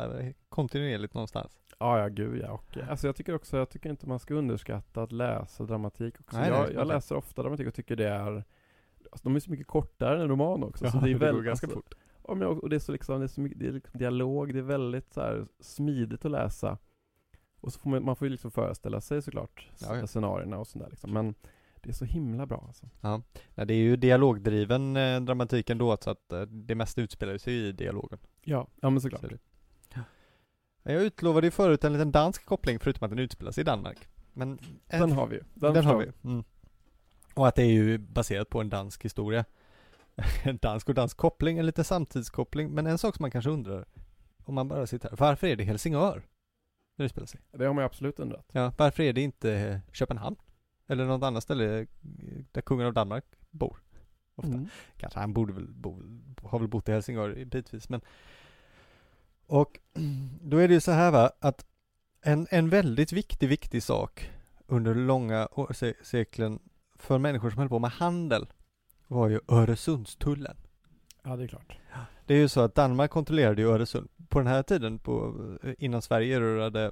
kontinuerligt 0.49 1.13
någonstans. 1.13 1.59
Ja, 1.79 1.99
ja 1.99 2.07
gud 2.07 2.41
ja. 2.41 2.51
Och, 2.51 2.77
eh, 2.77 2.89
alltså 2.89 3.07
jag 3.07 3.15
tycker 3.15 3.35
också, 3.35 3.57
jag 3.57 3.69
tycker 3.69 3.89
inte 3.89 4.07
man 4.07 4.19
ska 4.19 4.33
underskatta 4.33 5.03
att 5.03 5.11
läsa 5.11 5.63
dramatik 5.63 6.19
också. 6.19 6.37
Nej, 6.37 6.49
jag, 6.49 6.67
det 6.67 6.73
jag 6.73 6.87
läser 6.87 7.15
ofta 7.15 7.41
dramatik 7.41 7.67
och 7.67 7.73
tycker 7.73 7.95
det 7.95 8.07
är 8.07 8.43
Alltså 9.11 9.29
de 9.29 9.35
är 9.35 9.39
så 9.39 9.51
mycket 9.51 9.67
kortare 9.67 10.15
än 10.15 10.21
en 10.21 10.29
roman 10.29 10.63
också. 10.63 10.91
så 10.91 10.97
det 10.97 11.09
är 11.09 11.13
går 11.13 11.19
väldigt, 11.19 11.45
ganska 11.45 11.67
alltså, 11.67 11.79
fort. 11.79 11.93
Ja, 12.27 12.33
men 12.35 12.47
och 12.47 12.69
det 12.69 12.75
är 12.75 12.79
så 12.79 12.91
liksom, 12.91 13.19
det 13.19 13.25
är 13.25 13.27
så 13.27 13.41
mycket, 13.41 13.59
det 13.59 13.67
är 13.67 13.71
liksom 13.71 13.99
dialog, 13.99 14.53
det 14.53 14.59
är 14.59 14.63
väldigt 14.63 15.13
så 15.13 15.21
här 15.21 15.47
smidigt 15.59 16.25
att 16.25 16.31
läsa. 16.31 16.77
Och 17.61 17.73
så 17.73 17.79
får 17.79 17.89
man, 17.89 18.05
man 18.05 18.15
får 18.15 18.25
ju 18.25 18.31
liksom 18.31 18.51
föreställa 18.51 19.01
sig 19.01 19.21
såklart 19.21 19.69
Ja, 19.81 19.95
ja. 19.95 20.07
scenarierna 20.07 20.57
och 20.57 20.67
sådär 20.67 20.87
liksom. 20.89 21.13
Men 21.13 21.35
det 21.83 21.89
är 21.89 21.93
så 21.93 22.05
himla 22.05 22.45
bra 22.45 22.63
alltså. 22.67 22.89
Nej, 23.55 23.65
det 23.67 23.73
är 23.73 23.77
ju 23.77 23.95
dialogdriven 23.95 24.97
eh, 24.97 25.21
dramatik 25.21 25.69
ändå, 25.69 25.97
så 26.01 26.09
att 26.09 26.31
eh, 26.31 26.41
det 26.41 26.75
mesta 26.75 27.01
utspelar 27.01 27.37
sig 27.37 27.53
i 27.67 27.71
dialogen. 27.71 28.19
Ja, 28.43 28.67
ja 28.81 28.89
men 28.89 29.01
såklart. 29.01 29.21
Så. 29.21 29.27
Men 30.83 30.93
Jag 30.93 31.03
utlovade 31.03 31.47
ju 31.47 31.51
förut 31.51 31.83
en 31.83 31.93
liten 31.93 32.11
dansk 32.11 32.45
koppling, 32.45 32.79
förutom 32.79 33.05
att 33.05 33.11
den 33.11 33.19
utspelar 33.19 33.51
sig 33.51 33.61
i 33.61 33.65
Danmark. 33.65 34.07
Men 34.33 34.59
en- 34.87 34.99
Den 34.99 35.11
har 35.11 35.27
vi 35.27 35.35
ju. 35.35 35.43
Den, 35.53 35.73
förstår 35.75 35.91
har 35.93 35.99
vi. 35.99 36.11
Mm. 36.23 36.43
Och 37.33 37.47
att 37.47 37.55
det 37.55 37.63
är 37.63 37.71
ju 37.71 37.97
baserat 37.97 38.49
på 38.49 38.61
en 38.61 38.69
dansk 38.69 39.05
historia. 39.05 39.45
en 40.43 40.57
dansk 40.57 40.89
och 40.89 40.95
dansk 40.95 41.17
koppling, 41.17 41.57
en 41.57 41.65
liten 41.65 41.83
samtidskoppling. 41.83 42.71
Men 42.71 42.87
en 42.87 42.97
sak 42.97 43.15
som 43.15 43.23
man 43.23 43.31
kanske 43.31 43.51
undrar, 43.51 43.85
om 44.45 44.55
man 44.55 44.67
bara 44.67 44.87
sitter 44.87 45.09
här, 45.09 45.17
varför 45.17 45.47
är 45.47 45.55
det 45.55 45.63
Helsingör? 45.63 46.23
När 46.95 47.03
det 47.03 47.09
spelar 47.09 47.27
sig? 47.27 47.39
Det 47.51 47.65
har 47.65 47.73
man 47.73 47.81
ju 47.81 47.85
absolut 47.85 48.19
undrat. 48.19 48.49
Ja, 48.51 48.71
varför 48.77 49.03
är 49.03 49.13
det 49.13 49.21
inte 49.21 49.51
eh, 49.53 49.77
Köpenhamn? 49.93 50.35
Eller 50.89 51.05
något 51.05 51.23
annat 51.23 51.43
ställe 51.43 51.87
där 52.51 52.61
kungen 52.61 52.87
av 52.87 52.93
Danmark 52.93 53.25
bor? 53.51 53.81
Ofta. 54.35 54.53
Mm. 54.53 54.67
Kanske 54.97 55.19
han 55.19 55.33
borde 55.33 55.53
väl 55.53 55.67
bo, 55.67 56.01
har 56.43 56.59
väl 56.59 56.67
bott 56.67 56.89
i 56.89 56.91
Helsingör 56.91 57.45
bitvis 57.45 57.89
men 57.89 58.01
Och 59.45 59.79
då 60.41 60.57
är 60.57 60.67
det 60.67 60.73
ju 60.73 60.81
så 60.81 60.91
här 60.91 61.11
va 61.11 61.31
att 61.39 61.65
en, 62.21 62.47
en 62.49 62.69
väldigt 62.69 63.11
viktig, 63.11 63.49
viktig 63.49 63.83
sak 63.83 64.31
under 64.67 64.95
långa 64.95 65.47
år, 65.51 65.73
se, 65.73 65.93
seklen 66.03 66.59
för 66.95 67.17
människor 67.17 67.49
som 67.49 67.59
höll 67.59 67.69
på 67.69 67.79
med 67.79 67.91
handel 67.91 68.47
var 69.07 69.29
ju 69.29 69.39
Öresundstullen. 69.47 70.57
Ja, 71.23 71.35
det 71.35 71.43
är 71.43 71.47
klart. 71.47 71.77
Det 72.25 72.33
är 72.33 72.37
ju 72.37 72.47
så 72.47 72.61
att 72.61 72.75
Danmark 72.75 73.11
kontrollerade 73.11 73.61
ju 73.61 73.67
Öresund. 73.67 74.09
På 74.29 74.39
den 74.39 74.47
här 74.47 74.63
tiden, 74.63 74.99
på, 74.99 75.35
innan 75.77 76.01
Sverige 76.01 76.37
erövrade 76.37 76.91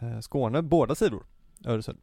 eh, 0.00 0.20
Skåne, 0.20 0.62
båda 0.62 0.94
sidor 0.94 1.26
Öresund. 1.64 1.98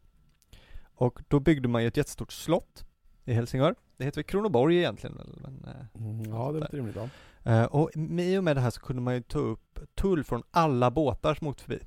Och 0.95 1.19
då 1.27 1.39
byggde 1.39 1.67
man 1.67 1.81
ju 1.81 1.87
ett 1.87 1.97
jättestort 1.97 2.31
slott 2.31 2.85
i 3.25 3.33
Helsingör. 3.33 3.75
Det 3.97 4.05
heter 4.05 4.17
väl 4.17 4.23
Kronoborg 4.23 4.77
egentligen 4.77 5.19
men, 5.41 5.65
eh, 5.67 6.01
Mm, 6.01 6.23
ja, 6.25 6.51
det 6.51 6.59
låter 6.59 6.77
rimligt. 6.77 6.95
Ja. 6.95 7.09
eh, 7.51 7.65
Och 7.65 7.89
i 8.19 8.37
och 8.37 8.43
med 8.43 8.55
det 8.57 8.61
här 8.61 8.69
så 8.69 8.81
kunde 8.81 9.01
man 9.01 9.13
ju 9.13 9.21
ta 9.21 9.39
upp 9.39 9.79
tull 9.95 10.23
från 10.23 10.43
alla 10.51 10.91
båtar 10.91 11.33
som 11.35 11.47
åkte 11.47 11.63
förbi. 11.63 11.79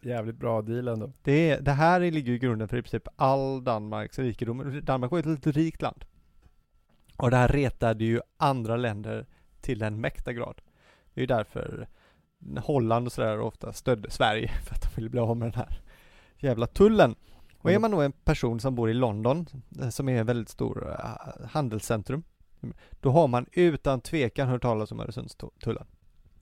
Jävligt 0.00 0.36
bra 0.36 0.62
deal 0.62 0.88
ändå. 0.88 1.12
Det, 1.22 1.56
det 1.56 1.72
här 1.72 2.00
ligger 2.00 2.28
ju 2.28 2.34
i 2.34 2.38
grunden 2.38 2.68
för 2.68 2.76
i 2.76 2.82
princip 2.82 3.08
all 3.16 3.64
Danmarks 3.64 4.18
rikedom. 4.18 4.80
Danmark 4.84 5.10
var 5.10 5.18
ju 5.18 5.20
ett 5.20 5.26
litet 5.26 5.56
rikt 5.56 5.82
land. 5.82 6.04
Och 7.16 7.30
det 7.30 7.36
här 7.36 7.48
retade 7.48 8.04
ju 8.04 8.20
andra 8.36 8.76
länder 8.76 9.26
till 9.60 9.82
en 9.82 10.00
mäkta 10.00 10.32
grad. 10.32 10.60
Det 11.14 11.20
är 11.20 11.22
ju 11.22 11.26
därför 11.26 11.88
Holland 12.58 13.06
och 13.06 13.12
sådär 13.12 13.40
ofta 13.40 13.72
stödde 13.72 14.10
Sverige 14.10 14.48
för 14.64 14.74
att 14.74 14.82
de 14.82 14.88
ville 14.96 15.10
bli 15.10 15.20
av 15.20 15.36
med 15.36 15.46
den 15.52 15.54
här 15.58 15.80
jävla 16.38 16.66
tullen. 16.66 17.14
Och 17.64 17.72
är 17.72 17.78
man 17.78 17.90
då 17.90 18.00
en 18.00 18.12
person 18.12 18.60
som 18.60 18.74
bor 18.74 18.90
i 18.90 18.94
London, 18.94 19.46
eh, 19.80 19.88
som 19.88 20.08
är 20.08 20.20
ett 20.20 20.26
väldigt 20.26 20.48
stor 20.48 20.90
eh, 20.90 21.46
handelscentrum, 21.46 22.22
då 22.90 23.10
har 23.10 23.28
man 23.28 23.46
utan 23.52 24.00
tvekan 24.00 24.48
hört 24.48 24.62
talas 24.62 24.92
om 24.92 25.00
Öresundstullen. 25.00 25.86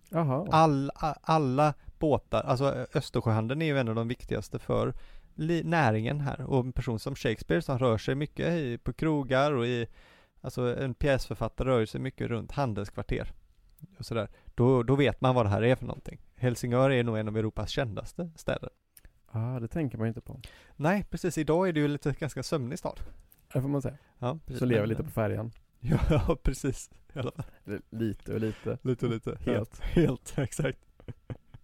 Jaha. 0.09 0.49
All, 0.51 0.91
alla 1.23 1.75
båtar, 1.99 2.43
alltså 2.43 2.65
Ö- 2.65 2.87
Östersjöhandeln 2.95 3.63
är 3.63 3.67
ju 3.67 3.79
en 3.79 3.89
av 3.89 3.95
de 3.95 4.09
viktigaste 4.09 4.59
för 4.59 4.95
näringen 5.65 6.21
här 6.21 6.41
och 6.41 6.61
en 6.61 6.73
person 6.73 6.99
som 6.99 7.15
Shakespeare 7.15 7.63
som 7.63 7.79
rör 7.79 7.99
sig 7.99 8.15
mycket 8.15 8.49
i, 8.49 8.79
på 8.79 8.93
krogar 8.93 9.53
och 9.53 9.67
i, 9.67 9.87
alltså 10.41 10.77
en 10.77 10.95
pjäsförfattare 10.95 11.69
rör 11.69 11.87
sig 11.87 12.01
mycket 12.01 12.29
runt 12.29 12.53
handelskvarter 12.53 13.33
och 13.99 14.07
sådär. 14.07 14.29
Då, 14.55 14.83
då 14.83 14.95
vet 14.95 15.21
man 15.21 15.35
vad 15.35 15.47
det 15.47 15.51
här 15.51 15.63
är 15.63 15.77
för 15.77 15.87
någonting. 15.87 16.21
Helsingör 16.37 16.91
är 16.91 17.05
nog 17.05 17.19
en 17.19 17.29
av 17.29 17.37
Europas 17.37 17.71
kändaste 17.71 18.31
städer. 18.37 18.71
Ja, 19.33 19.59
det 19.61 19.69
tänker 19.69 19.99
man 19.99 20.07
ju 20.07 20.09
inte 20.09 20.21
på. 20.21 20.41
Nej, 20.77 21.05
precis. 21.11 21.39
Idag 21.39 21.69
är 21.69 21.73
det 21.73 21.81
ju 21.81 21.89
lite 21.89 22.13
ganska 22.13 22.43
sömnig 22.43 22.79
stad. 22.79 23.01
Det 23.53 23.61
får 23.63 23.69
man 23.69 23.83
säga. 23.83 23.99
Ja, 24.19 24.39
precis. 24.47 24.59
Så 24.59 24.65
lever 24.65 24.87
lite 24.87 25.03
på 25.05 25.11
färjan. 25.11 25.53
Ja, 26.11 26.37
precis. 26.43 26.91
I 27.15 27.19
alla 27.19 27.31
fall. 27.33 27.45
Eller 27.65 27.81
Lite 27.91 28.35
och 28.35 28.41
lite. 28.41 28.79
Lite 28.83 29.07
och 29.07 29.13
lite. 29.13 29.39
Helt. 29.41 29.81
Ja, 29.81 29.87
helt, 30.03 30.35
exakt. 30.39 30.79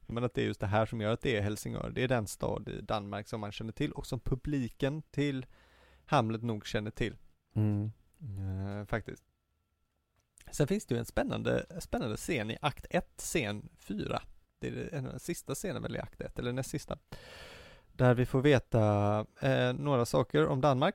Men 0.06 0.24
att 0.24 0.34
det 0.34 0.42
är 0.42 0.46
just 0.46 0.60
det 0.60 0.66
här 0.66 0.86
som 0.86 1.00
gör 1.00 1.12
att 1.12 1.20
det 1.20 1.36
är 1.36 1.42
Helsingör. 1.42 1.90
Det 1.94 2.02
är 2.02 2.08
den 2.08 2.26
stad 2.26 2.68
i 2.68 2.80
Danmark 2.80 3.28
som 3.28 3.40
man 3.40 3.52
känner 3.52 3.72
till 3.72 3.92
och 3.92 4.06
som 4.06 4.20
publiken 4.20 5.02
till 5.02 5.46
Hamlet 6.04 6.42
nog 6.42 6.66
känner 6.66 6.90
till. 6.90 7.16
Mm. 7.54 7.90
Eh, 8.20 8.86
faktiskt. 8.86 9.24
Sen 10.50 10.66
finns 10.66 10.86
det 10.86 10.94
ju 10.94 10.98
en 10.98 11.04
spännande, 11.04 11.66
spännande 11.80 12.16
scen 12.16 12.50
i 12.50 12.58
akt 12.62 12.86
1, 12.90 13.14
scen 13.18 13.68
4. 13.78 14.22
Det 14.58 14.68
är 14.68 14.72
det- 14.72 14.96
en 14.96 15.06
av 15.06 15.12
de 15.12 15.18
sista 15.18 15.54
scenen 15.54 15.82
väl 15.82 15.96
i 15.96 15.98
akt 15.98 16.20
1, 16.20 16.38
eller 16.38 16.52
näst 16.52 16.70
sista. 16.70 16.98
Där 17.98 18.14
vi 18.14 18.26
får 18.26 18.40
veta 18.42 18.80
eh, 19.40 19.72
några 19.72 20.04
saker 20.06 20.46
om 20.46 20.60
Danmark. 20.60 20.94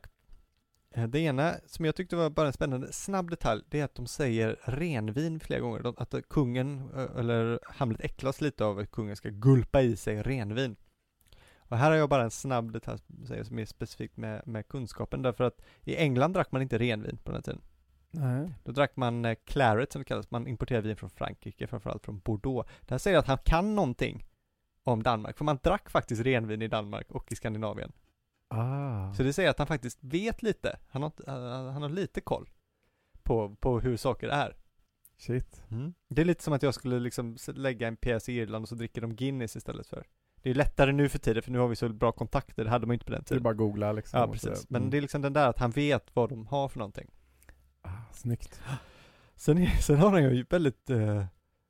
Eh, 0.95 1.07
Det 1.07 1.19
ena 1.19 1.53
som 1.65 1.85
jag 1.85 1.95
tyckte 1.95 2.15
var 2.15 2.29
bara 2.29 2.47
en 2.47 2.53
spännande 2.53 2.93
snabb 2.93 3.29
detalj, 3.29 3.61
det 3.69 3.79
är 3.79 3.83
att 3.85 3.95
de 3.95 4.07
säger 4.07 4.59
renvin 4.63 5.39
flera 5.39 5.59
gånger. 5.59 5.79
De- 5.79 5.95
Att 5.97 6.15
kungen, 6.29 6.89
eh, 6.95 7.19
eller 7.19 7.59
Hamlet 7.65 8.01
äcklas 8.01 8.41
lite 8.41 8.65
av 8.65 8.79
att 8.79 8.91
kungen 8.91 9.15
ska 9.15 9.29
gulpa 9.29 9.81
i 9.81 9.95
sig 9.95 10.21
renvin. 10.21 10.75
Och 11.57 11.71
Och 11.71 11.77
här 11.77 11.89
har 11.91 11.97
jag 11.97 12.09
bara 12.09 12.23
en 12.23 12.31
snabb 12.31 12.71
detalj 12.73 12.99
som 13.43 13.59
är 13.59 13.65
specifikt 13.65 14.17
med, 14.17 14.47
med 14.47 14.67
kunskapen, 14.67 15.21
därför 15.21 15.43
att 15.43 15.61
i 15.81 15.95
England 15.95 16.33
drack 16.33 16.51
man 16.51 16.61
inte 16.61 16.77
renvin 16.77 17.17
på 17.17 17.31
den 17.31 17.35
här 17.35 17.41
tiden. 17.41 17.61
Nej. 18.11 18.53
Då 18.63 18.71
drack 18.71 18.95
man 18.95 19.25
eh, 19.25 19.35
claret 19.45 19.91
som 19.91 20.01
det 20.01 20.05
kallas, 20.05 20.31
man 20.31 20.47
importerade 20.47 20.87
vin 20.87 20.97
från 20.97 21.09
Frankrike, 21.09 21.67
framförallt 21.67 22.05
från 22.05 22.19
Bordeaux. 22.19 22.69
Det 22.81 22.93
här 22.93 22.97
säger 22.99 23.17
att 23.17 23.27
han 23.27 23.37
kan 23.37 23.75
någonting 23.75 24.25
om 24.83 25.03
Danmark, 25.03 25.37
för 25.37 25.45
man 25.45 25.59
drack 25.63 25.89
faktiskt 25.89 26.21
renvin 26.21 26.61
i 26.61 26.67
Danmark 26.67 27.11
och 27.11 27.31
i 27.31 27.35
Skandinavien. 27.35 27.91
Ah. 28.47 29.13
Så 29.13 29.23
det 29.23 29.33
säger 29.33 29.49
att 29.49 29.57
han 29.57 29.67
faktiskt 29.67 29.99
vet 30.01 30.43
lite, 30.43 30.79
han 30.89 31.03
har, 31.03 31.11
han 31.71 31.81
har 31.81 31.89
lite 31.89 32.21
koll 32.21 32.49
på, 33.23 33.55
på 33.55 33.79
hur 33.79 33.97
saker 33.97 34.27
är. 34.27 34.55
Shit. 35.17 35.63
Mm. 35.71 35.93
Det 36.09 36.21
är 36.21 36.25
lite 36.25 36.43
som 36.43 36.53
att 36.53 36.63
jag 36.63 36.73
skulle 36.73 36.99
liksom 36.99 37.37
lägga 37.47 37.87
en 37.87 37.95
pjäs 37.95 38.29
i 38.29 38.33
Irland 38.33 38.63
och 38.63 38.69
så 38.69 38.75
dricker 38.75 39.01
de 39.01 39.15
Guinness 39.15 39.55
istället 39.55 39.87
för. 39.87 40.05
Det 40.41 40.49
är 40.49 40.53
lättare 40.53 40.91
nu 40.91 41.09
för 41.09 41.19
tiden 41.19 41.43
för 41.43 41.51
nu 41.51 41.59
har 41.59 41.67
vi 41.67 41.75
så 41.75 41.89
bra 41.89 42.11
kontakter, 42.11 42.63
det 42.63 42.69
hade 42.69 42.87
man 42.87 42.93
inte 42.93 43.05
på 43.05 43.11
den 43.11 43.21
Det 43.21 43.25
är 43.25 43.27
tiden. 43.27 43.43
bara 43.43 43.51
att 43.51 43.57
googla 43.57 43.91
liksom. 43.91 44.19
Ja 44.19 44.27
precis, 44.27 44.69
men 44.69 44.81
mm. 44.81 44.91
det 44.91 44.97
är 44.97 45.01
liksom 45.01 45.21
den 45.21 45.33
där 45.33 45.49
att 45.49 45.59
han 45.59 45.71
vet 45.71 46.15
vad 46.15 46.29
de 46.29 46.47
har 46.47 46.69
för 46.69 46.79
någonting. 46.79 47.09
ah, 47.81 47.89
snyggt. 48.13 48.61
Sen, 49.35 49.67
sen 49.81 49.97
har 49.97 50.11
han 50.11 50.23
ju 50.23 50.45
väldigt, 50.49 50.89
eh, 50.89 51.25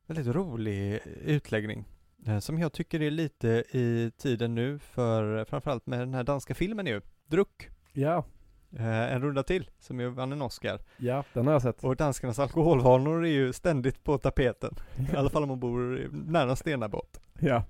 väldigt 0.06 0.26
rolig 0.26 1.00
utläggning. 1.24 1.84
Eh, 2.26 2.38
Som 2.38 2.58
jag 2.58 2.72
tycker 2.72 3.02
är 3.02 3.10
lite 3.10 3.48
i 3.70 4.12
tiden 4.16 4.54
nu 4.54 4.78
för 4.78 5.44
framförallt 5.44 5.86
med 5.86 5.98
den 5.98 6.14
här 6.14 6.24
danska 6.24 6.54
filmen 6.54 6.86
ju. 6.86 7.00
Druck. 7.26 7.68
Ja, 7.92 8.24
Eh, 8.78 9.12
En 9.14 9.22
runda 9.22 9.42
till, 9.42 9.70
som 9.80 10.00
ju 10.00 10.08
vann 10.08 10.32
en 10.32 10.42
Oscar. 10.42 10.80
ja, 10.96 11.24
den 11.32 11.46
har 11.46 11.52
jag 11.52 11.62
sett. 11.62 11.84
Och 11.84 11.96
danskarnas 11.96 12.38
alkoholvanor 12.38 13.24
är 13.26 13.30
ju 13.30 13.52
ständigt 13.52 14.04
på 14.04 14.18
tapeten. 14.18 14.74
I 15.12 15.16
alla 15.16 15.30
fall 15.30 15.42
om 15.42 15.48
man 15.48 15.60
bor 15.60 16.08
nära 16.12 16.56
Stenabåt. 16.56 17.20
Ja, 17.40 17.64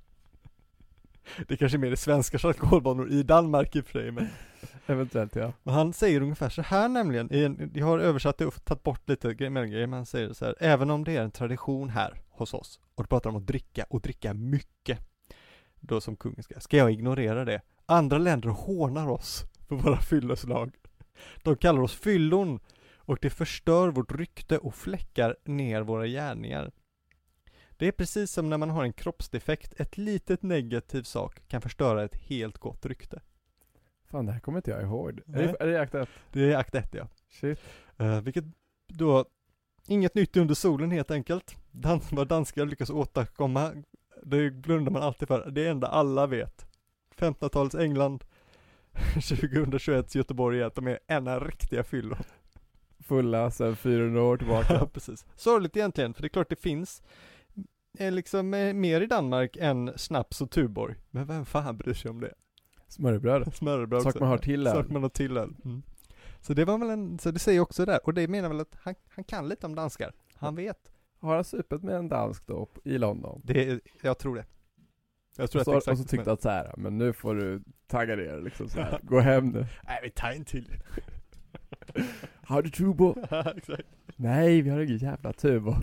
Det 1.49 1.57
kanske 1.57 1.77
är 1.77 1.79
mer 1.79 1.91
det 1.91 1.97
svenskars 1.97 2.45
alkoholvanor 2.45 3.11
i 3.11 3.23
Danmark 3.23 3.77
i 3.77 3.81
och 3.81 3.85
för 3.85 3.93
sig, 4.01 4.11
men 4.11 4.29
eventuellt 4.87 5.37
ja. 5.37 5.53
Men 5.63 5.75
han 5.75 5.93
säger 5.93 6.21
ungefär 6.21 6.49
så 6.49 6.63
här 6.63 6.89
nämligen, 6.89 7.31
en, 7.33 7.71
jag 7.75 7.87
har 7.87 7.99
översatt 7.99 8.39
det 8.39 8.47
och 8.47 8.65
tagit 8.65 8.83
bort 8.83 9.09
lite 9.09 9.29
gre- 9.29 9.51
mellangrejer, 9.51 9.87
men 9.87 9.97
han 9.97 10.07
säger 10.07 10.33
så 10.33 10.45
här, 10.45 10.55
även 10.61 10.91
om 10.91 11.05
det 11.05 11.17
är 11.17 11.23
en 11.23 11.31
tradition 11.31 11.89
här 11.89 12.21
hos 12.37 12.55
oss, 12.55 12.81
och 12.95 13.05
då 13.05 13.09
pratar 13.09 13.31
de 13.31 13.37
om 13.37 13.43
att 13.43 13.49
dricka, 13.49 13.87
och 13.91 14.01
dricka 14.01 14.35
mycket, 14.35 14.99
då 15.81 16.01
som 16.01 16.17
kungen 16.17 16.43
ska, 16.43 16.61
ska 16.61 16.77
jag 16.77 16.93
ignorera 16.93 17.45
det? 17.45 17.61
Andra 17.87 18.19
länder 18.19 18.49
hånar 18.49 19.11
oss 19.11 19.45
för 19.69 19.77
våra 19.77 20.01
fylleslag. 20.01 20.75
De 21.43 21.57
kallar 21.57 21.81
oss 21.81 21.95
fyllon, 21.95 22.61
och 22.97 23.19
det 23.21 23.31
förstör 23.31 23.89
vårt 23.89 24.13
rykte 24.13 24.59
och 24.59 24.75
fläckar 24.75 25.37
ner 25.45 25.83
våra 25.83 26.07
gärningar. 26.07 26.73
Det 27.77 27.89
är 27.89 27.93
precis 27.93 28.31
som 28.31 28.51
när 28.51 28.59
man 28.59 28.71
har 28.71 28.85
en 28.85 28.93
kroppsdefekt, 28.93 29.81
ett 29.81 29.99
litet 29.99 30.43
negativ 30.43 31.03
sak 31.03 31.49
kan 31.49 31.61
förstöra 31.61 32.05
ett 32.05 32.17
helt 32.17 32.59
gott 32.59 32.87
rykte. 32.87 33.23
Fan 34.05 34.27
det 34.27 34.33
här 34.33 34.41
kommer 34.41 34.59
inte 34.59 34.71
jag 34.71 34.83
ihåg. 34.83 35.21
Är 35.27 35.43
det, 35.43 35.57
är 35.61 35.67
det 35.67 35.81
akt 35.81 35.95
ett? 35.95 36.09
Det 36.33 36.53
är 36.53 36.57
akt 36.57 36.75
1 36.75 36.95
ja. 36.95 37.09
Shit. 37.29 37.61
Eh, 37.97 38.21
vilket 38.21 38.45
då, 38.87 39.25
inget 39.89 40.15
nytt 40.15 40.37
under 40.37 40.55
solen 40.55 40.91
helt 40.91 41.11
enkelt. 41.11 41.57
Dan 41.71 42.01
vad 42.13 42.29
danskar 42.29 42.67
lyckas 42.67 42.91
åstadkomma, 42.91 43.73
det 44.23 44.51
blundar 44.51 44.93
man 44.93 45.03
alltid 45.03 45.29
för. 45.29 45.51
Det 45.51 45.69
enda 45.69 45.87
alla 45.87 46.27
vet. 46.27 46.67
1500-talets 47.17 47.75
England, 47.75 48.25
2021 49.15 50.15
Göteborg 50.15 50.61
är 50.61 50.65
att 50.65 50.75
de 50.75 50.87
är 50.87 50.99
ena 51.07 51.39
riktiga 51.41 51.85
fyllon. 51.85 52.19
Fulla 53.01 53.51
sen 53.51 53.77
400 53.77 54.23
år 54.23 54.39
Ja, 54.49 54.63
tillbaka. 54.63 54.87
precis. 54.87 55.27
Sorgligt 55.37 55.77
egentligen, 55.77 56.15
för 56.15 56.23
det 56.23 56.27
är 56.27 56.31
klart 56.31 56.49
det 56.49 56.61
finns 56.61 57.03
eh, 57.99 58.13
liksom 58.13 58.55
eh, 58.55 58.75
mer 58.75 59.01
i 59.01 59.07
Danmark 59.07 59.57
än 59.61 59.93
snaps 59.97 60.41
och 60.41 60.51
Tuborg. 60.51 60.95
Men 61.11 61.27
vem 61.27 61.45
fan 61.47 61.77
bryr 61.77 61.95
sig 61.95 62.11
om 62.11 62.21
det? 62.21 62.35
Smörrebröd. 62.89 63.55
Smörrebröd 63.55 64.03
Sak 64.03 64.21
man 64.21 64.29
har 64.29 64.39
till 64.39 64.67
öl. 64.67 64.75
Sak 64.75 64.89
man 64.89 65.03
har 65.03 65.09
till 65.11 65.37
öl. 65.37 65.55
Mm. 65.65 65.83
Så 66.47 66.55
det 66.55 66.65
var 66.65 66.79
väl 66.79 66.91
en, 66.91 67.19
så 67.19 67.31
det 67.31 67.39
säger 67.39 67.61
också 67.61 67.85
där, 67.85 68.01
och 68.05 68.15
det 68.15 68.29
menar 68.29 68.49
väl 68.49 68.61
att 68.61 68.77
han, 68.81 68.95
han 69.09 69.25
kan 69.25 69.49
lite 69.49 69.67
om 69.67 69.75
danskar. 69.75 70.13
Han 70.35 70.55
vet. 70.55 70.93
Har 71.19 71.35
han 71.35 71.45
supit 71.45 71.83
med 71.83 71.97
en 71.97 72.09
dansk 72.09 72.47
då 72.47 72.69
i 72.85 72.99
London? 72.99 73.41
Det, 73.45 73.81
jag 74.03 74.19
tror 74.19 74.37
det. 74.37 74.45
Jag 75.37 75.51
tror 75.51 75.61
och, 75.61 75.65
så, 75.65 75.71
att 75.71 75.75
är 75.75 75.77
och 75.77 75.83
så 75.83 75.91
exakt 75.91 76.11
tyckte 76.11 76.33
att 76.33 76.43
så 76.43 76.49
här, 76.49 76.75
men 76.77 76.99
nu 76.99 77.13
får 77.13 77.35
du 77.35 77.63
tagga 77.87 78.17
ner 78.17 78.41
liksom 78.41 78.69
så 78.69 78.81
här. 78.81 79.01
Gå 79.03 79.21
hem 79.21 79.49
nu. 79.49 79.59
Nej 79.85 80.01
vi 80.03 80.11
tar 80.11 80.31
en 80.31 80.45
till. 80.45 80.69
Har 82.43 82.63
du 82.63 82.71
Tubo? 82.71 83.15
exakt. 83.57 83.89
Nej, 84.17 84.63
vi 84.63 84.71
har 84.71 84.81
ingen 84.81 84.99
jävla 84.99 85.33
Tubo. 85.33 85.75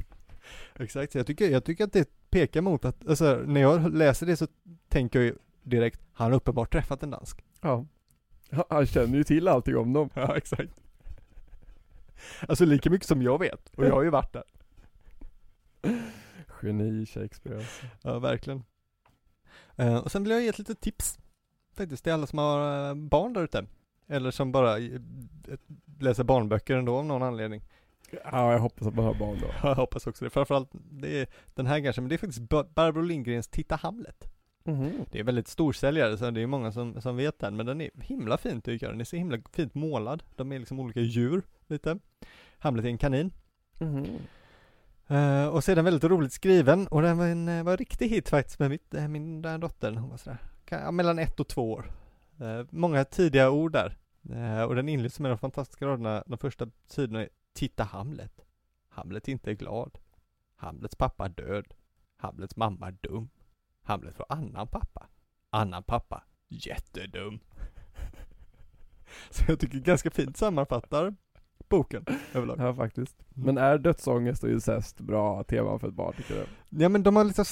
exakt, 0.76 1.16
jag 1.16 1.28
tycker, 1.28 1.50
jag 1.50 1.64
tycker 1.64 1.84
att 1.84 1.94
det 1.94 2.10
pekar 2.30 2.62
mot 2.62 2.86
att, 2.86 3.08
alltså 3.08 3.44
när 3.46 3.62
jag 3.62 3.94
läser 3.94 4.26
det 4.26 4.38
så 4.38 4.48
tänker 4.90 5.20
jag 5.20 5.26
ju 5.26 5.36
direkt, 5.64 6.02
han 6.14 6.32
har 6.32 6.38
uppenbart 6.38 6.72
träffat 6.72 7.04
en 7.04 7.10
dansk. 7.10 7.44
Ja. 7.62 7.86
Han- 8.70 8.86
känner 8.86 9.18
ju 9.18 9.24
till 9.24 9.48
allting 9.48 9.78
om 9.78 9.94
dem. 9.94 10.10
Ja 10.14 10.38
exakt. 10.38 10.82
Alltså 12.48 12.66
lika 12.66 12.90
mycket 12.90 13.08
som 13.08 13.22
jag 13.22 13.40
vet, 13.40 13.70
och 13.76 13.86
jag 13.86 13.92
har 13.94 14.04
ju 14.04 14.10
varit 14.10 14.34
där. 14.34 14.44
Geni 16.64 17.06
Shakespeare 17.06 17.58
alltså. 17.58 17.86
Ja, 18.02 18.20
verkligen. 18.20 18.64
Eh, 19.76 19.98
och 19.98 20.12
sen 20.12 20.24
vill 20.24 20.32
jag 20.32 20.42
ge 20.42 20.48
ett 20.48 20.60
litet 20.60 20.82
tips 20.82 21.20
faktiskt 21.76 22.04
till 22.04 22.14
alla 22.14 22.28
som 22.28 22.40
har 22.40 22.90
eh, 22.90 22.96
barn 22.96 23.34
där 23.34 23.44
ute. 23.44 23.66
Eller 24.08 24.32
som 24.32 24.52
bara 24.52 24.78
eh, 24.78 25.02
läser 26.00 26.24
barnböcker 26.24 26.76
ändå 26.78 26.98
av 26.98 27.06
någon 27.06 27.24
anledning. 27.24 27.62
Ja, 28.32 28.52
jag 28.52 28.60
hoppas 28.60 28.88
att 28.88 28.96
man 28.96 29.06
har 29.06 29.14
barn 29.14 29.38
då. 29.42 29.48
Jag 29.68 29.76
hoppas 29.76 30.08
också 30.08 30.26
det. 30.26 30.30
Framförallt, 30.30 30.70
det 30.74 31.22
är 31.22 31.28
den 31.56 31.66
här 31.68 31.84
kanske, 31.84 32.02
men 32.02 32.10
det 32.10 32.16
är 32.16 32.18
faktiskt 32.18 32.50
Bar- 32.50 32.68
Barbro 32.76 33.02
Lindgrens 33.02 33.48
Titta 33.48 33.76
Hamlet. 33.76 34.32
Mhm. 34.64 35.06
Det 35.12 35.20
är 35.20 35.24
väldigt 35.24 35.48
storsäljare, 35.48 36.18
så 36.18 36.32
det 36.32 36.42
är 36.42 36.48
många 36.48 36.72
som, 36.72 37.02
som 37.02 37.18
vet 37.18 37.40
den, 37.40 37.56
men 37.56 37.66
den 37.66 37.82
är 37.82 37.90
himla 38.02 38.38
fin 38.38 38.62
tycker 38.62 38.86
jag. 38.86 38.94
Den 38.94 39.02
är 39.02 39.06
så 39.06 39.16
himla 39.16 39.38
fint 39.52 39.76
målad. 39.76 40.24
De 40.36 40.52
är 40.52 40.60
liksom 40.60 40.80
olika 40.80 41.00
djur, 41.00 41.42
lite. 41.68 42.00
Hamlet 42.58 42.86
är 42.86 42.90
en 42.90 42.98
kanin. 42.98 43.32
Mhm. 43.80 44.06
Eh, 45.08 45.48
och 45.48 45.64
sedan 45.64 45.86
väldigt 45.86 46.04
roligt 46.04 46.34
skriven 46.34 46.88
och 46.88 47.02
den 47.02 47.18
var 47.18 47.28
en 47.28 47.48
eh, 47.48 47.64
var 47.64 47.72
en 47.72 47.78
riktig 47.78 48.10
hit 48.10 48.30
faktiskt 48.30 48.60
med 48.60 48.70
mitt, 48.70 48.94
eh, 48.94 49.08
min 49.08 49.42
där 49.42 49.58
dotter, 49.58 49.92
hon 49.92 50.10
var 50.10 50.18
sådär, 50.18 50.38
ja, 50.70 50.92
mellan 50.92 51.20
ett 51.20 51.40
och 51.40 51.48
två 51.48 51.72
år. 51.72 51.92
Eh, 52.40 52.66
många 52.70 53.06
tidiga 53.06 53.50
ord 53.50 53.72
där. 53.72 53.98
Eh, 54.30 54.64
och 54.64 54.76
den 54.76 54.90
inleds 54.90 55.20
med 55.20 55.32
de 55.32 55.38
fantastiska 55.38 55.86
raderna, 55.86 56.24
de 56.28 56.38
första 56.38 56.68
sidorna 56.88 57.22
är 57.22 57.30
Titta 57.54 57.84
Hamlet. 57.84 58.46
Hamlet 58.90 59.28
inte 59.28 59.52
är 59.52 59.56
glad. 59.56 59.98
Hamlets 60.56 60.96
pappa 60.96 61.26
är 61.26 61.30
död. 61.30 61.74
Hamlets 62.18 62.56
mamma 62.56 62.88
är 62.88 62.96
dum. 63.02 63.30
Hamlet 63.84 64.16
får 64.16 64.26
annan 64.30 64.68
pappa. 64.68 65.08
Annan 65.50 65.84
pappa, 65.84 66.24
jättedum. 66.48 67.40
Så 69.30 69.44
jag 69.48 69.60
tycker 69.60 69.78
ganska 69.80 70.10
fint 70.12 70.38
sammanfattar 70.38 71.16
boken 71.70 72.06
överlag. 72.34 72.60
Ja, 72.60 72.76
faktiskt. 72.76 73.16
Men 73.30 73.58
är 73.58 73.78
dödsångest 73.78 74.44
och 74.44 74.50
incest 74.50 75.00
bra 75.00 75.44
teman 75.44 75.80
för 75.80 75.88
ett 75.88 75.94
barn, 75.94 76.14
tycker 76.18 76.36
du? 76.36 76.46
Ja 76.84 76.90
men 76.90 77.04
de 77.04 77.16
har 77.16 77.24
liksom 77.24 77.46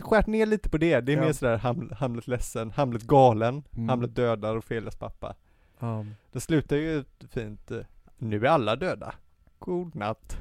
skärt 0.00 0.26
ner 0.26 0.46
lite 0.46 0.68
på 0.70 0.78
det. 0.78 1.00
Det 1.00 1.12
är 1.12 1.16
Ja. 1.16 1.22
mer 1.22 1.32
sådär 1.32 1.56
Ham 1.58 1.90
Hamlet 1.96 2.26
ledsen, 2.26 2.70
Hamlet 2.70 3.02
galen, 3.02 3.62
Mm. 3.72 3.88
Hamlet 3.88 4.14
dödar 4.14 4.56
Ofelias 4.56 4.96
pappa. 4.96 5.34
Ja. 5.78 6.06
Det 6.32 6.40
slutar 6.40 6.76
ju 6.76 7.04
fint, 7.30 7.70
eh, 7.70 7.80
nu 8.18 8.46
är 8.46 8.50
alla 8.50 8.76
döda. 8.76 9.14
God 9.58 9.94
natt. 9.94 10.36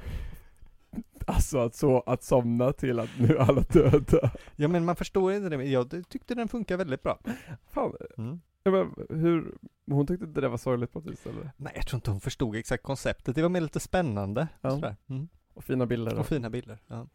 Alltså 1.27 1.59
att 1.59 1.75
så, 1.75 1.99
att 1.99 2.23
somna 2.23 2.73
till 2.73 2.99
att 2.99 3.09
nu 3.19 3.27
är 3.27 3.39
alla 3.39 3.61
döda. 3.61 4.31
Ja 4.55 4.67
men 4.67 4.85
man 4.85 4.95
förstår 4.95 5.33
inte 5.33 5.49
det, 5.49 5.63
jag 5.63 6.03
tyckte 6.09 6.35
den 6.35 6.47
funkar 6.47 6.77
väldigt 6.77 7.03
bra. 7.03 7.19
Fan, 7.69 7.93
Mm. 8.17 8.41
ja, 8.63 8.71
men 8.71 8.95
hur, 9.19 9.57
hon 9.91 10.07
tyckte 10.07 10.25
inte 10.25 10.41
det 10.41 10.47
var 10.49 10.57
sorgligt 10.57 10.91
på 10.91 10.99
något 10.99 11.11
vis 11.11 11.25
eller? 11.25 11.51
Nej 11.57 11.73
jag 11.75 11.87
tror 11.87 11.97
inte 11.97 12.11
hon 12.11 12.21
förstod 12.21 12.55
exakt 12.55 12.83
konceptet, 12.83 13.35
det 13.35 13.41
var 13.41 13.49
mer 13.49 13.61
lite 13.61 13.79
spännande. 13.79 14.47
Ja. 14.61 14.95
Mm. 15.09 15.27
Och 15.53 15.63
fina 15.63 15.85
bilder. 15.85 16.19
Och 16.19 16.25
fina 16.27 16.49
bilder. 16.49 16.77
Ja. 16.87 17.07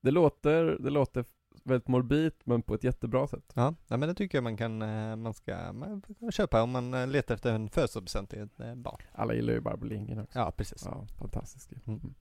Det 0.00 0.10
låter, 0.10 0.76
det 0.80 0.90
låter 0.90 1.24
väldigt 1.62 1.88
morbid 1.88 2.32
men 2.44 2.62
på 2.62 2.74
ett 2.74 2.84
jättebra 2.84 3.26
sätt. 3.26 3.52
Ja, 3.54 3.74
ja 3.88 3.96
men 3.96 4.08
det 4.08 4.14
tycker 4.14 4.38
jag 4.38 4.42
man 4.42 4.56
kan, 4.56 4.82
eh, 4.82 5.16
man 5.16 5.34
ska 5.34 5.72
man 5.72 6.02
kan 6.20 6.32
köpa 6.32 6.62
om 6.62 6.70
man 6.70 6.94
eh, 6.94 7.06
letar 7.06 7.34
efter 7.34 7.52
en 7.52 7.68
födelsedagspresent 7.70 8.30
till 8.30 8.42
ett 8.42 8.60
eh, 8.60 8.74
barn. 8.74 8.98
Alla 9.12 9.34
gillar 9.34 9.52
ju 9.52 9.60
Barbro 9.60 9.86
Lindgren 9.86 10.18
också. 10.20 10.38
Ja 10.38 10.50
precis. 10.56 10.82
Ja, 10.84 11.06
fantastisk 11.18 11.72
ju. 11.72 11.78
Mm. 11.92 12.14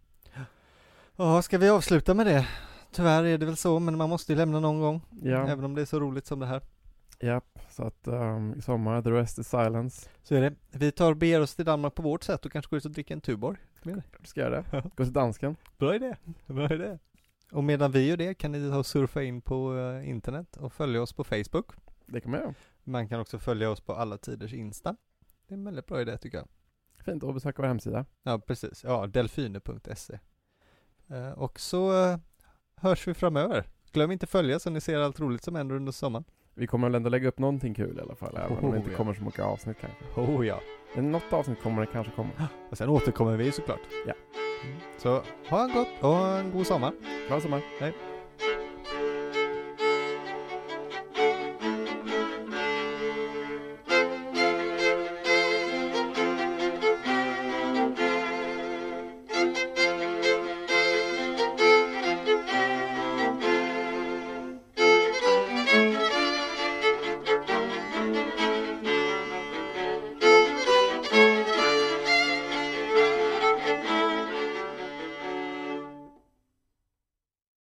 Ja, 1.16 1.42
ska 1.42 1.58
vi 1.58 1.70
avsluta 1.70 2.14
med 2.14 2.26
det? 2.26 2.48
Tyvärr 2.92 3.24
är 3.24 3.38
det 3.38 3.46
väl 3.46 3.58
så, 3.58 3.80
men 3.80 3.98
man 3.98 4.10
måste 4.10 4.32
ju 4.32 4.38
lämna 4.38 4.60
någon 4.60 4.80
gång. 4.80 5.02
Ja, 5.22 5.48
Även 5.48 5.66
om 5.66 5.76
det 5.76 5.82
är 5.82 5.86
så 5.86 6.00
roligt 6.00 6.26
som 6.26 6.40
det 6.40 6.46
här. 6.46 6.62
ja, 7.20 7.42
så 7.70 7.84
att 7.84 8.08
um, 8.08 8.54
i 8.54 8.62
sommar, 8.62 9.02
the 9.02 9.12
rest 9.12 9.40
is 9.40 9.48
silence. 9.48 10.10
Så 10.24 10.36
är 10.36 10.42
det. 10.42 10.56
Vi 10.72 10.92
tar 10.92 11.12
och 11.12 11.18
beger 11.18 11.42
oss 11.42 11.56
till 11.56 11.66
Danmark 11.66 11.96
på 11.96 12.02
vårt 12.02 12.24
sätt 12.24 12.46
och 12.46 12.52
kanske 12.52 12.70
går 12.70 12.78
ut 12.78 12.86
och 12.86 12.92
dricker 12.92 13.16
en 13.16 13.22
Tuborg. 13.22 13.58
Ska 14.24 14.42
jag 14.42 14.52
det? 14.52 14.84
Gå 14.96 15.04
till 15.04 15.14
dansken. 15.14 15.56
Bra 15.78 15.96
idé. 15.96 16.16
Bra 16.46 16.74
idé. 16.74 17.00
Och 17.52 17.64
medan 17.64 17.92
vi 17.92 18.08
gör 18.08 18.18
det 18.18 18.34
kan 18.34 18.52
ni 18.52 18.70
ta 18.70 18.78
och 18.78 18.86
surfa 18.86 19.24
in 19.24 19.42
på 19.42 19.78
eh, 19.78 20.10
internet 20.10 20.58
och 20.58 20.74
följa 20.74 21.02
oss 21.02 21.14
på 21.14 21.24
Facebook. 21.24 21.72
Det 22.06 22.22
kan 22.22 22.32
man 22.32 22.40
göra. 22.40 22.54
Man 22.84 23.08
kan 23.08 23.20
också 23.20 23.40
följa 23.40 23.70
oss 23.70 23.82
på 23.82 23.94
alla 23.94 24.18
tiders 24.18 24.54
Insta. 24.54 24.96
Det 25.48 25.54
är 25.54 25.58
en 25.58 25.66
väldigt 25.66 25.86
bra 25.86 26.02
idé 26.02 26.18
tycker 26.18 26.38
jag. 26.38 26.48
Fint 27.06 27.24
att 27.24 27.34
besöka 27.34 27.62
vår 27.62 27.68
hemsida. 27.68 28.06
Ja, 28.24 28.40
precis. 28.40 28.84
Ja, 28.84 29.08
delfine.se. 29.08 30.20
Eh, 31.14 31.32
Och 31.32 31.60
så 31.60 32.04
eh, 32.06 32.18
hörs 32.76 33.08
vi 33.08 33.14
framöver. 33.14 33.64
Glöm 33.92 34.12
inte 34.12 34.28
följa 34.28 34.60
så 34.60 34.70
ni 34.70 34.82
ser 34.82 35.00
allt 35.00 35.20
roligt 35.20 35.44
som 35.44 35.56
händer 35.56 35.76
under 35.76 35.92
sommaren. 35.92 36.24
Vi 36.56 36.68
kommer 36.68 36.88
väl 36.88 36.96
ändå 36.96 37.10
lägga 37.10 37.28
upp 37.28 37.40
någonting 37.40 37.74
kul 37.74 37.98
i 37.98 38.02
alla 38.02 38.16
fall, 38.16 38.38
även 38.38 38.58
om 38.58 38.66
Oh, 38.66 38.72
det 38.72 38.78
inte 38.78 38.92
ja. 38.92 38.98
kommer 38.98 39.14
så 39.14 39.24
mycket 39.24 39.40
avsnitt 39.46 39.78
kanske. 39.82 40.22
Oh 40.22 40.48
ja. 40.48 40.60
Men 40.96 41.12
något 41.12 41.34
avsnitt 41.34 41.62
kommer 41.62 41.82
det 41.82 41.88
kanske 41.92 42.14
komma. 42.16 42.30
Och 42.72 42.78
sen 42.78 42.90
återkommer 42.90 43.38
vi 43.38 43.52
såklart. 43.52 43.80
Ja. 44.08 44.14
Så 44.98 45.22
ha 45.50 45.64
en 45.64 45.74
gott 45.74 45.88
och 46.02 46.28
en 46.28 46.52
god 46.52 46.68
sommar. 46.68 46.94
Bra 47.28 47.42
sommar. 47.42 47.62
Hej. 47.80 47.94